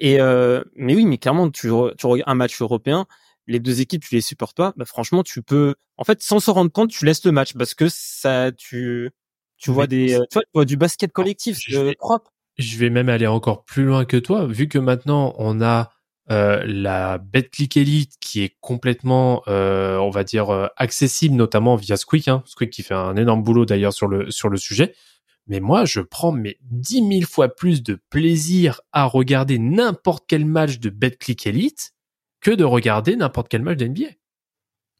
Et 0.00 0.20
euh, 0.20 0.62
mais 0.74 0.94
oui, 0.96 1.04
mais 1.06 1.18
clairement, 1.18 1.50
tu, 1.50 1.68
tu 1.98 2.06
regardes 2.06 2.28
un 2.28 2.34
match 2.34 2.60
européen, 2.60 3.06
les 3.46 3.60
deux 3.60 3.80
équipes, 3.80 4.02
tu 4.02 4.14
les 4.14 4.20
supportes 4.22 4.56
pas. 4.56 4.72
Bah 4.76 4.84
franchement, 4.86 5.22
tu 5.22 5.42
peux, 5.42 5.74
en 5.98 6.04
fait, 6.04 6.22
sans 6.22 6.40
se 6.40 6.50
rendre 6.50 6.72
compte, 6.72 6.90
tu 6.90 7.04
laisses 7.04 7.24
le 7.24 7.32
match 7.32 7.52
parce 7.54 7.74
que 7.74 7.86
ça, 7.88 8.50
tu, 8.52 9.10
tu 9.58 9.70
vois 9.70 9.84
Mais- 9.84 9.88
des, 9.88 10.06
tu 10.30 10.34
vois, 10.34 10.42
tu 10.42 10.50
vois 10.54 10.64
du 10.64 10.76
basket 10.76 11.12
collectif 11.12 11.58
Je 11.60 11.78
euh, 11.78 11.84
vais- 11.84 11.94
propre. 11.96 12.32
je 12.58 12.78
vais 12.78 12.90
même 12.90 13.08
aller 13.10 13.26
encore 13.26 13.64
plus 13.64 13.84
loin 13.84 14.04
que 14.06 14.16
toi, 14.16 14.46
vu 14.46 14.68
que 14.68 14.78
maintenant 14.78 15.34
on 15.38 15.60
a 15.60 15.90
euh, 16.30 16.62
la 16.64 17.18
BetClick 17.18 17.76
Elite 17.76 18.12
qui 18.20 18.42
est 18.42 18.56
complètement, 18.60 19.42
euh, 19.48 19.98
on 19.98 20.10
va 20.10 20.22
dire, 20.22 20.50
euh, 20.50 20.68
accessible, 20.76 21.34
notamment 21.34 21.74
via 21.76 21.96
Squeak. 21.96 22.28
Hein. 22.28 22.42
Squeak 22.46 22.70
qui 22.70 22.82
fait 22.84 22.94
un 22.94 23.16
énorme 23.16 23.42
boulot 23.42 23.66
d'ailleurs 23.66 23.92
sur 23.92 24.06
le 24.06 24.30
sur 24.30 24.48
le 24.48 24.56
sujet. 24.56 24.94
Mais 25.50 25.58
moi, 25.58 25.84
je 25.84 26.00
prends 26.00 26.30
mes 26.30 26.58
10 26.70 27.08
000 27.08 27.20
fois 27.28 27.48
plus 27.48 27.82
de 27.82 27.98
plaisir 28.08 28.80
à 28.92 29.04
regarder 29.04 29.58
n'importe 29.58 30.24
quel 30.28 30.46
match 30.46 30.78
de 30.78 30.90
BetClick 30.90 31.44
Elite 31.44 31.92
que 32.40 32.52
de 32.52 32.62
regarder 32.62 33.16
n'importe 33.16 33.48
quel 33.48 33.62
match 33.62 33.78
d'NBA. 33.78 34.10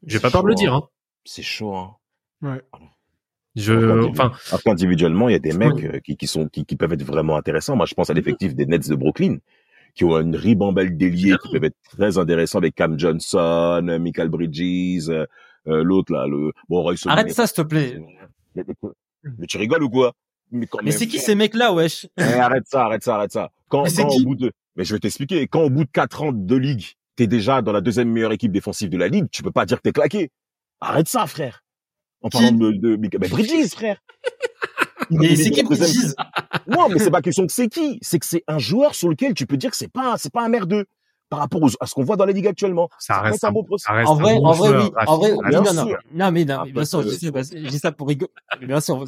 J'ai 0.04 0.18
pas 0.18 0.28
peur 0.28 0.42
de 0.42 0.48
le 0.48 0.56
dire. 0.56 0.74
Hein. 0.74 0.88
C'est 1.24 1.44
chaud, 1.44 1.76
hein. 1.76 1.94
Ouais. 2.42 2.60
Je, 3.54 4.08
enfin, 4.08 4.32
Après, 4.50 4.70
individuellement, 4.70 5.28
il 5.28 5.32
y 5.32 5.36
a 5.36 5.38
des 5.40 5.52
mecs 5.52 5.72
Oui. 5.74 5.86
euh, 5.86 6.00
qui, 6.00 6.16
qui 6.16 6.26
sont 6.26 6.48
qui, 6.48 6.64
qui 6.64 6.74
peuvent 6.74 6.92
être 6.92 7.04
vraiment 7.04 7.36
intéressants. 7.36 7.76
Moi, 7.76 7.86
je 7.86 7.94
pense 7.94 8.10
à 8.10 8.14
l'effectif 8.14 8.56
des 8.56 8.66
Nets 8.66 8.88
de 8.88 8.96
Brooklyn, 8.96 9.38
qui 9.94 10.04
ont 10.04 10.18
une 10.18 10.34
ribambelle 10.34 10.96
d'ailiers 10.96 11.36
qui 11.42 11.52
peuvent 11.52 11.64
être 11.64 11.76
très 11.96 12.18
intéressants 12.18 12.58
avec 12.58 12.74
Cam 12.74 12.98
Johnson, 12.98 13.86
euh, 13.88 13.98
Michael 14.00 14.28
Bridges, 14.30 15.08
euh, 15.10 15.26
euh, 15.68 15.84
l'autre 15.84 16.12
là, 16.12 16.26
le 16.26 16.52
bon 16.68 16.82
Royce. 16.82 17.06
Arrête 17.06 17.32
ça, 17.32 17.46
s'il 17.46 17.56
te 17.56 17.62
plaît. 17.62 18.02
Mais 18.56 19.46
tu 19.46 19.58
rigoles 19.58 19.84
ou 19.84 19.90
quoi? 19.90 20.12
Mais, 20.50 20.66
quand 20.66 20.78
Mais 20.82 20.90
même, 20.90 20.98
c'est 20.98 21.06
qui 21.06 21.18
ces 21.18 21.34
mecs-là, 21.34 21.72
wesh? 21.72 22.06
Eh, 22.18 22.22
arrête 22.22 22.64
ça, 22.66 22.84
arrête 22.84 23.02
ça, 23.04 23.16
arrête 23.16 23.32
ça. 23.32 23.50
Quand, 23.68 23.84
Mais 23.84 23.90
c'est 23.90 24.02
quand 24.02 24.08
au 24.08 24.22
bout 24.22 24.34
de, 24.34 24.52
mais 24.76 24.84
je 24.84 24.94
vais 24.94 24.98
t'expliquer. 25.00 25.46
Quand 25.46 25.62
au 25.62 25.70
bout 25.70 25.84
de 25.84 25.90
quatre 25.90 26.22
ans 26.22 26.32
de 26.32 26.56
ligue, 26.56 26.86
t'es 27.16 27.26
déjà 27.26 27.62
dans 27.62 27.72
la 27.72 27.80
deuxième 27.80 28.10
meilleure 28.10 28.32
équipe 28.32 28.52
défensive 28.52 28.88
de 28.88 28.96
la 28.98 29.08
ligue, 29.08 29.26
tu 29.30 29.42
peux 29.42 29.52
pas 29.52 29.66
dire 29.66 29.76
que 29.78 29.82
t'es 29.82 29.92
claqué. 29.92 30.30
Arrête 30.80 31.08
ça, 31.08 31.26
frère. 31.26 31.62
En 32.22 32.28
Qui 32.28 32.38
parlant 32.38 32.52
de, 32.52 32.72
de, 32.72 32.96
mais 32.96 33.08
Bridges, 33.08 33.70
frère. 33.70 33.98
Mais 35.10 35.32
est 35.32 35.36
c'est 35.36 35.50
qui 35.50 35.62
Bridges? 35.62 36.14
Non, 36.66 36.88
mais 36.88 36.98
c'est 36.98 37.10
pas 37.10 37.22
question 37.22 37.46
que 37.46 37.52
c'est 37.52 37.68
qui. 37.68 37.98
C'est 38.02 38.18
que 38.18 38.26
c'est 38.26 38.44
un 38.46 38.58
joueur 38.58 38.94
sur 38.94 39.08
lequel 39.08 39.34
tu 39.34 39.46
peux 39.46 39.56
dire 39.56 39.70
que 39.70 39.76
c'est 39.76 39.90
pas, 39.90 40.16
c'est 40.18 40.32
pas 40.32 40.44
un 40.44 40.48
merdeux. 40.48 40.84
Par 41.30 41.38
rapport 41.38 41.62
aux- 41.62 41.68
à 41.80 41.86
ce 41.86 41.94
qu'on 41.94 42.02
voit 42.02 42.16
dans 42.16 42.26
la 42.26 42.32
ligue 42.32 42.46
actuellement. 42.48 42.88
ça 42.98 43.20
peut 43.20 43.28
reste 43.28 43.44
un 43.44 43.52
bon 43.52 43.64
ça 43.76 43.92
reste 43.92 44.08
En 44.08 44.16
vrai, 44.16 44.34
en 44.34 44.52
vrai, 44.52 44.76
oui. 44.76 44.90
En 45.06 45.16
vrai, 45.16 45.32
non, 45.52 45.62
non. 45.62 45.86
sûr. 45.86 45.98
Non, 46.12 46.32
mais, 46.32 46.44
non, 46.44 46.56
Ah, 46.60 46.64
bien 46.64 46.84
sûr, 46.84 47.02
je 47.02 47.08
sais, 47.10 47.26
je 47.32 47.68
dis 47.68 47.78
ça 47.78 47.92
pour 47.92 48.08
rigoler. 48.08 48.32
Bien 48.66 48.80
sûr, 48.80 49.04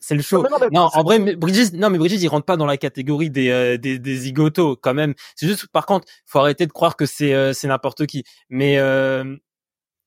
c'est 0.00 0.14
le 0.14 0.22
show. 0.22 0.38
Non, 0.38 0.44
mais 0.44 0.50
non, 0.50 0.58
mais- 0.60 0.68
Non, 0.72 0.88
en 0.92 1.02
vrai, 1.02 1.18
mais 1.18 1.36
Bridges, 1.36 1.72
non, 1.74 1.90
mais 1.90 1.98
Bridges, 1.98 2.20
il 2.22 2.28
rentre 2.28 2.46
pas 2.46 2.56
dans 2.56 2.66
la 2.66 2.76
catégorie 2.78 3.30
des, 3.30 3.50
euh, 3.50 3.76
des, 3.76 3.98
des 3.98 4.16
zigotos, 4.16 4.76
quand 4.76 4.94
même. 4.94 5.14
C'est 5.36 5.46
juste, 5.46 5.66
par 5.68 5.86
contre, 5.86 6.06
faut 6.26 6.38
arrêter 6.38 6.66
de 6.66 6.72
croire 6.72 6.96
que 6.96 7.06
c'est, 7.06 7.34
euh, 7.34 7.52
c'est 7.52 7.68
n'importe 7.68 8.06
qui. 8.06 8.24
Mais, 8.48 8.78
euh, 8.78 9.36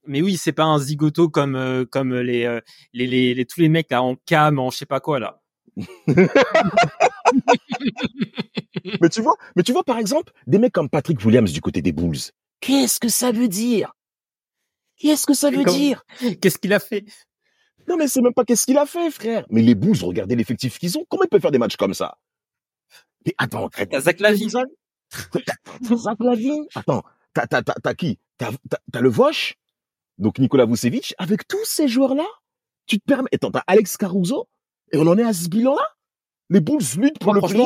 mais 0.08 0.22
oui, 0.22 0.36
c'est 0.36 0.52
pas 0.52 0.64
un 0.64 0.80
zigoto 0.80 1.30
comme, 1.30 1.56
euh, 1.56 1.86
comme 1.86 2.14
les, 2.16 2.44
euh, 2.46 2.60
les, 2.94 3.08
les, 3.08 3.34
les, 3.36 3.46
tous 3.46 3.60
les 3.62 3.70
mecs, 3.70 3.90
là, 3.92 4.02
en 4.04 4.16
cam, 4.26 4.60
en 4.60 4.70
je 4.72 4.78
sais 4.78 4.86
pas 4.86 5.00
quoi, 5.00 5.20
là. 5.20 5.40
Mais 9.02 9.10
tu 9.10 9.22
vois, 9.22 9.34
mais 9.56 9.64
tu 9.64 9.72
vois, 9.72 9.84
par 9.84 9.98
exemple, 9.98 10.32
des 10.48 10.58
mecs 10.60 10.74
comme 10.74 10.90
Patrick 10.90 11.24
Williams 11.26 11.52
du 11.52 11.62
côté 11.62 11.82
des 11.82 11.92
Bulls. 11.92 12.18
Qu'est-ce 12.60 13.00
que 13.00 13.08
ça 13.10 13.32
veut 13.32 13.48
dire? 13.48 13.94
Qu'est-ce 14.98 15.26
que 15.26 15.34
ça 15.34 15.50
veut 15.50 15.64
Comme- 15.64 15.74
dire? 15.76 16.04
Qu'est-ce 16.42 16.58
qu'il 16.58 16.74
a 16.74 16.80
fait? 16.80 17.06
Non, 17.88 17.98
mais 17.98 18.08
c'est 18.08 18.22
même 18.22 18.34
pas 18.34 18.44
qu'est-ce 18.46 18.66
qu'il 18.66 18.78
a 18.78 18.86
fait, 18.86 19.12
frère. 19.12 19.46
Mais 19.50 19.62
les 19.62 19.76
Bulls, 19.76 20.02
regardez 20.04 20.36
l'effectif 20.36 20.80
qu'ils 20.80 20.98
ont. 20.98 21.06
Comment 21.10 21.24
ils 21.24 21.30
peuvent 21.30 21.42
faire 21.42 21.52
des 21.52 21.58
matchs 21.58 21.78
comme 21.78 21.94
ça? 21.94 22.18
Mais 23.26 23.34
attends, 23.38 23.70
t'as 23.70 24.00
Zach 24.00 24.20
Lavine. 24.20 24.50
Zach 24.50 26.18
Lavine? 26.20 26.66
Attends, 26.76 27.04
t'as, 27.34 27.48
t'as, 27.48 27.62
t'as, 27.62 27.74
t'as 27.74 27.94
qui? 27.94 28.20
T'as, 28.38 28.52
t'as, 28.70 28.78
t'as 28.92 29.02
le 29.02 29.10
Vosch? 29.10 29.56
Donc 30.18 30.40
Nicolas 30.40 30.66
Vucevic, 30.66 31.16
avec 31.18 31.48
tous 31.48 31.66
ces 31.66 31.88
joueurs-là? 31.88 32.26
Tu 32.86 33.00
te 33.00 33.06
permets, 33.06 33.30
attends, 33.34 33.52
t'as 33.52 33.64
Alex 33.68 33.98
Caruso? 33.98 34.48
Et 34.92 34.98
on 34.98 35.08
en 35.08 35.18
est 35.18 35.24
à 35.24 35.34
ce 35.34 35.48
bilan-là? 35.50 35.88
Les 36.50 36.60
Bulls 36.60 36.84
luttent 36.98 37.20
pour 37.20 37.34
le 37.34 37.42
play 37.42 37.66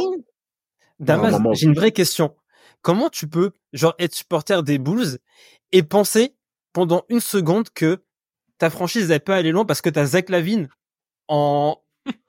Damas, 0.99 1.39
j'ai 1.53 1.67
une 1.67 1.73
vraie 1.73 1.91
question. 1.91 2.35
Comment 2.81 3.09
tu 3.09 3.27
peux, 3.27 3.51
genre, 3.73 3.95
être 3.99 4.15
supporter 4.15 4.63
des 4.63 4.77
Bulls 4.77 5.17
et 5.71 5.83
penser 5.83 6.35
pendant 6.73 7.03
une 7.09 7.19
seconde 7.19 7.69
que 7.69 8.03
ta 8.57 8.69
franchise 8.69 9.09
n'est 9.09 9.19
pas 9.19 9.35
aller 9.35 9.51
loin 9.51 9.65
parce 9.65 9.81
que 9.81 9.89
t'as 9.89 10.05
Zach 10.05 10.29
Lavine 10.29 10.67
en, 11.27 11.77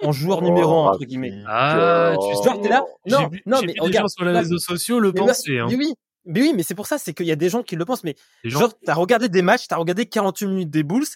en 0.02 0.12
joueur 0.12 0.42
numéro 0.42 0.72
un, 0.84 0.90
entre 0.90 1.04
guillemets. 1.04 1.32
Ah, 1.46 2.14
tu 2.20 2.36
sais, 2.36 2.44
Genre, 2.44 2.60
t'es 2.60 2.68
là? 2.68 2.84
Non, 3.06 3.30
non, 3.46 3.60
mais 3.62 3.74
des 3.74 3.80
regarde. 3.80 4.04
gens 4.04 4.08
sur 4.08 4.24
les 4.24 4.32
réseaux 4.32 4.58
sociaux 4.58 5.00
le 5.00 5.12
mais, 5.12 5.20
penser. 5.20 5.58
Hein. 5.58 5.66
mais 5.68 5.76
oui, 5.76 5.94
Mais 6.24 6.40
oui, 6.42 6.52
mais 6.54 6.62
c'est 6.62 6.74
pour 6.74 6.86
ça, 6.86 6.98
c'est 6.98 7.14
qu'il 7.14 7.26
y 7.26 7.32
a 7.32 7.36
des 7.36 7.48
gens 7.48 7.62
qui 7.62 7.76
le 7.76 7.84
pensent. 7.84 8.04
Mais 8.04 8.14
Les 8.44 8.50
gens- 8.50 8.60
genre, 8.60 8.72
t'as 8.84 8.94
regardé 8.94 9.28
des 9.28 9.42
matchs, 9.42 9.66
t'as 9.68 9.76
regardé 9.76 10.06
48 10.06 10.46
minutes 10.46 10.70
des 10.70 10.82
Bulls, 10.82 11.06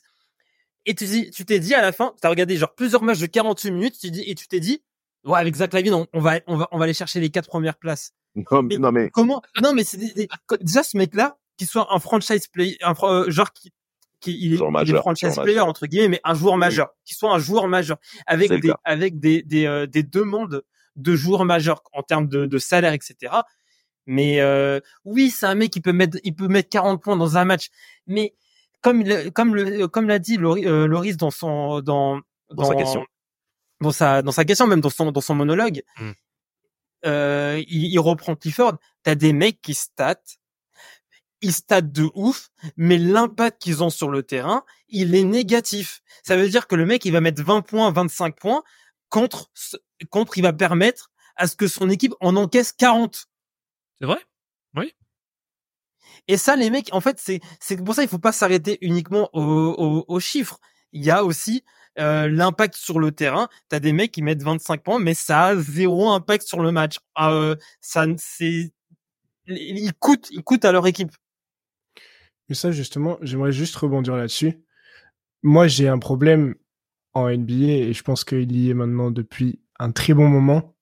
et 0.86 0.94
tu 0.94 1.04
dis- 1.04 1.30
tu 1.30 1.44
t'es 1.44 1.58
dit 1.60 1.74
à 1.74 1.82
la 1.82 1.92
fin, 1.92 2.14
t'as 2.20 2.28
regardé 2.28 2.56
genre 2.56 2.74
plusieurs 2.74 3.02
matchs 3.02 3.18
de 3.20 3.26
48 3.26 3.70
minutes, 3.70 3.98
tu 4.00 4.10
dis, 4.10 4.22
et 4.26 4.34
tu 4.34 4.48
t'es 4.48 4.60
dit, 4.60 4.82
ouais, 5.24 5.38
avec 5.38 5.54
Zach 5.56 5.72
Lavine, 5.74 5.94
on, 5.94 6.06
on 6.12 6.20
va, 6.20 6.40
on 6.46 6.56
va, 6.56 6.68
on 6.72 6.78
va 6.78 6.84
aller 6.84 6.94
chercher 6.94 7.20
les 7.20 7.30
quatre 7.30 7.48
premières 7.48 7.76
places. 7.76 8.12
Non, 8.34 8.62
mais, 8.62 8.78
non, 8.78 8.90
mais 8.92 9.10
Comment 9.10 9.42
Non, 9.62 9.74
mais 9.74 9.84
c'est 9.84 9.98
déjà 9.98 10.82
ce 10.82 10.96
mec-là, 10.96 11.36
qui 11.58 11.66
soit 11.66 11.92
un 11.92 11.98
franchise 11.98 12.46
player, 12.48 12.78
un, 12.82 12.92
fr- 12.94 13.26
euh, 13.26 13.30
genre 13.30 13.52
qui, 13.52 13.70
qui 14.22 14.38
il 14.40 14.54
est, 14.54 14.56
franchise 14.56 15.32
joueur 15.34 15.42
player 15.44 15.56
majeur. 15.56 15.66
entre 15.68 15.86
guillemets, 15.86 16.08
mais 16.08 16.20
un 16.24 16.34
joueur 16.34 16.56
majeur, 16.56 16.88
qui 17.04 17.14
soit 17.14 17.32
un 17.34 17.38
joueur 17.38 17.68
majeur, 17.68 17.98
avec 18.26 18.50
des, 18.50 18.68
cas. 18.68 18.76
avec 18.84 19.18
des, 19.18 19.42
des, 19.42 19.66
euh, 19.66 19.86
des 19.86 20.02
demandes 20.02 20.62
de 20.96 21.16
joueurs 21.16 21.44
majeurs 21.44 21.82
en 21.92 22.02
termes 22.02 22.28
de, 22.28 22.46
de 22.46 22.58
salaire, 22.58 22.92
etc. 22.92 23.34
Mais 24.06 24.40
euh, 24.40 24.80
oui, 25.04 25.30
c'est 25.30 25.46
un 25.46 25.54
mec 25.54 25.70
qui 25.70 25.80
peut 25.80 25.92
mettre, 25.92 26.18
il 26.24 26.34
peut 26.34 26.48
mettre 26.48 26.68
40 26.70 27.02
points 27.02 27.16
dans 27.16 27.36
un 27.36 27.44
match, 27.44 27.68
mais 28.06 28.34
comme 28.80 29.00
il, 29.02 29.30
comme 29.32 29.54
le, 29.54 29.86
comme 29.88 30.08
l'a 30.08 30.18
dit 30.18 30.36
Lori- 30.36 30.66
euh, 30.66 30.86
Loris 30.86 31.16
dans 31.16 31.30
son, 31.30 31.80
dans, 31.80 32.20
Dans 32.50 32.64
sa 32.64 32.74
question. 32.74 33.04
dans 33.80 33.92
sa, 33.92 34.22
dans 34.22 34.32
sa 34.32 34.44
question, 34.44 34.66
même 34.66 34.80
dans 34.80 34.90
son, 34.90 35.12
dans 35.12 35.20
son 35.20 35.34
monologue, 35.34 35.82
Mm. 35.98 36.10
euh, 37.06 37.62
il, 37.68 37.84
il 37.92 37.98
reprend 37.98 38.34
Clifford. 38.36 38.74
T'as 39.02 39.14
des 39.14 39.32
mecs 39.32 39.60
qui 39.62 39.74
statent, 39.74 40.36
ils 41.42 41.52
statent 41.52 41.92
de 41.92 42.08
ouf, 42.14 42.50
mais 42.76 42.98
l'impact 42.98 43.60
qu'ils 43.60 43.82
ont 43.82 43.90
sur 43.90 44.08
le 44.08 44.22
terrain, 44.22 44.64
il 44.88 45.14
est 45.14 45.24
négatif. 45.24 46.02
Ça 46.22 46.36
veut 46.36 46.48
dire 46.48 46.66
que 46.66 46.74
le 46.74 46.86
mec, 46.86 47.04
il 47.04 47.12
va 47.12 47.20
mettre 47.20 47.42
20 47.42 47.62
points, 47.62 47.90
25 47.90 48.38
points 48.38 48.62
contre, 49.08 49.50
contre, 50.10 50.38
il 50.38 50.42
va 50.42 50.52
permettre 50.52 51.10
à 51.36 51.46
ce 51.46 51.54
que 51.54 51.66
son 51.66 51.90
équipe 51.90 52.14
en 52.20 52.36
encaisse 52.36 52.72
40. 52.72 53.26
C'est 53.98 54.06
vrai? 54.06 54.18
Et 56.28 56.36
ça, 56.36 56.56
les 56.56 56.70
mecs, 56.70 56.88
en 56.92 57.00
fait, 57.00 57.18
c'est 57.18 57.40
c'est 57.60 57.76
pour 57.82 57.94
ça 57.94 58.02
il 58.02 58.08
faut 58.08 58.18
pas 58.18 58.32
s'arrêter 58.32 58.78
uniquement 58.80 59.28
aux, 59.32 59.42
aux, 59.42 60.04
aux 60.08 60.20
chiffres. 60.20 60.58
Il 60.92 61.04
y 61.04 61.10
a 61.10 61.24
aussi 61.24 61.64
euh, 61.98 62.28
l'impact 62.28 62.74
sur 62.74 62.98
le 62.98 63.12
terrain. 63.12 63.48
T'as 63.68 63.80
des 63.80 63.92
mecs 63.92 64.12
qui 64.12 64.22
mettent 64.22 64.42
25 64.42 64.82
points, 64.82 64.98
mais 64.98 65.14
ça 65.14 65.46
a 65.46 65.56
zéro 65.56 66.10
impact 66.10 66.46
sur 66.46 66.60
le 66.62 66.72
match. 66.72 66.98
Euh, 67.18 67.56
ça, 67.80 68.06
c'est, 68.16 68.72
ils 69.46 69.92
coûtent, 69.98 70.28
ils 70.30 70.42
coûtent 70.42 70.64
à 70.64 70.72
leur 70.72 70.86
équipe. 70.86 71.12
Mais 72.52 72.56
ça, 72.56 72.70
justement, 72.70 73.16
j'aimerais 73.22 73.50
juste 73.50 73.74
rebondir 73.76 74.14
là-dessus. 74.14 74.60
Moi, 75.42 75.68
j'ai 75.68 75.88
un 75.88 75.98
problème 75.98 76.54
en 77.14 77.30
NBA 77.30 77.54
et 77.54 77.92
je 77.94 78.02
pense 78.02 78.24
qu'il 78.24 78.54
y 78.54 78.68
est 78.68 78.74
maintenant 78.74 79.10
depuis 79.10 79.58
un 79.78 79.90
très 79.90 80.12
bon 80.12 80.28
moment. 80.28 80.76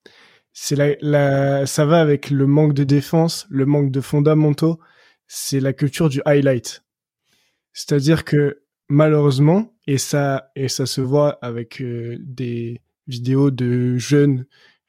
C'est 0.53 0.75
la, 0.75 0.97
la, 1.01 1.67
ça 1.67 1.87
va 1.87 2.01
avec 2.01 2.31
le 2.31 2.49
manque 2.49 2.75
de 2.75 2.83
défense, 2.83 3.47
le 3.51 3.67
manque 3.67 3.93
de 3.93 4.01
fondamentaux. 4.01 4.81
C'est 5.29 5.61
la 5.61 5.73
culture 5.73 6.09
du 6.09 6.21
highlight. 6.25 6.83
C'est-à-dire 7.73 8.25
que 8.25 8.65
malheureusement, 8.89 9.73
et 9.87 9.99
ça, 9.99 10.51
et 10.57 10.67
ça 10.67 10.87
se 10.87 11.01
voit 11.01 11.39
avec 11.41 11.81
euh, 11.81 12.17
des 12.19 12.81
vidéos 13.07 13.53
de 13.53 13.97
jeunes 13.97 14.45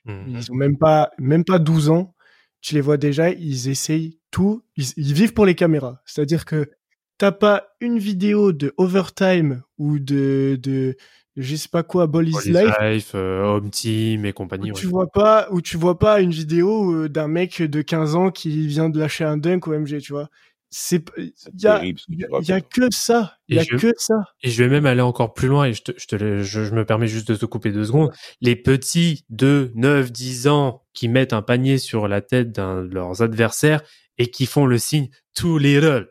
Mhm. 0.05 0.23
ils 0.35 0.51
ont 0.51 0.55
même 0.55 0.79
pas, 0.79 1.11
même 1.19 1.45
pas 1.45 1.59
12 1.59 1.89
ans. 1.89 2.15
Tu 2.59 2.73
les 2.73 2.81
vois 2.81 2.97
déjà, 2.97 3.29
ils 3.29 3.69
essayent 3.69 4.19
tout. 4.31 4.63
Ils, 4.77 4.85
ils 4.97 5.13
vivent 5.13 5.33
pour 5.33 5.45
les 5.45 5.55
caméras. 5.55 6.01
C'est-à-dire 6.05 6.45
que 6.45 6.69
t'as 7.17 7.31
pas 7.31 7.67
une 7.81 7.99
vidéo 7.99 8.51
de 8.51 8.73
overtime 8.77 9.61
ou 9.77 9.99
de, 9.99 10.57
de, 10.61 10.95
je 11.35 11.55
sais 11.55 11.69
pas 11.69 11.83
quoi, 11.83 12.07
Ball 12.07 12.27
is 12.29 12.35
All 12.35 12.43
is 12.47 12.51
Life. 12.51 12.75
Life, 12.81 13.11
euh, 13.15 13.43
Home 13.43 13.69
Team 13.69 14.25
et 14.25 14.33
compagnie. 14.33 14.71
Où 14.71 14.73
ouais. 14.73 14.79
tu 14.79 14.87
vois 14.87 15.07
pas, 15.07 15.47
où 15.51 15.61
tu 15.61 15.77
vois 15.77 15.99
pas 15.99 16.21
une 16.21 16.31
vidéo 16.31 16.91
euh, 16.93 17.09
d'un 17.09 17.27
mec 17.27 17.61
de 17.61 17.81
15 17.81 18.15
ans 18.15 18.31
qui 18.31 18.65
vient 18.67 18.89
de 18.89 18.99
lâcher 18.99 19.23
un 19.23 19.37
dunk 19.37 19.67
au 19.67 19.73
MG, 19.77 19.99
tu 19.99 20.13
vois. 20.13 20.29
C'est, 20.73 21.03
c'est 21.35 21.51
y 21.61 21.67
a, 21.67 21.79
terrible. 21.79 21.99
que 21.99 22.13
y 22.13 22.17
tu 22.17 22.23
a, 22.23 22.27
y 22.39 22.51
a 22.51 22.55
racontes. 22.55 22.71
que 22.71 22.87
ça. 22.91 23.33
Il 23.49 23.55
y 23.55 23.57
Et 23.57 23.61
a 23.61 23.63
je- 23.69 23.75
que 23.75 23.91
ça. 23.97 24.15
Et 24.41 24.49
je 24.49 24.63
vais 24.63 24.69
même 24.69 24.85
aller 24.85 25.01
encore 25.01 25.33
plus 25.33 25.49
loin 25.49 25.65
et 25.65 25.73
je, 25.73 25.81
te, 25.83 25.91
je, 25.97 26.07
te 26.07 26.15
le- 26.15 26.43
je, 26.43 26.63
je 26.63 26.73
me 26.73 26.85
permets 26.85 27.07
juste 27.07 27.27
de 27.29 27.35
te 27.35 27.45
couper 27.45 27.71
deux 27.73 27.83
secondes. 27.83 28.09
Les 28.39 28.55
petits 28.55 29.25
de 29.29 29.71
9, 29.75 30.11
10 30.13 30.47
ans 30.47 30.83
qui 30.93 31.09
mettent 31.09 31.33
un 31.33 31.41
panier 31.41 31.77
sur 31.77 32.07
la 32.07 32.21
tête 32.21 32.53
d'un 32.53 32.83
de 32.85 32.93
leurs 32.93 33.21
adversaires 33.21 33.81
et 34.21 34.27
qui 34.31 34.45
font 34.45 34.65
le 34.65 34.77
signe 34.77 35.09
too 35.35 35.57
little. 35.57 36.09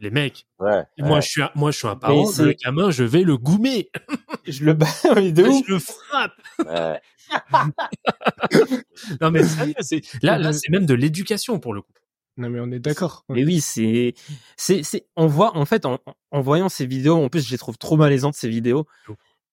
Les 0.00 0.10
mecs, 0.10 0.46
Ouais, 0.58 0.82
moi 0.98 1.16
ouais. 1.16 1.22
je 1.22 1.28
suis 1.28 1.42
un, 1.42 1.50
moi 1.54 1.70
je 1.70 1.78
suis 1.78 1.86
un 1.86 1.94
parent, 1.94 2.26
c'est- 2.26 2.44
le 2.44 2.52
gamin, 2.54 2.90
je 2.90 3.04
vais 3.04 3.22
le 3.22 3.36
goumer, 3.36 3.88
Je 4.46 4.64
le 4.64 4.72
bats 4.72 4.86
de 5.14 5.42
ouf. 5.48 5.64
je 5.66 5.72
le 5.72 5.78
frappe. 5.78 6.32
Ouais. 6.66 7.00
Non 9.20 9.30
mais 9.30 9.44
sérieux, 9.44 9.74
c'est 9.80 10.02
là 10.22 10.38
là 10.38 10.52
c'est 10.52 10.68
même 10.70 10.86
de 10.86 10.94
l'éducation 10.94 11.58
pour 11.60 11.74
le 11.74 11.82
coup. 11.82 11.92
Non, 12.38 12.48
mais 12.48 12.60
on 12.60 12.70
est 12.72 12.78
d'accord. 12.78 13.24
Mais 13.28 13.44
oui, 13.44 13.60
c'est, 13.60 14.14
c'est, 14.56 14.82
c'est, 14.82 15.06
on 15.16 15.26
voit, 15.26 15.54
en 15.54 15.66
fait, 15.66 15.84
en, 15.84 15.98
en 16.30 16.40
voyant 16.40 16.70
ces 16.70 16.86
vidéos, 16.86 17.22
en 17.22 17.28
plus, 17.28 17.44
je 17.46 17.50
les 17.50 17.58
trouve 17.58 17.76
trop 17.76 17.98
malaisantes, 17.98 18.34
ces 18.34 18.48
vidéos. 18.48 18.86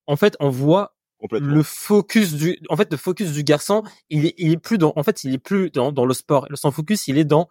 En 0.06 0.16
fait, 0.16 0.34
on 0.40 0.48
voit 0.48 0.96
le 1.30 1.62
focus 1.62 2.32
du, 2.32 2.58
en 2.70 2.76
fait, 2.78 2.90
le 2.90 2.96
focus 2.96 3.32
du 3.32 3.44
garçon, 3.44 3.82
il 4.08 4.24
est, 4.24 4.34
il 4.38 4.52
est 4.52 4.56
plus 4.56 4.78
dans, 4.78 4.94
en 4.96 5.02
fait, 5.02 5.24
il 5.24 5.34
est 5.34 5.38
plus 5.38 5.70
dans, 5.70 5.92
dans 5.92 6.06
le 6.06 6.14
sport. 6.14 6.48
Son 6.54 6.70
focus, 6.70 7.06
il 7.06 7.18
est 7.18 7.24
dans, 7.26 7.50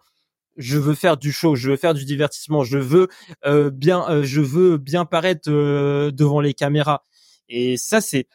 je 0.56 0.78
veux 0.78 0.94
faire 0.94 1.16
du 1.16 1.32
show, 1.32 1.54
je 1.56 1.70
veux 1.70 1.76
faire 1.76 1.94
du 1.94 2.04
divertissement, 2.04 2.64
je 2.64 2.78
veux 2.78 3.08
euh, 3.46 3.70
bien, 3.70 4.08
euh, 4.10 4.22
je 4.24 4.40
veux 4.40 4.76
bien 4.78 5.04
paraître 5.04 5.50
euh, 5.50 6.10
devant 6.10 6.40
les 6.40 6.54
caméras. 6.54 7.04
Et 7.48 7.76
ça, 7.76 8.00
c'est, 8.00 8.28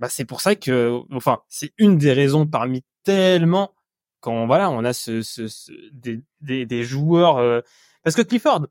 bah, 0.00 0.08
c'est 0.10 0.24
pour 0.24 0.40
ça 0.40 0.56
que, 0.56 1.00
enfin, 1.12 1.40
c'est 1.48 1.72
une 1.78 1.98
des 1.98 2.12
raisons 2.12 2.46
parmi 2.46 2.84
tellement 3.04 3.74
quand 4.20 4.46
voilà, 4.46 4.70
on 4.70 4.84
a 4.84 4.92
ce, 4.94 5.22
ce, 5.22 5.48
ce- 5.48 5.72
des, 5.92 6.20
des, 6.40 6.66
des 6.66 6.84
joueurs, 6.84 7.38
euh, 7.38 7.60
parce 8.04 8.16
que 8.16 8.22
Clifford, 8.22 8.66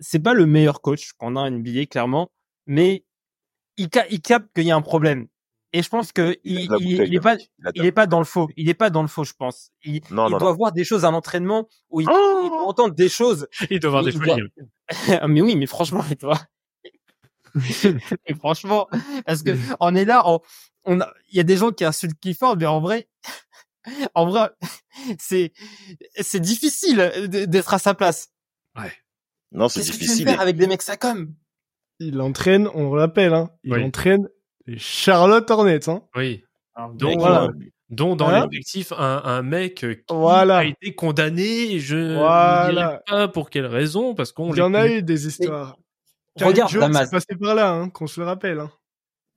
c'est 0.00 0.18
pas 0.18 0.34
le 0.34 0.46
meilleur 0.46 0.80
coach 0.80 1.12
qu'on 1.12 1.36
a 1.36 1.40
en 1.40 1.46
NBA 1.50 1.86
clairement, 1.86 2.30
mais 2.66 3.04
il, 3.76 3.88
il 4.10 4.20
capte 4.22 4.54
qu'il 4.54 4.64
y 4.66 4.72
a 4.72 4.76
un 4.76 4.82
problème. 4.82 5.28
Et 5.76 5.82
je 5.82 5.88
pense 5.90 6.10
que 6.12 6.38
Il 6.44 6.62
est 7.14 7.20
pas, 7.20 7.36
Il 7.74 7.84
est 7.84 7.92
pas 7.92 8.06
dans 8.06 8.18
le 8.18 8.24
faux. 8.24 8.48
Il 8.56 8.68
est 8.68 8.74
pas 8.74 8.88
dans 8.90 9.02
le 9.02 9.08
faux, 9.08 9.24
je 9.24 9.34
pense. 9.34 9.70
Il, 9.84 10.00
Non, 10.10 10.28
il 10.28 10.32
non, 10.32 10.38
doit 10.38 10.50
non. 10.50 10.56
voir 10.56 10.72
des 10.72 10.84
choses 10.84 11.04
à 11.04 11.10
l'entraînement 11.10 11.68
où 11.90 12.00
il, 12.00 12.08
Oh 12.10 12.40
il 12.44 12.48
doit 12.48 12.62
entendre 12.66 12.94
des 12.94 13.08
choses. 13.08 13.46
Il 13.70 13.78
doit 13.80 13.88
avoir 13.90 14.04
des 14.04 14.12
doit- 14.12 14.36
mais 15.28 15.40
oui, 15.42 15.54
mais 15.56 15.66
franchement, 15.66 16.02
et 16.10 16.16
toi. 16.24 16.38
et 18.26 18.34
franchement, 18.34 18.88
parce 19.24 19.42
que 19.42 19.50
on 19.80 19.94
est 19.94 20.04
là, 20.04 20.22
on, 20.26 20.40
on 20.84 21.00
a, 21.00 21.12
il 21.30 21.36
y 21.36 21.40
a 21.40 21.42
des 21.42 21.56
gens 21.56 21.72
qui 21.72 21.84
insultent 21.84 22.18
Clifford, 22.20 22.56
mais 22.56 22.66
en 22.66 22.80
vrai, 22.80 23.08
en 24.14 24.26
vrai, 24.28 24.50
c'est, 25.18 25.52
c'est 26.20 26.40
difficile 26.40 27.12
d'être 27.28 27.74
à 27.74 27.78
sa 27.78 27.94
place. 27.94 28.30
Non, 29.52 29.68
c'est 29.68 29.80
Qu'est-ce 29.80 29.92
que 29.92 29.96
tu 29.96 30.00
veux 30.00 30.06
difficile. 30.06 30.28
faire 30.28 30.40
avec 30.40 30.56
des 30.56 30.66
mecs 30.66 30.82
ça 30.82 30.96
comme? 30.96 31.34
Il 31.98 32.20
entraîne, 32.20 32.68
on 32.74 32.92
le 32.94 33.00
rappelle, 33.00 33.32
hein. 33.32 33.50
Il 33.64 33.72
Oui. 33.72 33.82
entraîne 33.84 34.28
les 34.66 34.78
Charlotte 34.78 35.50
Hornets, 35.50 35.88
hein. 35.88 36.02
Oui. 36.16 36.42
Donc, 36.76 36.96
Donc, 36.98 37.18
voilà. 37.20 37.48
dont 37.88 38.16
dans 38.16 38.28
Hein 38.28 38.46
l'effectif 38.50 38.92
un, 38.92 39.22
un 39.24 39.42
mec 39.42 39.76
qui 39.76 39.86
Voilà. 40.10 40.58
a 40.58 40.64
été 40.64 40.94
condamné, 40.94 41.72
et 41.72 41.80
je 41.80 41.96
ne 41.96 42.14
Voilà. 42.16 42.72
dirai 42.72 42.98
pas 43.06 43.28
pour 43.28 43.48
quelle 43.50 43.66
raison, 43.66 44.14
parce 44.14 44.32
qu'on 44.32 44.52
Il 44.52 44.58
y 44.58 44.62
en 44.62 44.74
a 44.74 44.86
eu 44.88 45.02
des 45.02 45.26
histoires. 45.26 45.76
Regarde, 46.40 46.70
Jones 46.70 46.82
Damas. 46.92 47.10
passé 47.10 47.34
par 47.40 47.54
là, 47.54 47.72
hein, 47.72 47.88
qu'on 47.88 48.06
se 48.06 48.20
le 48.20 48.26
rappelle, 48.26 48.60
hein. 48.60 48.70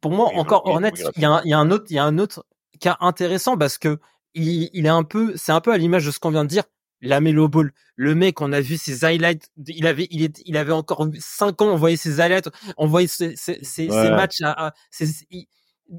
pour 0.02 0.12
moi, 0.12 0.30
Oui, 0.34 0.40
encore 0.40 0.66
Hornets, 0.66 0.92
il 1.16 1.22
y 1.22 1.26
a 1.26 1.32
un, 1.32 1.42
il 1.46 1.50
y 1.50 1.54
a 1.54 1.60
un 1.60 1.72
autre, 1.72 1.86
il 1.90 1.96
y 1.96 2.00
a 2.00 2.04
un 2.04 2.18
autre 2.18 2.46
cas 2.82 2.98
intéressant 3.00 3.58
parce 3.58 3.78
que 3.78 4.00
il, 4.34 4.70
il 4.74 4.86
est 4.86 4.90
un 4.90 5.04
peu, 5.04 5.34
c'est 5.38 5.52
un 5.54 5.62
peu 5.62 5.72
à 5.72 5.78
l'image 5.78 6.06
de 6.06 6.12
ce 6.12 6.20
qu'on 6.20 6.30
vient 6.32 6.44
de 6.44 6.50
dire. 6.50 6.64
La 7.02 7.22
Melo 7.22 7.48
Ball, 7.48 7.72
le 7.96 8.14
mec, 8.16 8.42
on 8.42 8.52
a 8.52 8.60
vu 8.62 8.78
ses 8.78 9.06
highlights. 9.06 9.50
Il 9.68 9.88
avait, 9.88 10.08
il 10.12 10.22
est, 10.24 10.42
il 10.46 10.58
avait 10.58 10.74
encore 10.74 11.08
cinq 11.20 11.62
ans. 11.62 11.70
On 11.70 11.76
voyait 11.78 11.96
ses 11.98 12.20
highlights, 12.20 12.50
on 12.78 12.88
voyait 12.88 13.08
ses, 13.08 13.36
ses, 13.36 13.60
ses- 13.64 13.90
Ouais. 13.90 14.04
ses 14.04 14.10
matchs. 14.12 14.42
À, 14.42 14.68
à- 14.68 14.74
ses- 14.92 15.26
il, 15.30 15.46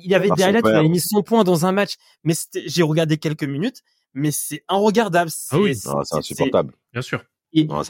il 0.01 0.15
avait 0.15 0.29
Par 0.29 0.37
des 0.37 0.43
son 0.43 0.49
highlights. 0.51 0.65
Il 0.67 0.75
avait 0.77 0.89
mis 0.89 1.01
100 1.01 1.23
points 1.23 1.43
dans 1.45 1.65
un 1.67 1.73
match. 1.73 1.95
Mais 2.25 2.35
j'ai 2.67 2.83
regardé 2.83 3.17
quelques 3.19 3.45
minutes, 3.45 3.83
mais 4.15 4.31
c'est 4.31 4.63
regardable. 4.69 5.31
Ah 5.51 5.59
oui. 5.59 5.75
C'est 5.75 5.89
insupportable. 6.17 6.75
Bien 6.93 7.03
sûr. 7.03 7.25
Non. 7.65 7.83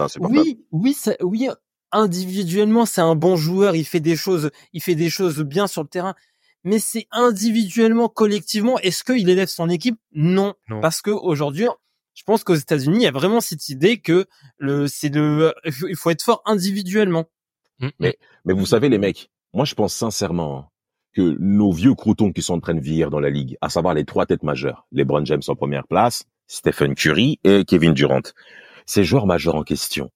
Oui, 0.42 0.64
oui, 0.70 0.92
ça, 0.94 1.14
oui. 1.20 1.48
Individuellement, 1.92 2.86
c'est 2.86 3.00
un 3.00 3.16
bon 3.16 3.36
joueur. 3.36 3.74
Il 3.74 3.84
fait 3.84 4.00
des 4.00 4.16
choses, 4.16 4.50
il 4.72 4.80
fait 4.82 4.94
des 4.94 5.10
choses 5.10 5.40
bien 5.42 5.66
sur 5.66 5.82
le 5.82 5.88
terrain. 5.88 6.14
Mais 6.62 6.78
c'est 6.78 7.06
individuellement, 7.10 8.08
collectivement. 8.08 8.78
Est-ce 8.78 9.02
qu'il 9.02 9.28
élève 9.28 9.48
son 9.48 9.68
équipe? 9.68 9.98
Non, 10.12 10.54
Non. 10.68 10.80
parce 10.80 11.02
que 11.02 11.10
aujourd'hui, 11.10 11.66
je 12.20 12.24
pense 12.24 12.44
qu'aux 12.44 12.54
États-Unis, 12.54 12.98
il 12.98 13.02
y 13.02 13.06
a 13.06 13.10
vraiment 13.12 13.40
cette 13.40 13.70
idée 13.70 13.98
que 13.98 14.26
le, 14.58 14.86
c'est 14.88 15.08
le, 15.08 15.54
il 15.88 15.96
faut- 15.96 16.10
être 16.10 16.22
fort 16.22 16.42
individuellement. 16.44 17.24
Mm, 17.78 17.88
Mais- 17.98 18.18
Mais 18.44 18.52
vous 18.52 18.66
savez, 18.66 18.90
les 18.90 18.98
mecs, 18.98 19.30
moi, 19.54 19.64
je 19.64 19.74
pense 19.74 19.94
sincèrement 19.94 20.70
que 21.14 21.34
nos 21.40 21.72
vieux 21.72 21.94
croutons 21.94 22.30
qui 22.30 22.42
sont 22.42 22.52
en 22.54 22.60
train 22.60 22.74
de 22.74 22.80
vieillir 22.80 23.08
dans 23.08 23.20
la 23.20 23.30
ligue, 23.30 23.56
à 23.62 23.70
savoir 23.70 23.94
les 23.94 24.04
trois 24.04 24.26
têtes 24.26 24.42
majeures, 24.42 24.86
LeBron 24.92 25.24
James 25.24 25.40
en 25.48 25.56
première 25.56 25.86
place, 25.86 26.24
Stephen 26.46 26.94
Curry 26.94 27.40
et 27.42 27.64
Kevin 27.64 27.94
Durant, 27.94 28.20
ces 28.84 29.02
joueurs 29.02 29.26
majeurs 29.26 29.54
en 29.54 29.62
question, 29.62 30.10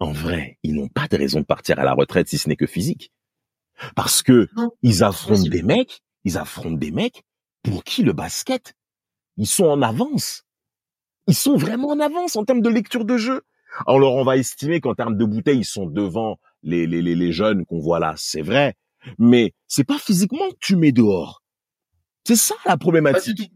en 0.00 0.10
vrai, 0.10 0.58
ils 0.64 0.74
n'ont 0.74 0.88
pas 0.88 1.06
de 1.06 1.16
raison 1.16 1.38
de 1.38 1.44
partir 1.46 1.78
à 1.78 1.84
la 1.84 1.92
retraite 1.94 2.28
si 2.28 2.36
ce 2.36 2.48
n'est 2.48 2.56
que 2.56 2.66
physique. 2.66 3.12
Parce 3.94 4.22
que 4.22 4.48
Non, 4.56 4.72
ils 4.82 5.04
affrontent 5.04 5.48
des 5.48 5.62
mecs, 5.62 6.00
ils 6.24 6.36
affrontent 6.36 6.76
des 6.78 6.90
mecs 6.90 7.22
pour 7.62 7.84
qui 7.84 8.02
le 8.02 8.12
basket, 8.12 8.74
ils 9.36 9.46
sont 9.46 9.66
en 9.66 9.82
avance. 9.82 10.42
Ils 11.26 11.34
sont 11.34 11.56
vraiment 11.56 11.88
en 11.88 12.00
avance 12.00 12.36
en 12.36 12.44
termes 12.44 12.60
de 12.60 12.68
lecture 12.68 13.04
de 13.04 13.16
jeu. 13.16 13.42
Alors 13.86 14.14
on 14.14 14.24
va 14.24 14.36
estimer 14.36 14.80
qu'en 14.80 14.94
termes 14.94 15.16
de 15.16 15.24
bouteilles, 15.24 15.58
ils 15.58 15.64
sont 15.64 15.86
devant 15.86 16.38
les, 16.62 16.86
les, 16.86 17.02
les, 17.02 17.32
jeunes 17.32 17.66
qu'on 17.66 17.80
voit 17.80 17.98
là, 17.98 18.14
c'est 18.16 18.42
vrai. 18.42 18.74
Mais 19.18 19.52
c'est 19.66 19.84
pas 19.84 19.98
physiquement 19.98 20.48
que 20.50 20.56
tu 20.60 20.76
mets 20.76 20.92
dehors. 20.92 21.42
C'est 22.24 22.36
ça 22.36 22.54
la 22.64 22.76
problématique. 22.76 23.50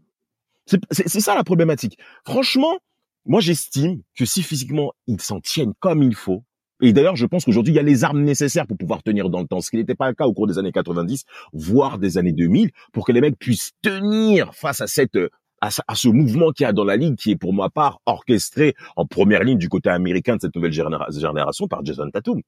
C'est 0.65 1.19
ça 1.19 1.33
la 1.33 1.43
problématique. 1.43 1.97
Franchement, 2.23 2.77
moi 3.25 3.41
j'estime 3.41 4.01
que 4.15 4.25
si 4.25 4.43
physiquement 4.43 4.91
ils 5.07 5.21
s'en 5.21 5.39
tiennent 5.39 5.73
comme 5.79 6.03
il 6.03 6.13
faut, 6.13 6.43
et 6.81 6.93
d'ailleurs 6.93 7.15
je 7.15 7.25
pense 7.25 7.45
qu'aujourd'hui 7.45 7.73
il 7.73 7.77
y 7.77 7.79
a 7.79 7.83
les 7.83 8.03
armes 8.03 8.21
nécessaires 8.21 8.67
pour 8.67 8.77
pouvoir 8.77 9.01
tenir 9.01 9.29
dans 9.29 9.41
le 9.41 9.47
temps, 9.47 9.61
ce 9.61 9.71
qui 9.71 9.77
n'était 9.77 9.95
pas 9.95 10.09
le 10.09 10.13
cas 10.15 10.25
au 10.25 10.33
cours 10.33 10.45
des 10.45 10.59
années 10.59 10.71
90, 10.71 11.23
voire 11.53 11.97
des 11.97 12.19
années 12.19 12.33
2000, 12.33 12.71
pour 12.93 13.05
que 13.05 13.11
les 13.11 13.21
mecs 13.21 13.39
puissent 13.39 13.71
tenir 13.81 14.53
face 14.53 14.81
à 14.81 14.87
cette 14.87 15.15
euh, 15.15 15.29
à, 15.61 15.71
ce- 15.71 15.81
à 15.87 15.95
ce 15.95 16.07
mouvement 16.07 16.51
qu'il 16.51 16.63
y 16.63 16.67
a 16.67 16.73
dans 16.73 16.83
la 16.85 16.95
ligue, 16.95 17.15
qui 17.15 17.31
est 17.31 17.35
pour 17.35 17.53
ma 17.53 17.69
part 17.69 17.99
orchestré 18.05 18.75
en 18.95 19.05
première 19.05 19.43
ligne 19.43 19.57
du 19.57 19.69
côté 19.69 19.89
américain 19.89 20.35
de 20.35 20.41
cette 20.41 20.55
nouvelle 20.55 20.71
généra- 20.73 21.07
génération 21.11 21.67
par 21.67 21.83
Jason 21.85 22.09
Tatum. 22.11 22.41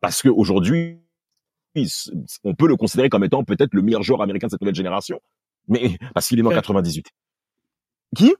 Parce 0.00 0.22
que 0.22 0.28
aujourd'hui, 0.28 0.98
on 2.44 2.54
peut 2.54 2.66
le 2.68 2.76
considérer 2.76 3.08
comme 3.08 3.24
étant 3.24 3.44
peut-être 3.44 3.72
le 3.74 3.82
meilleur 3.82 4.02
joueur 4.02 4.22
américain 4.22 4.46
de 4.46 4.50
cette 4.52 4.60
nouvelle 4.60 4.74
génération, 4.74 5.20
mais 5.68 5.96
parce 6.14 6.28
qu'il 6.28 6.38
est 6.38 6.42
en 6.42 6.46
Ouais. 6.48 6.54
98. 6.54 7.06
Qui? 8.16 8.34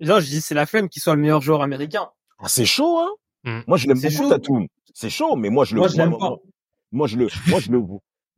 Non, 0.00 0.20
je 0.20 0.26
dis 0.26 0.40
c'est 0.40 0.54
la 0.54 0.66
flemme 0.66 0.88
qui 0.88 0.98
soit 1.00 1.14
le 1.14 1.20
meilleur 1.20 1.40
joueur 1.42 1.62
américain. 1.62 2.08
Ah, 2.38 2.48
C'est 2.48 2.64
chaud, 2.64 2.98
hein? 2.98 3.10
Mm. 3.44 3.60
Moi, 3.66 3.76
je 3.76 3.86
l'aime 3.88 4.00
beaucoup. 4.00 4.28
Tatum. 4.28 4.66
C'est 4.94 5.10
chaud, 5.10 5.36
mais 5.36 5.48
moi, 5.50 5.64
je 5.64 5.74
le 5.74 5.80
Moi, 5.80 5.88
je 5.88 5.96
vois. 6.02 6.18
pas. 6.18 6.36
Moi, 6.90 7.06
je 7.06 7.16
le, 7.16 7.28
moi, 7.48 7.60
je 7.60 7.70
le, 7.72 7.82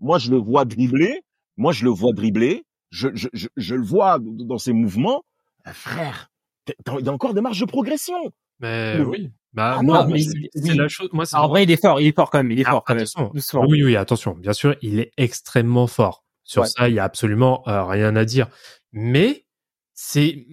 moi, 0.00 0.18
je 0.18 0.30
le 0.30 0.36
vois 0.38 0.64
dribbler. 0.64 1.20
Moi, 1.56 1.72
je 1.72 1.84
le 1.84 1.90
vois 1.90 2.12
dribbler. 2.12 2.64
Je, 2.94 3.08
je, 3.14 3.28
je, 3.32 3.48
je 3.56 3.74
le 3.74 3.82
vois 3.82 4.18
dans 4.20 4.58
ses 4.58 4.72
mouvements. 4.72 5.24
Euh, 5.66 5.72
Frère, 5.72 6.30
il 6.68 7.04
y 7.04 7.08
a 7.08 7.12
encore 7.12 7.34
des 7.34 7.40
marges 7.40 7.58
de 7.60 7.64
progression. 7.66 8.14
Mais 8.60 8.98
Le- 8.98 9.06
oui. 9.06 9.30
Bah, 9.52 9.76
Ah 9.78 9.82
moi, 9.82 10.02
non, 10.02 10.08
moi, 10.08 10.16
mais 10.16 10.22
c'est 10.22 10.70
oui. 10.70 10.76
la 10.76 10.86
chose. 10.88 11.08
Moi, 11.12 11.24
en 11.32 11.48
vrai, 11.48 11.64
il 11.64 11.70
est 11.72 11.80
fort, 11.80 12.00
il 12.00 12.06
est 12.06 12.14
fort 12.14 12.30
quand 12.30 12.38
même, 12.38 12.50
il 12.52 12.60
est 12.60 12.64
Ah, 12.66 12.70
fort 12.70 12.84
quand 12.84 12.94
même. 12.94 13.02
attention. 13.02 13.30
Doucement. 13.34 13.64
Oui, 13.68 13.82
oui, 13.82 13.96
attention. 13.96 14.34
Bien 14.34 14.52
sûr, 14.52 14.76
il 14.82 15.00
est 15.00 15.10
extrêmement 15.16 15.86
fort. 15.88 16.24
Sur 16.44 16.62
Ouais. 16.62 16.68
ça, 16.68 16.88
il 16.88 16.94
y 16.94 16.98
a 17.00 17.04
absolument 17.04 17.66
euh, 17.68 17.84
rien 17.84 18.14
à 18.16 18.24
dire. 18.24 18.48
Mais 18.92 19.44
c'est 19.92 20.46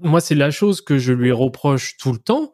moi, 0.00 0.20
c'est 0.20 0.34
la 0.34 0.50
chose 0.50 0.80
que 0.80 0.98
je 0.98 1.12
lui 1.12 1.30
reproche 1.32 1.96
tout 1.98 2.12
le 2.12 2.18
temps. 2.18 2.52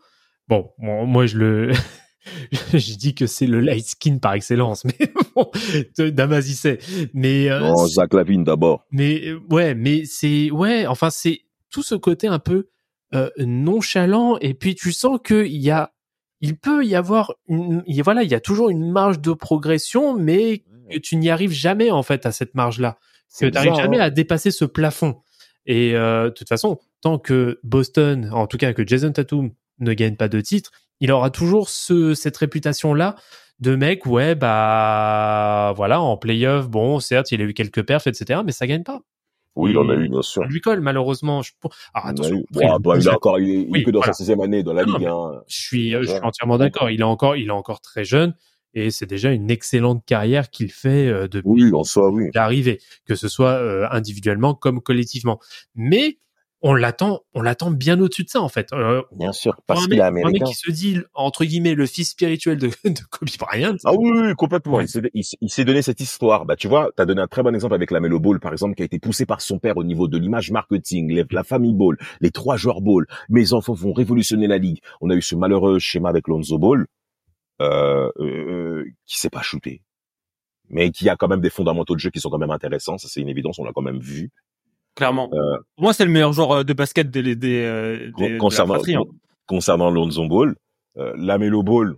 Bon, 0.49 0.73
moi, 0.79 1.27
je 1.27 1.39
le 1.39 1.71
je 2.73 2.95
dis 2.97 3.15
que 3.15 3.27
c'est 3.27 3.47
le 3.47 3.61
light 3.61 3.87
skin 3.87 4.19
par 4.19 4.35
excellence, 4.35 4.85
mais 4.85 4.97
bon, 5.35 5.51
Damas 5.99 6.47
y 6.49 6.55
sait. 6.55 6.79
Mais 7.15 7.51
euh, 7.51 7.61
Non, 7.61 7.77
c'est- 7.87 7.95
Zach 7.95 8.15
Lavine 8.15 8.45
d'abord. 8.45 8.85
mais 8.91 9.29
euh, 9.29 9.41
ouais, 9.51 9.75
mais 9.75 10.05
c'est 10.05 10.51
ouais, 10.51 10.87
enfin 10.87 11.11
c'est 11.11 11.41
tout 11.71 11.83
ce 11.83 11.95
côté 11.95 12.27
un 12.27 12.39
peu 12.39 12.69
euh, 13.15 13.31
nonchalant 13.39 14.39
et 14.41 14.55
puis 14.55 14.75
tu 14.75 14.93
sens 14.93 15.19
que 15.23 15.45
il 15.47 15.61
y 15.61 15.71
a 15.71 15.93
il 16.41 16.57
peut 16.57 16.85
y 16.85 16.95
avoir 16.95 17.35
une 17.49 17.83
il 17.87 17.97
y 17.97 18.01
a- 18.01 18.03
voilà, 18.03 18.23
il 18.23 18.31
y 18.31 18.35
a 18.35 18.41
toujours 18.41 18.69
une 18.71 18.91
marge 18.91 19.21
de 19.21 19.33
progression 19.33 20.15
mais 20.19 20.65
que 20.91 20.99
tu 20.99 21.17
n'y 21.17 21.31
arrives 21.31 21.53
jamais 21.53 21.91
en 21.91 22.03
fait 22.03 22.27
à 22.27 22.33
cette 22.33 22.55
marge-là. 22.55 22.93
Que 22.93 22.99
C'est 23.29 23.51
tu 23.51 23.55
n'arrives 23.55 23.75
jamais 23.75 23.99
hein. 23.99 24.05
à 24.05 24.11
dépasser 24.11 24.51
ce 24.51 24.65
plafond. 24.65 25.17
Et 25.67 25.97
euh, 25.97 26.27
de 26.27 26.31
toute 26.31 26.49
façon, 26.49 26.79
tant 27.01 27.19
que 27.19 27.59
Boston, 27.65 28.31
en 28.33 28.47
tout 28.47 28.57
cas 28.57 28.73
que 28.73 28.87
Jason 28.87 29.11
Tatum 29.11 29.51
ne 29.81 29.93
gagne 29.95 30.15
pas 30.15 30.29
de 30.29 30.41
titre, 30.41 30.71
il 31.01 31.13
aura 31.13 31.31
toujours 31.31 31.69
ce, 31.69 32.15
cette 32.15 32.37
réputation-là 32.37 33.17
de 33.61 33.75
mec, 33.75 34.05
ouais, 34.07 34.35
bah 34.35 35.73
voilà, 35.77 36.01
en 36.01 36.17
playoff, 36.17 36.69
bon, 36.69 37.01
certes, 37.01 37.33
il 37.33 37.41
a 37.41 37.45
eu 37.45 37.55
quelques 37.55 37.83
perfs, 37.83 38.07
etc., 38.07 38.41
mais 38.45 38.53
ça 38.53 38.67
gagne 38.67 38.83
pas. 38.83 39.01
Oui, 39.55 39.71
il 39.71 39.79
en 39.79 39.89
a 39.89 39.95
eu, 39.95 40.11
bien 40.11 40.21
sûr. 40.21 40.43
Ça 40.43 40.49
lui 40.49 40.61
colle, 40.61 40.83
malheureusement. 40.83 41.41
Je... 41.41 41.53
Alors, 41.63 41.73
Il 41.95 41.99
en 41.99 42.03
a 42.09 42.11
attention, 42.11 42.37
eu. 42.37 42.45
après, 42.51 42.67
Bon, 42.67 42.79
bah, 42.91 42.99
il 42.99 43.07
est 43.07 43.11
encore, 43.11 43.39
il 43.41 43.49
est, 43.51 43.67
Oui, 43.71 43.83
que 43.85 43.91
dans 43.91 44.01
voilà. 44.01 44.13
sa 44.13 44.19
sixième 44.19 44.41
année 44.43 44.63
dans 44.63 44.75
la 44.75 44.85
Non, 44.85 44.99
ligue, 44.99 45.07
hein. 45.07 45.41
je 45.49 45.57
suis, 45.57 45.91
je 45.93 46.03
suis 46.03 46.19
entièrement 46.23 46.59
d'accord. 46.59 46.91
Il 46.91 47.01
est 47.01 47.05
encore, 47.05 47.37
il 47.37 47.47
est 47.49 47.51
encore 47.51 47.81
très 47.81 48.05
jeune 48.05 48.35
et 48.75 48.91
c'est 48.91 49.07
déjà 49.07 49.33
une 49.33 49.51
excellente 49.51 50.05
carrière 50.05 50.51
qu'il 50.51 50.71
fait 50.71 51.09
euh, 51.09 51.27
depuis 51.27 51.49
Oui, 51.49 51.71
en 51.73 51.83
soi, 51.85 52.11
oui. 52.11 52.25
l'arrivée, 52.35 52.79
que 53.07 53.15
ce 53.15 53.29
soit 53.29 53.53
euh, 53.53 53.87
individuellement 53.91 54.53
comme 54.55 54.83
collectivement. 54.83 55.41
Mais 55.75 56.19
on 56.63 56.75
l'attend, 56.75 57.21
on 57.35 57.43
l'attend 57.43 57.71
bien 57.71 58.01
au-dessus 58.01 58.25
de 58.25 58.29
ça 58.31 58.41
en 58.41 58.49
fait. 58.49 58.73
Euh, 58.73 59.03
Bien 59.13 59.33
sûr. 59.33 59.61
Parce 59.67 59.85
qu'il 59.87 59.95
est 59.95 59.97
pour 59.99 60.07
un 60.07 60.11
mec 60.11 60.25
américain. 60.25 60.45
qui 60.47 60.55
se 60.55 60.71
dit 60.71 60.99
entre 61.15 61.45
guillemets 61.45 61.75
le 61.75 61.87
fils 61.87 62.11
spirituel 62.11 62.59
de, 62.59 62.69
de 62.85 63.01
Kobe 63.11 63.29
Bryant. 63.39 63.77
Ah 63.85 63.93
oui, 63.95 64.35
complètement. 64.37 64.77
Ouais. 64.77 64.87
Il 65.13 65.23
s'est, 65.25 65.37
il 65.41 65.65
donné 65.65 65.83
cette 65.83 66.01
histoire. 66.01 66.45
Bah, 66.47 66.57
tu 66.57 66.67
vois, 66.67 66.91
t'as 66.97 67.05
donné 67.05 67.21
un 67.21 67.27
très 67.27 67.43
bon 67.43 67.55
exemple 67.55 67.75
avec 67.75 67.91
la 67.91 68.01
Melo 68.01 68.19
Ball, 68.21 68.41
par 68.41 68.53
exemple, 68.53 68.75
qui 68.75 68.83
a 68.83 68.85
été 68.87 68.99
poussé 68.99 69.27
par 69.27 69.41
son 69.43 69.59
père 69.59 69.77
au 69.77 69.85
niveau 69.85 70.09
de 70.09 70.17
l'image 70.19 70.51
marketing, 70.51 71.13
les- 71.13 71.25
la 71.31 71.45
famille 71.45 71.75
Ball, 71.75 71.97
les 72.21 72.31
trois 72.31 72.57
joueurs 72.57 72.81
Ball. 72.81 73.07
Mes 73.29 73.53
enfants 73.53 73.75
vont 73.75 73.93
révolutionner 73.93 74.47
la 74.47 74.59
ligue. 74.59 74.81
On 75.01 75.11
a 75.11 75.15
eu 75.15 75.23
ce 75.23 75.35
malheureux 75.37 75.79
schéma 75.79 76.09
avec 76.09 76.27
Lonzo 76.27 76.59
Ball, 76.59 76.87
euh, 77.61 78.11
euh, 78.19 78.85
qui 79.07 79.19
s'est 79.19 79.31
pas 79.31 79.43
shooté. 79.43 79.83
Mais 80.69 80.91
qui 80.91 81.09
a 81.09 81.17
quand 81.17 81.29
même 81.29 81.41
des 81.41 81.51
fondamentaux 81.51 81.95
de 81.95 82.01
jeu 82.01 82.11
qui 82.11 82.19
sont 82.21 82.29
quand 82.31 82.39
même 82.39 82.51
intéressants. 82.51 82.99
Ça, 82.99 83.09
c'est 83.09 83.21
une 83.21 83.29
évidence. 83.29 83.59
On 83.59 83.65
l'a 83.65 83.73
quand 83.75 83.83
même 83.83 84.01
vu. 84.01 84.31
Clairement. 84.97 85.31
Euh, 85.33 85.57
Pour 85.77 85.85
moi, 85.85 85.93
c'est 85.93 86.05
le 86.05 86.11
meilleur 86.11 86.33
joueur 86.33 86.51
euh, 86.53 86.65
de 86.65 86.73
basket 86.73 87.11
des, 87.11 87.37
des, 87.37 87.63
euh, 87.63 88.11
des- 88.17 88.29
de 88.29 88.33
la 88.35 88.39
concernant, 88.39 88.75
fratrie, 88.75 88.97
hein. 88.97 89.05
concernant 89.47 89.91
Lonzo 89.91 90.27
Ball, 90.27 90.57
euh, 90.97 91.13
la 91.17 91.39
Melo 91.39 91.63
Ball, 91.63 91.95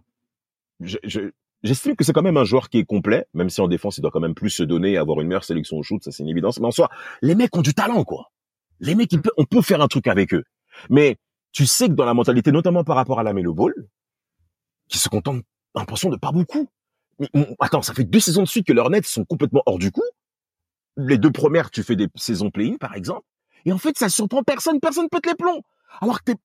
je- 0.81 0.99
je- 1.05 1.31
j'estime 1.63 1.95
que 1.97 2.05
c'est 2.05 2.13
quand 2.13 2.23
même 2.23 2.37
un 2.37 2.45
joueur 2.45 2.69
qui 2.69 2.79
est 2.79 2.85
complet, 2.85 3.25
même 3.35 3.49
si 3.51 3.61
en 3.61 3.69
défense 3.69 3.99
il 3.99 4.01
doit 4.03 4.11
quand 4.11 4.21
même 4.21 4.35
plus 4.35 4.51
se 4.51 4.63
donner, 4.65 4.97
avoir 4.97 5.21
une 5.21 5.29
meilleure 5.29 5.45
sélection 5.45 5.77
au 5.79 5.83
shoot, 5.83 6.03
ça 6.03 6.11
c'est 6.11 6.23
une 6.25 6.29
évidence. 6.29 6.59
Mais 6.61 6.67
en 6.67 6.71
soi, 6.73 6.91
les 7.23 7.35
mecs 7.37 7.57
ont 7.57 7.63
du 7.63 7.73
talent, 7.73 8.03
quoi. 8.05 8.31
Les 8.81 8.95
mecs, 8.95 9.13
ils 9.13 9.23
peut- 9.23 9.33
on 9.37 9.45
peut 9.45 9.63
faire 9.63 9.81
un 9.81 9.89
truc 9.89 10.07
avec 10.09 10.35
eux. 10.35 10.45
Mais 10.91 11.17
tu 11.53 11.67
sais 11.67 11.87
que 11.89 11.93
dans 11.95 12.05
la 12.05 12.15
mentalité, 12.15 12.53
notamment 12.53 12.85
par 12.85 12.97
rapport 12.97 13.19
à 13.21 13.23
la 13.23 13.33
Melo 13.33 13.55
Ball, 13.55 13.73
qui 14.89 14.99
se 14.99 15.09
contentent, 15.09 15.43
l'impression 15.75 16.11
de 16.11 16.17
pas 16.17 16.33
beaucoup. 16.33 16.69
Mais, 17.21 17.29
on- 17.35 17.55
attends, 17.61 17.83
ça 17.83 17.95
fait 17.95 18.05
deux 18.05 18.21
saisons 18.21 18.43
de 18.43 18.49
suite 18.49 18.67
que 18.67 18.73
leurs 18.73 18.91
nets 18.91 19.07
sont 19.07 19.25
complètement 19.25 19.63
hors 19.67 19.79
du 19.79 19.91
coup. 19.93 20.03
Les 20.99 21.17
deux 21.17 21.33
premières, 21.33 21.71
tu 21.71 21.83
fais 21.83 21.97
des 21.97 22.09
saisons 22.17 22.51
play-in, 22.51 22.77
par 22.77 22.95
exemple. 22.95 23.25
Et 23.65 23.73
en 23.73 23.79
fait, 23.79 23.97
ça 23.97 24.09
surprend 24.09 24.43
personne, 24.43 24.81
personne 24.81 25.09
pète 25.09 25.27
les 25.27 25.35
plombs. 25.35 25.63
Alors 26.01 26.19
que 26.23 26.33
t'es, 26.33 26.39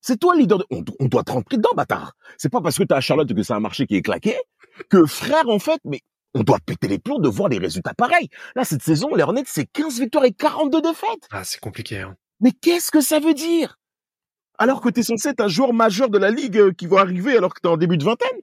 c'est 0.00 0.18
toi 0.18 0.34
le 0.34 0.40
leader 0.40 0.58
de, 0.58 0.66
on, 0.70 0.84
on 1.00 1.06
doit 1.06 1.24
te 1.24 1.32
rentrer 1.32 1.56
dedans, 1.56 1.70
bâtard. 1.74 2.14
C'est 2.36 2.50
pas 2.50 2.60
parce 2.60 2.76
que 2.76 2.84
t'as 2.84 3.00
Charlotte 3.00 3.32
que 3.32 3.42
c'est 3.42 3.54
un 3.54 3.60
marché 3.60 3.86
qui 3.86 3.96
est 3.96 4.02
claqué, 4.02 4.36
que 4.90 5.06
frère, 5.06 5.48
en 5.48 5.58
fait, 5.58 5.80
mais 5.84 6.00
on 6.34 6.42
doit 6.42 6.58
péter 6.64 6.88
les 6.88 6.98
plombs 6.98 7.20
de 7.20 7.28
voir 7.28 7.48
des 7.48 7.58
résultats 7.58 7.94
pareils. 7.94 8.28
Là, 8.56 8.64
cette 8.64 8.82
saison, 8.82 9.14
les 9.14 9.22
Hornets, 9.22 9.44
c'est 9.46 9.66
15 9.66 10.00
victoires 10.00 10.24
et 10.24 10.32
42 10.32 10.82
défaites. 10.82 11.28
Ah, 11.30 11.44
c'est 11.44 11.60
compliqué. 11.60 12.00
Hein. 12.00 12.16
Mais 12.40 12.50
qu'est-ce 12.52 12.90
que 12.90 13.00
ça 13.00 13.20
veut 13.20 13.34
dire? 13.34 13.78
Alors 14.58 14.80
que 14.80 14.88
t'es 14.88 15.02
censé 15.02 15.28
être 15.28 15.40
un 15.40 15.48
joueur 15.48 15.72
majeur 15.72 16.10
de 16.10 16.18
la 16.18 16.30
ligue 16.30 16.58
euh, 16.58 16.72
qui 16.72 16.86
va 16.86 17.00
arriver 17.00 17.36
alors 17.36 17.54
que 17.54 17.60
t'es 17.60 17.68
en 17.68 17.76
début 17.76 17.98
de 17.98 18.04
vingtaine? 18.04 18.38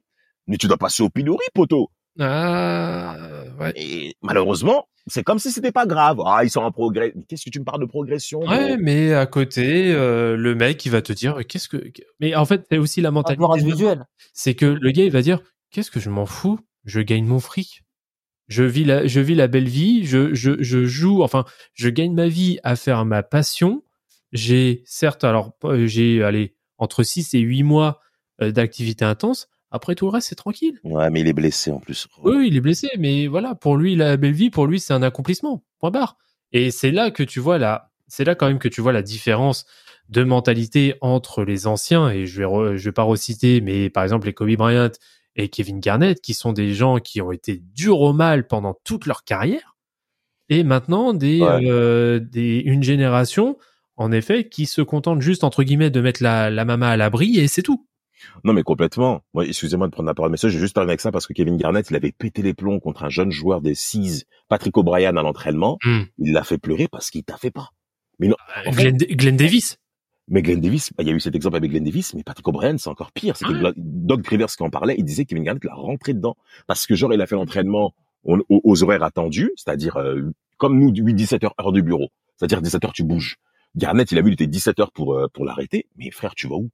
Mais 0.46 0.56
tu 0.56 0.66
dois 0.66 0.76
passer 0.78 1.02
au 1.02 1.10
pilori, 1.10 1.44
poteau. 1.54 1.90
Ah, 2.18 3.16
ouais. 3.58 3.72
Et 3.76 4.14
malheureusement, 4.22 4.86
c'est 5.06 5.22
comme 5.22 5.38
si 5.38 5.50
c'était 5.50 5.72
pas 5.72 5.86
grave. 5.86 6.20
Ah, 6.24 6.44
ils 6.44 6.50
sont 6.50 6.60
en 6.60 6.70
progrès. 6.70 7.14
Qu'est-ce 7.28 7.44
que 7.44 7.50
tu 7.50 7.58
me 7.60 7.64
parles 7.64 7.80
de 7.80 7.86
progression? 7.86 8.40
Ouais, 8.40 8.46
gros 8.46 8.76
mais 8.80 9.14
à 9.14 9.26
côté, 9.26 9.92
euh, 9.92 10.36
le 10.36 10.54
mec, 10.54 10.84
il 10.84 10.90
va 10.90 11.02
te 11.02 11.12
dire, 11.12 11.38
qu'est-ce 11.48 11.68
que, 11.68 11.90
mais 12.20 12.34
en 12.34 12.44
fait, 12.44 12.66
c'est 12.70 12.78
aussi 12.78 13.00
la 13.00 13.10
mentalité. 13.10 13.42
c'est 14.32 14.54
que 14.54 14.66
le 14.66 14.90
gars 14.90 15.04
il 15.04 15.10
va 15.10 15.22
dire 15.22 15.40
qu'est-ce 15.70 15.90
que 15.90 16.00
je 16.00 16.10
m'en 16.10 16.26
fous? 16.26 16.58
Je 16.84 17.00
gagne 17.00 17.24
mon 17.24 17.40
fric 17.40 17.82
je 18.48 18.64
vis 18.64 18.84
la 18.84 19.06
je 19.06 19.20
vis 19.20 19.34
la 19.34 19.48
belle 19.48 19.68
vie 19.68 20.04
je 20.04 20.34
je 20.34 20.62
je 20.62 20.84
joue 20.84 21.22
enfin 21.22 21.44
je 21.74 21.88
gagne 21.88 22.12
ma 22.12 22.28
vie 22.28 22.58
à 22.64 22.76
faire 22.76 23.04
ma 23.04 23.22
passion 23.22 23.82
j'ai 24.32 24.82
certes 24.84 25.24
alors 25.24 25.52
euh, 25.64 25.86
j'ai 25.86 26.22
allez 26.22 26.54
entre 26.78 27.02
6 27.02 27.34
et 27.34 27.38
8 27.38 27.62
mois 27.62 28.00
euh, 28.42 28.50
d'activité 28.50 29.04
intense 29.04 29.48
après 29.72 29.94
tout 29.96 30.04
le 30.06 30.10
reste 30.12 30.28
c'est 30.28 30.34
tranquille 30.36 30.78
Ouais, 30.84 31.10
mais 31.10 31.20
il 31.20 31.26
est 31.28 31.32
blessé 31.32 31.70
en 31.72 31.80
plus. 31.80 32.06
oui, 32.22 32.46
il 32.48 32.56
est 32.56 32.60
blessé, 32.60 32.88
mais 32.98 33.26
voilà, 33.26 33.54
pour 33.54 33.76
lui, 33.76 33.96
la 33.96 34.16
belle 34.16 34.32
vie, 34.32 34.50
pour 34.50 34.66
lui, 34.66 34.78
c'est 34.78 34.92
un 34.94 35.02
accomplissement. 35.02 35.64
Point 35.80 35.90
barre. 35.90 36.16
Et 36.52 36.70
c'est 36.70 36.90
là 36.92 37.10
que 37.10 37.22
tu 37.22 37.40
vois 37.40 37.58
la, 37.58 37.90
c'est 38.06 38.24
là 38.24 38.34
quand 38.34 38.46
même 38.46 38.58
que 38.58 38.68
tu 38.68 38.80
vois 38.80 38.92
la 38.92 39.02
différence 39.02 39.64
de 40.08 40.22
mentalité 40.24 40.94
entre 41.00 41.42
les 41.44 41.66
anciens, 41.66 42.10
et 42.10 42.26
je 42.26 42.38
vais, 42.38 42.46
re- 42.46 42.76
je 42.76 42.84
vais 42.84 42.92
pas 42.92 43.02
reciter, 43.04 43.60
mais 43.62 43.88
par 43.90 44.02
exemple, 44.04 44.26
les 44.26 44.34
Kobe 44.34 44.54
Bryant 44.56 44.90
et 45.36 45.48
Kevin 45.48 45.80
Garnett, 45.80 46.20
qui 46.20 46.34
sont 46.34 46.52
des 46.52 46.74
gens 46.74 46.98
qui 46.98 47.22
ont 47.22 47.32
été 47.32 47.56
durs 47.74 48.00
au 48.00 48.12
mal 48.12 48.46
pendant 48.46 48.74
toute 48.84 49.06
leur 49.06 49.24
carrière, 49.24 49.76
et 50.50 50.64
maintenant 50.64 51.14
des, 51.14 51.40
Ouais. 51.40 51.62
euh, 51.66 52.18
des, 52.20 52.58
une 52.58 52.82
génération, 52.82 53.56
en 53.96 54.12
effet, 54.12 54.48
qui 54.50 54.66
se 54.66 54.82
contente 54.82 55.22
juste, 55.22 55.44
entre 55.44 55.62
guillemets, 55.62 55.88
de 55.90 56.00
mettre 56.02 56.22
la, 56.22 56.50
la 56.50 56.64
mama 56.66 56.90
à 56.90 56.96
l'abri, 56.98 57.38
et 57.38 57.48
c'est 57.48 57.62
tout. 57.62 57.86
Non, 58.44 58.52
mais 58.52 58.62
complètement. 58.62 59.22
Moi, 59.34 59.46
excusez-moi 59.46 59.86
de 59.86 59.92
prendre 59.92 60.06
la 60.06 60.14
parole, 60.14 60.30
mais 60.30 60.36
ça, 60.36 60.48
j'ai 60.48 60.58
juste 60.58 60.74
parlé 60.74 60.90
avec 60.90 61.00
ça 61.00 61.10
parce 61.12 61.26
que 61.26 61.32
Kevin 61.32 61.56
Garnett, 61.56 61.88
il 61.90 61.96
avait 61.96 62.12
pété 62.12 62.42
les 62.42 62.54
plombs 62.54 62.80
contre 62.80 63.04
un 63.04 63.08
jeune 63.08 63.30
joueur 63.30 63.60
des 63.60 63.74
Seas, 63.74 64.24
Patrick 64.48 64.76
O'Brien, 64.76 65.16
à 65.16 65.22
l'entraînement. 65.22 65.78
Hmm. 65.84 66.02
Il 66.18 66.32
l'a 66.32 66.44
fait 66.44 66.58
pleurer 66.58 66.88
parce 66.88 67.10
qu'il 67.10 67.24
t'a 67.24 67.36
fait 67.36 67.50
pas. 67.50 67.70
Mais 68.18 68.28
non. 68.28 68.36
En 68.66 68.72
fait- 68.72 68.92
Glenn, 68.92 69.16
Glenn 69.16 69.36
Davis. 69.36 69.78
Mais 70.28 70.40
Glenn 70.42 70.60
Davis, 70.60 70.92
bah, 70.96 71.02
il 71.02 71.08
y 71.08 71.12
a 71.12 71.14
eu 71.14 71.20
cet 71.20 71.34
exemple 71.34 71.56
avec 71.56 71.70
Glenn 71.70 71.82
Davis, 71.84 72.14
mais 72.14 72.22
Patrick 72.22 72.46
O'Brien, 72.46 72.78
c'est 72.78 72.88
encore 72.88 73.10
pire. 73.12 73.36
C'est 73.36 73.44
que. 73.44 73.52
Glo- 73.52 73.72
Doug 73.76 74.26
Rivers 74.26 74.46
qui 74.48 74.62
en 74.62 74.70
parlait, 74.70 74.94
il 74.96 75.04
disait 75.04 75.24
que 75.24 75.30
Kevin 75.30 75.44
Garnett 75.44 75.64
l'a 75.64 75.74
rentré 75.74 76.14
dedans. 76.14 76.36
Parce 76.66 76.86
que 76.86 76.94
genre, 76.94 77.12
il 77.12 77.20
a 77.20 77.26
fait 77.26 77.34
l'entraînement 77.34 77.92
aux 78.24 78.82
horaires 78.84 79.02
attendus, 79.02 79.50
c'est-à-dire, 79.56 79.96
euh, 79.96 80.30
comme 80.58 80.78
nous, 80.78 80.92
8-17 80.92 81.44
heures, 81.44 81.54
heure 81.60 81.72
du 81.72 81.82
bureau. 81.82 82.08
C'est-à-dire, 82.36 82.62
17 82.62 82.84
heures, 82.84 82.92
tu 82.92 83.02
bouges. 83.02 83.36
Garnett, 83.74 84.12
il 84.12 84.18
a 84.18 84.22
vu, 84.22 84.28
il 84.28 84.34
était 84.34 84.46
17 84.46 84.78
heures 84.78 84.92
pour, 84.92 85.14
euh, 85.14 85.26
pour 85.32 85.44
l'arrêter. 85.44 85.86
Mais 85.96 86.10
frère, 86.12 86.34
tu 86.36 86.46
vas 86.46 86.54
où? 86.56 86.70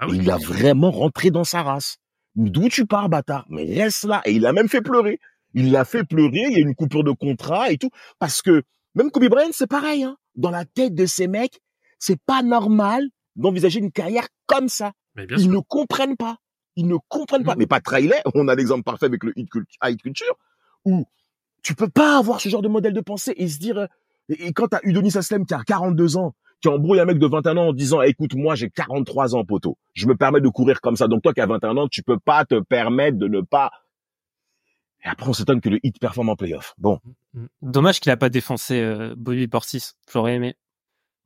Ah 0.00 0.06
oui. 0.08 0.18
il 0.22 0.30
a 0.30 0.36
vraiment 0.38 0.90
rentré 0.90 1.30
dans 1.30 1.44
sa 1.44 1.62
race. 1.62 1.96
D'où 2.36 2.68
tu 2.68 2.86
pars, 2.86 3.08
bâtard? 3.08 3.44
Mais 3.48 3.64
reste 3.82 4.04
là. 4.04 4.22
Et 4.24 4.32
il 4.32 4.46
a 4.46 4.52
même 4.52 4.68
fait 4.68 4.80
pleurer. 4.82 5.18
Il 5.54 5.72
l'a 5.72 5.84
fait 5.84 6.04
pleurer. 6.04 6.44
Il 6.48 6.52
y 6.52 6.56
a 6.56 6.60
une 6.60 6.74
coupure 6.74 7.04
de 7.04 7.10
contrat 7.12 7.70
et 7.70 7.76
tout. 7.78 7.90
Parce 8.18 8.40
que 8.42 8.62
même 8.94 9.10
Kobe 9.10 9.28
Bryant, 9.28 9.50
c'est 9.52 9.66
pareil, 9.68 10.04
hein. 10.04 10.16
Dans 10.36 10.50
la 10.50 10.64
tête 10.64 10.94
de 10.94 11.06
ces 11.06 11.26
mecs, 11.26 11.60
c'est 11.98 12.20
pas 12.24 12.42
normal 12.42 13.04
d'envisager 13.36 13.80
une 13.80 13.90
carrière 13.92 14.26
comme 14.46 14.68
ça. 14.68 14.92
Mais 15.16 15.26
bien 15.26 15.36
Ils 15.36 15.42
sûr. 15.44 15.52
ne 15.52 15.58
comprennent 15.58 16.16
pas. 16.16 16.36
Ils 16.76 16.86
ne 16.86 16.96
comprennent 17.08 17.42
pas. 17.44 17.56
Mais 17.56 17.66
pas 17.66 17.80
trailer. 17.80 18.20
On 18.34 18.46
a 18.48 18.54
l'exemple 18.54 18.84
parfait 18.84 19.06
avec 19.06 19.24
le 19.24 19.32
hit 19.36 19.48
cult- 19.50 19.66
hit 19.84 20.00
culture 20.00 20.34
où 20.84 21.04
tu 21.62 21.74
peux 21.74 21.88
pas 21.90 22.16
avoir 22.16 22.40
ce 22.40 22.48
genre 22.48 22.62
de 22.62 22.68
modèle 22.68 22.94
de 22.94 23.00
pensée 23.00 23.34
et 23.36 23.48
se 23.48 23.58
dire, 23.58 23.76
euh, 23.76 23.86
et, 24.28 24.46
et 24.46 24.52
quand 24.52 24.68
t'as 24.68 24.80
Udonis 24.84 25.16
Aslem 25.18 25.44
qui 25.44 25.52
a 25.52 25.62
42 25.64 26.16
ans, 26.16 26.32
qui 26.60 26.68
embrouille 26.68 27.00
un 27.00 27.04
mec 27.04 27.18
de 27.18 27.26
21 27.26 27.56
ans 27.56 27.68
en 27.68 27.72
disant, 27.72 28.02
écoute, 28.02 28.34
moi, 28.34 28.54
j'ai 28.54 28.68
43 28.70 29.34
ans, 29.34 29.44
poteau. 29.44 29.78
Je 29.94 30.06
me 30.06 30.14
permets 30.16 30.40
de 30.40 30.48
courir 30.48 30.80
comme 30.80 30.96
ça. 30.96 31.08
Donc 31.08 31.22
toi 31.22 31.32
qui 31.32 31.40
as 31.40 31.46
21 31.46 31.76
ans, 31.76 31.88
tu 31.88 32.02
peux 32.02 32.18
pas 32.18 32.44
te 32.44 32.60
permettre 32.60 33.18
de 33.18 33.28
ne 33.28 33.40
pas, 33.40 33.70
et 35.04 35.08
après, 35.08 35.28
on 35.28 35.32
s'étonne 35.32 35.60
que 35.62 35.70
le 35.70 35.78
hit 35.82 35.98
performe 35.98 36.28
en 36.28 36.36
playoff. 36.36 36.74
Bon. 36.76 36.98
Dommage 37.62 38.00
qu'il 38.00 38.12
a 38.12 38.16
pas 38.18 38.28
défoncé 38.28 38.80
euh, 38.80 39.14
Bobby 39.16 39.48
Portis. 39.48 39.92
J'aurais 40.12 40.34
aimé. 40.34 40.56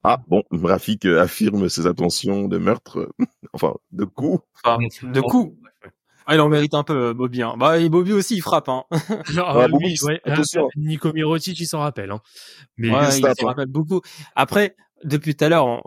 Ah, 0.04 0.20
bon, 0.28 0.42
Rafik 0.52 1.06
euh, 1.06 1.20
affirme 1.20 1.68
ses 1.68 1.86
attentions 1.86 2.46
de 2.46 2.58
meurtre, 2.58 3.10
enfin, 3.52 3.74
de 3.90 4.04
coups. 4.04 4.44
Enfin, 4.62 4.78
de 5.02 5.20
coup. 5.20 5.56
Ah, 6.26 6.34
il 6.36 6.40
en 6.40 6.48
mérite 6.48 6.74
un 6.74 6.84
peu, 6.84 7.08
euh, 7.08 7.14
Bobby. 7.14 7.42
Hein. 7.42 7.54
Bah, 7.58 7.78
et 7.80 7.88
Bobby 7.88 8.12
aussi, 8.12 8.36
il 8.36 8.42
frappe. 8.42 8.68
Hein. 8.68 8.84
Ah, 9.38 9.58
Ouais, 9.58 9.64
oui, 9.64 9.70
Bobby, 9.72 9.96
ouais, 10.04 10.20
attention. 10.24 10.66
euh, 10.66 10.68
Nico 10.76 11.12
Mirotic, 11.12 11.58
il 11.58 11.66
s'en 11.66 11.80
rappelle. 11.80 12.12
Hein. 12.12 12.20
Mais 12.76 12.90
Ouais, 12.90 13.18
il 13.18 13.26
à 13.26 13.34
se 13.34 13.40
toi. 13.40 13.50
rappelle 13.50 13.66
beaucoup. 13.66 14.02
Après, 14.36 14.76
depuis 15.04 15.36
tout 15.36 15.44
à 15.44 15.48
l'heure, 15.48 15.82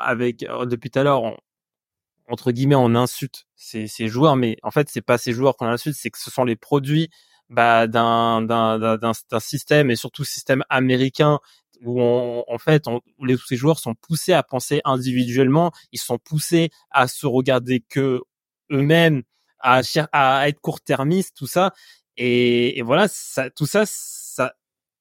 avec 0.00 0.42
euh, 0.44 0.66
depuis 0.66 0.90
tout 0.90 0.98
à 1.00 1.04
l'heure, 1.04 1.36
entre 2.28 2.52
guillemets, 2.52 2.76
on 2.76 2.94
insulte 2.94 3.46
ces, 3.56 3.86
ces 3.88 4.08
joueurs, 4.08 4.36
mais 4.36 4.56
en 4.62 4.70
fait, 4.70 4.88
c'est 4.90 5.00
pas 5.02 5.18
ces 5.18 5.32
joueurs 5.32 5.56
qu'on 5.56 5.66
insulte, 5.66 5.96
c'est 5.98 6.10
que 6.10 6.18
ce 6.18 6.30
sont 6.30 6.44
les 6.44 6.56
produits 6.56 7.10
bah, 7.48 7.86
d'un 7.88 8.42
d'un 8.42 8.78
d'un 8.78 8.96
d'un- 8.98 9.40
système 9.40 9.90
et 9.90 9.96
surtout 9.96 10.24
système 10.24 10.62
américain 10.70 11.40
où 11.82 12.00
on, 12.02 12.44
en 12.48 12.58
fait, 12.58 12.86
on, 12.88 13.00
où 13.18 13.24
les, 13.24 13.36
ces 13.48 13.56
joueurs 13.56 13.78
sont 13.80 13.94
poussés 13.94 14.32
à 14.34 14.42
penser 14.42 14.80
individuellement, 14.84 15.72
ils 15.92 15.98
sont 16.00 16.18
poussés 16.18 16.70
à 16.90 17.08
se 17.08 17.26
regarder 17.26 17.80
que 17.80 18.20
eux-mêmes, 18.70 19.22
à 19.60 19.80
être 20.48 20.60
court-termistes, 20.60 21.36
tout 21.36 21.46
ça. 21.46 21.72
Et, 22.16 22.78
et 22.78 22.82
voilà, 22.82 23.08
ça, 23.08 23.50
tout 23.50 23.66
ça, 23.66 23.84
ça, 23.86 24.54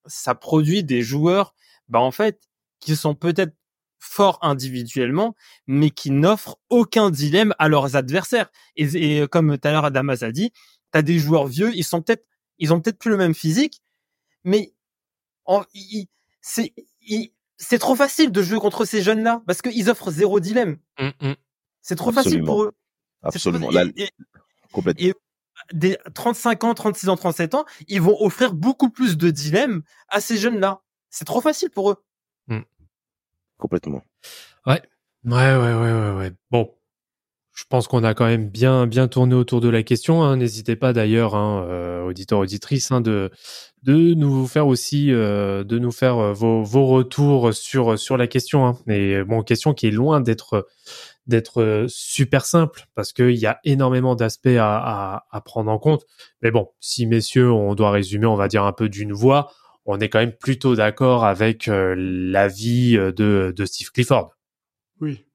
ça 0.05 0.35
produit 0.35 0.83
des 0.83 1.01
joueurs, 1.01 1.53
bah 1.89 1.99
en 1.99 2.11
fait, 2.11 2.41
qui 2.79 2.95
sont 2.95 3.15
peut-être 3.15 3.53
forts 3.99 4.39
individuellement, 4.41 5.35
mais 5.67 5.89
qui 5.89 6.09
n'offrent 6.11 6.57
aucun 6.69 7.09
dilemme 7.11 7.53
à 7.59 7.67
leurs 7.67 7.95
adversaires. 7.95 8.49
Et, 8.75 9.21
et 9.21 9.27
comme 9.27 9.57
tout 9.57 9.67
à 9.67 9.71
l'heure 9.71 9.85
Adamas 9.85 10.23
a 10.23 10.31
dit, 10.31 10.51
t'as 10.91 11.01
des 11.01 11.19
joueurs 11.19 11.47
vieux, 11.47 11.71
ils 11.75 11.83
sont 11.83 12.01
peut-être, 12.01 12.25
ils 12.57 12.73
ont 12.73 12.81
peut-être 12.81 12.97
plus 12.97 13.11
le 13.11 13.17
même 13.17 13.35
physique, 13.35 13.81
mais 14.43 14.73
c'est, 16.41 16.73
trop 17.79 17.95
facile 17.95 18.31
de 18.31 18.41
jouer 18.41 18.59
contre 18.59 18.85
ces 18.85 19.01
jeunes-là 19.01 19.41
parce 19.45 19.61
qu'ils 19.61 19.89
offrent 19.89 20.11
zéro 20.11 20.39
dilemme. 20.39 20.77
Hum, 20.97 21.11
hum. 21.21 21.35
C'est 21.81 21.95
trop 21.95 22.11
facile 22.11 22.43
pour 22.43 22.63
eux. 22.63 22.71
Absolument. 23.23 23.69
Là, 23.71 23.85
Et- 23.95 24.03
et- 24.03 24.09
complètement. 24.71 25.07
et- 25.07 25.13
des 25.73 25.97
35 26.15 26.63
ans, 26.63 26.73
36 26.73 27.09
ans, 27.09 27.17
37 27.17 27.53
ans, 27.53 27.65
ils 27.89 28.01
vont 28.01 28.15
offrir 28.21 28.53
beaucoup 28.53 28.89
plus 28.89 29.17
de 29.17 29.29
dilemmes 29.29 29.83
à 30.07 30.21
ces 30.21 30.37
jeunes-là. 30.37 30.81
C'est 31.09 31.25
trop 31.25 31.41
facile 31.41 31.69
pour 31.69 31.91
eux. 31.91 31.97
Complètement. 33.59 34.01
Ouais, 34.65 34.81
ouais, 35.25 35.55
ouais, 35.55 35.73
ouais, 35.75 36.11
ouais. 36.17 36.31
Bon, 36.49 36.71
je 37.53 37.65
pense 37.69 37.87
qu'on 37.87 38.03
a 38.05 38.13
quand 38.13 38.25
même 38.25 38.49
bien, 38.49 38.87
bien 38.87 39.07
tourné 39.09 39.35
autour 39.35 39.61
de 39.61 39.69
la 39.69 39.83
question. 39.83 40.23
hein. 40.23 40.37
N'hésitez 40.37 40.75
pas 40.77 40.93
d'ailleurs, 40.93 41.35
hein, 41.35 41.65
euh, 41.69 42.03
auditeurs, 42.05 42.39
auditrices, 42.39 42.91
hein, 42.91 43.01
de 43.01 43.31
de 43.83 44.13
nous 44.15 44.47
faire 44.47 44.67
aussi, 44.67 45.11
euh, 45.13 45.63
de 45.63 45.79
nous 45.79 45.91
faire 45.91 46.17
euh, 46.19 46.33
vos, 46.33 46.63
vos 46.63 46.87
retours 46.87 47.53
sur 47.53 47.99
sur 47.99 48.17
la 48.17 48.27
question. 48.27 48.65
Hein. 48.67 48.77
Et 48.87 49.23
bon, 49.23 49.43
question 49.43 49.73
qui 49.73 49.87
est 49.87 49.91
loin 49.91 50.21
d'être 50.21 50.67
d'être 51.27 51.61
euh, 51.61 51.85
super 51.89 52.45
simple 52.45 52.87
parce 52.95 53.13
qu'il 53.13 53.35
y 53.37 53.45
a 53.45 53.59
énormément 53.65 54.15
d'aspects 54.15 54.57
à, 54.59 55.25
à 55.31 55.41
prendre 55.41 55.71
en 55.71 55.79
compte. 55.79 56.05
Mais 56.41 56.51
bon, 56.51 56.69
si 56.79 57.05
messieurs, 57.07 57.51
on 57.51 57.75
doit 57.75 57.91
résumer, 57.91 58.25
on 58.27 58.35
va 58.37 58.47
dire 58.47 58.63
un 58.63 58.73
peu 58.73 58.89
d'une 58.89 59.13
voix, 59.13 59.51
on 59.89 59.99
est 59.99 60.07
quand 60.07 60.19
même 60.19 60.33
plutôt 60.33 60.75
d'accord 60.75 61.25
avec 61.25 61.67
euh, 61.67 61.95
l'avis 61.97 62.95
euh, 62.95 63.11
de, 63.11 63.51
de 63.55 63.65
Steve 63.65 63.91
Clifford. 63.91 64.35
Oui. 65.01 65.25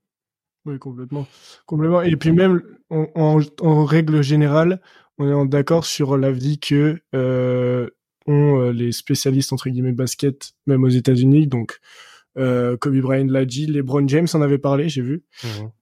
Oui, 0.64 0.78
complètement. 0.78 1.26
Complètement. 1.66 2.02
Et 2.02 2.16
puis 2.16 2.32
même, 2.32 2.62
en, 2.89 3.85
règle 3.85 4.22
générale, 4.22 4.81
on 5.18 5.28
est 5.28 5.35
en 5.35 5.44
d'accord 5.44 5.85
sur 5.85 6.16
l'avis 6.16 6.59
que 6.59 7.01
euh, 7.14 7.90
ont 8.26 8.60
euh, 8.60 8.72
les 8.72 8.93
spécialistes, 8.93 9.52
entre 9.52 9.68
guillemets, 9.68 9.93
basket, 9.93 10.52
même 10.66 10.85
aux 10.85 10.89
États-Unis. 10.89 11.48
Donc, 11.48 11.81
euh, 12.39 12.76
Kobe 12.76 12.97
Bryant 13.01 13.26
l'a 13.28 13.44
dit, 13.44 13.66
LeBron 13.66 14.06
James 14.09 14.28
en 14.32 14.40
avait 14.40 14.59
parlé, 14.59 14.89
j'ai 14.89 15.02
vu. 15.02 15.24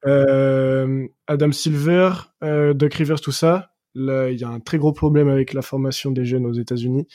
Euh, 0.06 1.06
Adam 1.26 1.52
Silver, 1.52 2.10
Doc 2.40 2.94
Rivers, 2.94 3.20
tout 3.20 3.32
ça. 3.32 3.72
Là, 3.94 4.30
il 4.30 4.40
y 4.40 4.44
a 4.44 4.48
un 4.48 4.60
très 4.60 4.78
gros 4.78 4.92
problème 4.92 5.28
avec 5.28 5.52
la 5.52 5.62
formation 5.62 6.10
des 6.10 6.24
jeunes 6.24 6.46
aux 6.46 6.54
États-Unis. 6.54 7.06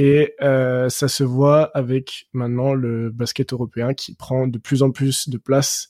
Et 0.00 0.34
euh, 0.42 0.88
ça 0.88 1.08
se 1.08 1.24
voit 1.24 1.64
avec 1.76 2.28
maintenant 2.32 2.72
le 2.72 3.10
basket 3.10 3.52
européen 3.52 3.94
qui 3.94 4.14
prend 4.14 4.46
de 4.46 4.56
plus 4.56 4.84
en 4.84 4.92
plus 4.92 5.28
de 5.28 5.38
place 5.38 5.88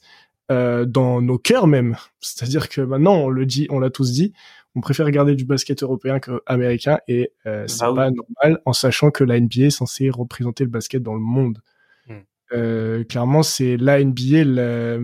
euh, 0.50 0.86
dans 0.86 1.20
nos 1.20 1.36
cœurs 1.38 1.66
même. 1.66 1.94
C'est-à-dire 2.20 2.70
que 2.70 2.80
maintenant, 2.80 3.16
on 3.16 3.28
le 3.28 3.44
dit, 3.44 3.66
on 3.68 3.78
l'a 3.80 3.90
tous 3.90 4.10
dit, 4.12 4.32
on 4.74 4.80
préfère 4.80 5.04
regarder 5.04 5.34
du 5.34 5.44
basket 5.44 5.82
européen 5.82 6.20
qu'américain 6.20 7.00
et 7.06 7.32
euh, 7.46 7.66
c'est 7.66 7.80
Bah 7.80 7.90
oui. 7.90 7.96
pas 7.96 8.10
normal 8.10 8.62
en 8.64 8.72
sachant 8.72 9.10
que 9.10 9.24
la 9.24 9.38
NBA 9.38 9.64
est 9.66 9.70
censée 9.70 10.08
représenter 10.08 10.64
le 10.64 10.70
basket 10.70 11.02
dans 11.02 11.14
le 11.14 11.20
monde. 11.20 11.58
Mm. 12.06 12.14
Euh, 12.54 13.04
clairement, 13.04 13.42
c'est 13.42 13.76
la 13.76 14.02
NBA 14.02 14.44
la, 14.44 14.96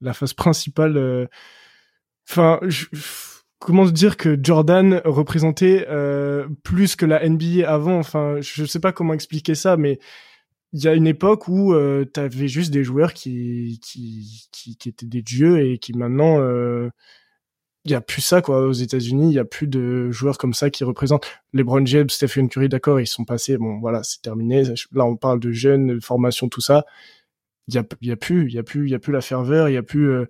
la 0.00 0.12
phase 0.14 0.32
principale. 0.34 1.28
Enfin, 2.28 2.58
je- 2.66 2.86
comment 3.58 3.84
dire 3.86 4.16
que 4.16 4.38
Jordan 4.40 5.00
représentait 5.04 5.86
euh, 5.88 6.48
plus 6.62 6.96
que 6.96 7.06
la 7.06 7.26
NBA 7.28 7.68
avant? 7.68 7.98
Enfin, 7.98 8.36
je 8.40 8.64
sais 8.64 8.80
pas 8.80 8.92
comment 8.92 9.14
expliquer 9.14 9.54
ça, 9.54 9.76
mais 9.76 9.98
il 10.72 10.82
y 10.82 10.88
a 10.88 10.94
une 10.94 11.06
époque 11.06 11.48
où 11.48 11.72
euh, 11.72 12.04
t'avais 12.04 12.48
juste 12.48 12.70
des 12.72 12.84
joueurs 12.84 13.14
qui, 13.14 13.80
qui 13.82 14.48
qui 14.52 14.88
étaient 14.88 15.06
des 15.06 15.22
dieux 15.22 15.60
et 15.66 15.78
qui 15.78 15.94
maintenant 15.94 16.40
euh, 16.40 16.90
il 17.84 17.92
y 17.92 17.94
a 17.94 18.00
plus 18.00 18.22
ça 18.22 18.42
quoi 18.42 18.66
aux 18.66 18.72
États-Unis, 18.72 19.30
il 19.30 19.34
y 19.34 19.38
a 19.38 19.44
plus 19.44 19.66
de 19.66 20.10
joueurs 20.10 20.36
comme 20.36 20.52
ça 20.52 20.68
qui 20.70 20.84
représentent 20.84 21.26
LeBron 21.54 21.86
James, 21.86 22.10
Stephen 22.10 22.48
Curry, 22.48 22.68
d'accord, 22.68 23.00
ils 23.00 23.06
sont 23.06 23.24
passés, 23.24 23.56
bon 23.56 23.78
voilà, 23.80 24.02
c'est 24.02 24.20
terminé. 24.20 24.62
Là, 24.92 25.06
on 25.06 25.16
parle 25.16 25.40
de 25.40 25.52
jeunes, 25.52 25.86
de 25.94 26.00
formation, 26.00 26.48
tout 26.48 26.60
ça. 26.60 26.84
Il 27.68 27.74
y 27.74 27.78
a, 27.78 27.84
y 28.02 28.10
a 28.10 28.16
plus, 28.16 28.46
il 28.48 28.54
y 28.54 28.58
a 28.58 28.62
plus, 28.62 28.86
il 28.86 28.90
y 28.90 28.94
a 28.94 28.98
plus 28.98 29.12
la 29.12 29.20
ferveur, 29.20 29.68
il 29.68 29.74
y 29.74 29.78
a 29.78 29.82
plus 29.82 30.10
euh, 30.10 30.26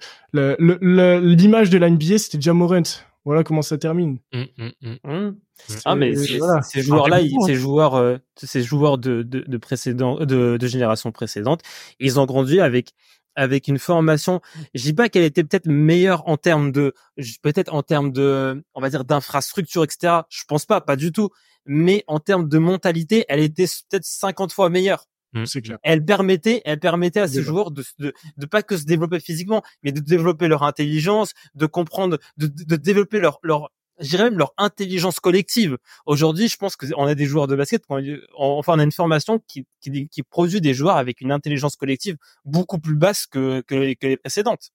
l'image 1.21 1.71
de 1.71 1.79
la 1.79 1.91
NBA, 1.91 2.19
c'était 2.19 2.39
déjà 2.39 2.53
Morant. 2.53 2.83
Voilà 3.29 3.45
comment 3.45 3.61
ça 3.61 3.77
termine. 3.77 4.21
Hum, 4.33 4.47
hum. 4.59 4.99
Hum. 5.05 5.39
Ah 5.85 5.97
mais 5.97 6.17
ces, 6.17 6.39
voilà. 6.39 6.63
ces 6.63 6.81
joueurs-là, 6.81 7.21
ces 7.45 7.55
joueurs, 7.57 7.95
euh, 7.97 8.17
ces 8.43 8.63
joueurs 8.63 8.97
de 8.97 9.23
de, 9.23 9.41
de 9.41 9.57
précédents, 9.59 10.17
de, 10.25 10.57
de 10.57 10.67
générations 10.67 11.13
précédentes, 11.13 11.61
ils 12.01 12.19
ont 12.19 12.25
grandi 12.25 12.59
avec 12.59 12.95
avec 13.37 13.69
une 13.69 13.79
formation. 13.79 14.41
Je 14.73 14.83
dis 14.83 14.95
pas 14.95 15.11
qu'elle 15.11 15.25
était 15.25 15.45
peut-être 15.45 15.67
meilleure 15.67 16.27
en 16.27 16.39
termes 16.39 16.73
de, 16.73 16.95
peut-être 17.43 17.75
en 17.75 17.83
termes 17.83 18.13
de, 18.13 18.65
on 18.75 18.81
va 18.81 18.89
dire 18.89 19.05
d'infrastructure, 19.05 19.85
etc. 19.85 20.23
Je 20.31 20.45
pense 20.49 20.65
pas, 20.65 20.81
pas 20.81 20.97
du 20.97 21.13
tout. 21.13 21.29
Mais 21.67 22.05
en 22.07 22.21
termes 22.21 22.49
de 22.49 22.57
mentalité, 22.57 23.27
elle 23.29 23.41
était 23.41 23.67
peut-être 23.91 24.07
50 24.07 24.55
fois 24.55 24.71
meilleure. 24.71 25.05
C'est 25.47 25.61
clair. 25.63 25.79
Elle 25.83 26.05
permettait, 26.05 26.63
elle 26.65 26.81
permettait 26.81 27.21
à 27.21 27.29
ces 27.29 27.41
joueurs 27.43 27.71
de, 27.71 27.85
de, 27.99 28.13
de 28.37 28.47
pas 28.47 28.63
que 28.63 28.77
se 28.77 28.85
développer 28.85 29.21
physiquement, 29.21 29.63
mais 29.83 29.93
de 29.93 30.01
développer 30.01 30.49
leur 30.49 30.63
intelligence, 30.63 31.33
de 31.55 31.67
comprendre, 31.67 32.19
de, 32.39 32.47
de, 32.47 32.77
développer 32.77 33.21
leur, 33.21 33.39
leur, 33.43 33.71
je 34.01 34.09
dirais 34.09 34.25
même 34.25 34.39
leur 34.39 34.55
intelligence 34.57 35.21
collective. 35.21 35.77
Aujourd'hui, 36.07 36.49
je 36.49 36.57
pense 36.57 36.77
que 36.77 36.87
on 36.97 37.05
a 37.07 37.15
des 37.15 37.27
joueurs 37.27 37.47
de 37.47 37.57
basket, 37.57 37.85
qui 37.85 37.93
ont- 37.93 38.03
on- 38.39 38.59
enfin, 38.59 38.75
on 38.77 38.79
a 38.79 38.85
une 38.85 38.93
formation 38.93 39.39
qui, 39.47 39.67
qui, 39.81 40.09
qui 40.09 40.23
produit 40.23 40.61
des 40.61 40.73
joueurs 40.73 40.97
avec 40.97 41.21
une 41.21 41.33
intelligence 41.33 41.77
collective 41.77 42.17
beaucoup 42.45 42.79
plus 42.79 42.95
basse 42.97 43.27
que, 43.27 43.61
que, 43.63 43.75
les- 43.75 43.97
que 43.97 44.07
les 44.07 44.17
précédentes. 44.17 44.71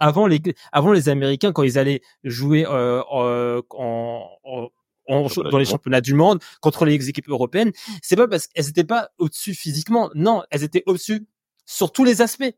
Avant 0.00 0.26
les, 0.26 0.40
avant 0.72 0.92
les 0.92 1.08
Américains, 1.08 1.52
quand 1.52 1.62
ils 1.62 1.78
allaient 1.78 2.00
jouer 2.24 2.66
euh, 2.66 3.00
euh, 3.14 3.62
en, 3.70 4.28
en- 4.42 4.68
en- 5.12 5.42
dans 5.50 5.58
les 5.58 5.64
championnats 5.64 6.00
du 6.00 6.14
monde 6.14 6.40
contre 6.60 6.84
les 6.84 7.08
équipes 7.08 7.28
européennes, 7.28 7.72
c'est 8.02 8.16
pas 8.16 8.28
parce 8.28 8.46
qu'elles 8.46 8.68
étaient 8.68 8.84
pas 8.84 9.10
au-dessus 9.18 9.54
physiquement, 9.54 10.10
non, 10.14 10.42
elles 10.50 10.62
étaient 10.64 10.82
au-dessus 10.86 11.26
sur 11.66 11.92
tous 11.92 12.04
les 12.04 12.22
aspects, 12.22 12.54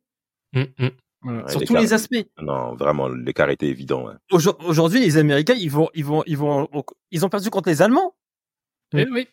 Hum, 0.55 0.66
hum. 0.78 0.90
Ouais, 1.24 1.48
sur 1.51 1.60
tous 1.64 1.74
les 1.76 1.93
aspects. 1.94 2.26
Non, 2.40 2.74
vraiment, 2.76 3.09
l'écart 3.09 3.48
était 3.51 3.66
évident. 3.68 4.09
hein. 4.09 4.18
Aujourd- 4.31 4.59
Aujourd'hui, 4.66 5.01
les 5.01 5.16
Américains, 5.16 5.55
ils 5.55 5.70
vont, 5.70 5.89
ils 5.94 6.05
vont, 6.05 6.22
ils 6.26 6.36
vont, 6.36 6.68
ils 7.10 7.24
ont 7.24 7.28
perdu 7.31 7.48
contre 7.51 7.70
les 7.70 7.81
Allemands, 7.82 8.14
Eh 8.94 9.06
oui. 9.10 9.26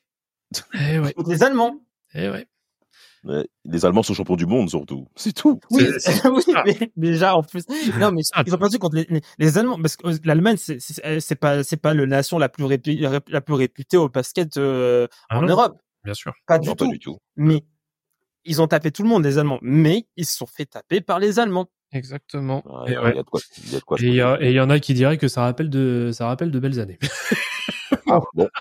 Eh 0.73 0.99
oui. 0.99 1.13
contre 1.13 1.29
les 1.31 1.43
Allemands. 1.43 1.79
Eh 2.13 2.29
ouais. 2.29 2.47
Les 3.65 3.85
Allemands 3.85 4.01
sont 4.03 4.13
champions 4.15 4.35
du 4.35 4.45
monde, 4.47 4.69
surtout. 4.69 5.07
C'est 5.15 5.33
tout. 5.33 5.59
Oui, 5.69 5.85
oui, 6.25 6.43
Ah. 6.55 6.63
mais 6.65 6.91
déjà 6.97 7.35
en 7.35 7.43
plus. 7.43 7.63
Non, 7.99 8.11
mais 8.11 8.21
Ah. 8.33 8.43
ils 8.47 8.53
ont 8.55 8.57
perdu 8.57 8.79
contre 8.79 8.95
les, 8.95 9.05
les, 9.09 9.21
les 9.37 9.57
Allemands 9.59 9.79
parce 9.79 9.95
que 9.95 10.07
l'Allemagne 10.25 10.57
c'est 10.57 11.35
pas 11.35 11.63
c'est 11.63 11.77
pas 11.77 11.93
la 11.93 12.05
nation 12.07 12.39
la 12.39 12.49
plus 12.49 12.63
réputée 12.65 13.07
la 13.27 13.41
plus 13.41 13.53
réputée 13.53 13.97
au 13.97 14.09
basket 14.09 14.57
euh, 14.57 15.07
Ah 15.29 15.37
en 15.37 15.41
non, 15.43 15.49
Europe. 15.49 15.77
Bien 16.03 16.15
sûr. 16.15 16.33
Pas 16.47 16.57
du 16.57 16.67
Non, 16.67 16.75
pas 16.75 16.85
tout. 16.85 16.91
du 16.91 16.99
tout. 16.99 17.17
Mais 17.35 17.63
ils 18.43 18.59
ont 18.59 18.67
tapé 18.67 18.89
tout 18.91 19.03
le 19.03 19.09
monde 19.09 19.23
les 19.23 19.37
Allemands, 19.37 19.59
mais 19.61 20.07
ils 20.17 20.25
se 20.25 20.35
sont 20.37 20.47
fait 20.47 20.65
taper 20.65 20.99
par 21.01 21.19
les 21.19 21.37
Allemands. 21.37 21.67
Exactement. 21.93 22.63
Ouais, 22.65 22.89
Et 22.89 22.93
Il 22.93 22.99
ouais. 22.99 23.15
y 23.15 23.19
a 23.19 23.23
de 23.23 23.29
quoi. 23.29 23.39
Il 23.63 23.71
y 23.71 23.75
a 23.75 23.79
de 23.79 23.83
quoi 23.83 23.97
se 23.99 24.03
Et 24.03 24.07
il 24.07 24.53
y, 24.53 24.59
en 24.59 24.69
a 24.71 24.79
qui 24.79 24.95
diraient 24.95 25.17
que 25.19 25.27
ça 25.27 25.41
rappelle 25.41 25.69
de, 25.69 26.09
ça 26.11 26.25
rappelle 26.25 26.49
de 26.49 26.57
belles 26.59 26.79
années. 26.79 26.97
Bon, 28.07 28.23
Ah, 28.33 28.51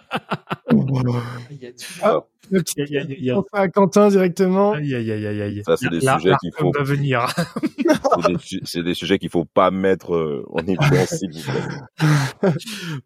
petit- 0.68 1.06
Il 1.50 1.62
y 1.62 1.66
a- 1.66 2.20
il 2.50 2.88
y 2.90 2.98
a- 2.98 3.02
il 3.02 3.24
y 3.24 3.30
a- 3.30 3.38
on 3.38 3.42
fait 3.42 3.48
à 3.62 3.68
Quentin 3.68 4.08
directement. 4.08 4.72
Aïe, 4.72 4.94
aïe, 4.94 5.10
aïe, 5.12 5.26
aïe, 5.42 5.62
ça, 5.64 5.76
c'est 5.76 5.88
des 5.90 6.00
La- 6.00 6.18
sujets 6.18 6.34
qu'il 6.40 6.52
faut. 6.56 6.72
venir. 6.82 7.26
C'est 8.64 8.82
des, 8.82 8.94
sujets 8.94 9.18
qu'il 9.18 9.30
faut 9.30 9.44
pas 9.44 9.70
mettre 9.70 10.14
euh, 10.14 10.44
en 10.50 10.58
évidence, 10.60 11.14
s'il 11.18 11.30
vous 11.32 11.40
plaît. 11.40 11.98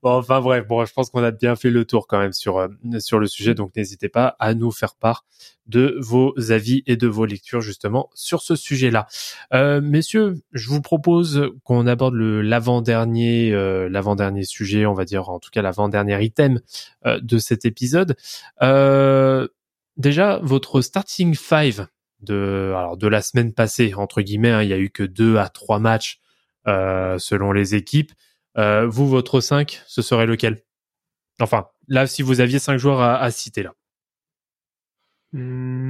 Bon, 0.02 0.10
enfin 0.18 0.40
bref, 0.40 0.66
bon, 0.66 0.84
je 0.84 0.92
pense 0.92 1.10
qu'on 1.10 1.22
a 1.22 1.30
bien 1.30 1.56
fait 1.56 1.70
le 1.70 1.84
tour 1.84 2.06
quand 2.06 2.18
même 2.18 2.32
sur 2.32 2.58
euh, 2.58 2.68
sur 2.98 3.18
le 3.18 3.26
sujet, 3.26 3.54
donc 3.54 3.74
n'hésitez 3.76 4.08
pas 4.08 4.36
à 4.38 4.54
nous 4.54 4.70
faire 4.70 4.94
part 4.94 5.24
de 5.66 5.96
vos 5.98 6.34
avis 6.50 6.82
et 6.86 6.96
de 6.96 7.06
vos 7.08 7.24
lectures 7.24 7.62
justement 7.62 8.10
sur 8.14 8.42
ce 8.42 8.54
sujet-là. 8.54 9.06
Euh, 9.54 9.80
messieurs, 9.80 10.34
je 10.52 10.68
vous 10.68 10.82
propose 10.82 11.50
qu'on 11.64 11.86
aborde 11.86 12.14
le 12.14 12.42
l'avant-dernier 12.42 13.50
euh, 13.52 13.88
l'avant-dernier 13.88 14.44
sujet, 14.44 14.84
on 14.84 14.92
va 14.94 15.04
dire 15.06 15.28
en 15.30 15.38
tout 15.40 15.50
cas 15.50 15.62
l'avant-dernier 15.62 16.22
item 16.22 16.60
euh, 17.06 17.18
de 17.22 17.38
cet 17.38 17.64
épisode. 17.64 18.14
Euh, 18.62 19.33
déjà, 19.96 20.38
votre 20.42 20.80
starting 20.80 21.34
five 21.34 21.86
de 22.20 22.72
alors 22.76 22.96
de 22.96 23.06
la 23.06 23.20
semaine 23.22 23.52
passée 23.52 23.92
entre 23.94 24.22
guillemets, 24.22 24.50
hein, 24.50 24.62
il 24.62 24.68
y 24.68 24.72
a 24.72 24.78
eu 24.78 24.90
que 24.90 25.02
deux 25.02 25.36
à 25.36 25.48
trois 25.48 25.78
matchs 25.78 26.20
euh, 26.66 27.18
selon 27.18 27.52
les 27.52 27.74
équipes. 27.74 28.12
Euh, 28.56 28.86
vous, 28.86 29.08
votre 29.08 29.40
5, 29.40 29.82
ce 29.86 30.00
serait 30.00 30.26
lequel? 30.26 30.62
Enfin, 31.40 31.66
là, 31.88 32.06
si 32.06 32.22
vous 32.22 32.40
aviez 32.40 32.58
cinq 32.60 32.78
joueurs 32.78 33.00
à, 33.00 33.18
à 33.18 33.30
citer 33.30 33.62
là. 33.64 33.74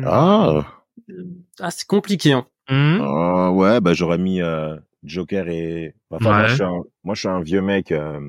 Ah, 0.07 0.65
Ah, 1.61 1.71
c'est 1.71 1.87
compliqué. 1.87 2.33
Hein. 2.33 2.47
Hmm 2.69 2.99
ah, 3.03 3.51
ouais, 3.53 3.81
bah 3.81 3.93
j'aurais 3.93 4.17
mis 4.19 4.41
euh, 4.41 4.77
Joker 5.03 5.49
et. 5.49 5.95
Enfin, 6.11 6.31
moi, 6.39 6.47
je 6.47 6.55
suis 6.55 6.63
un, 6.63 6.83
moi, 7.03 7.15
je 7.15 7.21
suis 7.21 7.29
un 7.29 7.41
vieux 7.43 7.61
mec 7.61 7.93
euh, 7.93 8.21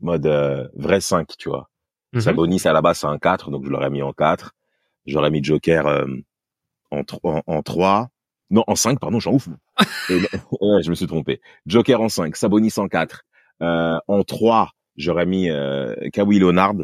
mode 0.00 0.26
euh, 0.26 0.68
vrai 0.74 1.00
5, 1.00 1.28
tu 1.38 1.48
vois. 1.48 1.70
Mhm. 2.12 2.20
Sabonis 2.20 2.62
à 2.66 2.72
la 2.72 2.82
base 2.82 2.98
c'est 2.98 3.06
un 3.06 3.18
4, 3.18 3.50
donc 3.50 3.64
je 3.64 3.70
l'aurais 3.70 3.90
mis 3.90 4.02
en 4.02 4.12
4. 4.12 4.54
J'aurais 5.06 5.30
mis 5.30 5.42
Joker 5.42 5.86
euh, 5.86 6.06
en, 6.90 7.02
en, 7.22 7.42
en 7.46 7.62
3. 7.62 8.08
Non, 8.50 8.64
en 8.66 8.76
5, 8.76 9.00
pardon, 9.00 9.18
je 9.18 9.28
suis 9.28 9.30
en 9.30 9.36
ouf. 9.36 9.48
Et- 10.10 10.14
ouais, 10.60 10.82
je 10.82 10.90
me 10.90 10.94
suis 10.94 11.06
trompé. 11.06 11.40
Joker 11.66 12.00
en 12.00 12.08
5, 12.08 12.36
Sabonis 12.36 12.72
en 12.76 12.88
4. 12.88 13.22
Euh, 13.62 13.98
en 14.08 14.22
3, 14.24 14.70
j'aurais 14.96 15.26
mis 15.26 15.50
euh, 15.50 15.94
Kawhi 16.12 16.38
Leonard, 16.38 16.74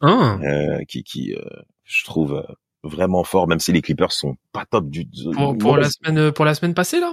Ah, 0.00 0.38
euh, 0.42 0.82
qui, 0.88 1.04
qui 1.04 1.34
euh, 1.34 1.40
je 1.84 2.04
trouve 2.04 2.34
euh, 2.34 2.54
vraiment 2.82 3.22
fort, 3.24 3.46
même 3.46 3.60
si 3.60 3.72
les 3.72 3.82
Clippers 3.82 4.12
sont 4.12 4.36
pas 4.52 4.64
top 4.66 4.88
du 4.88 5.06
pour, 5.32 5.56
pour 5.56 5.76
la 5.76 5.88
semaine 5.90 6.32
pour 6.32 6.44
la 6.44 6.54
semaine 6.54 6.74
passée 6.74 7.00
là? 7.00 7.12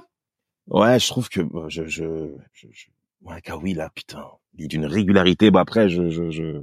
Ouais, 0.68 1.00
je 1.00 1.08
trouve 1.08 1.30
que 1.30 1.42
euh, 1.42 1.70
je, 1.70 1.86
je, 1.86 2.32
je, 2.54 2.68
je... 2.72 2.88
ouais, 3.22 3.42
Kawhi 3.42 3.74
là, 3.74 3.90
putain, 3.94 4.26
il 4.56 4.66
est 4.66 4.68
d'une 4.68 4.86
régularité. 4.86 5.52
Bah 5.52 5.62
après, 5.62 5.90
je, 5.90 6.10
je, 6.10 6.30
je, 6.32 6.62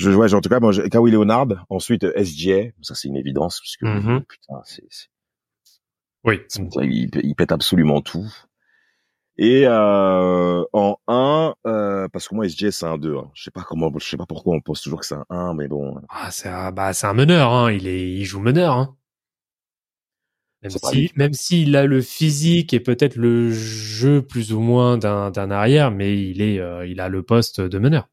je, 0.00 0.10
ouais, 0.10 0.32
en 0.34 0.40
tout 0.40 0.48
cas, 0.48 0.60
moi, 0.60 0.72
je- 0.72 0.82
Kawhi 0.82 1.10
Leonard. 1.12 1.48
Ensuite, 1.68 2.04
euh, 2.04 2.12
SGA, 2.16 2.70
ça 2.82 2.94
c'est 2.94 3.08
une 3.08 3.16
évidence 3.16 3.60
parce 3.60 3.76
que 3.76 3.86
Mhm. 3.86 4.24
putain, 4.24 4.60
c'est, 4.64 4.84
Oui. 6.24 6.40
il, 6.82 7.10
il 7.22 7.34
pète 7.34 7.52
absolument 7.52 8.00
tout. 8.00 8.26
Et 9.38 9.62
euh, 9.66 10.62
en 10.74 10.96
1, 11.08 11.54
euh, 11.66 12.08
parce 12.08 12.28
que 12.28 12.34
moi 12.34 12.44
SGA 12.46 12.70
c'est 12.72 12.84
un 12.84 12.98
2. 12.98 13.16
Hein. 13.16 13.30
Je 13.32 13.42
sais 13.44 13.50
pas 13.50 13.62
comment, 13.62 13.90
je 13.98 14.04
sais 14.06 14.18
pas 14.18 14.26
pourquoi 14.26 14.54
on 14.54 14.60
pense 14.60 14.82
toujours 14.82 15.00
que 15.00 15.06
c'est 15.06 15.14
un 15.14 15.24
1, 15.30 15.54
mais 15.54 15.66
bon. 15.66 15.94
Ah, 16.10 16.30
c'est 16.30 16.48
un, 16.50 16.72
bah, 16.72 16.92
c'est 16.92 17.06
un 17.06 17.14
meneur, 17.14 17.50
hein. 17.52 17.72
Il 17.72 17.86
est, 17.86 18.10
il 18.12 18.24
joue 18.24 18.40
meneur, 18.40 18.74
hein. 18.76 18.96
Même 20.62 20.72
si, 20.72 21.10
même 21.16 21.32
s'il 21.32 21.74
a 21.74 21.86
le 21.86 22.02
physique 22.02 22.74
et 22.74 22.80
peut-être 22.80 23.16
le 23.16 23.50
jeu 23.50 24.20
plus 24.20 24.52
ou 24.52 24.60
moins 24.60 24.98
d'un, 24.98 25.30
d'un 25.30 25.50
arrière, 25.50 25.90
mais 25.90 26.20
il 26.22 26.42
est, 26.42 26.58
euh, 26.58 26.86
il 26.86 27.00
a 27.00 27.08
le 27.08 27.22
poste 27.22 27.62
de 27.62 27.78
meneur. 27.78 28.08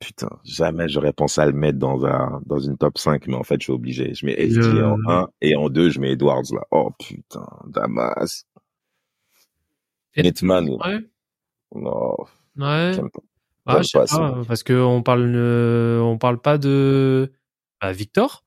Putain, 0.00 0.30
jamais 0.44 0.88
j'aurais 0.88 1.12
pensé 1.12 1.42
à 1.42 1.46
le 1.46 1.52
mettre 1.52 1.78
dans 1.78 2.06
un 2.06 2.40
dans 2.46 2.58
une 2.58 2.78
top 2.78 2.96
5, 2.96 3.26
mais 3.26 3.34
en 3.36 3.42
fait, 3.42 3.56
je 3.60 3.64
suis 3.64 3.72
obligé. 3.72 4.14
Je 4.14 4.24
mets 4.24 4.32
SGA 4.48 4.60
Le- 4.72 4.86
en 4.86 4.96
1 5.06 5.28
et 5.42 5.54
en 5.56 5.68
2, 5.68 5.90
je 5.90 6.00
mets 6.00 6.12
Edwards 6.12 6.42
là. 6.52 6.62
Oh 6.70 6.90
putain, 6.98 7.46
Damas. 7.66 8.46
Et- 10.14 10.22
Netman. 10.22 10.68
Ouais. 10.70 11.00
Non, 11.74 12.16
Ouais. 12.56 12.92
j'aime 12.94 13.10
pas. 13.10 13.20
Ah, 13.66 13.72
J'aime 13.74 13.82
je 13.82 13.88
sais 14.08 14.16
pas 14.18 14.42
parce 14.48 14.62
que 14.62 14.72
on 14.72 15.02
parle, 15.02 15.30
euh, 15.36 16.00
on 16.00 16.16
parle 16.16 16.40
pas 16.40 16.56
de 16.56 17.30
bah, 17.82 17.92
Victor. 17.92 18.44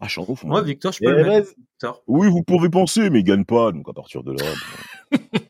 Ah, 0.00 0.06
je 0.06 0.12
suis 0.12 0.20
en 0.20 0.26
ouf, 0.28 0.44
Moi, 0.44 0.60
moi. 0.60 0.62
Victor, 0.62 0.92
je 0.92 0.98
Eh, 1.00 1.06
peux 1.06 1.10
le 1.12 1.22
vas-y. 1.24 1.28
mettre. 1.38 1.50
Victor. 1.58 2.02
Oui, 2.06 2.28
vous 2.30 2.42
pouvez 2.44 2.68
penser, 2.68 3.08
mais 3.10 3.20
il 3.20 3.24
gagne 3.24 3.44
pas, 3.46 3.72
donc 3.72 3.88
à 3.88 3.94
partir 3.94 4.22
de 4.22 4.32
là. 4.32 4.44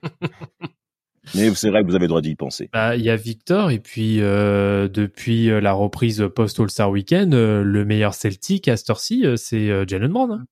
mais 1.35 1.55
c'est 1.55 1.71
vrai 1.71 1.83
que 1.83 1.87
vous 1.89 1.95
avez 1.95 2.05
le 2.05 2.09
droit 2.09 2.21
d'y 2.21 2.35
penser. 2.35 2.69
Bah, 2.73 2.97
il 2.97 3.03
y 3.03 3.11
a 3.11 3.17
Victor 3.17 3.71
et 3.71 3.79
puis 3.79 4.21
euh, 4.21 4.89
depuis 4.89 5.51
euh, 5.51 5.61
la 5.61 5.73
reprise 5.73 6.29
post 6.35 6.59
All 6.61 6.71
Star 6.71 6.91
Weekend, 6.91 7.35
euh, 7.35 7.63
le 7.63 7.85
meilleur 7.85 8.15
Celtic 8.15 8.69
à 8.69 8.77
cette 8.77 8.91
heure-ci, 8.91 9.25
euh, 9.27 9.37
c'est 9.37 9.71
euh, 9.71 9.85
Jalen 9.87 10.13
Brown. 10.13 10.31
hein. 10.33 10.45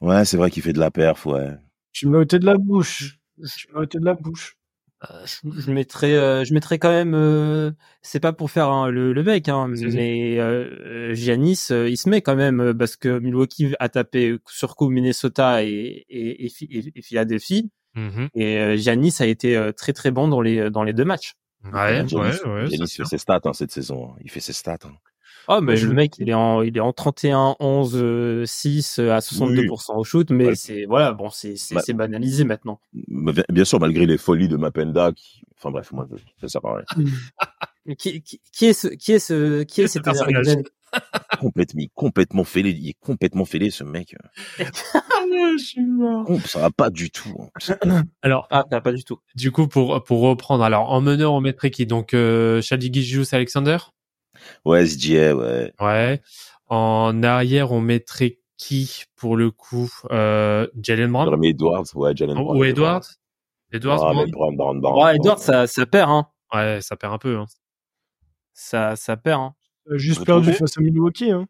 Ouais, 0.00 0.24
c'est 0.24 0.36
vrai 0.36 0.50
qu'il 0.50 0.62
fait 0.62 0.72
de 0.72 0.80
la 0.80 0.90
perf, 0.90 1.26
ouais. 1.26 1.50
Tu 1.92 2.08
me 2.08 2.18
ôté 2.18 2.38
de 2.38 2.46
la 2.46 2.56
bouche. 2.56 3.18
Tu 3.56 3.68
me 3.72 3.80
ôté 3.80 3.98
de 3.98 4.04
la 4.04 4.14
bouche. 4.14 4.56
Euh, 5.10 5.24
je, 5.26 5.70
mettrais, 5.72 6.44
je 6.44 6.54
mettrais 6.54 6.78
quand 6.78 6.90
même. 6.90 7.74
c'est 8.02 8.20
pas 8.20 8.32
pour 8.32 8.50
faire 8.50 8.68
hein, 8.68 8.88
le, 8.88 9.12
le 9.12 9.22
mec, 9.22 9.48
hein, 9.48 9.68
mais 9.68 10.38
Giannis, 11.14 11.68
il 11.70 11.96
se 11.96 12.08
met 12.08 12.20
quand 12.22 12.36
même 12.36 12.72
parce 12.78 12.96
que 12.96 13.18
Milwaukee 13.18 13.74
a 13.80 13.88
tapé 13.88 14.38
sur 14.48 14.76
coup 14.76 14.88
Minnesota 14.90 15.64
et, 15.64 16.04
et, 16.08 16.46
et, 16.46 16.52
et- 16.70 16.92
et 16.96 17.02
Philadelphie, 17.94 18.30
et 18.34 18.58
euh, 18.58 18.76
Giannis 18.76 19.14
a 19.20 19.26
été 19.26 19.56
euh, 19.56 19.72
très 19.72 19.92
très 19.92 20.10
bon 20.10 20.28
dans 20.28 20.40
les 20.40 20.70
dans 20.70 20.82
les 20.82 20.92
deux 20.92 21.04
matchs. 21.04 21.34
Ouais, 21.72 22.04
Giannis, 22.08 22.14
ouais, 22.14 22.48
ouais. 22.48 22.66
Giannis 22.66 22.78
fait 22.82 22.86
sûr. 22.86 23.06
ses 23.06 23.18
stats 23.18 23.40
hein, 23.44 23.52
cette 23.52 23.70
saison. 23.72 24.10
hein. 24.10 24.16
Il 24.24 24.30
fait 24.30 24.40
ses 24.40 24.52
stats. 24.52 24.78
hein. 24.84 24.92
Oh, 25.48 25.60
mais 25.60 25.76
Je- 25.76 25.88
le 25.88 25.94
mec, 25.94 26.18
il 26.18 26.28
est 26.28 26.34
en, 26.34 26.62
il 26.62 26.76
est 26.76 26.80
en 26.80 26.92
31, 26.92 27.56
11, 27.58 27.96
euh, 27.96 28.44
6 28.46 29.00
euh, 29.00 29.10
à 29.12 29.18
62% 29.20 29.96
au 29.96 30.04
shoot, 30.04 30.30
mais 30.30 30.46
Ouais. 30.46 30.54
c'est, 30.54 30.84
voilà, 30.84 31.12
bon, 31.12 31.30
c'est, 31.30 31.56
c'est, 31.56 31.74
Bah. 31.74 31.80
c'est 31.84 31.94
banalisé 31.94 32.44
maintenant. 32.44 32.80
Mais 33.08 33.32
bien- 33.48 33.64
sûr, 33.64 33.80
malgré 33.80 34.06
les 34.06 34.18
folies 34.18 34.46
de 34.46 34.56
Mapenda, 34.56 35.10
qui... 35.12 35.42
enfin 35.58 35.72
bref, 35.72 35.90
moi, 35.90 36.06
ça 36.40 36.46
sert 36.48 36.64
à 36.64 36.76
rien. 36.76 37.04
Mais 37.86 37.96
Qui, 37.96 38.22
qui, 38.22 38.40
qui 38.52 38.66
est 38.66 38.72
ce, 38.72 38.86
qui 38.86 39.10
est 39.12 39.18
ce, 39.18 39.64
qui 39.64 39.82
est 39.82 39.88
cet 39.88 40.06
complètement, 41.42 41.82
complètement 41.94 42.44
fêlé. 42.44 42.70
Il 42.70 42.88
est 42.88 42.96
complètement 43.00 43.44
fêlé, 43.44 43.70
ce 43.70 43.84
mec. 43.84 44.14
je 44.58 45.56
suis 45.58 45.84
mort. 45.84 46.24
Oh, 46.28 46.38
Ça 46.46 46.60
va 46.60 46.70
pas 46.70 46.90
du 46.90 47.10
tout. 47.10 47.34
hein. 47.84 48.02
Alors, 48.22 48.46
Ah, 48.50 48.64
t'as 48.68 48.80
pas 48.80 48.92
du 48.92 49.04
tout. 49.04 49.18
du 49.34 49.50
coup, 49.52 49.66
pour 49.68 50.02
pour 50.04 50.20
reprendre, 50.20 50.64
alors 50.64 50.90
en 50.90 51.00
meneur, 51.00 51.32
on 51.32 51.40
mettrait 51.40 51.70
qui? 51.70 51.86
Donc, 51.86 52.14
euh, 52.14 52.62
Shadi 52.62 52.92
Gilgeous 52.92 53.34
Alexander? 53.34 53.78
Ouais, 54.64 54.86
SGA, 54.86 55.34
ouais. 55.36 55.72
Ouais. 55.80 56.20
En 56.68 57.22
arrière, 57.22 57.72
on 57.72 57.80
mettrait 57.80 58.38
qui 58.56 59.04
pour 59.16 59.36
le 59.36 59.50
coup? 59.50 59.90
Euh, 60.10 60.66
Jalen 60.82 61.10
Brown? 61.12 61.26
J'aurais 61.26 61.36
mis 61.38 61.48
Edwards, 61.50 61.84
ouais, 61.94 62.14
Jalen 62.16 62.34
Brown. 62.36 62.56
ou 62.56 62.64
Edwards? 62.64 63.02
Edwards 63.72 64.00
Ah, 64.02 64.12
Brown? 64.12 64.24
mais 64.26 64.30
Brown, 64.30 64.56
Brown, 64.56 64.80
Brown. 64.80 64.94
Bon, 64.94 65.08
Edward, 65.08 65.38
ça, 65.38 65.66
ça 65.66 65.86
perd, 65.86 66.10
hein. 66.10 66.26
Ouais, 66.54 66.80
ça 66.82 66.96
perd 66.96 67.14
un 67.14 67.18
peu. 67.18 67.38
Hein. 67.38 67.46
Ça, 68.52 68.96
ça 68.96 69.16
perd, 69.16 69.40
hein. 69.40 69.54
Euh, 69.90 69.98
Juste 69.98 70.24
perdu 70.24 70.52
face 70.52 70.78
à 70.78 70.80
Milwaukee. 70.80 71.30
Hein. 71.30 71.46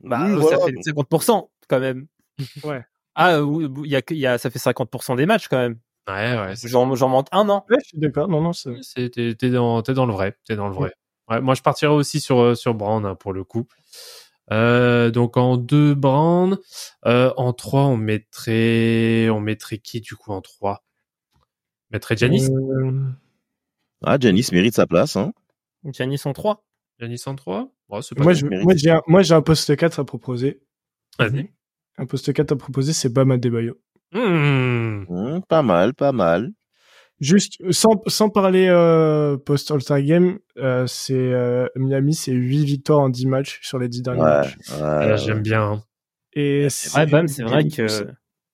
Bah, 0.00 0.24
Oui, 0.26 0.34
voilà, 0.40 0.58
ça 0.58 0.66
fait 0.66 0.72
donc. 0.72 0.84
50% 1.10 1.50
quand 1.68 1.80
même. 1.80 2.06
Ouais. 2.64 2.84
Ah, 3.14 3.38
y 3.84 3.96
a, 3.96 4.00
y 4.10 4.26
a, 4.26 4.38
ça 4.38 4.50
fait 4.50 4.58
50% 4.58 5.16
des 5.16 5.26
matchs 5.26 5.48
quand 5.48 5.58
même. 5.58 5.78
Ouais, 6.08 6.36
ouais. 6.38 6.54
J'en, 6.64 6.94
j'en 6.94 7.08
manque 7.08 7.26
un 7.32 7.48
an. 7.48 7.66
Ouais, 7.68 7.76
je 7.82 7.88
suis 7.88 7.98
d'accord. 7.98 8.28
Non, 8.28 8.40
non, 8.40 8.52
c'est. 8.52 8.82
c'est- 8.82 9.10
T'es 9.10 9.34
t'es 9.34 9.50
dans, 9.50 9.82
t'es 9.82 9.92
dans 9.94 10.06
le 10.06 10.12
vrai. 10.12 10.36
T'es 10.46 10.56
dans 10.56 10.68
le 10.68 10.74
vrai. 10.74 10.92
Ouais, 11.28 11.40
moi, 11.40 11.54
je 11.54 11.62
partirais 11.62 11.92
aussi 11.92 12.20
sur, 12.20 12.40
euh, 12.40 12.54
sur 12.54 12.74
Brown 12.74 13.04
hein, 13.04 13.14
pour 13.14 13.32
le 13.32 13.44
coup. 13.44 13.66
Euh, 14.52 15.10
donc 15.12 15.36
en 15.36 15.56
deux 15.56 15.94
Brown, 15.94 16.58
euh, 17.06 17.32
en 17.36 17.52
trois 17.52 17.84
on 17.84 17.96
mettrait, 17.96 19.28
on 19.30 19.38
mettrait 19.38 19.78
qui 19.78 20.00
du 20.00 20.16
coup 20.16 20.32
en 20.32 20.40
trois? 20.40 20.82
On 21.36 21.38
mettrait 21.92 22.16
Janis. 22.16 22.48
Euh, 22.50 23.02
Ah, 24.02 24.16
Janis 24.18 24.48
mérite 24.50 24.74
sa 24.74 24.86
place, 24.88 25.14
hein. 25.14 25.32
Giannis 25.84 26.20
en 26.24 26.32
3. 26.32 26.32
Janis 26.32 26.32
en 26.32 26.32
trois? 26.32 26.64
Ouais, 27.88 28.02
c'est 28.02 28.14
pas 28.14 28.22
Moi, 28.24 28.32
j'ai 28.76 28.90
un, 28.90 29.00
moi, 29.06 29.22
j'ai 29.22 29.34
un 29.34 29.42
poste 29.42 29.74
4 29.76 30.00
à 30.00 30.04
proposer. 30.04 30.60
Vas-y. 31.18 31.50
Un 31.98 32.06
poste 32.06 32.32
4 32.32 32.52
à 32.52 32.56
proposer, 32.56 32.92
c'est 32.92 33.12
Bam 33.12 33.30
Adebayo. 33.30 33.74
Hmm. 34.12 35.04
Hum, 35.08 35.42
pas 35.48 35.62
mal, 35.62 35.94
pas 35.94 36.12
mal. 36.12 36.50
Juste 37.20 37.60
sans 37.70 38.00
sans 38.06 38.30
parler 38.30 38.66
euh, 38.68 39.36
post 39.36 39.70
All 39.70 39.82
Star 39.82 40.00
Game, 40.00 40.38
euh, 40.56 40.86
c'est 40.86 41.12
euh, 41.14 41.66
Miami, 41.76 42.14
c'est 42.14 42.32
8 42.32 42.64
victoires 42.64 43.00
en 43.00 43.10
10 43.10 43.26
matchs 43.26 43.58
sur 43.62 43.78
les 43.78 43.88
10 43.88 44.00
derniers 44.02 44.22
Ouais, 44.22 44.26
matchs. 44.26 44.56
ouais, 44.70 44.78
Ah. 44.80 45.16
J'aime 45.16 45.42
bien. 45.42 45.62
hein. 45.62 45.82
Et 46.32 46.62
Ouais, 46.64 46.70
c'est 46.70 47.06
Bam, 47.06 47.28
c'est 47.28 47.42
vrai 47.42 47.68
que 47.68 48.06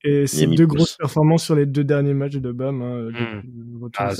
et 0.07 0.27
c'est 0.27 0.47
deux 0.47 0.65
grosses 0.65 0.95
performances 0.95 1.43
sur 1.43 1.55
les 1.55 1.65
deux 1.65 1.83
derniers 1.83 2.13
matchs 2.13 2.37
de 2.37 2.51
Bam, 2.51 2.81
hein, 2.81 3.09
Mm. 3.11 3.83
retour 3.83 3.91
Ah, 3.97 4.13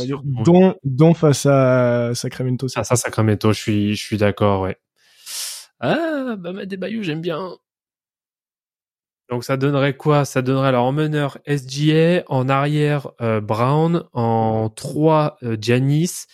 dont 0.43 0.75
dont 0.83 1.13
face 1.13 1.45
à 1.45 2.11
Sacramento. 2.13 2.67
Ah, 2.75 2.83
ça, 2.83 2.95
Sacramento, 2.95 3.53
je 3.53 3.59
suis, 3.59 3.95
je 3.95 4.03
suis 4.03 4.17
d'accord, 4.17 4.61
ouais. 4.61 4.77
Ah, 5.79 6.35
des 6.65 6.77
Bayou, 6.77 7.03
j'aime 7.03 7.21
bien. 7.21 7.57
Donc, 9.29 9.43
ça 9.43 9.57
donnerait 9.57 9.95
quoi? 9.95 10.23
Ça 10.25 10.41
donnerait 10.41 10.69
alors 10.69 10.85
en 10.85 10.93
meneur 10.93 11.37
SGA, 11.45 12.23
en 12.27 12.47
arrière 12.47 13.11
euh, 13.21 13.41
Brown, 13.41 14.03
en 14.13 14.69
3 14.69 15.37
euh, 15.43 15.57
Giannis, 15.59 16.25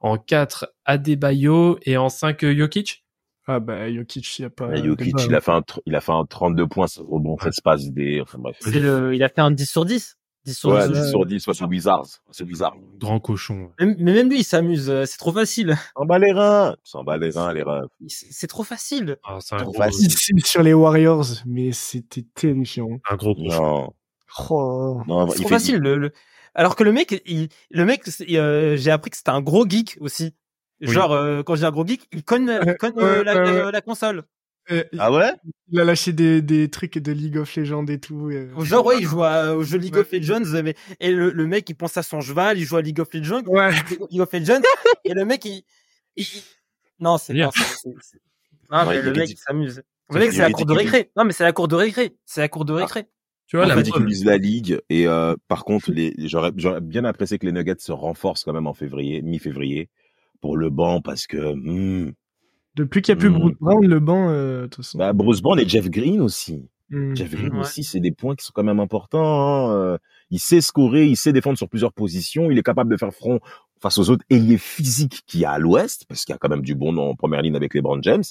en 0.00 0.16
4 0.16 0.72
Adebayo 0.84 1.78
et 1.82 1.96
en 1.96 2.08
5 2.08 2.44
euh, 2.44 2.56
Jokic? 2.56 3.05
Ah 3.46 3.60
bah 3.60 3.92
Jokic, 3.92 4.38
il 4.38 4.42
y 4.42 4.44
a 4.44 4.50
pas. 4.50 4.66
Ouais, 4.68 4.82
Jokic, 4.82 5.14
il 5.26 5.34
a 5.34 5.40
fait 5.40 5.52
un, 5.52 5.62
il 5.86 5.94
a 5.94 6.00
fait 6.00 6.12
un 6.12 6.24
32 6.24 6.66
points, 6.66 6.86
ça 6.88 7.02
se 7.52 7.62
passe 7.62 7.84
des, 7.90 8.20
enfin 8.20 8.38
bref. 8.38 8.56
c'est 8.60 8.80
le, 8.80 9.14
il 9.14 9.22
a 9.22 9.28
fait 9.28 9.40
un 9.40 9.50
10 9.50 9.66
sur 9.70 9.84
10. 9.84 10.16
10 10.46 10.54
sur 10.58 10.70
Ouais, 10.70 10.86
10. 10.88 10.92
10 10.94 11.10
sur 11.10 11.26
10, 11.26 11.44
face 11.44 11.62
aux 11.62 11.66
Wizards. 11.66 12.06
C'est 12.30 12.44
bizarre. 12.44 12.76
Grand 12.98 13.18
cochon. 13.20 13.70
Même- 13.80 13.96
Mais 13.98 14.12
même 14.14 14.28
lui, 14.30 14.40
il 14.40 14.44
s'amuse. 14.44 14.88
euh, 14.90 15.04
C'est 15.04 15.18
trop 15.18 15.32
facile. 15.32 15.76
S'en 15.96 16.04
bat 16.06 16.18
les 16.20 16.30
reins. 16.32 16.76
S'en 16.84 17.02
bat 17.04 17.16
les 17.18 17.30
reins, 17.30 17.52
les 17.52 17.62
reins. 17.62 17.82
C'est 18.06 18.26
c'est 18.30 18.46
trop 18.46 18.62
facile. 18.64 19.16
Ah, 19.24 19.38
c'est 19.40 19.56
Trop 19.56 19.72
facile. 19.72 20.10
Sur 20.44 20.62
les 20.62 20.72
Warriors, 20.74 21.26
mais 21.46 21.72
c'était 21.72 22.24
terrifiant. 22.34 22.98
un 23.10 23.16
gros 23.16 23.34
cochon. 23.34 23.62
Non. 23.62 23.92
Oh. 24.50 25.00
Non, 25.06 25.28
C'est 25.30 25.36
trop 25.40 25.48
fait, 25.48 25.54
facile. 25.54 25.76
Le, 25.78 25.96
le- 25.96 26.12
Alors 26.54 26.76
que 26.76 26.84
le 26.84 26.92
mec, 26.92 27.22
il, 27.26 27.48
le 27.70 27.84
mec, 27.84 28.02
c'est- 28.06 28.36
euh, 28.36 28.76
j'ai 28.76 28.90
appris 28.90 29.10
que 29.10 29.16
c'était 29.16 29.30
un 29.30 29.40
gros 29.42 29.68
geek 29.68 29.96
aussi. 30.00 30.34
Oui. 30.80 30.88
Genre, 30.88 31.12
euh, 31.12 31.42
quand 31.42 31.54
j'ai 31.56 31.64
un 31.64 31.70
gros 31.70 31.86
geek, 31.86 32.06
il 32.12 32.22
conne, 32.22 32.60
il 32.66 32.74
conne 32.76 32.92
euh, 32.98 33.24
la, 33.24 33.36
euh, 33.36 33.70
la 33.70 33.80
console. 33.80 34.24
Euh, 34.70 34.82
Ah 34.98 35.12
ouais? 35.12 35.30
Il 35.70 35.78
a 35.80 35.84
lâché 35.84 36.12
des, 36.12 36.42
des 36.42 36.68
trucs 36.68 36.98
de 36.98 37.12
League 37.12 37.36
of 37.38 37.54
Legends 37.56 37.86
et 37.86 37.98
tout. 38.00 38.30
euh. 38.30 38.48
Genre, 38.64 38.84
ouais, 38.84 38.96
il 38.98 39.06
joue 39.08 39.22
à- 39.22 39.54
au 39.54 39.62
jeu 39.62 39.78
League 39.78 39.96
of 39.96 40.10
Legends, 40.12 40.60
mais, 40.64 40.74
et 41.00 41.12
le, 41.12 41.30
le 41.30 41.46
mec, 41.46 41.68
il 41.70 41.74
pense 41.74 41.96
à 41.96 42.02
son 42.02 42.20
cheval, 42.20 42.58
il 42.58 42.64
joue 42.64 42.76
à 42.76 42.82
League 42.82 43.00
of 43.00 43.08
Legends, 43.14 43.42
Ouais. 43.46 43.70
League 44.10 44.20
of 44.20 44.32
Legends, 44.32 44.60
et 45.04 45.14
le 45.14 45.24
mec, 45.24 45.44
il, 45.44 45.62
non, 47.00 47.16
c'est 47.18 47.34
pas, 47.34 47.50
Ouais, 48.70 48.84
mais 48.96 49.02
le 49.02 49.12
mec, 49.12 49.30
il 49.30 49.36
s'amuse. 49.36 49.82
C'est 50.10 50.14
Le 50.18 50.20
mec, 50.24 50.32
c'est 50.32 50.42
la 50.42 50.50
cour 50.50 50.66
de 50.66 50.72
récré. 50.72 51.10
Non, 51.16 51.24
mais 51.24 51.32
c'est 51.32 51.44
la 51.44 51.52
cour 51.52 51.68
de 51.68 51.74
récré. 51.76 52.16
C'est 52.24 52.40
la 52.40 52.48
cour 52.48 52.64
de 52.64 52.72
récré. 52.72 53.06
Tu 53.46 53.56
vois, 53.56 53.64
On 53.64 53.68
la 53.68 53.74
ridiculise 53.76 54.24
la 54.24 54.38
ligue 54.38 54.80
et 54.90 55.06
euh, 55.06 55.36
par 55.46 55.64
contre, 55.64 55.92
les, 55.92 56.12
j'aurais, 56.18 56.50
j'aurais 56.56 56.80
bien 56.80 57.04
apprécié 57.04 57.38
que 57.38 57.46
les 57.46 57.52
Nuggets 57.52 57.76
se 57.78 57.92
renforcent 57.92 58.42
quand 58.42 58.52
même 58.52 58.66
en 58.66 58.74
février, 58.74 59.22
mi-février, 59.22 59.88
pour 60.46 60.56
le 60.56 60.70
banc 60.70 61.00
parce 61.00 61.26
que 61.26 61.54
hmm, 61.54 62.12
Depuis 62.76 63.02
qu'il 63.02 63.14
n'y 63.14 63.18
a 63.18 63.20
plus 63.20 63.30
Mm. 63.30 63.38
Bruce 63.38 63.56
Brown, 63.60 63.86
le 63.86 64.00
banc, 64.00 64.28
euh, 64.30 64.62
de 64.62 64.66
toute 64.66 64.76
façon. 64.84 64.98
bah, 64.98 65.12
Bruce 65.12 65.40
Brown 65.42 65.58
et 65.58 65.68
Jeff 65.68 65.88
Green 65.90 66.20
aussi. 66.20 66.68
Mm. 66.90 67.16
Jeff 67.16 67.30
Green 67.34 67.52
Ouais. 67.54 67.60
aussi, 67.60 67.82
c'est 67.82 68.00
des 68.00 68.12
points 68.12 68.36
qui 68.36 68.44
sont 68.44 68.52
quand 68.54 68.62
même 68.62 68.78
importants. 68.80 69.24
hein. 69.24 69.72
Euh, 69.74 69.98
Il 70.30 70.38
sait 70.40 70.60
scorer, 70.60 71.06
il 71.06 71.16
sait 71.16 71.32
défendre 71.32 71.56
sur 71.58 71.68
plusieurs 71.68 71.92
positions, 71.92 72.50
il 72.50 72.58
est 72.58 72.62
capable 72.62 72.90
de 72.90 72.96
faire 72.96 73.12
front 73.12 73.38
face 73.80 73.98
aux 73.98 74.10
autres 74.10 74.24
ailiers 74.30 74.58
physiques 74.58 75.22
qu'il 75.26 75.40
y 75.40 75.44
a 75.44 75.50
à 75.52 75.58
l'Ouest, 75.58 76.04
parce 76.08 76.24
qu'il 76.24 76.32
y 76.32 76.36
a 76.36 76.38
quand 76.38 76.48
même 76.48 76.62
du 76.62 76.74
bon 76.74 76.96
en 76.96 77.14
première 77.14 77.42
ligne 77.42 77.56
avec 77.56 77.74
les 77.74 77.80
Brown 77.80 78.02
James. 78.02 78.24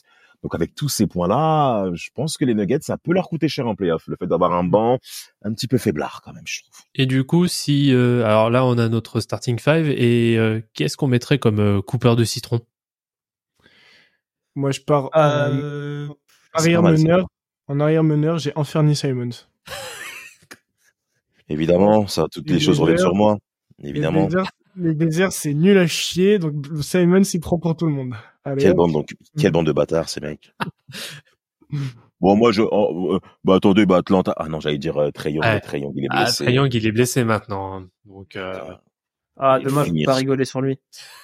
Donc 0.46 0.54
avec 0.54 0.76
tous 0.76 0.90
ces 0.90 1.08
points-là, 1.08 1.90
je 1.96 2.10
pense 2.14 2.38
que 2.38 2.46
les 2.46 2.54
Nuggets, 2.54 2.78
ça 2.82 3.00
peut 3.00 3.14
leur 3.14 3.30
coûter 3.30 3.48
cher 3.48 3.66
en 3.68 3.74
playoff. 3.74 4.04
Le 4.06 4.16
fait 4.16 4.28
d'avoir 4.28 4.54
un 4.54 4.64
banc 4.64 5.00
un 5.42 5.52
petit 5.52 5.66
peu 5.66 5.80
faiblard 5.80 6.22
quand 6.24 6.34
même, 6.34 6.44
je 6.46 6.62
trouve. 6.62 6.76
Et 6.94 7.08
du 7.08 7.24
coup, 7.24 7.48
si 7.48 7.92
euh, 7.92 8.24
alors 8.24 8.52
là, 8.52 8.64
on 8.64 8.78
a 8.78 8.88
notre 8.88 9.22
starting 9.22 9.58
five 9.58 9.90
et 9.90 10.38
euh, 10.38 10.62
qu'est-ce 10.76 10.98
qu'on 10.98 11.08
mettrait 11.08 11.40
comme 11.40 11.60
euh, 11.60 11.82
coupeur 11.82 12.16
de 12.16 12.24
citron? 12.24 12.60
Moi, 14.54 14.70
je 14.70 14.82
pars 14.82 15.06
en 15.06 15.10
Euh, 15.16 16.10
arrière 16.54 16.82
pas 16.84 16.90
mal, 16.90 16.98
ça. 17.00 17.04
meneur. 17.04 17.28
En 17.68 17.80
arrière 17.80 18.04
meneur, 18.04 18.38
j'ai 18.38 18.52
Anthony 18.56 18.96
Simons. 18.96 19.48
Évidemment, 21.50 22.06
ça, 22.06 22.28
toutes 22.32 22.48
les 22.48 22.54
Les 22.54 22.60
choses 22.60 22.80
reviennent 22.80 23.00
sur 23.00 23.16
moi. 23.16 23.40
Les 23.80 23.90
Évidemment. 23.90 24.30
Les 24.76 24.94
Blazers, 24.94 25.32
c'est 25.32 25.56
nul 25.56 25.80
à 25.80 25.88
chier, 25.88 26.38
donc 26.38 26.54
Simons, 26.82 27.24
il 27.24 27.40
prend 27.40 27.58
pour 27.58 27.76
tout 27.76 27.88
le 27.88 27.94
monde. 27.94 28.14
Allez, 28.46 28.62
Quelle 28.62 28.74
bande, 28.76 28.92
donc, 28.92 29.08
quelle 29.38 29.52
bande 29.52 29.66
de 29.68 29.72
bâtards, 29.72 30.08
ces 30.10 30.22
mecs. 30.22 30.54
bon, 32.22 32.36
moi, 32.36 32.52
je, 32.52 32.62
oh, 32.62 33.16
euh, 33.16 33.20
bah, 33.44 33.56
attendez, 33.56 33.86
bah, 33.86 33.98
Atlanta. 33.98 34.34
Ah 34.38 34.48
non, 34.48 34.60
j'allais 34.60 34.78
dire 34.78 34.98
euh, 34.98 35.06
mais 35.06 35.12
Trae 35.12 35.32
Young, 35.32 35.94
il 35.96 36.06
est 36.06 36.08
Ah, 36.12 36.24
blessé. 36.24 36.44
Trae 36.46 36.54
Young, 36.54 36.74
il 36.74 36.88
est 36.88 36.92
blessé 36.92 37.24
maintenant. 37.24 37.76
hein. 37.78 37.88
Donc, 38.06 38.36
euh, 38.36 38.60
Ah, 39.38 39.58
Et 39.60 39.64
dommage, 39.64 39.88
je 39.88 39.92
peux 39.92 39.96
finir. 39.96 40.06
pas 40.06 40.16
rigoler 40.16 40.46
sur 40.46 40.62
lui. 40.62 40.80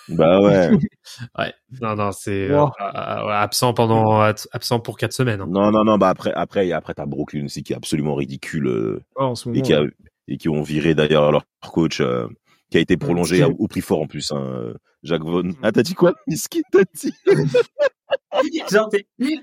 Bah 0.10 0.42
ouais. 0.42 0.70
ouais. 1.38 1.54
Non, 1.80 1.96
non, 1.96 2.12
c'est 2.12 2.52
Wow. 2.52 2.66
euh, 2.68 2.70
euh, 2.84 3.30
absent 3.30 3.74
pendant 3.74 4.20
absent 4.20 4.80
pour 4.82 4.98
quatre 4.98 5.14
semaines. 5.14 5.42
hein. 5.42 5.48
non, 5.50 5.72
non, 5.72 5.84
non, 5.86 5.98
bah 5.98 6.10
après, 6.10 6.34
après, 6.34 6.72
après, 6.72 6.94
t'as 6.94 7.06
Brooklyn 7.06 7.46
aussi 7.46 7.64
qui 7.64 7.72
est 7.74 7.76
absolument 7.78 8.16
ridicule, 8.16 8.68
euh, 8.68 9.02
Oh, 9.16 9.24
en 9.24 9.36
ce 9.36 9.48
et 9.48 9.52
moment, 9.54 9.64
qui 9.64 9.74
a, 9.74 9.84
et 10.28 10.38
qui 10.38 10.50
ont 10.50 10.62
viré 10.62 10.94
d'ailleurs 10.94 11.32
leur 11.32 11.46
coach, 11.72 12.02
euh, 12.02 12.28
qui 12.72 12.78
a 12.78 12.82
été 12.82 12.98
prolongé 12.98 13.44
à- 13.44 13.50
au 13.50 13.68
prix 13.68 13.82
fort 13.82 14.02
en 14.02 14.08
plus, 14.08 14.32
hein, 14.32 14.38
euh, 14.44 14.74
Jacques 15.04 15.24
Vaughan. 15.24 15.52
Ah, 15.62 15.72
t'as 15.72 15.84
dit 15.84 15.94
quoi? 15.94 16.14
Miskin, 16.26 16.62
t'as 16.72 16.80
dit? 16.96 17.14
genre, 18.72 18.90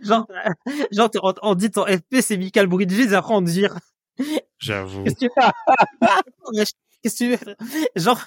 genre, 0.02 0.26
genre, 0.92 1.10
on, 1.22 1.34
on 1.42 1.54
dit 1.54 1.70
ton 1.70 1.84
FP, 1.86 2.20
c'est 2.20 2.36
Michael 2.36 2.66
Bridges, 2.66 3.12
et 3.12 3.14
après 3.14 3.34
on 3.34 3.42
vire. 3.42 3.78
J'avoue. 4.58 5.04
Qu'est-ce 5.04 5.14
que 5.14 5.20
tu 5.20 5.28
veux 5.28 6.64
Qu'est-ce 7.02 7.24
que 7.24 7.36
tu 7.36 7.36
veux 7.36 7.56
Genre, 7.96 8.20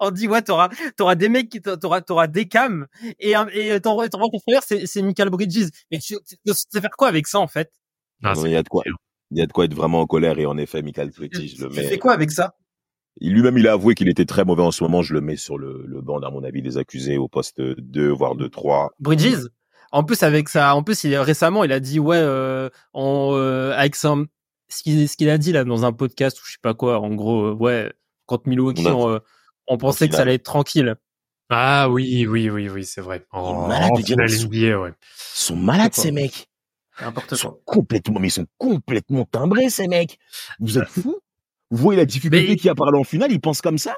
on 0.00 0.10
dit, 0.10 0.28
ouais, 0.28 0.40
t'auras, 0.42 0.68
t'auras 0.96 1.14
des 1.14 1.28
mecs 1.28 1.48
qui, 1.50 1.60
t'auras, 1.60 2.00
t'auras 2.00 2.26
des 2.26 2.46
cams, 2.48 2.86
et, 3.18 3.32
et 3.52 3.80
ton, 3.80 4.06
ton 4.08 4.18
rencontreur, 4.18 4.62
c'est, 4.64 4.86
c'est 4.86 5.02
Michael 5.02 5.30
Bridges. 5.30 5.68
Mais 5.90 5.98
tu, 5.98 6.16
tu, 6.26 6.36
tu 6.46 6.52
sais 6.54 6.80
faire 6.80 6.90
quoi 6.96 7.08
avec 7.08 7.26
ça, 7.26 7.38
en 7.40 7.48
fait? 7.48 7.70
Ah, 8.22 8.34
Non, 8.34 8.46
il 8.46 8.52
y 8.52 8.56
a 8.56 8.62
de 8.62 8.68
quoi, 8.68 8.84
il 9.30 9.38
y 9.38 9.42
a 9.42 9.46
de 9.46 9.52
quoi 9.52 9.64
être 9.64 9.74
vraiment 9.74 10.00
en 10.00 10.06
colère 10.06 10.38
et 10.38 10.46
en 10.46 10.56
effet, 10.58 10.80
Michael 10.80 11.10
Bridges, 11.10 11.56
je 11.56 11.64
le 11.64 11.70
Tu 11.70 11.76
mets. 11.76 11.88
fais 11.88 11.98
quoi 11.98 12.12
avec 12.12 12.30
ça? 12.30 12.54
Il- 13.20 13.32
Lui-même, 13.34 13.58
il 13.58 13.68
a 13.68 13.72
avoué 13.72 13.94
qu'il 13.94 14.08
était 14.08 14.24
très 14.24 14.44
mauvais 14.44 14.62
en 14.62 14.70
ce 14.70 14.82
moment. 14.82 15.02
Je 15.02 15.12
le 15.14 15.20
mets 15.20 15.36
sur 15.36 15.58
le, 15.58 15.84
le 15.86 16.00
banc, 16.00 16.18
à 16.20 16.30
mon 16.30 16.42
avis, 16.44 16.62
des 16.62 16.78
accusés 16.78 17.18
au 17.18 17.28
poste 17.28 17.60
2, 17.60 18.08
voire 18.10 18.34
2, 18.34 18.48
3. 18.48 18.92
Bridges. 19.00 19.46
En 19.92 20.04
plus, 20.04 20.22
avec 20.22 20.48
ça, 20.48 20.74
en 20.74 20.82
plus, 20.82 21.04
il, 21.04 21.14
récemment, 21.16 21.64
il 21.64 21.72
a 21.72 21.78
dit, 21.80 21.98
ouais, 22.00 22.16
euh, 22.16 22.70
en, 22.94 23.32
euh, 23.34 23.72
avec 23.76 23.94
son, 23.94 24.26
ce 24.70 24.82
qu'il, 24.82 25.06
ce 25.08 25.16
qu'il 25.18 25.28
a 25.28 25.36
dit 25.36 25.52
là 25.52 25.64
dans 25.64 25.84
un 25.84 25.92
podcast 25.92 26.38
ou 26.40 26.42
je 26.46 26.52
sais 26.52 26.58
pas 26.62 26.72
quoi, 26.72 26.98
en 27.00 27.14
gros, 27.14 27.48
euh, 27.48 27.52
ouais, 27.52 27.92
quand 28.24 28.46
Milwaukee, 28.46 28.86
On 28.86 29.02
on, 29.02 29.10
euh, 29.10 29.18
on 29.66 29.76
pensait 29.76 30.08
que 30.08 30.14
ça 30.14 30.22
allait 30.22 30.36
être 30.36 30.44
tranquille. 30.44 30.96
Ah 31.50 31.90
oui, 31.90 32.26
oui, 32.26 32.48
oui, 32.48 32.70
oui, 32.70 32.84
c'est 32.84 33.02
vrai. 33.02 33.26
En, 33.32 33.68
malade, 33.68 33.90
en 33.92 33.96
les 33.98 34.02
gars, 34.02 34.26
sont- 34.28 34.46
NBA, 34.48 34.80
ouais. 34.80 34.90
Ils 34.90 34.94
sont 35.42 35.56
malades, 35.56 35.92
ces 35.92 36.10
mecs. 36.10 36.48
Ils 37.30 37.36
sont 37.36 37.58
complètement, 37.66 38.18
mais 38.18 38.28
ils 38.28 38.30
sont 38.30 38.46
complètement 38.56 39.26
timbrés, 39.26 39.68
ces 39.68 39.88
mecs. 39.88 40.18
Vous 40.60 40.78
êtes 40.78 40.88
fous? 40.88 41.18
Vous 41.72 41.78
voyez 41.78 41.98
la 41.98 42.04
difficulté 42.04 42.46
Mais- 42.48 42.56
qu'il 42.56 42.66
y 42.66 42.68
a 42.68 42.72
à 42.72 42.74
parler 42.74 42.98
en 42.98 43.02
finale, 43.04 43.32
ils 43.32 43.40
pensent 43.40 43.62
comme 43.62 43.78
ça? 43.78 43.96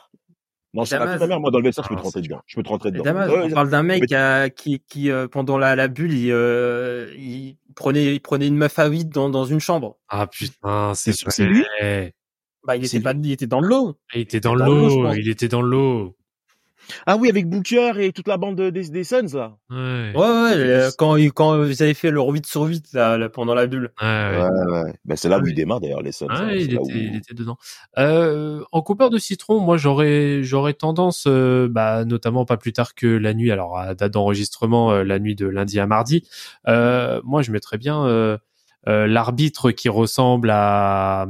Non, 0.75 0.85
c'est 0.85 0.99
la 0.99 1.07
merde. 1.07 1.41
Moi, 1.41 1.51
dans 1.51 1.59
le 1.59 1.65
vestiaire, 1.65 1.85
je 1.85 1.89
peux 1.91 1.95
Ah, 1.97 1.99
te 2.01 2.05
rentrer 2.05 2.23
dedans. 2.23 2.41
Je 2.47 2.57
peux 2.57 2.63
te 2.63 2.69
rentrer 2.69 2.91
dedans. 2.91 3.05
Damas, 3.05 3.29
Ouais, 3.31 3.43
on 3.45 3.51
parle 3.51 3.69
d'un 3.71 3.83
mec 3.83 4.05
mais- 4.11 4.51
qui, 4.57 4.81
qui 4.89 5.11
euh, 5.11 5.29
pendant 5.29 5.59
la, 5.59 5.77
la 5.77 5.89
bulle, 5.89 6.13
il, 6.13 6.31
euh, 6.33 7.13
il 7.17 7.57
prenait, 7.77 8.15
il 8.15 8.21
prenait 8.21 8.47
une 8.47 8.57
meuf 8.57 8.79
à 8.79 8.89
vide 8.89 9.11
dans, 9.11 9.29
dans 9.29 9.45
une 9.45 9.61
chambre. 9.61 9.99
Ah 10.09 10.27
putain, 10.27 10.93
c'est 10.95 11.13
lui 11.45 11.65
vrai. 11.81 12.15
Bah, 12.67 12.77
il 12.77 12.85
était 12.85 13.01
pas, 13.01 13.13
il 13.13 13.31
était 13.31 13.47
dans 13.47 13.61
l'eau. 13.61 13.97
Il 14.15 14.21
était 14.23 14.41
dans 14.41 14.55
l'eau, 14.55 15.03
pense. 15.05 15.17
il 15.17 15.29
était 15.29 15.49
dans 15.49 15.63
l'eau. 15.63 16.17
Ah 17.07 17.17
oui, 17.17 17.29
avec 17.29 17.49
Booker 17.49 17.93
et 17.99 18.13
toute 18.13 18.29
la 18.29 18.37
bande 18.37 18.57
de- 18.57 18.71
des, 18.71 18.89
des 18.89 19.05
Suns, 19.05 19.27
là. 19.35 19.57
Ouais. 19.71 20.13
Ouais, 20.15 20.21
ouais, 20.21 20.53
euh, 20.57 20.91
quand, 20.99 21.17
ils- 21.17 21.33
quand 21.33 21.65
ils 21.65 21.83
avaient 21.83 21.95
fait 21.95 22.11
leur 22.11 22.29
8 22.29 22.47
sur 22.47 22.63
8 22.63 22.93
là, 22.93 23.17
là, 23.19 23.29
pendant 23.29 23.55
la 23.55 23.67
bulle. 23.67 23.91
Ouais, 24.01 24.07
ouais. 24.07 24.39
Ouais, 24.43 24.83
ouais. 24.85 24.95
Ben, 25.05 25.17
c'est 25.17 25.29
là 25.29 25.39
où 25.39 25.47
il 25.47 25.55
démarre, 25.55 25.81
d'ailleurs, 25.81 26.03
les 26.03 26.13
Suns. 26.13 26.27
Ouais, 26.27 26.35
hein. 26.37 26.51
Il, 26.53 26.63
était, 26.65 26.79
où- 26.79 26.89
il 26.91 27.17
était 27.17 27.35
dedans. 27.35 27.57
Euh, 27.99 28.63
en 28.73 28.83
coupeur 28.83 29.11
de 29.11 29.19
citron, 29.19 29.61
moi 29.61 29.77
j'aurais 29.77 30.43
j'aurais 30.43 30.75
tendance, 30.75 31.25
euh, 31.27 31.69
bah, 31.71 32.05
notamment 32.05 32.45
pas 32.45 32.57
plus 32.57 32.73
tard 32.73 32.95
que 32.95 33.07
la 33.07 33.35
nuit, 33.35 33.51
alors 33.51 33.79
à 33.79 33.95
date 33.95 34.13
d'enregistrement, 34.13 34.93
euh, 34.93 35.05
la 35.05 35.19
nuit 35.19 35.35
de 35.35 35.47
lundi 35.47 35.79
à 35.81 35.87
mardi. 35.87 36.27
Euh, 36.69 37.21
moi, 37.25 37.43
je 37.43 37.51
mettrais 37.53 37.79
bien 37.79 38.05
euh, 38.07 38.37
euh, 38.89 39.07
l'arbitre 39.07 39.71
qui 39.71 39.89
ressemble 39.89 40.51
à 40.51 41.27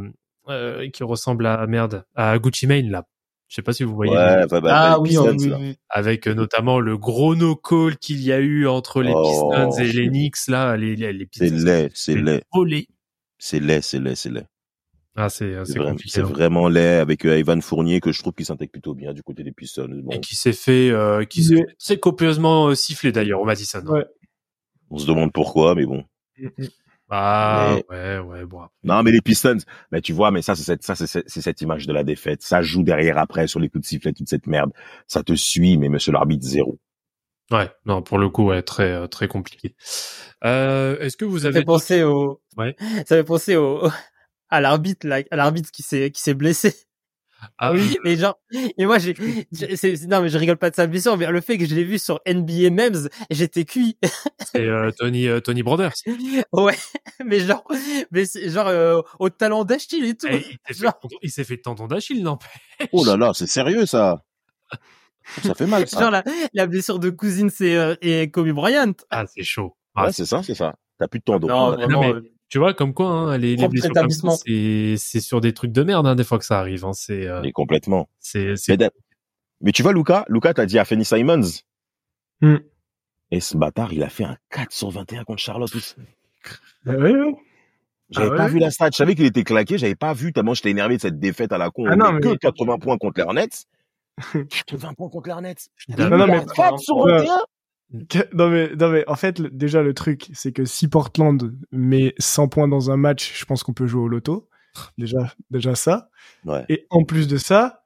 euh, 0.49 0.89
qui 0.91 1.03
ressemble 1.05 1.47
à 1.47 1.67
merde 1.67 2.05
à 2.15 2.39
Gucci 2.39 2.67
Mane 2.67 2.91
là. 2.91 3.05
Je 3.49 3.57
sais 3.57 3.63
pas 3.63 3.73
si 3.73 3.85
vous 3.85 3.95
voyez. 3.95 4.13
Ouais, 4.13 4.47
bah, 4.49 4.61
bah, 4.61 4.71
ah 4.73 5.01
oui, 5.01 5.11
Pistons, 5.11 5.37
oui, 5.39 5.49
là. 5.49 5.59
oui. 5.61 5.77
Avec 5.91 6.27
euh, 6.27 6.35
notamment 6.35 6.81
le 6.81 6.97
gros 6.99 7.35
no 7.37 7.55
call 7.57 7.97
qu'il 7.99 8.21
y 8.23 8.33
a 8.33 8.39
eu 8.41 8.67
entre 8.67 9.03
les 9.03 9.13
Oh. 9.15 9.51
Pistons 9.51 9.79
et 9.83 9.93
les 9.93 10.09
Knicks 10.09 10.49
là, 10.49 10.77
les 10.77 10.97
les, 10.97 11.13
les 11.13 11.29
C'est 11.31 11.51
Pistons. 11.51 11.65
laid, 11.67 11.91
c'est 11.95 12.15
laid. 12.17 12.43
volé. 12.53 12.89
C'est 13.39 13.61
laid, 13.61 13.83
c'est 13.83 13.99
laid, 14.01 14.15
c'est 14.17 14.31
laid. 14.31 14.47
Ah, 15.17 15.29
c'est 15.29 15.53
C'est 15.65 15.65
c'est 15.65 15.79
vraiment, 15.79 15.91
compliqué. 15.93 16.11
c'est 16.13 16.21
hein. 16.23 16.25
vraiment 16.25 16.69
laid 16.69 16.99
avec 17.01 17.25
euh, 17.25 17.39
Ivan 17.39 17.61
Fournier 17.61 18.01
que 18.01 18.11
je 18.11 18.21
trouve 18.21 18.33
qu'il 18.33 18.47
s'intègre 18.47 18.73
plutôt 18.73 18.95
bien 18.95 19.13
du 19.13 19.23
côté 19.23 19.45
des 19.45 19.53
Pistons. 19.53 19.87
Bon, 20.03 20.11
et 20.11 20.21
qui 20.21 20.35
s'est 20.35 20.53
fait, 20.53 20.91
euh, 20.91 21.25
qui 21.25 21.45
s'est 21.79 21.99
copieusement 22.01 22.69
euh, 22.69 22.75
siffler 22.75 23.13
d'ailleurs 23.13 23.41
au 23.41 23.45
Madison. 23.45 23.85
Ouais. 23.87 24.05
on 24.91 24.99
se 24.99 25.07
demande 25.07 25.33
pourquoi, 25.33 25.75
mais 25.77 25.85
bon. 25.87 26.03
Ah, 27.17 27.77
Mais- 27.91 27.97
ouais, 27.97 28.19
ouais, 28.19 28.45
bon. 28.45 28.63
Non, 28.83 29.03
mais 29.05 29.13
les 29.13 29.21
Pistons, 29.21 29.59
mais 29.93 30.01
tu 30.01 30.13
vois, 30.13 30.33
mais 30.33 30.43
ça, 30.43 30.57
c'est 30.57 30.65
cette, 30.65 30.83
ça, 30.83 30.97
c'est 30.97 31.07
cette, 31.07 31.29
c'est 31.29 31.41
cette 31.43 31.61
image 31.61 31.87
de 31.87 31.93
la 31.93 32.03
défaite. 32.03 32.43
Ça 32.43 32.61
joue 32.61 32.83
derrière 32.83 33.19
après 33.19 33.47
sur 33.47 33.61
les 33.61 33.69
coups 33.69 33.83
de 33.83 33.87
sifflet, 33.87 34.13
toute 34.13 34.29
cette 34.29 34.49
merde. 34.49 34.73
Ça 35.07 35.23
te 35.23 35.35
suit, 35.35 35.79
mais 35.79 35.89
monsieur 35.89 36.11
l'arbitre, 36.13 36.45
zéro. 36.45 36.81
Ouais, 37.53 37.71
non, 37.87 38.03
pour 38.03 38.19
le 38.19 38.29
coup, 38.31 38.47
ouais, 38.47 38.63
très, 38.63 38.91
euh, 38.91 39.07
très 39.07 39.29
compliqué. 39.29 39.77
Euh, 40.45 40.99
est-ce 40.99 41.17
que 41.17 41.25
vous 41.25 41.41
Ça 41.41 41.49
avez 41.49 41.61
fait 41.61 41.65
penser 41.65 42.03
au, 42.03 42.41
Ouais. 42.57 42.75
ça 43.07 43.17
fait 43.17 43.25
penser 43.25 43.55
au, 43.55 43.87
à 44.49 44.61
l'arbitre, 44.61 45.07
là, 45.07 45.21
à 45.31 45.37
l'arbitre 45.37 45.71
qui 45.71 45.83
s'est, 45.83 46.11
qui 46.11 46.21
s'est 46.21 46.35
blessé. 46.35 46.75
Ah 47.59 47.73
oui, 47.73 47.97
Et 48.05 48.17
genre, 48.17 48.39
et 48.53 48.87
moi, 48.87 48.99
j'ai, 48.99 49.15
c'est, 49.53 49.77
c'est- 49.77 50.07
non, 50.07 50.21
mais 50.23 50.29
je 50.29 50.39
rigole 50.39 50.57
pas 50.57 50.71
de 50.71 50.75
sa 50.75 50.87
blessure, 50.87 51.17
mais 51.17 51.27
le 51.31 51.41
fait 51.41 51.59
que 51.59 51.67
je 51.67 51.75
l'ai 51.75 51.85
vu 51.85 51.99
sur 51.99 52.21
NBA 52.27 52.71
Memes, 52.71 53.09
j'étais 53.31 53.65
cuit. 53.65 53.97
c'est 54.53 54.61
euh, 54.67 54.91
Tony, 54.99 55.27
euh, 55.29 55.41
Tony 55.41 55.63
Brothers. 55.63 55.93
ouais. 56.53 56.77
Mais 57.25 57.41
genre, 57.41 57.65
mais 58.11 58.25
c'est 58.27 58.51
genre, 58.51 58.67
euh, 58.67 59.01
au 59.19 59.31
talent 59.31 59.65
d'Achille 59.65 60.05
et 60.05 60.15
tout. 60.17 60.27
Il 60.29 60.41
s'est 60.43 60.59
fait, 60.67 60.75
Genre- 60.75 61.47
fait 61.47 61.57
tendon 61.59 61.87
d'Achille, 61.87 62.23
non 62.23 62.39
Oh 62.93 63.05
là 63.05 63.17
là, 63.17 63.31
c'est 63.35 63.47
sérieux, 63.47 63.87
ça. 63.87 64.25
Ça 65.43 65.55
fait 65.55 65.67
mal, 65.67 65.89
ça. 65.89 66.01
Genre 66.01 66.11
la, 66.11 66.23
la 66.53 66.67
blessure 66.67 66.99
de 66.99 67.11
Cousins 67.11 67.49
et, 67.61 67.77
euh, 67.77 67.95
et 68.03 68.31
Kobe 68.31 68.51
Bryant. 68.51 68.93
Ah, 69.11 69.25
c'est 69.27 69.43
chaud. 69.45 69.77
Ah, 69.95 70.07
Ouais, 70.07 70.13
c'est 70.13 70.27
ça, 70.27 70.43
c'est 70.43 70.55
ça. 70.55 70.75
T'as 70.99 71.09
plus 71.09 71.21
de 71.21 71.25
tendon. 71.25 71.47
Non, 71.47 72.01
mais- 72.01 72.13
euh, 72.15 72.21
Tu 72.55 72.61
vois, 72.61 72.73
comme 72.73 72.95
quoi, 72.95 73.09
hein, 73.11 73.37
les, 73.37 73.57
les 73.57 73.67
blessures 73.67 73.89
comme 73.89 73.95
ça, 73.95 74.01
établissement. 74.03 74.37
c'est, 74.37 75.19
sur 75.21 75.41
des 75.41 75.53
trucs 75.53 75.73
de 75.73 75.83
merde, 75.83 76.07
hein, 76.07 76.15
des 76.15 76.23
fois 76.23 76.39
que 76.39 76.45
ça 76.45 76.61
arrive. 76.61 76.85
Hein, 76.85 76.93
c'est, 76.93 77.27
euh, 77.27 77.41
Mais 77.43 77.51
complètement. 77.51 78.09
c'est, 78.21 78.55
c'est 78.55 78.79
Mais, 79.61 79.73
tu 79.73 79.83
vois, 79.83 79.93
Lucas, 79.93 80.25
Lucas, 80.29 80.55
t'as 80.55 80.65
dit 80.65 80.79
à 80.79 80.85
Fanny 80.85 81.05
Simons. 81.05 81.41
Hmm. 82.41 82.59
Et 83.33 83.41
ce 83.41 83.57
bâtard, 83.57 83.93
il 83.93 84.05
a 84.05 84.09
fait 84.09 84.23
un 84.23 84.37
4 84.51 84.71
sur 84.71 84.89
21 84.91 85.25
contre 85.25 85.43
Charlotte 85.43 85.75
aussi. 85.75 85.97
Bah 86.85 86.95
ouais, 86.95 87.11
ouais. 87.13 87.35
J'avais 88.11 88.31
Ah 88.35 88.37
pas 88.37 88.47
vu 88.47 88.61
la 88.61 88.71
stat. 88.71 88.91
Je 88.93 88.99
savais 88.99 89.17
qu'il 89.17 89.25
était 89.25 89.43
claqué. 89.43 89.77
J'avais 89.77 89.97
pas 89.97 90.13
vu 90.13 90.33
tellement 90.33 90.55
j'étais 90.55 90.71
énervé 90.71 90.95
de 90.99 91.03
cette 91.03 91.19
défaite 91.19 91.51
à 91.51 91.59
la 91.59 91.71
con. 91.71 91.87
Ah 91.89 91.95
On 91.95 91.97
non, 91.97 92.13
mais- 92.13 92.21
que 92.21 92.37
80 92.37 92.79
points 92.79 92.99
contre 92.99 93.19
les 93.19 93.25
Hornets. 93.25 93.49
80 94.33 94.95
points 94.95 95.09
contre 95.09 95.27
les 95.27 95.33
Hornets. 95.33 95.55
Non, 95.99 96.09
non, 96.19 96.27
mais- 96.29 96.45
4 96.55 96.79
sur 96.79 96.99
Ouais. 96.99 97.19
21. 97.19 97.35
Non 98.35 98.49
mais, 98.51 98.75
non 98.75 98.91
mais 98.91 99.05
en 99.09 99.15
fait, 99.17 99.41
déjà 99.41 99.83
le 99.83 99.95
truc, 99.95 100.29
c'est 100.33 100.53
que 100.53 100.65
si 100.65 100.89
Portland 100.89 101.55
met 101.73 102.15
100 102.19 102.49
points 102.49 102.69
dans 102.69 102.91
un 102.91 102.97
match, 102.97 103.39
je 103.39 103.45
pense 103.45 103.63
qu'on 103.63 103.73
peut 103.75 103.87
jouer 103.87 104.03
au 104.03 104.09
loto. 104.09 104.49
Déjà, 104.99 105.33
déjà 105.51 105.77
ça. 105.77 106.11
Ouais. 106.45 106.65
Et 106.69 106.87
en 106.91 107.05
plus 107.05 107.29
de 107.29 107.37
ça, 107.37 107.85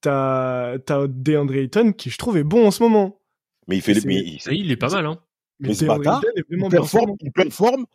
t'as 0.00 0.78
t'as 0.78 1.06
DeAndre 1.08 1.54
Ayton 1.56 1.92
qui 1.92 2.08
je 2.10 2.18
trouve 2.18 2.36
est 2.38 2.44
bon 2.44 2.68
en 2.68 2.70
ce 2.70 2.82
moment. 2.84 3.20
Mais 3.66 3.78
il 3.78 3.82
fait 3.82 3.94
les, 3.94 4.00
mais 4.06 4.14
il, 4.20 4.38
il 4.52 4.70
est 4.70 4.76
pas 4.76 4.90
mal, 4.90 5.06
hein. 5.06 5.18
Mais 5.58 5.74
ce 5.74 5.84
DeAndre 5.84 5.98
bâtard, 6.04 6.22
Ayton 6.24 6.30
est 6.36 6.46
vraiment 6.48 6.66
il 6.66 6.70
ce 6.70 6.76
performe, 6.76 7.16
il 7.20 7.32
performe 7.32 7.86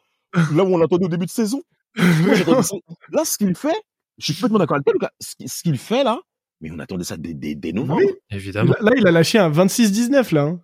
là 0.54 0.64
où 0.66 0.68
on 0.74 0.78
l'attendait 0.78 1.06
au 1.06 1.10
début 1.10 1.26
de 1.26 1.32
saison. 1.32 1.62
Là, 1.96 3.24
ce 3.24 3.38
qu'il 3.38 3.56
fait, 3.56 3.74
je 4.18 4.26
suis 4.26 4.34
complètement 4.36 4.60
d'accord 4.60 4.76
avec 4.76 4.86
toi, 4.86 4.94
Lucas. 4.94 5.12
Ce 5.22 5.36
qui- 5.36 5.48
ce 5.48 5.64
qu'il 5.64 5.78
fait 5.78 6.04
là, 6.04 6.20
mais 6.62 6.70
on 6.72 6.80
attendait 6.80 7.06
ça 7.06 7.16
dès, 7.18 7.34
dès, 7.34 7.56
dès 7.56 7.72
novembre. 7.72 8.02
Oui. 8.06 8.12
Évidemment. 8.32 8.74
Là, 8.82 8.90
là, 8.90 8.92
il 8.98 9.08
a 9.08 9.12
lâché 9.12 9.38
un 9.40 9.50
26-19 9.50 10.34
là. 10.34 10.42
hein. 10.44 10.60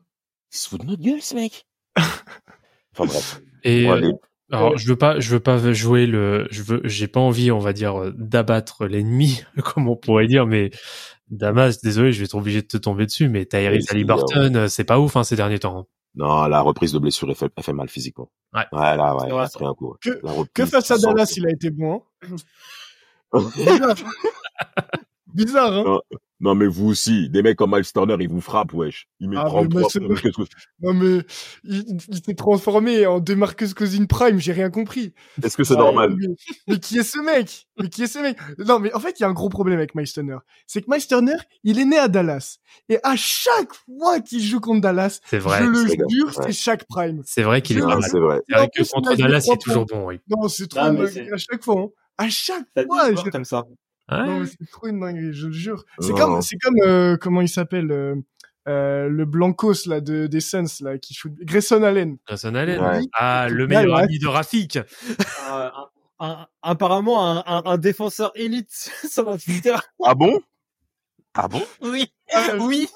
Il 0.54 0.58
se 0.58 0.70
fout 0.70 0.82
de 0.82 0.86
notre 0.86 1.02
gueule, 1.02 1.22
ce 1.22 1.36
mec. 1.36 1.66
enfin 1.98 3.06
bref. 3.06 3.42
Et 3.64 3.84
Bon, 3.86 3.92
euh, 3.92 3.96
allez. 3.96 4.12
alors, 4.52 4.78
je 4.78 4.88
veux 4.88 4.96
pas, 4.96 5.20
je 5.20 5.30
veux 5.30 5.40
pas 5.40 5.72
jouer 5.74 6.06
le, 6.08 6.48
je 6.52 6.62
veux, 6.64 6.82
j'ai 6.84 7.08
pas 7.08 7.20
envie, 7.20 7.52
on 7.52 7.60
va 7.60 7.74
dire, 7.74 7.96
euh, 8.02 8.12
d'abattre 8.18 8.86
l'ennemi, 8.86 9.42
comme 9.64 9.88
on 9.88 9.96
pourrait 9.96 10.28
dire, 10.28 10.46
mais 10.48 10.72
Damas, 11.30 11.80
désolé, 11.82 12.12
je 12.12 12.20
vais 12.20 12.26
être 12.26 12.36
obligé 12.36 12.62
de 12.62 12.68
te 12.68 12.78
tomber 12.78 13.06
dessus, 13.06 13.30
mais 13.30 13.46
Tyrese 13.46 13.86
Vas-y, 13.86 13.92
Haliburton, 13.92 14.56
euh, 14.56 14.68
c'est 14.68 14.84
pas 14.84 15.00
ouf, 15.00 15.16
hein, 15.16 15.24
ces 15.24 15.36
derniers 15.38 15.60
temps. 15.60 15.80
hein. 15.80 15.86
Non, 16.16 16.48
la 16.48 16.60
reprise 16.60 16.92
de 16.92 17.00
blessure, 17.00 17.30
elle 17.30 17.36
fait, 17.36 17.50
elle 17.56 17.64
fait 17.64 17.72
mal 17.72 17.88
physiquement. 17.88 18.30
Ouais. 18.54 18.66
Ouais, 18.74 18.98
là, 18.98 19.14
ouais, 19.16 19.22
C'est 19.22 19.28
il 19.28 19.32
vrai. 19.34 19.46
a 19.46 19.48
pris 19.48 19.66
un 19.66 19.74
coup. 19.74 19.92
ouais. 19.92 19.98
Que- 20.02 20.20
reprise, 20.28 20.50
Que 20.54 20.66
face 20.66 20.92
à 20.92 20.98
Dallas, 20.98 21.26
que- 21.34 21.40
il 21.40 21.48
a 21.48 21.52
été 21.52 21.70
bon. 21.70 22.04
Hein 22.24 22.36
Bizarre. 25.34 25.74
Hein 25.88 26.00
Non, 26.40 26.56
mais 26.56 26.66
vous 26.66 26.88
aussi, 26.88 27.30
des 27.30 27.44
mecs 27.44 27.56
comme 27.58 27.72
Miles 27.76 27.86
Turner, 27.92 28.16
ils 28.20 28.28
vous 28.28 28.42
frappent, 28.42 28.74
wesh. 28.74 29.08
Ils 29.20 29.30
mettent 29.30 29.40
Ah, 29.42 29.44
mais 29.44 29.50
33 29.52 29.82
moi, 29.82 29.90
c'est- 29.92 30.00
points. 30.00 30.16
Qu'est-ce 30.16 30.38
que- 30.38 30.44
Non 30.82 30.94
mais 30.94 31.24
il, 31.64 31.84
il 32.10 32.16
s'est 32.26 32.34
transformé 32.34 33.06
en 33.06 33.20
Demarcus 33.20 33.76
Cousins 33.76 34.06
Prime, 34.06 34.40
j'ai 34.40 34.52
rien 34.52 34.72
compris. 34.72 35.14
Est-ce 35.44 35.56
que 35.56 35.64
c'est 35.64 35.76
Ouais, 35.76 35.80
normal? 35.80 36.16
Mais, 36.18 36.28
mais 36.68 36.80
qui 36.80 36.98
est 36.98 37.04
ce 37.04 37.20
mec? 37.20 37.68
Mais 37.80 37.90
qui 37.90 38.02
est 38.04 38.08
ce 38.08 38.18
mec? 38.20 38.38
Non, 38.58 38.80
mais 38.80 38.92
en 38.94 39.00
fait, 39.00 39.20
il 39.20 39.22
y 39.22 39.26
a 39.26 39.30
un 39.30 39.34
gros 39.34 39.50
problème 39.50 39.78
avec 39.78 39.94
Miles 39.94 40.12
Turner. 40.12 40.38
C'est 40.66 40.82
que 40.82 40.90
Miles 40.90 41.06
Turner, 41.08 41.36
il 41.64 41.78
est 41.80 41.86
né 41.86 41.98
à 42.00 42.08
Dallas. 42.08 42.58
Et 42.90 42.98
à 43.04 43.16
chaque 43.16 43.74
fois 43.86 44.20
qu'il 44.20 44.42
joue 44.42 44.60
contre 44.60 44.82
Dallas, 44.82 45.20
C'est 45.30 45.38
vrai. 45.38 45.60
je 45.60 45.66
le 45.66 45.88
jure, 46.10 46.34
c'est 46.34 46.54
chaque 46.54 46.86
prime. 46.88 47.22
C'est 47.26 47.44
vrai 47.44 47.62
qu'il 47.62 47.78
est 47.78 47.82
pas 47.82 47.98
mal. 48.00 48.04
C'est 48.10 48.20
vrai. 48.20 48.42
C'est 48.50 48.56
vrai 48.56 48.64
en 48.64 48.68
que 48.68 48.72
plus, 48.78 48.88
il 48.88 48.92
contre 48.92 49.16
Dallas, 49.16 49.42
c'est 49.42 49.58
toujours 49.60 49.86
bon, 49.86 50.08
oui. 50.08 50.20
Non, 50.28 50.48
c'est 50.48 50.68
trop 50.68 50.80
Ah, 50.82 50.88
à 50.90 51.38
chaque 51.38 51.64
fois. 51.64 51.82
Hein. 51.82 51.88
À 52.18 52.30
chaque 52.30 52.66
fois. 52.88 53.14
comme 53.32 53.46
ça. 53.46 53.64
Ouais. 54.12 54.26
Non, 54.26 54.40
mais 54.42 54.46
c'est 54.48 54.70
trop 54.72 54.88
une 54.88 55.00
dinguerie, 55.00 55.34
je 55.34 55.48
le 55.48 55.54
jure. 55.54 55.86
C'est 56.00 56.10
Non. 56.12 56.16
comme, 56.18 56.42
c'est 56.42 56.58
comme, 56.58 56.76
euh, 56.86 57.18
comment 57.18 57.42
il 57.42 57.48
s'appelle, 57.50 57.92
euh, 57.92 58.16
euh, 58.68 59.08
le 59.08 59.26
Blancos, 59.26 59.86
là, 59.88 60.02
de, 60.02 60.28
des 60.28 60.40
Suns, 60.42 60.66
là, 60.82 60.98
qui 60.98 61.14
shoot, 61.14 61.32
Grayson 61.42 61.82
Allen. 61.84 62.18
Grayson 62.28 62.54
Allen. 62.56 62.80
Ouais. 62.82 63.00
Ah, 63.14 63.48
le 63.50 63.68
meilleur 63.68 63.96
ouais. 63.98 64.04
ami 64.04 64.20
de 64.20 64.28
Rafik. 64.28 64.78
Euh, 64.78 64.84
un- 65.50 65.90
un- 66.20 66.48
apparemment, 66.62 67.26
un, 67.26 67.44
un, 67.48 67.64
un 67.66 67.78
défenseur 67.78 68.32
élite 68.36 68.70
sur 69.10 69.26
mon 69.26 69.38
Twitter. 69.38 69.76
Ah 70.04 70.14
bon? 70.14 70.40
Ah 71.34 71.48
bon? 71.48 71.64
Oui, 71.82 72.12
Ah, 72.34 72.56
oui, 72.60 72.88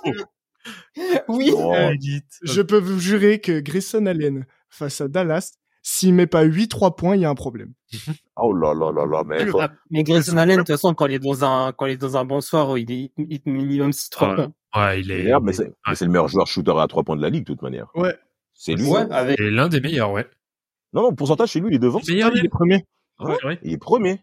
oui. 1.28 1.52
Oh. 1.56 1.74
Euh. 1.74 1.96
Je 2.44 2.62
peux 2.62 2.78
vous 2.80 3.00
jurer 3.00 3.40
que 3.40 3.60
Grayson 3.60 4.06
Allen, 4.06 4.46
face 4.70 5.02
à 5.02 5.08
Dallas, 5.08 5.54
s'il 5.88 6.16
met 6.16 6.26
pas 6.26 6.44
8-3 6.46 6.96
points, 6.96 7.16
il 7.16 7.22
y 7.22 7.26
a 7.26 7.30
un 7.30 7.36
problème. 7.36 7.74
Oh 8.38 8.52
là 8.54 8.74
là 8.74 8.92
là 8.92 9.06
là, 9.06 9.24
mais 9.26 9.46
faut- 9.46 9.60
Ah, 9.62 9.70
Mais 9.92 10.04
Grayson 10.04 10.36
Allen, 10.36 10.58
de 10.58 10.62
toute 10.64 10.68
façon, 10.72 10.94
quand 10.94 11.06
il 11.06 11.14
est 11.14 11.20
dans 11.20 11.46
un, 11.46 11.72
quand 11.72 11.86
il 11.86 11.94
est 11.94 11.98
dans 11.98 12.18
un 12.18 12.26
bon 12.26 12.42
soir, 12.42 12.78
il 12.78 12.92
est, 12.92 13.12
il 13.18 13.34
est 13.34 13.46
minimum 13.46 13.94
6 13.94 14.10
3 14.10 14.28
Ouais. 14.30 14.36
points. 14.36 14.52
Ouais, 14.76 15.00
il 15.02 15.12
est, 15.12 15.32
mais 15.42 15.54
c'est 15.54 15.72
mais 15.88 15.96
c'est 15.96 16.04
le 16.06 16.12
meilleur 16.12 16.28
joueur 16.28 16.46
shooter 16.48 16.74
à 16.78 16.88
3 16.88 17.04
points 17.04 17.16
de 17.16 17.22
la 17.22 17.30
ligue, 17.30 17.44
de 17.46 17.54
toute 17.54 17.62
manière. 17.62 17.88
Ouais. 17.96 18.14
C'est 18.54 18.74
lui. 18.74 18.88
Ouais, 18.88 19.06
avec, 19.12 19.38
il 19.40 19.46
est 19.46 19.52
l'un 19.52 19.70
des 19.70 19.80
meilleurs, 19.80 20.12
ouais. 20.12 20.26
Non, 20.92 21.04
non, 21.04 21.14
pourcentage 21.16 21.52
chez 21.52 21.60
lui, 21.62 21.70
il 21.70 21.76
est 21.76 21.80
devant. 21.80 22.02
Meilleur, 22.08 22.32
il 22.36 22.44
est 22.46 22.50
premier. 22.50 22.84
Ouais, 23.20 23.38
vrai. 23.44 23.60
Il 23.64 23.72
est 23.74 23.78
premier. 23.78 24.20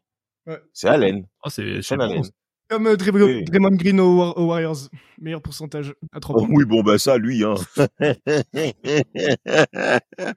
Ouais. 0.46 0.58
C'est 0.74 0.88
Allen. 0.88 1.24
Oh, 1.44 1.48
c'est. 1.48 1.80
Allen. 1.92 2.22
Comme 2.68 2.86
euh, 2.88 2.96
Dray- 2.96 3.12
Oui. 3.12 3.44
Draymond 3.44 3.76
Green 3.76 4.00
aux, 4.00 4.18
War- 4.18 4.36
aux 4.36 4.46
Warriors. 4.46 4.88
Meilleur 5.20 5.40
pourcentage 5.40 5.94
à 6.12 6.20
3 6.20 6.34
Oh 6.36 6.40
points. 6.46 6.54
oui, 6.54 6.64
bon, 6.66 6.82
ben 6.82 6.98
ça, 6.98 7.16
lui, 7.16 7.44
hein. 7.44 7.54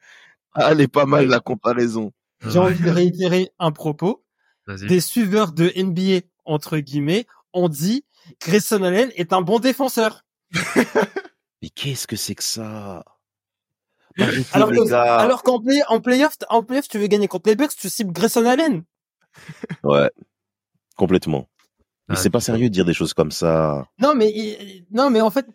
Ah, 0.55 0.71
elle 0.71 0.81
est 0.81 0.87
pas 0.87 1.05
mal, 1.05 1.27
la 1.27 1.39
comparaison. 1.39 2.11
j'ai 2.47 2.59
envie 2.59 2.79
de 2.79 2.89
réitérer 2.89 3.51
un 3.59 3.71
propos. 3.71 4.23
Des 4.87 4.99
suiveurs 5.01 5.51
de 5.51 5.71
NBA, 5.75 6.25
entre 6.45 6.77
guillemets, 6.79 7.27
ont 7.53 7.69
dit 7.69 8.03
Grayson 8.41 8.81
Allen 8.83 9.11
est 9.15 9.31
un 9.33 9.41
bon 9.41 9.59
défenseur. 9.59 10.25
Mais 11.61 11.69
qu'est-ce 11.69 12.07
que 12.07 12.15
c'est 12.15 12.35
que 12.35 12.43
ça? 12.43 13.03
Que- 14.17 14.23
alors 15.19 15.43
qu'en 15.43 15.61
play, 15.61 15.81
en 15.89 15.99
playoff, 15.99 16.37
en 16.49 16.63
playoff, 16.63 16.87
tu 16.87 16.97
veux 16.99 17.07
gagner 17.07 17.27
contre 17.27 17.49
les 17.49 17.55
Bucks, 17.55 17.75
tu 17.75 17.89
cibles 17.89 18.13
Grayson 18.13 18.45
Allen. 18.45 18.83
Ouais. 19.83 20.09
Complètement. 20.95 21.47
Mais 22.07 22.15
Ah, 22.17 22.21
c'est 22.21 22.29
pas 22.29 22.39
sérieux 22.39 22.69
de 22.69 22.73
dire 22.73 22.85
des 22.85 22.93
choses 22.93 23.15
comme 23.15 23.31
ça. 23.31 23.87
Non, 23.99 24.13
mais, 24.13 24.31
non, 24.91 25.09
mais 25.09 25.21
en 25.21 25.31
fait, 25.31 25.47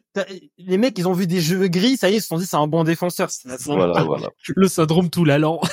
les 0.59 0.79
mecs, 0.79 0.99
ils 0.99 1.07
ont 1.07 1.13
vu 1.13 1.29
des 1.29 1.41
jeux 1.41 1.69
gris, 1.69 1.97
ça 1.97 2.11
y 2.11 2.15
est, 2.15 2.17
ils 2.17 2.21
se 2.21 2.27
sont 2.27 2.39
dit, 2.39 2.47
c'est 2.47 2.57
un 2.57 2.67
bon 2.67 2.83
défenseur. 2.83 3.29
Voilà, 3.67 4.03
voilà. 4.03 4.29
Le 4.57 4.67
syndrome 4.67 5.11
tout 5.11 5.25
l'allant. 5.25 5.61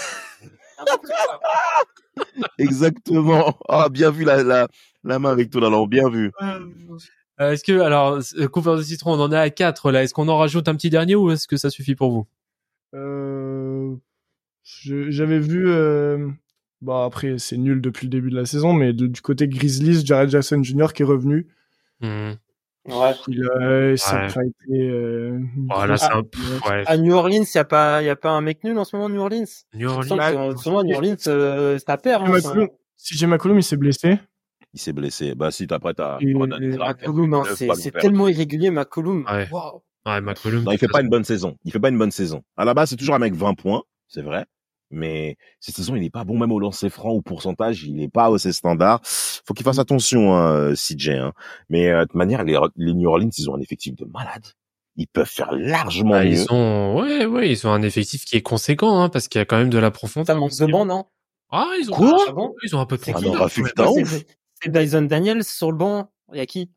Exactement. 2.60 3.58
Ah, 3.68 3.90
bien 3.90 4.12
vu 4.12 4.24
la, 4.24 4.44
la, 4.44 4.68
la 5.04 5.20
main 5.20 5.32
avec 5.32 5.50
tout 5.50 5.60
là, 5.60 5.70
bien 5.88 6.10
vu. 6.10 6.32
Euh, 7.40 7.52
est-ce 7.52 7.64
que, 7.64 7.80
alors, 7.80 8.20
euh, 8.38 8.48
couvert 8.48 8.76
de 8.78 8.82
citron, 8.82 9.14
on 9.14 9.20
en 9.22 9.32
est 9.32 9.38
à 9.38 9.50
4 9.50 9.92
là. 9.92 10.04
Est-ce 10.04 10.14
qu'on 10.14 10.28
en 10.28 10.38
rajoute 10.38 10.68
un 10.68 10.76
petit 10.76 10.90
dernier 10.90 11.16
ou 11.16 11.32
est-ce 11.32 11.48
que 11.48 11.58
ça 11.58 11.70
suffit 11.70 11.96
pour 11.96 12.12
vous? 12.12 12.28
Euh, 12.96 13.96
je- 14.64 15.10
J'avais 15.12 15.40
vu. 15.40 15.70
Euh... 15.70 16.30
Bah 16.82 17.06
après, 17.06 17.40
c'est 17.40 17.58
nul 17.58 17.82
depuis 17.82 18.06
le 18.06 18.12
début 18.12 18.30
de 18.30 18.36
la 18.36 18.46
saison, 18.46 18.72
mais 18.74 18.94
de- 18.94 19.08
du 19.08 19.22
côté 19.22 19.48
Grizzlies, 19.48 20.06
Jared 20.06 20.30
Jackson 20.30 20.62
Jr. 20.64 20.94
qui 20.94 21.02
est 21.02 21.06
revenu. 21.06 21.48
Hmm. 22.02 22.34
Ouais. 22.88 23.14
Il 23.28 23.44
a, 23.44 23.98
ça 23.98 24.18
a 24.18 24.28
Ouais. 24.28 24.34
pas 24.34 24.42
été. 24.46 24.90
Euh... 24.90 25.40
Voilà, 25.70 25.98
c'est 25.98 26.08
Ah. 26.10 26.18
un 26.18 26.24
pff, 26.24 26.62
ouais. 26.70 26.84
À 26.86 26.96
New 26.98 27.14
Orleans, 27.14 27.44
y 27.54 27.58
a 27.58 27.66
pas, 27.66 28.02
y 28.02 28.10
a 28.10 28.16
pas 28.16 28.30
un 28.32 28.42
mec 28.42 28.64
nul 28.64 28.78
en 28.78 28.86
ce 28.86 28.96
moment, 28.96 29.10
New 29.10 29.20
Orleans? 29.20 29.44
New 29.74 29.90
Orleans. 29.90 30.52
En 30.54 30.56
ce 30.58 30.70
moment, 30.70 30.84
New 30.84 30.96
Orleans, 30.96 31.16
euh, 31.28 31.78
ça 31.86 31.98
perd. 31.98 32.24
Hein, 32.24 32.40
ça- 32.40 32.54
McCollum- 32.54 32.70
CJ 32.96 33.26
McCollum, 33.26 33.58
il 33.60 33.64
s'est 33.64 33.76
blessé. 33.78 34.20
Il 34.74 34.80
s'est 34.80 34.94
blessé. 34.94 35.34
Bah, 35.36 35.52
si, 35.52 35.66
après, 35.70 35.94
t'as. 35.96 36.18
Hein, 36.18 36.20
neuf 36.22 37.56
c'est 37.76 37.92
tellement 37.92 38.28
irrégulier, 38.28 38.70
McCollum. 38.72 39.26
Ouais. 39.30 39.48
Wow. 39.52 39.84
Ouais, 40.06 40.22
McCollum. 40.22 40.64
Non, 40.64 40.72
il 40.72 40.78
fait 40.78 40.88
pas 40.88 41.02
une 41.02 41.10
bonne 41.10 41.24
saison. 41.26 41.58
Il 41.66 41.72
fait 41.72 41.80
pas 41.80 41.90
une 41.90 41.98
bonne 41.98 42.12
saison. 42.12 42.44
À 42.56 42.64
la 42.64 42.74
base, 42.74 42.90
c'est 42.90 42.96
toujours 42.96 43.16
un 43.16 43.20
mec 43.20 43.34
20 43.36 43.56
points, 43.56 43.84
c'est 44.08 44.22
vrai. 44.22 44.46
Mais 44.90 45.36
cette 45.60 45.76
saison, 45.76 45.96
il 45.96 46.02
n'est 46.02 46.10
pas 46.10 46.24
bon 46.24 46.38
même 46.40 46.52
au 46.52 46.60
lancer 46.60 46.90
franc 46.90 47.12
ou 47.12 47.22
pourcentage. 47.22 47.84
Il 47.84 47.96
n'est 47.96 48.08
pas 48.10 48.34
à 48.34 48.38
ses 48.38 48.54
standards. 48.54 49.02
Faut 49.04 49.54
qu'il 49.54 49.66
fasse 49.66 49.80
attention, 49.80 50.34
hein, 50.36 50.74
CJ. 50.76 51.10
Hein. 51.10 51.34
Mais 51.70 51.90
euh, 51.90 52.00
de 52.02 52.06
toute 52.06 52.16
manière, 52.16 52.44
les, 52.44 52.58
les 52.78 52.94
New 52.94 53.10
Orleans, 53.10 53.30
ils 53.38 53.50
ont 53.50 53.56
un 53.56 53.60
effectif 53.60 53.96
de 53.96 54.06
malade. 54.06 54.46
Ils 54.96 55.08
peuvent 55.08 55.30
faire 55.30 55.52
largement 55.52 56.14
Ah, 56.16 56.24
mieux. 56.24 56.32
ils 56.32 56.52
ont, 56.52 57.00
ouais, 57.00 57.26
ouais, 57.26 57.52
ils 57.52 57.68
ont 57.68 57.72
un 57.72 57.82
effectif 57.84 58.26
qui 58.26 58.36
est 58.38 58.42
conséquent, 58.42 59.00
hein, 59.02 59.10
parce 59.10 59.28
qu'il 59.28 59.40
y 59.40 59.42
a 59.42 59.46
quand 59.46 59.58
même 59.58 59.70
de 59.70 59.78
la 59.78 59.92
profondeur. 59.92 60.26
Ça 60.26 60.40
manque 60.40 60.58
de 60.58 60.66
banc, 60.72 60.86
non? 60.86 61.06
Ah, 61.52 61.68
ils 61.80 61.90
ont, 61.92 61.94
Quoi? 61.96 62.18
Ah 62.28 62.32
bon 62.32 62.54
ils 62.64 62.76
ont 62.76 62.80
un 62.80 62.86
peu 62.86 62.98
de 62.98 63.02
profondeur, 63.02 63.50
C'est- 63.50 64.70
Dyson 64.70 65.04
Daniels 65.04 65.44
sur 65.44 65.72
le 65.72 65.78
banc? 65.78 66.12
Il 66.34 66.40
y 66.40 66.42
a 66.42 66.46
qui? 66.46 66.72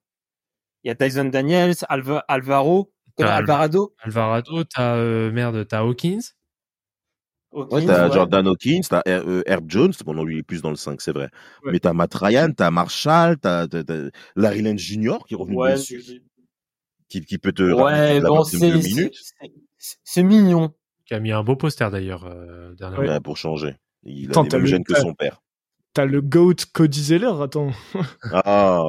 Il 0.84 0.88
y 0.88 0.90
a 0.90 0.94
Dyson 0.94 1.24
Daniels, 1.24 1.74
Alva, 1.88 2.24
Alvaro, 2.28 2.92
Alvarado. 3.18 3.94
Alvarado, 4.02 4.64
t'as 4.64 4.96
euh, 4.96 5.32
merde, 5.32 5.66
t'as 5.66 5.80
Hawkins. 5.80 6.20
Ouais, 7.52 7.84
t'as 7.84 8.06
ouais. 8.08 8.14
Jordan 8.14 8.46
Hawkins, 8.46 8.82
t'as 8.88 9.02
euh, 9.08 9.42
Herb 9.46 9.64
Jones, 9.68 9.92
bon, 10.04 10.14
non, 10.14 10.22
lui, 10.24 10.36
il 10.36 10.38
est 10.38 10.42
plus 10.44 10.62
dans 10.62 10.70
le 10.70 10.76
5, 10.76 11.00
c'est 11.00 11.10
vrai. 11.12 11.28
Ouais. 11.64 11.72
Mais 11.72 11.80
t'as 11.80 11.92
Matt 11.92 12.14
Ryan, 12.14 12.50
t'as 12.56 12.70
Marshall, 12.70 13.38
t'as, 13.38 13.66
t'as, 13.66 13.82
t'as 13.82 14.08
Larry 14.36 14.62
Lance 14.62 14.78
Jr. 14.80 15.18
qui 15.26 15.34
est 15.34 15.36
revenu 15.36 15.56
Ouais, 15.56 15.72
dessus, 15.72 16.22
qui, 17.08 17.20
qui 17.22 17.38
peut 17.38 17.52
te 17.52 17.62
ouais, 17.64 17.82
ramener 17.82 18.20
la 18.20 18.28
bon, 18.28 18.36
partie 18.36 18.56
de 18.60 18.66
deux 18.70 18.80
c'est 18.80 18.88
minutes 18.88 19.14
c'est- 19.14 19.50
c'est- 19.78 19.98
c'est 20.04 20.22
mignon. 20.22 20.72
Qui 21.06 21.14
a 21.14 21.18
mis 21.20 21.32
un 21.32 21.42
beau 21.42 21.56
poster 21.56 21.90
d'ailleurs 21.90 22.24
euh, 22.24 22.72
dernièrement. 22.76 23.08
Ouais, 23.08 23.20
pour 23.20 23.36
changer. 23.36 23.74
Il 24.04 24.28
a 24.28 24.30
Attends, 24.30 24.42
les 24.44 24.48
t'as 24.50 24.56
mêmes 24.58 24.64
le- 24.66 24.70
gènes 24.70 24.84
que 24.84 24.94
son 24.94 25.14
père. 25.14 25.42
T'as 25.92 26.04
le 26.04 26.20
GOAT 26.20 26.54
Cody 26.72 27.02
Zeller, 27.02 27.32
attends. 27.42 27.72
Ah, 28.32 28.84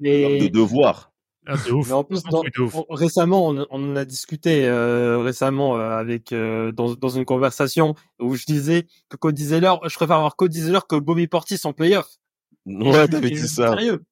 Mais, 0.00 0.38
de 0.40 0.48
devoir. 0.48 1.12
Ah, 1.46 1.54
ouf. 1.72 1.86
mais 1.88 1.94
en 1.94 2.04
plus, 2.04 2.22
dans- 2.24 2.42
ouf. 2.58 2.74
on- 2.74 2.84
récemment, 2.94 3.48
on, 3.48 3.66
on 3.70 3.92
en 3.92 3.96
a 3.96 4.04
discuté 4.04 4.66
euh, 4.68 5.18
récemment 5.20 5.76
euh, 5.78 5.90
avec 5.98 6.32
euh, 6.32 6.70
dans, 6.70 6.94
dans 6.94 7.08
une 7.08 7.24
conversation 7.24 7.94
où 8.20 8.34
je 8.36 8.44
disais 8.44 8.86
que 9.08 9.16
Cody 9.16 9.44
Zeller, 9.46 9.72
je 9.88 9.94
préfère 9.96 10.16
avoir 10.16 10.36
Cody 10.36 10.60
Zeller 10.60 10.80
que 10.88 10.96
Bobby 10.96 11.26
Portis 11.26 11.60
en 11.64 11.72
playoff. 11.72 12.08
Ouais, 12.66 13.08
t'avais 13.08 13.30
dit 13.30 13.48
ça. 13.48 13.70
Sérieux. 13.70 14.04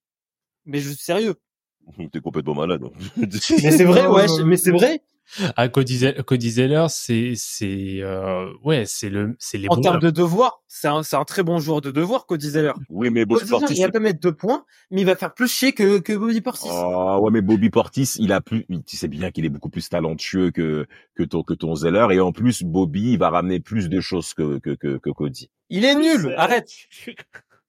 Mais 0.64 0.78
je 0.80 0.88
suis 0.88 0.96
sérieux. 1.02 1.34
T'es 2.12 2.20
complètement 2.20 2.54
malade. 2.54 2.82
Mais 3.16 3.28
c'est 3.72 3.84
vrai, 3.84 4.06
ouais. 4.08 4.26
Mais 4.44 4.56
c'est 4.56 4.70
vrai. 4.72 5.02
Ah, 5.56 5.68
Cody, 5.68 5.98
Ze- 5.98 6.22
Cody 6.22 6.50
Zeller, 6.50 6.86
c'est, 6.88 7.32
c'est, 7.36 7.98
euh, 8.00 8.50
ouais, 8.64 8.84
c'est 8.86 9.10
le, 9.10 9.36
c'est 9.38 9.58
les 9.58 9.68
En 9.68 9.80
termes 9.80 9.98
de 10.00 10.10
devoir, 10.10 10.62
c'est 10.68 10.88
un, 10.88 11.02
c'est 11.02 11.16
un 11.16 11.24
très 11.24 11.42
bon 11.42 11.58
joueur 11.58 11.80
de 11.80 11.90
devoir, 11.90 12.26
Cody 12.26 12.48
Zeller. 12.50 12.72
Oui, 12.88 13.10
mais 13.10 13.24
Bobby 13.24 13.40
Cody 13.40 13.48
Zeller, 13.50 13.60
Portis. 13.60 13.74
il 13.78 13.82
va 13.84 13.90
pas 13.90 14.00
mettre 14.00 14.20
deux 14.20 14.32
points, 14.34 14.64
mais 14.90 15.02
il 15.02 15.04
va 15.04 15.16
faire 15.16 15.34
plus 15.34 15.48
chier 15.48 15.72
que, 15.72 15.98
que 15.98 16.12
Bobby 16.14 16.40
Portis. 16.40 16.68
Ah 16.70 17.20
ouais, 17.20 17.30
mais 17.30 17.42
Bobby 17.42 17.68
Portis, 17.70 18.14
il 18.18 18.32
a 18.32 18.40
plus, 18.40 18.64
tu 18.86 18.96
sais 18.96 19.08
bien 19.08 19.30
qu'il 19.30 19.44
est 19.44 19.50
beaucoup 19.50 19.70
plus 19.70 19.88
talentueux 19.88 20.50
que 20.50 20.86
que 21.14 21.22
ton 21.22 21.42
que 21.42 21.54
ton 21.54 21.74
Zeller 21.74 22.06
et 22.12 22.20
en 22.20 22.32
plus 22.32 22.62
Bobby, 22.62 23.12
il 23.12 23.18
va 23.18 23.30
ramener 23.30 23.60
plus 23.60 23.88
de 23.88 24.00
choses 24.00 24.34
que 24.34 24.58
que 24.58 24.70
que, 24.70 24.96
que 24.98 25.10
Cody. 25.10 25.50
Il 25.70 25.84
est 25.84 25.94
nul. 25.94 26.34
Arrête. 26.38 26.70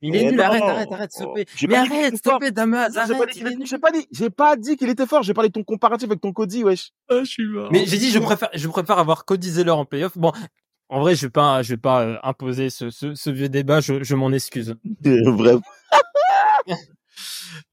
Il 0.02 0.16
est 0.16 0.24
Mais 0.26 0.32
nul. 0.32 0.42
Arrête, 0.42 0.62
arrête, 0.64 0.92
arrête, 0.92 1.12
s'il 1.12 1.26
te 1.26 1.34
plaît. 1.34 1.46
Mais 1.68 1.68
pas 1.76 1.82
dit 1.84 1.88
qu'il 1.90 1.98
arrête, 1.98 2.12
s'il 2.14 2.22
te 2.22 2.38
plaît, 2.38 2.52
Damas. 2.52 2.92
J'ai 2.94 3.14
pas 3.14 3.24
Arrête. 3.24 3.66
j'ai 3.66 3.78
pas 3.78 3.92
dit, 3.92 4.08
j'ai 4.12 4.30
pas 4.30 4.56
dit 4.56 4.78
qu'il 4.78 4.90
était 4.90 5.06
fort. 5.06 5.24
J'ai 5.24 5.34
parlé 5.34 5.50
de 5.50 5.54
ton 5.54 5.64
comparatif 5.64 6.08
avec 6.08 6.22
ton 6.22 6.32
Cody, 6.32 6.64
wesh. 6.64 6.92
Ah, 7.10 7.20
je 7.20 7.30
suis 7.30 7.48
mort. 7.48 7.70
Mais 7.72 7.86
j'ai 7.86 7.98
dit, 7.98 8.10
je 8.10 8.20
préfère, 8.20 8.50
je 8.54 8.68
préfère 8.68 8.98
avoir 9.00 9.26
Cody 9.26 9.50
Zeller 9.50 9.72
en 9.72 9.86
playoff. 9.86 10.18
Bon, 10.18 10.32
en 10.88 11.02
vrai, 11.02 11.16
je 11.16 11.26
vais 11.26 11.30
pas, 11.32 11.62
je 11.64 11.74
vais 11.74 11.78
pas 11.78 12.02
euh, 12.04 12.18
imposer 12.24 12.70
ce, 12.70 12.90
ce, 12.90 13.14
ce 13.14 13.30
vieux 13.30 13.50
débat. 13.50 13.82
Je, 13.82 14.04
je 14.04 14.16
m'en 14.16 14.32
excuse. 14.32 14.76
Vraiment. 15.04 15.62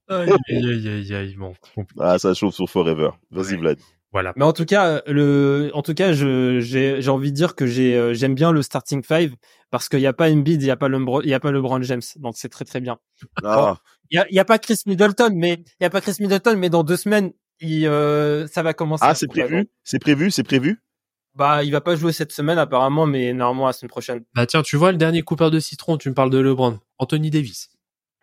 Aïe, 0.09 0.31
aïe, 0.31 0.67
aïe, 0.69 0.89
aïe, 0.89 1.15
aïe, 1.15 1.35
bon. 1.37 1.55
Ah, 1.99 2.19
ça 2.19 2.33
chauffe 2.35 2.55
sur 2.55 2.69
Forever. 2.71 3.11
Vas-y, 3.31 3.53
Ouais. 3.55 3.57
Vlad. 3.57 3.79
Voilà. 4.17 4.33
Mais 4.37 4.47
en 4.47 4.55
tout 4.55 4.65
cas, 4.65 5.03
le, 5.07 5.71
en 5.75 5.83
tout 5.83 5.93
cas, 5.93 6.15
je, 6.15 6.59
j'ai, 6.59 7.03
j'ai 7.03 7.11
envie 7.11 7.33
de 7.33 7.37
dire 7.37 7.55
que 7.55 7.67
j'ai, 7.67 7.95
euh, 7.95 8.15
j'aime 8.15 8.35
bien 8.35 8.51
le 8.51 8.63
starting 8.63 9.03
five 9.03 9.35
parce 9.71 9.91
qu'il 9.91 10.01
y 10.01 10.07
a 10.07 10.15
pas 10.15 10.31
Embiid, 10.31 10.63
il 10.63 10.67
y 10.67 10.71
a 10.71 10.77
pas 10.77 10.89
LeBron, 10.89 11.21
il 11.21 11.29
y 11.29 11.35
a 11.35 11.39
pas 11.41 11.53
LeBron 11.53 11.83
James, 11.83 12.01
donc 12.17 12.33
c'est 12.39 12.49
très 12.49 12.65
très 12.65 12.81
bien. 12.81 12.97
Ah, 13.45 13.77
Il 14.11 14.17
y 14.17 14.19
a, 14.19 14.27
il 14.31 14.35
y 14.35 14.39
a 14.39 14.47
pas 14.47 14.59
Chris 14.59 14.79
Middleton, 14.87 15.33
mais 15.35 15.63
il 15.81 15.83
y 15.83 15.85
a 15.85 15.91
pas 15.91 16.01
Chris 16.01 16.15
Middleton, 16.19 16.57
mais 16.57 16.71
dans 16.71 16.83
deux 16.83 16.97
semaines, 16.97 17.31
il, 17.61 17.87
euh, 17.87 18.47
ça 18.47 18.63
va 18.63 18.73
commencer. 18.73 19.05
ah, 19.07 19.15
c'est 19.15 19.27
prévu, 19.29 19.69
c'est 19.85 19.99
prévu, 19.99 20.31
c'est 20.31 20.45
prévu? 20.45 20.81
Bah, 21.35 21.63
il 21.63 21.71
va 21.71 21.83
pas 21.83 21.95
jouer 21.95 22.13
cette 22.13 22.33
semaine 22.33 22.57
apparemment, 22.57 23.05
mais 23.05 23.35
normalement 23.35 23.67
la 23.67 23.75
semaine 23.75 23.91
prochaine. 23.91 24.25
Bah, 24.35 24.47
tiens, 24.47 24.63
tu 24.63 24.77
vois, 24.79 24.93
le 24.93 24.97
dernier 24.97 25.21
coupeur 25.21 25.51
de 25.51 25.61
citron, 25.61 25.99
tu 25.99 26.09
me 26.09 26.15
parles 26.15 26.31
de 26.31 26.39
LeBron. 26.39 26.79
Anthony 26.97 27.29
Davis. 27.29 27.69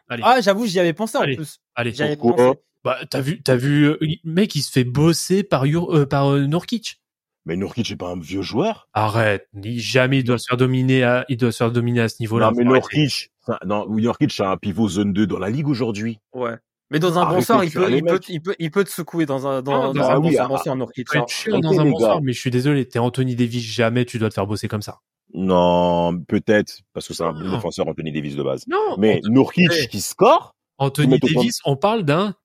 Allez. 0.10 0.24
Ah, 0.26 0.42
j'avoue, 0.42 0.66
j'y 0.66 0.80
avais 0.80 0.94
pensé 0.94 1.20
en 1.20 1.22
Allez. 1.22 1.36
plus. 1.36 1.60
Allez. 1.76 1.94
J'y 1.94 2.02
avais 2.02 2.16
pensé. 2.18 2.54
Bah, 2.84 2.98
t'as 3.10 3.22
vu, 3.22 3.42
t'as 3.42 3.56
vu, 3.56 3.86
euh, 3.86 3.98
le 4.02 4.16
mec, 4.26 4.56
il 4.56 4.62
se 4.62 4.72
fait 4.72 4.84
bosser 4.84 5.44
par 5.44 5.66
Yur, 5.66 5.96
euh, 5.96 6.06
par 6.06 6.34
euh, 6.34 6.46
Nurkic. 6.46 7.02
Mais 7.46 7.56
Nurkic 7.56 7.92
est 7.92 7.96
pas 7.96 8.10
un 8.10 8.20
vieux 8.20 8.42
joueur. 8.42 8.88
Arrête. 8.94 9.48
Il, 9.64 9.80
jamais 9.80 10.20
il 10.20 10.24
doit 10.24 10.38
se 10.38 10.48
faire 10.50 10.58
dominer 10.58 11.04
à, 11.04 11.26
il 11.30 11.38
doit 11.38 11.52
se 11.52 11.58
faire 11.58 11.72
dominer 11.72 12.02
à 12.02 12.10
ce 12.10 12.16
niveau-là. 12.20 12.52
Non, 12.52 12.58
mais. 12.58 12.64
Nurkic, 12.66 13.32
ça- 13.46 13.60
non, 13.66 13.88
Nurkic, 13.90 14.32
c'est 14.32 14.44
un 14.44 14.58
pivot 14.58 14.90
zone 14.90 15.14
2 15.14 15.28
dans 15.28 15.40
la 15.40 15.50
ligue 15.50 15.68
aujourd'hui. 15.68 16.20
Ouais. 16.34 16.56
Mais 16.90 17.00
dans 17.00 17.18
un 17.18 17.24
Arrêtez 17.24 17.36
bon 17.38 17.42
sort, 17.42 17.64
il 17.64 17.72
peut, 17.72 17.92
il 17.92 18.04
peut, 18.04 18.20
il 18.30 18.42
peut, 18.42 18.56
il 18.60 18.72
peut 18.72 18.84
te 18.84 18.90
secouer 18.90 19.26
dans 19.26 19.48
un, 19.48 19.62
dans, 19.62 19.90
Ah, 19.90 19.94
dans 19.94 20.04
ah 20.04 20.16
un 20.16 20.20
oui, 20.20 20.36
bon 20.36 20.38
ah, 20.42 20.48
bon 20.48 20.58
sort, 20.58 20.76
Nurkic. 20.76 21.08
Tu 21.10 21.18
chiant 21.28 21.60
dans 21.60 21.80
un 21.80 22.20
mais 22.22 22.34
je 22.34 22.40
suis 22.40 22.52
désolé, 22.52 22.88
t'es 22.88 23.00
Anthony 23.00 23.36
Davis, 23.36 23.64
jamais 23.64 24.06
tu 24.06 24.20
dois 24.20 24.30
te 24.30 24.36
faire 24.36 24.48
bosser 24.48 24.68
comme 24.68 24.82
ça. 24.82 25.00
Non, 25.34 26.16
peut-être, 26.28 26.82
parce 26.94 27.08
que 27.08 27.14
c'est 27.14 27.24
un 27.24 27.34
bon 27.34 27.50
défenseur, 27.50 27.88
Anthony 27.88 28.12
Davis 28.12 28.36
de 28.36 28.44
base. 28.44 28.66
Non. 28.68 28.96
Mais 28.98 29.22
Nurkic 29.26 29.90
qui 29.90 30.02
score, 30.02 30.56
Anthony 30.84 31.20
Davis, 31.20 31.60
on 31.66 31.76
parle 31.78 32.04
d'un, 32.04 32.36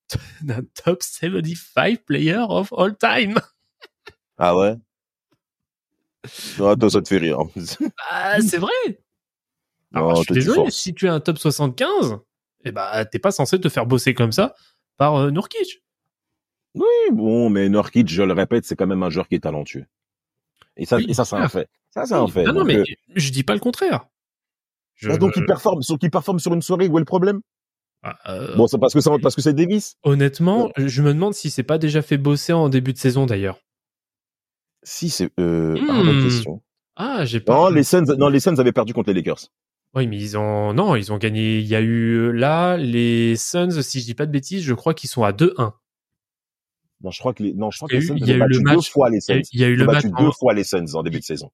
top 0.84 1.02
75 1.02 1.98
player 2.06 2.38
of 2.48 2.72
all 2.76 2.96
time. 2.96 3.38
ah 4.38 4.56
ouais? 4.56 4.76
Non, 6.58 6.76
toi, 6.76 6.90
ça 6.90 7.02
te 7.02 7.08
fait 7.08 7.18
rire. 7.18 7.38
Ah, 8.10 8.40
c'est 8.40 8.58
vrai. 8.58 8.70
Alors, 9.94 10.10
Non, 10.14 10.16
je 10.16 10.22
suis 10.24 10.34
désolé, 10.34 10.70
si 10.70 10.94
tu 10.94 11.06
es 11.06 11.08
un 11.08 11.20
top 11.20 11.38
75, 11.38 12.18
eh 12.64 12.72
bah, 12.72 13.04
t'es 13.06 13.18
pas 13.18 13.30
censé 13.30 13.60
te 13.60 13.68
faire 13.68 13.86
bosser 13.86 14.14
comme 14.14 14.32
ça 14.32 14.54
par 14.96 15.16
euh, 15.16 15.30
Nurkic. 15.30 15.82
Oui, 16.74 16.84
bon, 17.12 17.50
mais 17.50 17.68
Nurkic, 17.68 18.08
je 18.08 18.22
le 18.22 18.32
répète, 18.34 18.64
c'est 18.66 18.76
quand 18.76 18.86
même 18.86 19.02
un 19.02 19.10
joueur 19.10 19.26
qui 19.28 19.34
est 19.36 19.40
talentueux. 19.40 19.86
Et 20.76 20.86
ça, 20.86 20.96
Oui, 20.96 21.06
et 21.08 21.14
ça, 21.14 21.24
c'est 21.24 21.36
un 21.36 21.48
fait. 21.48 21.68
Ça, 21.90 22.04
c'est 22.06 22.14
un 22.14 22.28
fait. 22.28 22.44
Non, 22.44 22.52
non, 22.52 22.58
Donc, 22.60 22.68
mais 22.68 22.76
euh, 22.76 22.84
je 23.14 23.30
dis 23.30 23.42
pas 23.42 23.54
le 23.54 23.60
contraire. 23.60 24.06
Je- 24.94 25.08
bah, 25.08 25.16
donc, 25.16 25.36
il 25.36 25.44
performe, 25.44 25.82
sur, 25.82 25.96
il 26.00 26.10
performe 26.10 26.38
sur 26.38 26.52
une 26.54 26.62
soirée, 26.62 26.88
où 26.88 26.98
est 26.98 27.00
le 27.00 27.04
problème? 27.04 27.40
Ah, 28.02 28.16
euh, 28.28 28.54
Bon, 28.56 28.66
c'est 28.68 28.78
parce 28.78 28.94
que 28.94 29.00
c'est, 29.00 29.10
parce 29.20 29.34
que 29.34 29.42
c'est 29.42 29.52
Davis. 29.54 29.96
Honnêtement, 30.04 30.70
je 30.76 31.02
me 31.02 31.12
demande 31.12 31.34
si 31.34 31.50
c'est 31.50 31.62
pas 31.64 31.78
déjà 31.78 32.00
fait 32.02 32.16
bosser 32.18 32.52
en 32.52 32.68
début 32.68 32.92
de 32.92 32.98
saison 32.98 33.26
d'ailleurs. 33.26 33.58
Si, 34.84 35.10
c'est, 35.10 35.30
euh, 35.40 35.74
Hmm. 35.74 35.86
ah, 35.90 36.02
bonne 36.04 36.22
question. 36.22 36.62
Ah, 36.96 37.24
j'ai 37.24 37.40
pas. 37.40 37.54
Non, 37.54 37.68
les 37.68 37.82
Suns, 37.82 38.04
non, 38.16 38.28
les 38.28 38.40
Suns 38.40 38.56
avaient 38.58 38.72
perdu 38.72 38.92
contre 38.94 39.08
les 39.10 39.14
Lakers. 39.14 39.48
Oui, 39.94 40.06
mais 40.06 40.16
ils 40.18 40.36
ont 40.36 40.72
non, 40.74 40.94
ils 40.96 41.12
ont 41.12 41.18
gagné. 41.18 41.58
Il 41.58 41.66
y 41.66 41.74
a 41.74 41.80
eu 41.80 42.14
euh, 42.16 42.30
là 42.32 42.76
les 42.76 43.36
Suns, 43.36 43.82
si 43.82 44.00
je 44.00 44.04
dis 44.04 44.14
pas 44.14 44.26
de 44.26 44.30
bêtises, 44.32 44.62
je 44.62 44.74
crois 44.74 44.94
qu'ils 44.94 45.08
sont 45.10 45.24
à 45.24 45.32
2-1. 45.32 45.72
Non, 47.02 47.10
je 47.10 47.18
crois 47.20 47.32
que 47.32 47.42
les, 47.42 47.54
non, 47.54 47.70
je 47.70 47.78
crois 47.78 47.88
Il 47.90 47.96
y 47.96 47.98
que 47.98 48.00
les 48.00 48.04
eu- 48.04 48.08
Suns 48.08 48.16
il 48.18 48.26
y 48.28 48.32
a 48.32 48.34
avaient 48.34 48.44
eu 48.44 48.48
le 48.48 48.58
battu 48.58 48.58
deux 48.70 48.76
match- 48.76 48.90
fois 48.90 49.10
les 49.10 49.18
Il 49.28 49.30
y 49.30 49.32
a 49.32 49.36
eu- 49.38 49.44
Suns. 49.44 49.50
il 49.52 49.60
y 49.60 49.64
a 49.64 49.68
eu 49.68 49.72
Ils 49.72 49.78
le 49.78 49.88
ont 49.88 49.92
match 49.92 50.04
deux 50.18 50.30
fois 50.32 50.54
les 50.54 50.64
Suns 50.64 50.94
en 50.94 51.02
début 51.02 51.18
de 51.20 51.24
saison. 51.24 51.50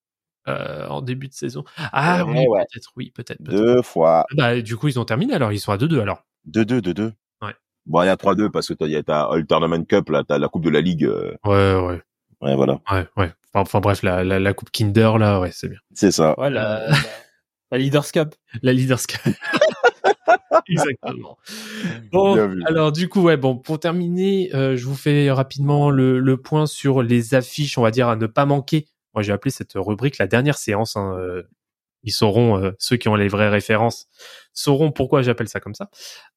euh, 0.48 0.86
en 0.88 1.00
début 1.02 1.28
de 1.28 1.32
saison. 1.34 1.64
Ah 1.76 2.24
Ouais, 2.26 2.32
oui, 2.40 2.46
ouais. 2.48 2.64
peut-être, 2.72 2.90
oui, 2.96 3.10
peut-être. 3.10 3.38
peut-être. 3.42 3.56
Deux 3.56 3.82
fois. 3.82 4.26
Bah, 4.36 4.60
du 4.60 4.76
coup, 4.76 4.88
ils 4.88 4.98
ont 4.98 5.04
terminé 5.06 5.32
alors. 5.34 5.52
Ils 5.52 5.60
sont 5.60 5.72
à 5.72 5.78
2-2 5.78 6.00
alors. 6.00 6.24
2-2, 6.50 6.80
2-2. 6.80 7.12
Ouais. 7.42 7.52
Bon, 7.86 8.02
il 8.02 8.06
y 8.06 8.08
a 8.08 8.16
3-2 8.16 8.50
parce 8.50 8.68
que 8.68 8.74
t'as, 8.74 8.86
il 8.86 8.92
y 8.92 8.96
a 8.96 9.02
ta 9.02 9.22
All 9.24 9.46
Tournament 9.46 9.84
Cup, 9.86 10.08
là, 10.10 10.22
t'as 10.26 10.38
la 10.38 10.48
Coupe 10.48 10.64
de 10.64 10.70
la 10.70 10.80
Ligue. 10.80 11.04
euh, 11.04 11.34
Ouais, 11.44 11.74
ouais, 11.74 12.00
ouais, 12.40 12.54
voilà. 12.56 12.80
ouais, 12.92 13.06
ouais. 13.16 13.32
Enfin, 13.52 13.60
enfin, 13.62 13.80
bref, 13.80 14.02
la, 14.02 14.24
la, 14.24 14.40
la 14.40 14.52
coupe 14.52 14.70
Kinder 14.72 15.16
là, 15.18 15.38
ouais, 15.40 15.50
c'est 15.52 15.68
bien. 15.68 15.78
C'est 15.94 16.10
ça. 16.10 16.38
Ouais, 16.40 16.50
la, 16.50 16.88
la, 16.88 16.96
la 17.70 17.78
Leaders 17.78 18.10
Cup. 18.10 18.34
La 18.62 18.72
Leaders 18.72 19.06
Cup. 19.06 19.20
Exactement. 20.68 21.36
Bon, 22.12 22.34
Bien 22.34 22.46
vu. 22.46 22.62
alors 22.66 22.92
du 22.92 23.08
coup, 23.08 23.22
ouais, 23.22 23.36
bon, 23.36 23.56
pour 23.56 23.78
terminer, 23.80 24.50
euh, 24.54 24.76
je 24.76 24.84
vous 24.86 24.94
fais 24.94 25.30
rapidement 25.30 25.90
le, 25.90 26.18
le 26.18 26.36
point 26.36 26.66
sur 26.66 27.02
les 27.02 27.34
affiches, 27.34 27.76
on 27.78 27.82
va 27.82 27.90
dire 27.90 28.08
à 28.08 28.16
ne 28.16 28.26
pas 28.26 28.46
manquer. 28.46 28.86
Moi, 29.14 29.22
j'ai 29.22 29.32
appelé 29.32 29.50
cette 29.50 29.72
rubrique 29.76 30.18
la 30.18 30.26
dernière 30.26 30.56
séance. 30.58 30.96
hein, 30.96 31.14
euh, 31.18 31.42
ils 32.04 32.12
sauront, 32.12 32.62
euh, 32.62 32.70
ceux 32.78 32.96
qui 32.96 33.08
ont 33.08 33.16
les 33.16 33.28
vraies 33.28 33.48
références, 33.48 34.06
sauront 34.52 34.92
pourquoi 34.92 35.22
j'appelle 35.22 35.48
ça 35.48 35.58
comme 35.60 35.74
ça. 35.74 35.90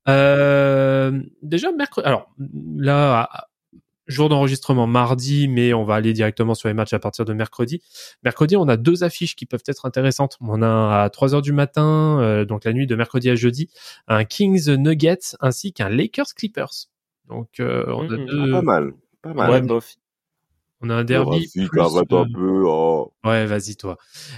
Euh, 0.08 1.12
déjà, 1.42 1.72
mercredi. 1.72 2.08
Alors 2.08 2.30
là, 2.78 3.30
jour 4.08 4.30
d'enregistrement 4.30 4.88
mardi, 4.88 5.48
mais 5.48 5.74
on 5.74 5.84
va 5.84 5.96
aller 5.96 6.14
directement 6.14 6.56
sur 6.56 6.70
les 6.70 6.74
matchs 6.74 6.94
à 6.94 7.00
partir 7.00 7.26
de 7.26 7.34
mercredi. 7.34 7.82
Mercredi, 8.24 8.56
on 8.56 8.68
a 8.70 8.78
deux 8.78 9.04
affiches 9.04 9.36
qui 9.36 9.46
peuvent 9.46 9.64
être 9.68 9.86
intéressantes. 9.86 10.38
On 10.42 10.62
a 10.62 11.04
à 11.04 11.10
3 11.10 11.36
heures 11.36 11.42
du 11.42 11.52
matin, 11.52 12.20
euh, 12.22 12.46
donc 12.46 12.64
la 12.64 12.74
nuit 12.74 12.88
de 12.88 12.96
mercredi 12.96 13.30
à 13.30 13.36
jeudi, 13.36 13.70
un 14.08 14.24
Kings 14.24 14.70
Nuggets 14.76 15.36
ainsi 15.42 15.74
qu'un 15.74 15.90
Lakers 15.90 16.34
Clippers. 16.36 16.88
Donc 17.28 17.60
euh, 17.60 17.84
on, 17.90 18.06
a 18.06 18.08
deux- 18.08 18.26
Ah, 18.30 18.52
pas 18.52 18.62
mal. 18.62 18.94
Pas 19.22 19.34
mal. 19.34 19.52
Ouais. 19.52 19.62
On 20.82 20.90
a 20.90 20.96
un 20.96 21.04
derby. 21.04 21.32
Rafik, 21.32 21.70
plus, 21.70 21.80
arrête 21.82 22.12
euh, 22.14 22.22
un 22.24 22.32
peu. 22.34 22.64
Oh, 22.66 23.14
Ouais, 23.24 23.46
vas-y 23.46 23.76
toi. 23.76 23.98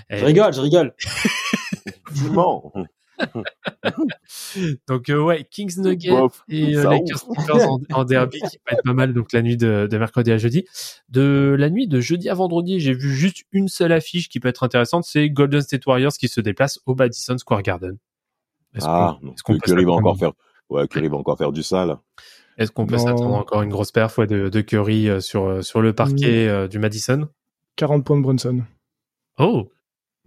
Je 0.10 0.24
rigole, 0.26 0.54
je 0.54 0.62
rigole. 0.62 0.96
tu 2.16 2.30
mens. 2.32 2.72
Donc 4.88 5.10
euh, 5.10 5.22
ouais, 5.22 5.46
Kings 5.50 5.78
Nuggets 5.80 6.10
Bof, 6.10 6.44
et 6.48 6.76
euh, 6.78 6.90
Lakers 6.90 7.26
Clippers 7.26 7.70
en, 7.70 7.80
en 7.92 8.04
derby 8.06 8.40
qui 8.50 8.58
peut 8.60 8.74
être 8.74 8.84
pas 8.84 8.94
mal 8.94 9.14
donc 9.14 9.34
la 9.34 9.42
nuit 9.42 9.58
de, 9.58 9.88
de 9.90 9.98
mercredi 9.98 10.32
à 10.32 10.38
jeudi. 10.38 10.66
De 11.10 11.56
la 11.58 11.70
nuit 11.70 11.88
de 11.88 12.00
jeudi 12.00 12.30
à 12.30 12.34
vendredi, 12.34 12.80
j'ai 12.80 12.94
vu 12.94 13.14
juste 13.14 13.44
une 13.52 13.68
seule 13.68 13.92
affiche 13.92 14.30
qui 14.30 14.40
peut 14.40 14.48
être 14.48 14.64
intéressante, 14.64 15.04
c'est 15.06 15.30
Golden 15.30 15.62
State 15.62 15.86
Warriors 15.86 16.14
qui 16.14 16.28
se 16.28 16.40
déplace 16.42 16.80
au 16.86 16.96
Madison 16.96 17.38
Square 17.38 17.62
Garden. 17.64 17.98
Est-ce 18.76 18.86
Ah, 18.88 19.18
qu'on- 19.22 19.34
est-ce 19.34 19.44
qu'on 19.44 19.54
peut 19.54 19.60
Curry 19.60 19.86
va 19.86 19.92
encore 19.94 20.18
faire, 20.18 20.32
ouais, 20.70 20.88
Curry 20.88 21.10
va 21.10 21.18
encore 21.18 21.38
faire 21.38 21.52
du 21.52 21.64
sale. 21.64 21.98
Est-ce 22.60 22.72
qu'on 22.72 22.86
peut 22.86 22.98
Non. 22.98 23.06
s'attendre 23.06 23.34
encore 23.36 23.62
une 23.64 23.70
grosse 23.72 23.92
perf 23.92 24.18
ouais, 24.20 24.28
de, 24.28 24.50
de 24.50 24.62
Curry 24.62 25.10
euh, 25.10 25.20
sur, 25.22 25.46
euh, 25.46 25.62
sur 25.62 25.82
le 25.82 25.94
parquet 25.94 26.48
euh, 26.48 26.68
du 26.68 26.78
Madison? 26.78 27.28
40 27.78 28.06
points 28.06 28.18
de 28.18 28.22
Brunson. 28.22 28.62
Oh 29.40 29.70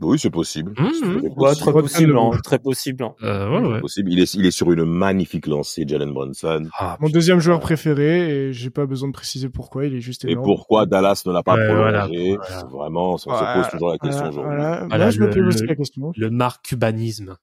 Oui, 0.00 0.18
c'est 0.18 0.30
possible. 0.30 0.72
Mmh, 0.78 0.88
C'est 0.98 1.06
mmh. 1.06 1.18
très 1.18 1.28
Ouais, 1.28 1.34
possible. 1.34 1.60
très 1.60 1.72
possible, 1.72 2.18
hein, 2.18 2.30
très 2.42 2.59
possible. 2.59 3.04
hein. 3.04 3.14
Euh, 3.22 3.50
ouais, 3.50 3.60
ouais. 3.68 3.74
C'est 3.76 3.80
possible. 3.82 4.12
Il 4.12 4.18
est, 4.20 4.34
il 4.34 4.46
est 4.46 4.50
sur 4.50 4.72
une 4.72 4.84
magnifique 4.84 5.46
lancée, 5.46 5.84
Jalen 5.86 6.12
Brunson. 6.14 6.66
Ah, 6.78 6.96
Mon 7.00 7.10
deuxième 7.10 7.38
joueur 7.38 7.60
préféré, 7.60 8.48
et 8.48 8.52
j'ai 8.54 8.70
pas 8.70 8.86
besoin 8.86 9.09
de 9.09 9.12
préciser 9.12 9.50
pourquoi, 9.50 9.84
il 9.84 9.94
est 9.94 10.00
juste 10.00 10.24
Et 10.24 10.30
énorme. 10.32 10.46
pourquoi 10.46 10.86
Dallas 10.86 11.22
ne 11.26 11.32
l'a 11.32 11.42
pas 11.42 11.56
prolongé? 11.56 12.36
Voilà, 12.36 12.62
Vraiment, 12.70 13.12
on 13.12 13.18
se 13.18 13.26
pose 13.28 13.68
toujours 13.70 13.90
la 13.90 13.98
question 13.98 14.22
Voilà, 14.22 14.28
aujourd'hui. 14.30 14.56
voilà. 14.56 14.86
Voilà, 14.88 15.04
Là, 15.04 15.10
je 15.10 15.20
me 15.20 15.26
le- 15.26 15.32
pose 15.34 15.54
aussi 15.54 15.66
la 15.66 15.76
question. 15.76 16.12
le 16.16 16.30
marque 16.30 16.64
cubanisme. 16.64 17.36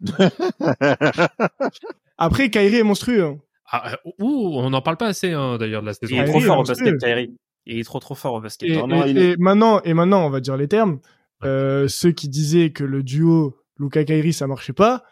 Après, 2.18 2.50
Kyrie 2.50 2.76
est 2.76 2.82
monstrueux. 2.82 3.24
hein. 3.24 3.38
Ah, 3.70 3.92
euh, 3.92 4.10
ouh, 4.20 4.50
on 4.54 4.70
n'en 4.70 4.80
parle 4.82 4.96
pas 4.96 5.06
assez 5.08 5.32
hein, 5.32 5.58
d'ailleurs 5.58 5.82
de 5.82 5.86
la 5.86 5.94
saison. 5.94 6.14
Il 6.14 6.20
est 6.20 6.24
trop 6.24 6.40
fort 6.40 6.58
au 6.60 6.62
basket, 6.64 6.98
Kyrie. 6.98 7.36
Il 7.66 7.78
est 7.78 7.84
trop 7.84 7.98
trop 7.98 8.14
fort 8.14 8.34
au 8.34 8.40
basket. 8.40 8.68
Et, 8.70 8.74
Vraiment, 8.74 9.04
et- 9.04 9.10
il 9.10 9.18
est- 9.18 9.32
et 9.32 9.36
maintenant, 9.38 9.80
et 9.82 9.92
maintenant, 9.94 10.24
on 10.26 10.30
va 10.30 10.40
dire 10.40 10.56
les 10.56 10.68
termes. 10.68 11.00
Euh, 11.44 11.86
ceux 11.88 12.10
qui 12.12 12.28
disaient 12.28 12.70
que 12.70 12.82
le 12.84 13.02
duo 13.02 13.56
Luca 13.78 14.02
Kyrie 14.04 14.32
ça 14.32 14.46
marchait 14.46 14.72
pas, 14.72 15.04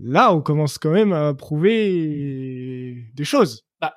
là, 0.00 0.34
on 0.34 0.40
commence 0.40 0.78
quand 0.78 0.90
même 0.90 1.12
à 1.12 1.32
prouver 1.34 3.06
des 3.14 3.24
choses. 3.24 3.64
Bah, 3.80 3.94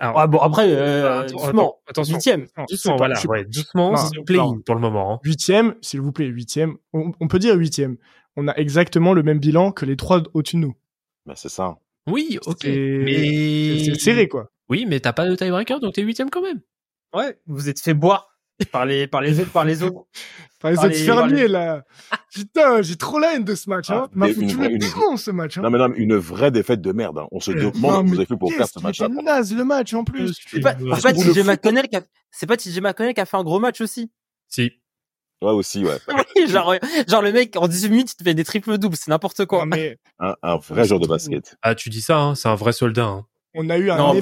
alors, 0.00 0.18
Ah 0.20 0.26
bon, 0.26 0.38
après, 0.38 0.68
euh, 0.70 1.22
Attends, 1.22 1.36
doucement. 1.36 1.76
attention. 1.88 2.14
Huitième. 2.14 2.46
Doucement, 2.68 2.92
pas- 2.92 2.96
voilà, 2.98 3.14
je 3.16 3.26
ouais, 3.28 3.44
doucement, 3.44 3.96
c'est 3.96 4.22
play 4.24 4.36
non. 4.36 4.60
pour 4.64 4.74
le 4.74 4.80
moment. 4.80 5.14
hein. 5.14 5.18
Huitième, 5.24 5.74
s'il 5.82 6.00
vous 6.00 6.12
plaît, 6.12 6.26
huitième. 6.26 6.76
On, 6.92 7.12
on 7.20 7.26
peut 7.28 7.38
dire 7.40 7.56
huitième. 7.56 7.96
On 8.36 8.46
a 8.48 8.54
exactement 8.56 9.14
le 9.14 9.22
même 9.22 9.38
bilan 9.40 9.72
que 9.72 9.84
les 9.84 9.96
trois 9.96 10.22
au-dessus 10.34 10.56
de 10.56 10.60
nous. 10.60 10.74
Bah, 11.26 11.32
c'est 11.36 11.48
ça. 11.48 11.76
Oui, 12.06 12.38
ok. 12.46 12.58
C'est- 12.62 13.02
Mais 13.04 13.84
C'est 13.84 14.00
serré, 14.00 14.28
quoi. 14.28 14.50
Oui, 14.68 14.84
mais 14.88 15.00
t'as 15.00 15.12
pas 15.12 15.28
de 15.28 15.34
tiebreaker, 15.34 15.80
donc 15.80 15.94
t'es 15.94 16.02
huitième 16.02 16.30
quand 16.30 16.42
même. 16.42 16.60
Ouais, 17.14 17.38
vous 17.46 17.68
êtes 17.68 17.80
fait 17.80 17.94
boire 17.94 18.28
par 18.72 18.86
les 18.86 19.06
par 19.06 19.20
les 19.20 19.38
autres 19.40 19.50
par 19.52 19.64
les 19.64 19.82
autres. 19.82 20.04
Enfin, 20.58 20.70
les 20.70 20.76
Par 20.76 20.84
autres 20.86 20.94
les- 20.94 21.04
fermiers, 21.04 21.48
là. 21.48 21.84
Putain, 22.32 22.80
j'ai 22.80 22.96
trop 22.96 23.18
la 23.18 23.34
haine 23.34 23.44
de 23.44 23.54
ce 23.54 23.68
match, 23.68 23.90
hein. 23.90 24.04
Ah, 24.06 24.10
M'a 24.14 24.26
mais 24.26 24.32
foutu 24.32 24.56
le 24.56 24.70
une- 24.70 25.16
ce 25.18 25.30
match, 25.30 25.58
hein. 25.58 25.62
Non, 25.62 25.68
mais 25.68 25.76
non, 25.78 25.88
mais 25.90 25.98
une 25.98 26.16
vraie 26.16 26.50
défaite 26.50 26.80
de 26.80 26.92
merde. 26.92 27.18
hein. 27.18 27.26
On 27.30 27.40
se 27.40 27.50
Euh, 27.50 27.54
demande 27.54 27.74
non, 27.74 27.90
ce 27.90 28.00
que 28.00 28.06
vous 28.06 28.10
mais 28.12 28.16
avez 28.16 28.26
fait 28.26 28.36
pour 28.38 28.48
perdre 28.48 28.72
ce 28.72 28.80
match-là. 28.80 29.06
était 29.12 29.22
naze, 29.22 29.54
le 29.54 29.64
match, 29.64 29.92
en 29.92 30.02
plus? 30.02 30.32
C'est 30.50 30.60
pas, 30.60 30.74
c'est 30.78 31.02
pas 31.02 31.12
vous 31.12 31.22
TJ 31.24 31.36
le 31.36 31.44
McConnell 31.44 31.88
qui 31.88 31.96
a, 31.96 32.02
c'est 32.30 32.46
pas 32.46 32.56
TJ 32.56 32.80
McConnell 32.80 33.12
qui 33.12 33.20
a 33.20 33.26
fait 33.26 33.36
un 33.36 33.44
gros 33.44 33.60
match 33.60 33.82
aussi. 33.82 34.10
Si. 34.48 34.72
Ouais, 35.42 35.52
aussi, 35.52 35.84
ouais. 35.84 35.98
Oui, 36.36 36.46
genre, 36.48 36.74
genre 37.08 37.22
le 37.22 37.32
mec 37.32 37.56
en 37.56 37.68
18 37.68 37.90
minutes 37.90 38.12
il 38.12 38.16
te 38.16 38.24
fait 38.24 38.34
des 38.34 38.44
triples 38.44 38.78
doubles, 38.78 38.96
c'est 38.96 39.10
n'importe 39.10 39.44
quoi. 39.46 39.60
Non, 39.60 39.66
mais 39.66 39.98
Un, 40.18 40.34
un 40.42 40.56
vrai 40.56 40.84
joueur 40.86 41.00
de 41.00 41.06
basket. 41.06 41.56
Ah, 41.62 41.74
tu 41.74 41.90
dis 41.90 42.00
ça, 42.00 42.18
hein, 42.18 42.34
c'est 42.34 42.48
un 42.48 42.54
vrai 42.54 42.72
soldat. 42.72 43.04
hein. 43.06 43.26
on 43.54 43.68
a 43.68 43.76
eu 43.76 43.90
un 43.90 43.96
Non, 43.98 44.10
Un 44.10 44.14
de 44.14 44.20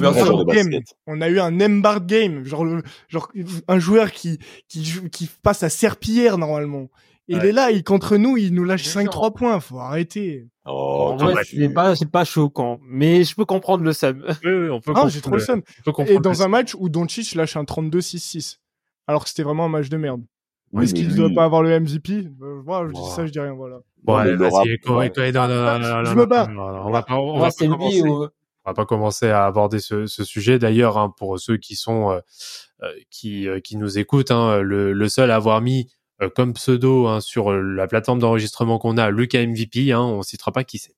game. 0.53 0.70
basket. 0.70 0.95
On 1.07 1.20
a 1.20 1.28
eu 1.28 1.39
un 1.39 1.61
Embark 1.61 2.05
game. 2.07 2.45
Genre, 2.45 2.65
le- 2.65 2.82
genre, 3.09 3.31
un 3.69 3.78
joueur 3.78 4.11
qui, 4.11 4.39
qui, 4.69 4.85
joue- 4.85 5.09
qui 5.09 5.28
passe 5.43 5.62
à 5.62 5.69
serpillière, 5.69 6.36
normalement. 6.39 6.89
Et 7.28 7.35
il 7.35 7.39
Ouais. 7.39 7.49
est 7.49 7.53
là, 7.53 7.70
il, 7.70 7.82
contre 7.85 8.16
nous, 8.16 8.36
il 8.36 8.53
nous 8.53 8.65
lâche 8.65 8.82
Bien 8.82 9.05
5-3 9.05 9.32
points. 9.32 9.59
Faut 9.61 9.78
arrêter. 9.78 10.47
Oh, 10.66 11.11
en 11.12 11.16
toi, 11.16 11.32
vrai, 11.32 11.45
tu- 11.45 11.57
c'est 11.61 11.69
pas, 11.69 11.95
c'est 11.97 12.11
pas 12.11 12.24
choquant, 12.24 12.81
mais 12.82 13.23
je 13.24 13.35
peux 13.36 13.45
comprendre 13.45 13.82
le 13.85 13.93
sub. 13.93 14.23
Oui, 14.45 14.51
oui, 14.53 14.69
on 14.70 14.81
peut 14.81 14.91
Ah, 14.91 14.95
comprendre 14.95 15.11
j'ai 15.12 15.20
trop 15.20 15.31
le 15.36 15.41
seum. 15.41 15.62
Et 16.09 16.19
dans 16.19 16.43
un 16.43 16.49
match 16.49 16.74
où 16.77 16.89
Doncic 16.89 17.35
lâche 17.36 17.57
un 17.57 17.65
32-6-6. 17.65 18.59
Alors 19.07 19.23
que 19.24 19.28
c'était 19.31 19.43
vraiment 19.43 19.66
un 19.66 19.69
match 19.69 19.89
de 19.89 19.97
merde. 19.97 20.23
Oui, 20.75 20.85
Est-ce 20.85 20.95
qu'il 20.95 21.09
ne 21.09 21.15
doit 21.15 21.31
pas 21.35 21.45
avoir 21.45 21.63
le 21.63 21.79
MVP? 21.81 22.29
Euh, 22.43 22.63
Moi, 22.65 22.89
je 22.89 22.93
dis 22.93 23.11
ça, 23.15 23.25
je 23.27 23.31
dis 23.33 23.39
rien, 23.41 23.55
voilà. 23.55 23.79
Bon, 24.03 24.15
allez, 24.17 24.37
vas-y, 24.37 24.51
non, 25.79 26.05
Je 26.05 26.15
me 26.15 26.27
bats. 26.27 26.49
On 26.51 26.91
va 26.91 27.03
pas, 27.03 27.15
on 27.17 27.39
va 27.39 27.49
pas 27.51 27.65
lui 27.65 27.69
commencer. 27.71 28.03
ou, 28.03 28.25
on 28.67 28.71
va 28.71 28.75
pas 28.75 28.85
commencer 28.87 29.29
à 29.31 29.47
aborder 29.47 29.79
ce, 29.79 30.07
ce 30.07 30.25
sujet. 30.25 30.59
D'ailleurs, 30.59 30.99
hein, 30.99 31.13
pour 31.17 31.39
ceux 31.39 31.57
qui 31.59 31.77
sont 31.77 32.11
euh, 32.11 32.21
euh, 32.83 32.91
qui 33.11 33.49
euh, 33.49 33.61
qui 33.61 33.77
nous 33.77 33.99
écoutent, 33.99 34.31
hein, 34.31 34.61
le, 34.61 34.93
le 34.93 35.09
seul 35.09 35.31
à 35.31 35.37
avoir 35.37 35.61
mis 35.61 35.91
euh, 36.23 36.29
comme 36.29 36.53
pseudo 36.55 37.07
hein, 37.07 37.21
sur 37.21 37.51
euh, 37.53 37.61
la 37.61 37.87
plateforme 37.87 38.19
d'enregistrement 38.19 38.79
qu'on 38.79 38.97
a, 38.97 39.11
Lucas 39.11 39.45
MVP, 39.47 39.93
hein, 39.93 40.01
on 40.01 40.23
citera 40.23 40.51
pas 40.53 40.65
qui 40.65 40.79
c'est. 40.79 40.95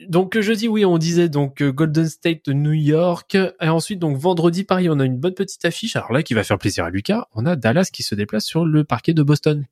Euh, 0.00 0.04
donc 0.08 0.38
jeudi, 0.38 0.68
oui, 0.68 0.84
on 0.84 0.98
disait 0.98 1.28
donc 1.28 1.62
euh, 1.62 1.72
Golden 1.72 2.06
State 2.08 2.46
de 2.46 2.52
New 2.52 2.72
York, 2.72 3.34
et 3.34 3.68
ensuite 3.68 3.98
donc 3.98 4.16
vendredi, 4.16 4.64
pareil, 4.64 4.88
on 4.90 5.00
a 5.00 5.04
une 5.04 5.18
bonne 5.18 5.34
petite 5.34 5.64
affiche. 5.64 5.96
Alors 5.96 6.12
là, 6.12 6.22
qui 6.22 6.34
va 6.34 6.44
faire 6.44 6.58
plaisir 6.58 6.84
à 6.84 6.90
Lucas, 6.90 7.26
on 7.34 7.46
a 7.46 7.56
Dallas 7.56 7.90
qui 7.92 8.02
se 8.02 8.14
déplace 8.14 8.44
sur 8.44 8.64
le 8.64 8.84
parquet 8.84 9.14
de 9.14 9.22
Boston. 9.22 9.66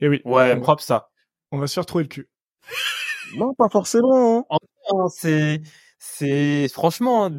Et 0.00 0.08
oui. 0.08 0.20
Ouais, 0.24 0.54
on, 0.56 0.60
propre 0.60 0.82
ça. 0.82 1.10
on 1.52 1.58
va 1.58 1.66
se 1.66 1.74
faire 1.74 1.86
trouver 1.86 2.04
le 2.04 2.08
cul. 2.08 2.28
Non, 3.36 3.54
pas 3.54 3.68
forcément. 3.68 4.44
hein. 4.50 4.56
Non, 4.92 5.08
C'est, 5.08 5.60
c'est, 6.00 6.66
franchement, 6.66 7.30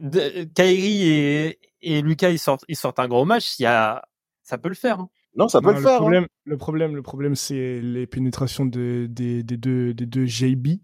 de- 0.00 0.42
Kyrie 0.56 1.02
et, 1.08 1.58
et 1.82 2.02
Lucas, 2.02 2.30
ils 2.30 2.38
sortent, 2.40 2.64
ils 2.66 2.74
sortent 2.74 2.98
un 2.98 3.06
gros 3.06 3.24
match, 3.24 3.56
il 3.60 3.62
y 3.62 3.66
a, 3.66 4.02
ça 4.42 4.58
peut 4.58 4.68
le 4.68 4.74
faire. 4.74 4.98
hein. 4.98 5.08
Non, 5.36 5.46
ça 5.46 5.60
peut 5.60 5.68
Non, 5.70 5.76
le 5.76 5.82
faire. 5.82 5.92
hein. 5.92 5.98
Problème, 5.98 6.26
Le 6.46 6.56
problème, 6.56 6.96
le 6.96 7.02
problème, 7.02 7.36
c'est 7.36 7.80
les 7.80 8.08
pénétrations 8.08 8.66
de, 8.66 9.06
des, 9.08 9.44
des 9.44 9.56
deux, 9.56 9.94
des 9.94 10.06
deux 10.06 10.26
JB, 10.26 10.66
euh, 10.66 10.74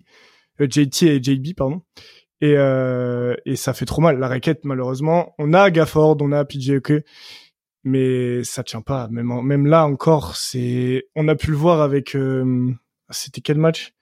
JT 0.58 1.06
et 1.06 1.22
JB, 1.22 1.54
pardon. 1.56 1.82
Et, 2.40 2.54
euh, 2.56 3.34
et 3.46 3.56
ça 3.56 3.72
fait 3.72 3.84
trop 3.84 4.02
mal. 4.02 4.18
La 4.18 4.28
raquette, 4.28 4.64
malheureusement, 4.64 5.34
on 5.38 5.54
a 5.54 5.70
Gafford, 5.70 6.16
on 6.20 6.32
a 6.32 6.44
PJ 6.44 6.80
mais 7.84 8.44
ça 8.44 8.62
tient 8.62 8.80
pas. 8.82 9.08
Même, 9.08 9.42
même 9.42 9.66
là 9.66 9.86
encore, 9.86 10.36
c'est, 10.36 11.08
on 11.16 11.28
a 11.28 11.34
pu 11.34 11.50
le 11.50 11.56
voir 11.56 11.80
avec, 11.80 12.14
euh, 12.14 12.72
c'était 13.10 13.40
quel 13.40 13.58
match? 13.58 13.94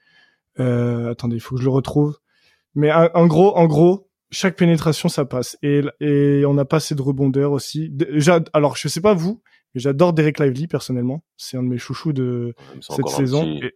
Euh, 0.58 1.10
Attendez, 1.10 1.36
il 1.36 1.40
faut 1.40 1.54
que 1.54 1.60
je 1.60 1.66
le 1.66 1.70
retrouve. 1.70 2.18
Mais 2.74 2.92
en 2.92 3.26
gros, 3.26 3.56
en 3.56 3.66
gros, 3.66 4.09
chaque 4.30 4.56
pénétration, 4.56 5.08
ça 5.08 5.24
passe. 5.24 5.56
Et, 5.62 5.82
et 6.00 6.44
on 6.46 6.54
n'a 6.54 6.64
pas 6.64 6.76
assez 6.76 6.94
de 6.94 7.02
rebondeurs 7.02 7.52
aussi. 7.52 7.88
Déjà, 7.90 8.40
alors 8.52 8.76
je 8.76 8.88
sais 8.88 9.00
pas 9.00 9.14
vous, 9.14 9.42
mais 9.74 9.80
j'adore 9.80 10.12
Derek 10.12 10.38
Lively 10.40 10.66
personnellement. 10.66 11.22
C'est 11.36 11.56
un 11.56 11.62
de 11.62 11.68
mes 11.68 11.78
chouchous 11.78 12.12
de. 12.12 12.54
Cette 12.96 13.04
saison. 13.16 13.42
petit- 13.58 13.66
Et- 13.66 13.74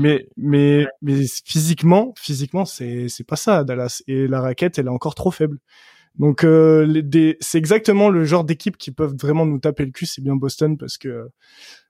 Mais 0.00 0.28
mais 0.36 0.86
mais 1.02 1.24
physiquement, 1.44 2.14
physiquement, 2.18 2.64
c'est 2.64 3.08
c'est 3.08 3.24
pas 3.24 3.36
ça 3.36 3.58
à 3.58 3.64
Dallas. 3.64 4.02
Et 4.06 4.26
la 4.28 4.40
raquette, 4.40 4.78
elle 4.78 4.86
est 4.86 4.90
encore 4.90 5.14
trop 5.14 5.30
faible. 5.30 5.58
Donc 6.18 6.44
euh, 6.44 7.02
c'est 7.40 7.56
exactement 7.58 8.10
le 8.10 8.24
genre 8.24 8.44
d'équipe 8.44 8.76
qui 8.76 8.90
peuvent 8.90 9.14
vraiment 9.16 9.46
nous 9.46 9.58
taper 9.58 9.84
le 9.86 9.92
cul. 9.92 10.06
C'est 10.06 10.22
bien 10.22 10.36
Boston 10.36 10.76
parce 10.76 10.98
que 10.98 11.30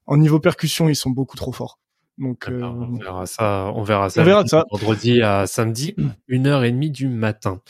en 0.07 0.17
niveau 0.17 0.39
percussion, 0.41 0.89
ils 0.89 0.97
sont 0.97 1.11
beaucoup 1.11 1.37
trop 1.37 1.53
forts. 1.53 1.79
Donc 2.23 2.49
euh, 2.49 2.57
Alors, 2.57 2.75
on 2.77 2.97
verra 2.97 3.27
ça, 3.27 3.73
on 3.75 3.83
verra 3.83 4.09
ça. 4.11 4.23
On 4.23 4.25
verra 4.25 4.47
ça. 4.47 4.65
Vendredi 4.71 5.23
à 5.23 5.47
samedi, 5.49 5.95
une 6.29 6.47
heure 6.47 6.63
et 6.63 6.71
demie 6.71 6.91
du 6.91 7.09
matin. 7.09 7.61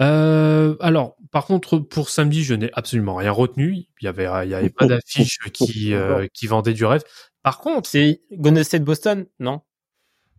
Euh, 0.00 0.76
alors, 0.80 1.16
par 1.32 1.44
contre, 1.44 1.78
pour 1.78 2.08
samedi, 2.08 2.44
je 2.44 2.54
n'ai 2.54 2.70
absolument 2.74 3.16
rien 3.16 3.32
retenu. 3.32 3.86
Il 4.00 4.04
y 4.04 4.08
avait, 4.08 4.28
il 4.44 4.50
y 4.50 4.54
avait 4.54 4.70
pas 4.70 4.86
d'affiche 4.86 5.38
qui, 5.52 5.92
euh, 5.92 6.26
qui 6.32 6.46
vendait 6.46 6.72
du 6.72 6.84
rêve. 6.84 7.02
Par 7.42 7.58
contre, 7.58 7.88
C'est 7.88 8.20
Golden 8.32 8.62
State 8.64 8.84
Boston, 8.84 9.26
non? 9.40 9.60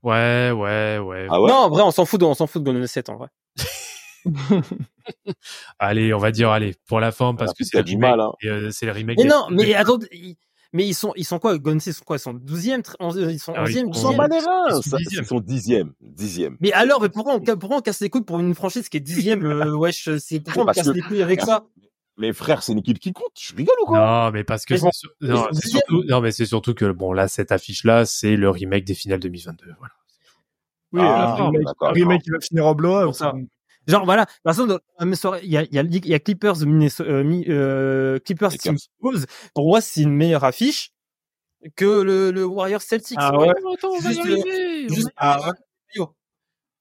ouais, 0.03 0.51
ouais, 0.51 0.97
ouais. 0.99 1.27
Ah 1.29 1.41
ouais? 1.41 1.49
Non, 1.49 1.55
en 1.57 1.69
vrai, 1.69 1.83
on 1.83 1.91
s'en 1.91 2.05
fout 2.05 2.19
de, 2.19 2.25
on 2.25 2.33
s'en 2.33 2.47
fout 2.47 2.61
de 2.63 2.65
Golden 2.65 2.87
State, 2.87 3.09
en 3.09 3.17
vrai. 3.17 3.27
Allez, 5.79 6.13
on 6.13 6.19
va 6.19 6.31
dire, 6.31 6.51
allez, 6.51 6.75
pour 6.87 6.99
la 6.99 7.11
forme, 7.11 7.35
parce 7.37 7.51
Ah, 7.51 7.53
que 7.53 7.63
parce 7.63 7.69
c'est 7.71 7.77
le 7.79 7.83
remake, 7.83 8.11
mal, 8.11 8.19
hein. 8.19 8.31
euh, 8.45 8.69
c'est 8.71 8.85
le 8.85 8.91
remake. 8.91 9.17
Mais 9.17 9.25
non, 9.25 9.47
mais 9.49 9.73
attends, 9.73 9.97
mais 10.73 10.87
ils 10.87 10.93
sont, 10.93 11.13
ils 11.15 11.25
sont 11.25 11.39
quoi? 11.39 11.55
State, 11.55 11.85
ils 11.85 11.93
sont 11.93 12.03
quoi? 12.05 12.15
Ils 12.15 12.19
sont 12.19 12.33
12e, 12.33 12.81
ils 13.29 13.39
sont 13.39 13.53
Ah, 13.55 13.63
ils 13.67 13.75
11e, 13.77 13.81
sont- 13.81 13.87
On 13.89 13.93
s'en 13.93 14.11
10e. 14.13 14.17
bat 14.17 14.27
les 14.27 14.35
Ils 14.37 14.83
sont. 14.83 14.97
Ils 14.97 15.25
sont 15.25 15.39
dixième. 15.39 15.93
Dixième. 16.01 16.57
Mais 16.61 16.71
alors, 16.73 17.01
mais 17.01 17.09
pourquoi 17.09 17.35
on, 17.35 17.39
pourquoi 17.41 17.77
on 17.77 17.81
casse 17.81 17.99
les 18.01 18.09
couilles 18.09 18.23
pour 18.23 18.39
une 18.39 18.55
franchise 18.55 18.89
qui 18.89 18.97
est 18.97 19.01
dixième, 19.01 19.45
euh, 19.45 19.75
wesh, 19.77 20.09
c'est, 20.19 20.39
pourquoi 20.39 20.63
on 20.63 20.65
casse 20.67 20.87
que- 20.87 20.91
les 20.93 21.01
couilles 21.01 21.21
avec 21.23 21.41
ça? 21.41 21.65
Mais 22.17 22.33
frère, 22.33 22.61
c'est 22.61 22.73
une 22.73 22.79
équipe 22.79 22.99
qui 22.99 23.13
compte. 23.13 23.31
Je 23.39 23.55
rigole 23.55 23.75
ou 23.81 23.85
quoi? 23.85 23.99
Non, 23.99 24.31
mais 24.31 24.43
parce 24.43 24.65
que 24.65 24.73
Mais 24.75 24.79
non, 24.81 24.89
surtout, 24.91 26.03
non, 26.07 26.21
mais 26.21 26.31
c'est 26.31 26.45
surtout 26.45 26.73
que 26.73 26.91
bon, 26.91 27.13
là, 27.13 27.27
cette 27.27 27.51
affiche-là, 27.51 28.05
c'est 28.05 28.35
le 28.35 28.49
remake 28.49 28.83
des 28.83 28.93
finales 28.93 29.19
2022. 29.21 29.65
Voilà. 29.79 29.93
oui, 30.93 31.01
Ah, 31.03 31.35
remake, 31.35 31.67
un 31.81 31.91
remake 31.91 32.21
qui 32.21 32.29
va 32.31 32.39
finir 32.41 32.65
en 32.67 32.75
blowout. 32.75 33.13
Genre, 33.87 34.05
voilà. 34.05 34.25
Par 34.43 34.53
exemple, 34.53 34.69
dans 34.69 34.79
la 34.99 35.05
même 35.05 35.15
soirée, 35.15 35.41
il 35.43 35.49
y 35.51 35.57
a, 35.57 35.63
y 35.71 35.79
a, 35.79 35.83
y 35.83 36.13
a 36.13 36.19
Clippers, 36.19 36.61
euh, 36.61 36.65
Mi- 37.23 37.45
euh, 37.49 38.19
Clippers, 38.19 38.51
Lakers. 38.51 38.73
Timberwolves. 38.99 39.25
Pour 39.55 39.65
moi, 39.67 39.81
c'est 39.81 40.01
une 40.01 40.13
meilleure 40.15 40.43
affiche 40.43 40.91
que 41.75 42.01
le, 42.01 42.31
le 42.31 42.45
Warriors 42.45 42.81
Celtics. 42.81 43.17
Ah 43.19 43.37
ouais 43.37 43.49
attends, 43.49 43.89
on 43.91 43.99
va 43.99 44.11
y 44.11 44.13
Juste, 44.13 44.19
arriver. 44.25 44.87
on 44.89 44.93
juste- 44.93 45.09
ah 45.17 45.49
ouais. 45.49 46.05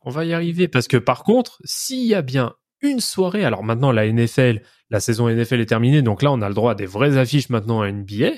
On 0.03 0.11
va 0.11 0.25
y 0.25 0.33
arriver 0.33 0.67
parce 0.69 0.89
que 0.89 0.97
par 0.97 1.25
contre, 1.25 1.61
s'il 1.65 2.07
y 2.07 2.15
a 2.15 2.23
bien 2.23 2.55
une 2.81 3.01
soirée, 3.01 3.45
alors 3.45 3.63
maintenant 3.63 3.93
la 3.93 4.07
NFL, 4.07 4.63
la 4.89 4.99
saison 5.01 5.29
NFL 5.29 5.61
est 5.61 5.67
terminée, 5.67 6.01
donc 6.01 6.23
là 6.23 6.33
on 6.33 6.41
a 6.41 6.49
le 6.49 6.55
droit 6.55 6.73
à 6.73 6.75
des 6.75 6.87
vraies 6.87 7.19
affiches 7.19 7.51
maintenant 7.51 7.83
à 7.83 7.91
NBA. 7.93 8.31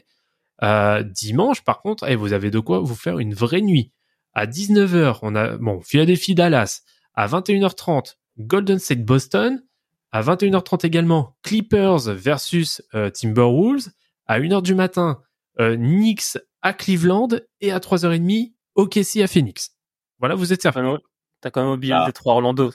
Euh, 0.65 1.03
dimanche, 1.05 1.63
par 1.63 1.81
contre, 1.83 2.05
eh, 2.09 2.17
vous 2.17 2.33
avez 2.33 2.51
de 2.51 2.59
quoi 2.59 2.81
vous 2.81 2.97
faire 2.97 3.21
une 3.21 3.35
vraie 3.35 3.61
nuit. 3.61 3.93
À 4.35 4.47
19h, 4.47 5.21
on 5.23 5.37
a 5.37 5.57
bon 5.59 5.81
Philadelphie 5.81 6.35
Dallas. 6.35 6.81
À 7.15 7.29
21h30, 7.29 8.17
Golden 8.47 8.79
State 8.79 9.05
Boston. 9.05 9.63
À 10.11 10.21
21h30 10.23 10.85
également, 10.87 11.37
Clippers 11.43 12.01
versus 12.15 12.83
euh, 12.95 13.11
Timberwolves. 13.11 13.89
À 14.27 14.39
1h 14.41 14.63
du 14.63 14.75
matin, 14.75 15.21
euh, 15.59 15.77
Knicks 15.77 16.37
à 16.61 16.73
Cleveland. 16.75 17.29
Et 17.61 17.73
à 17.73 17.79
3h30, 17.79 18.53
OKC 18.75 19.23
à 19.23 19.27
Phoenix. 19.27 19.77
Voilà, 20.19 20.35
vous 20.35 20.53
êtes 20.53 20.63
servi. 20.63 20.75
T'as 20.77 20.83
quand 20.83 20.93
même- 20.93 21.01
T'as 21.41 21.51
quand 21.51 21.63
même 21.65 21.73
oublié 21.73 21.93
Ah. 21.95 22.05
les 22.07 22.13
trois 22.13 22.35
Orlando. 22.35 22.71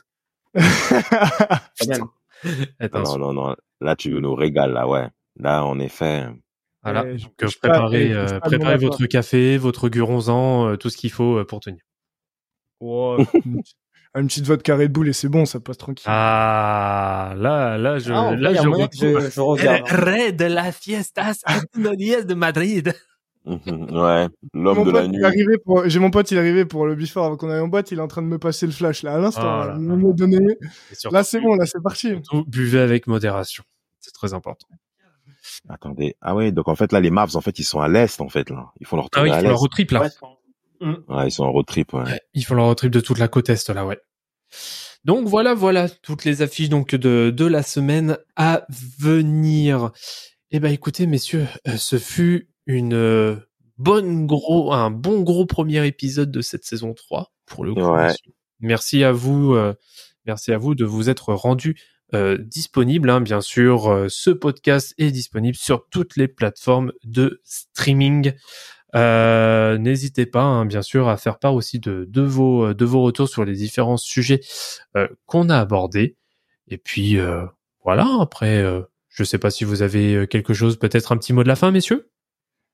Non, 2.94 3.18
non, 3.18 3.34
non. 3.34 3.56
Là, 3.82 3.96
tu 3.96 4.12
nous 4.12 4.36
régales, 4.36 4.74
là, 4.74 4.88
ouais. 4.88 5.08
Là, 5.40 5.64
en 5.66 5.80
effet. 5.80 6.28
Voilà. 6.84 7.04
Donc, 7.04 7.20
je 7.40 7.46
pas, 7.60 7.70
préparez, 7.70 8.14
euh, 8.14 8.40
votre 8.78 9.06
café, 9.08 9.58
votre 9.58 9.90
guronzan, 9.90 10.68
euh, 10.70 10.76
tout 10.78 10.90
ce 10.90 10.98
qu'il 10.98 11.12
faut 11.12 11.38
euh, 11.38 11.46
pour 11.46 11.60
tenir. 11.60 11.82
Oh, 12.80 13.18
une 14.20 14.28
petite- 14.28 14.46
vodka 14.46 14.76
Red 14.76 14.92
Bull 14.92 15.08
et 15.10 15.14
c'est 15.14 15.30
bon, 15.30 15.46
ça 15.46 15.60
passe 15.60 15.78
tranquille. 15.78 16.06
Ah, 16.08 17.34
là, 17.38 17.78
là, 17.78 18.00
je, 18.00 18.12
Ah, 18.14 18.36
là, 18.36 18.52
il 18.52 18.56
y 18.56 18.60
a 18.60 18.64
je 18.64 18.68
moyen 18.68 18.88
que 18.88 18.96
retrouve- 19.06 19.26
je, 19.26 19.30
je 19.32 19.42
regarde. 19.42 19.82
hein. 19.90 19.96
Rey 19.96 20.32
de 20.32 20.46
la 20.46 20.72
fiestas 20.72 21.42
automnales 21.48 22.26
de 22.26 22.34
Madrid. 22.34 22.94
Mhm, 23.46 23.90
ouais, 23.92 24.28
l'homme 24.54 24.84
de 24.84 24.92
la 24.92 25.08
nuit. 25.08 25.58
pour, 25.64 25.88
j'ai 25.88 26.00
mon 26.00 26.12
pote, 26.12 26.30
il 26.32 26.38
est 26.38 26.40
arrivé 26.40 26.66
pour 26.66 26.86
le 26.86 26.96
before 26.96 27.26
avant 27.26 27.38
qu'on 27.38 27.50
aille 27.50 27.62
en 27.62 27.70
boîte, 27.70 27.92
il 27.92 27.98
est 27.98 28.02
en 28.02 28.08
train 28.10 28.22
de 28.22 28.28
me 28.28 28.38
passer 28.38 28.66
le 28.66 28.74
flash, 28.74 29.04
là, 29.04 29.14
à 29.14 29.20
l'instant. 29.20 29.42
Oh 29.42 29.46
là. 29.46 29.68
là 29.68 29.76
Il 29.80 29.88
là. 29.88 29.96
m'a 29.96 30.12
donné. 30.14 30.38
Là, 31.12 31.24
c'est 31.24 31.40
bon, 31.40 31.56
là, 31.56 31.66
c'est 31.66 31.82
parti. 31.82 32.10
surtout, 32.10 32.44
buvez 32.46 32.80
avec 32.82 33.08
modération. 33.08 33.64
C'est 34.02 34.12
très 34.12 34.34
important. 34.34 34.68
Attendez. 35.70 36.16
Ah 36.22 36.36
ouais, 36.36 36.52
donc 36.52 36.68
en 36.68 36.76
fait 36.76 36.92
là 36.92 37.00
les 37.00 37.10
Mavs 37.10 37.36
en 37.36 37.42
fait 37.42 37.58
ils 37.60 37.64
sont 37.64 37.80
à 37.80 37.88
l'est 37.88 38.20
en 38.22 38.28
fait 38.30 38.50
là. 38.50 38.68
Ils 38.80 38.86
font 38.88 38.98
leur 38.98 39.08
Ah 39.16 39.22
oui, 39.24 39.30
ils 39.30 39.34
à 39.34 39.40
font 39.40 39.48
leur 39.48 39.58
road 39.58 39.72
trip 39.72 39.92
là. 39.92 40.02
Ouais. 40.02 40.88
Ouais, 41.08 41.28
ils 41.28 41.32
sont 41.32 41.44
en 41.46 41.52
road 41.52 41.66
trip. 41.66 41.94
Ouais. 41.94 42.04
Ouais, 42.04 42.20
ils 42.34 42.44
font 42.44 42.56
leur 42.56 42.66
road 42.66 42.78
trip 42.78 42.92
de 42.92 43.00
toute 43.00 43.18
la 43.18 43.28
côte 43.28 43.50
est 43.50 43.70
là, 43.70 43.86
ouais. 43.86 43.98
Donc 45.04 45.28
voilà, 45.28 45.54
voilà 45.54 45.90
toutes 45.90 46.26
les 46.26 46.42
affiches 46.42 46.70
donc 46.70 46.96
de 46.96 47.30
de 47.36 47.46
la 47.46 47.64
semaine 47.64 48.18
à 48.36 48.66
venir. 48.70 49.92
Eh 50.52 50.60
ben 50.60 50.72
écoutez 50.72 51.08
messieurs, 51.08 51.48
euh, 51.68 51.78
ce 51.78 51.98
fut 51.98 52.50
une 52.66 52.94
euh, 52.94 53.36
bonne 53.78 54.26
gros 54.26 54.74
un 54.74 54.92
bon 54.92 55.22
gros 55.22 55.46
premier 55.46 55.86
épisode 55.86 56.32
de 56.32 56.42
cette 56.42 56.66
saison 56.66 56.94
3 56.94 57.32
pour 57.46 57.64
le 57.64 57.74
coup. 57.74 57.82
Ouais. 57.82 58.08
messieurs. 58.08 58.34
Merci 58.60 59.04
à 59.04 59.12
vous 59.12 59.54
euh, 59.54 59.74
merci 60.26 60.52
à 60.52 60.58
vous 60.58 60.76
de 60.76 60.86
vous 60.86 61.10
être 61.10 61.34
rendus 61.34 61.76
euh, 62.14 62.38
disponible. 62.38 63.10
hein, 63.10 63.20
bien 63.20 63.42
sûr, 63.42 63.92
euh, 63.92 64.08
ce 64.10 64.30
podcast 64.30 64.94
est 64.98 65.12
disponible 65.12 65.58
sur 65.58 65.90
toutes 65.90 66.16
les 66.16 66.30
plateformes 66.30 66.94
de 67.04 67.42
streaming. 67.44 68.32
Euh, 68.96 69.78
N'hésitez 69.78 70.26
pas, 70.26 70.42
hein, 70.44 70.66
bien 70.66 70.82
sûr, 70.82 71.08
à 71.10 71.18
faire 71.18 71.40
part 71.40 71.54
aussi 71.54 71.80
de, 71.80 72.06
de 72.10 72.22
vos 72.22 72.74
de 72.74 72.86
vos 72.86 73.02
retours 73.04 73.28
sur 73.30 73.44
les 73.46 73.54
différents 73.54 73.98
sujets 73.98 74.40
euh, 74.96 75.08
qu'on 75.26 75.50
a 75.50 75.58
abordés. 75.60 76.16
Et 76.70 76.78
puis 76.78 77.18
euh, 77.20 77.46
voilà. 77.84 78.08
Après, 78.22 78.58
euh, 78.62 78.82
je 79.10 79.24
sais 79.24 79.38
pas 79.38 79.52
si 79.52 79.64
vous 79.66 79.82
avez 79.82 80.16
euh, 80.16 80.26
quelque 80.26 80.54
chose, 80.54 80.78
peut-être 80.80 81.12
un 81.12 81.18
petit 81.18 81.34
mot 81.34 81.44
de 81.44 81.48
la 81.48 81.56
fin, 81.56 81.72
messieurs? 81.72 82.10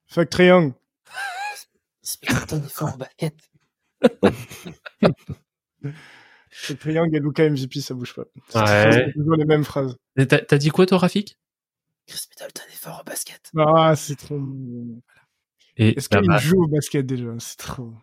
Fuck 0.07 0.29
Triangle. 0.29 0.73
Putain, 2.21 2.61
fort 2.61 2.93
en 2.93 2.97
basket. 2.97 3.35
Fuck 6.51 6.79
Triangle 6.79 7.15
et 7.15 7.19
Luca 7.19 7.49
MVP, 7.49 7.81
ça 7.81 7.93
bouge 7.93 8.13
pas. 8.13 8.23
C'est 8.49 8.59
Ouais. 8.59 8.91
c'est 8.91 9.13
toujours 9.13 9.35
les 9.35 9.45
mêmes 9.45 9.63
phrases. 9.63 9.95
T'as 10.15 10.39
t'as 10.39 10.57
dit 10.57 10.69
quoi, 10.69 10.85
toi, 10.85 10.97
Rafik? 10.99 11.37
Chris 12.05 12.27
Middleton 12.31 12.63
est 12.71 12.75
fort 12.75 12.99
en 12.99 13.03
basket. 13.03 13.49
Ah, 13.57 13.95
c'est 13.95 14.15
trop. 14.17 14.39
Et 15.77 15.97
Est-ce 15.97 16.09
qu'il 16.09 16.31
joue 16.39 16.63
au 16.63 16.67
basket 16.67 17.05
déjà? 17.05 17.29
C'est 17.39 17.57
trop. 17.57 17.93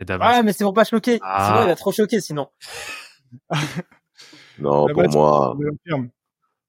et. 0.00 0.12
Ouais, 0.12 0.42
mais 0.42 0.52
c'est 0.52 0.64
pour 0.64 0.74
pas 0.74 0.84
choquer. 0.84 1.18
Ah. 1.22 1.48
Sinon, 1.48 1.62
il 1.64 1.68
va 1.68 1.76
trop 1.76 1.92
choquer, 1.92 2.20
sinon. 2.20 2.48
Non, 4.58 4.86
pour 4.88 5.08
moi, 5.10 5.56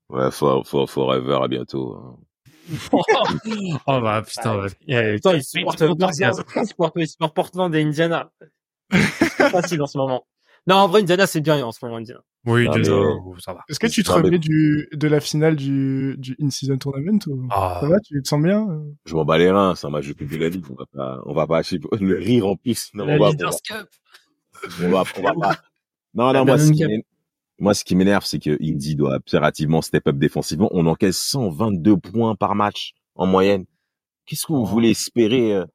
ouais, 0.09 0.31
for, 0.31 0.65
for, 0.67 0.89
forever, 0.89 1.39
à 1.43 1.47
bientôt. 1.47 1.95
hein. 1.95 2.17
oh 2.93 3.01
bah 3.87 4.21
putain. 4.21 4.57
Ouais. 4.57 4.63
ouais. 4.63 4.69
Yeah, 4.87 5.13
Putain, 5.15 5.33
il 5.33 5.43
supporte 5.43 5.79
Portland, 5.87 6.13
il 6.95 7.07
supporte 7.07 7.33
Portland 7.33 7.73
et 7.75 7.81
Indiana. 7.81 8.31
C'est 8.91 9.49
facile 9.49 9.81
en 9.81 9.87
ce 9.87 9.97
moment. 9.97 10.27
Non, 10.67 10.75
en 10.75 10.87
vrai, 10.87 11.01
Indiana, 11.01 11.25
c'est 11.27 11.41
bien 11.41 11.63
en 11.65 11.71
ce 11.71 11.83
moment, 11.83 11.97
Indiana. 11.97 12.21
Oui, 12.45 12.65
Non, 12.65 12.71
désolé, 12.73 13.05
mais- 13.25 13.41
ça 13.41 13.53
va. 13.53 13.61
Est-ce 13.69 13.79
que 13.79 13.87
tu 13.87 14.03
te 14.03 14.09
mais- 14.11 14.17
remets 14.21 14.39
du, 14.39 14.87
de 14.93 15.07
la 15.07 15.19
finale 15.19 15.55
du, 15.55 16.15
du 16.17 16.35
in-season 16.41 16.77
tournament 16.77 17.19
ou... 17.27 17.47
Ah. 17.49 17.79
Ça 17.81 17.87
va, 17.87 17.99
tu 17.99 18.21
te 18.21 18.27
sens 18.27 18.41
bien? 18.41 18.67
Je 19.05 19.13
m'en 19.15 19.25
bats 19.25 19.37
les 19.37 19.51
reins, 19.51 19.75
c'est 19.75 19.87
un 19.87 19.89
match 19.89 20.07
de 20.07 20.13
Coupe 20.13 20.29
de 20.31 20.37
la 20.37 20.49
Ligue. 20.49 20.65
On 20.69 20.75
va 20.75 20.85
pas, 20.85 21.21
on 21.25 21.33
va 21.33 21.47
pas 21.47 21.57
acheter 21.59 21.79
le 21.99 22.17
rire 22.17 22.47
en 22.47 22.55
plus. 22.55 22.89
Non, 22.93 23.05
La 23.05 23.15
on 23.15 23.19
va, 23.19 23.25
on 23.27 23.29
va, 23.31 23.51
Cup. 23.63 23.87
on 24.81 24.89
va, 24.89 25.03
on 25.17 25.21
va 25.21 25.33
pas. 25.33 25.55
Non, 26.13 26.33
non, 26.33 26.45
moi, 26.45 26.57
ce 26.57 26.71
qui 26.71 26.83
moi, 27.59 27.73
ce 27.73 27.83
qui 27.83 27.95
m'énerve, 27.95 28.23
c'est 28.25 28.39
que 28.39 28.57
Indy 28.63 28.95
doit 28.95 29.15
impérativement 29.15 29.81
step 29.81 30.07
up 30.07 30.17
défensivement. 30.17 30.69
On 30.71 30.85
encaisse 30.85 31.17
122 31.17 31.97
points 31.97 32.35
par 32.35 32.55
match 32.55 32.93
en 33.15 33.25
moyenne. 33.25 33.65
Qu'est-ce 34.25 34.45
que 34.47 34.53
vous 34.53 34.65
voulez 34.65 34.91
espérer 34.91 35.55
euh 35.55 35.65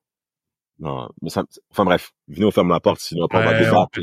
Non, 0.81 1.09
mais 1.23 1.31
ça, 1.31 1.45
enfin 1.71 1.85
bref, 1.85 2.11
venez 2.27 2.45
on 2.45 2.51
ferme 2.51 2.71
la 2.71 2.81
porte, 2.81 2.99
sinon 3.01 3.27
après 3.27 3.39
on 3.39 3.45
va 3.45 3.59
débattre. 3.59 4.01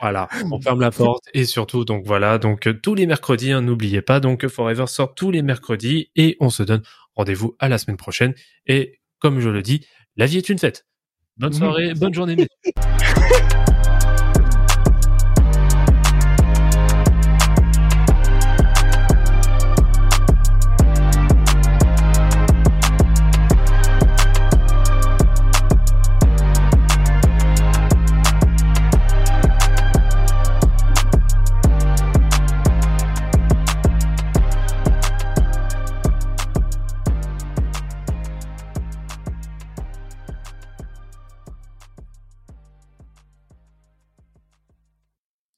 Voilà, 0.00 0.26
on 0.50 0.60
ferme 0.60 0.80
la 0.80 0.90
porte 0.90 1.24
et 1.34 1.44
surtout 1.44 1.84
donc 1.84 2.04
voilà 2.06 2.38
donc 2.38 2.66
euh, 2.66 2.72
tous 2.72 2.94
les 2.94 3.06
mercredis 3.06 3.52
hein, 3.52 3.60
n'oubliez 3.60 4.00
pas 4.00 4.18
donc 4.18 4.46
Forever 4.48 4.86
sort 4.86 5.14
tous 5.14 5.30
les 5.30 5.42
mercredis 5.42 6.10
et 6.16 6.36
on 6.40 6.48
se 6.48 6.62
donne 6.62 6.82
rendez-vous 7.14 7.56
à 7.58 7.68
la 7.68 7.76
semaine 7.76 7.98
prochaine 7.98 8.34
et 8.66 9.00
comme 9.18 9.40
je 9.40 9.50
le 9.50 9.60
dis 9.60 9.86
la 10.16 10.24
vie 10.26 10.38
est 10.38 10.48
une 10.48 10.58
fête. 10.58 10.86
Bonne 11.36 11.52
Mhm. 11.52 11.58
soirée, 11.58 11.94
bonne 11.94 12.14
journée. 12.14 12.36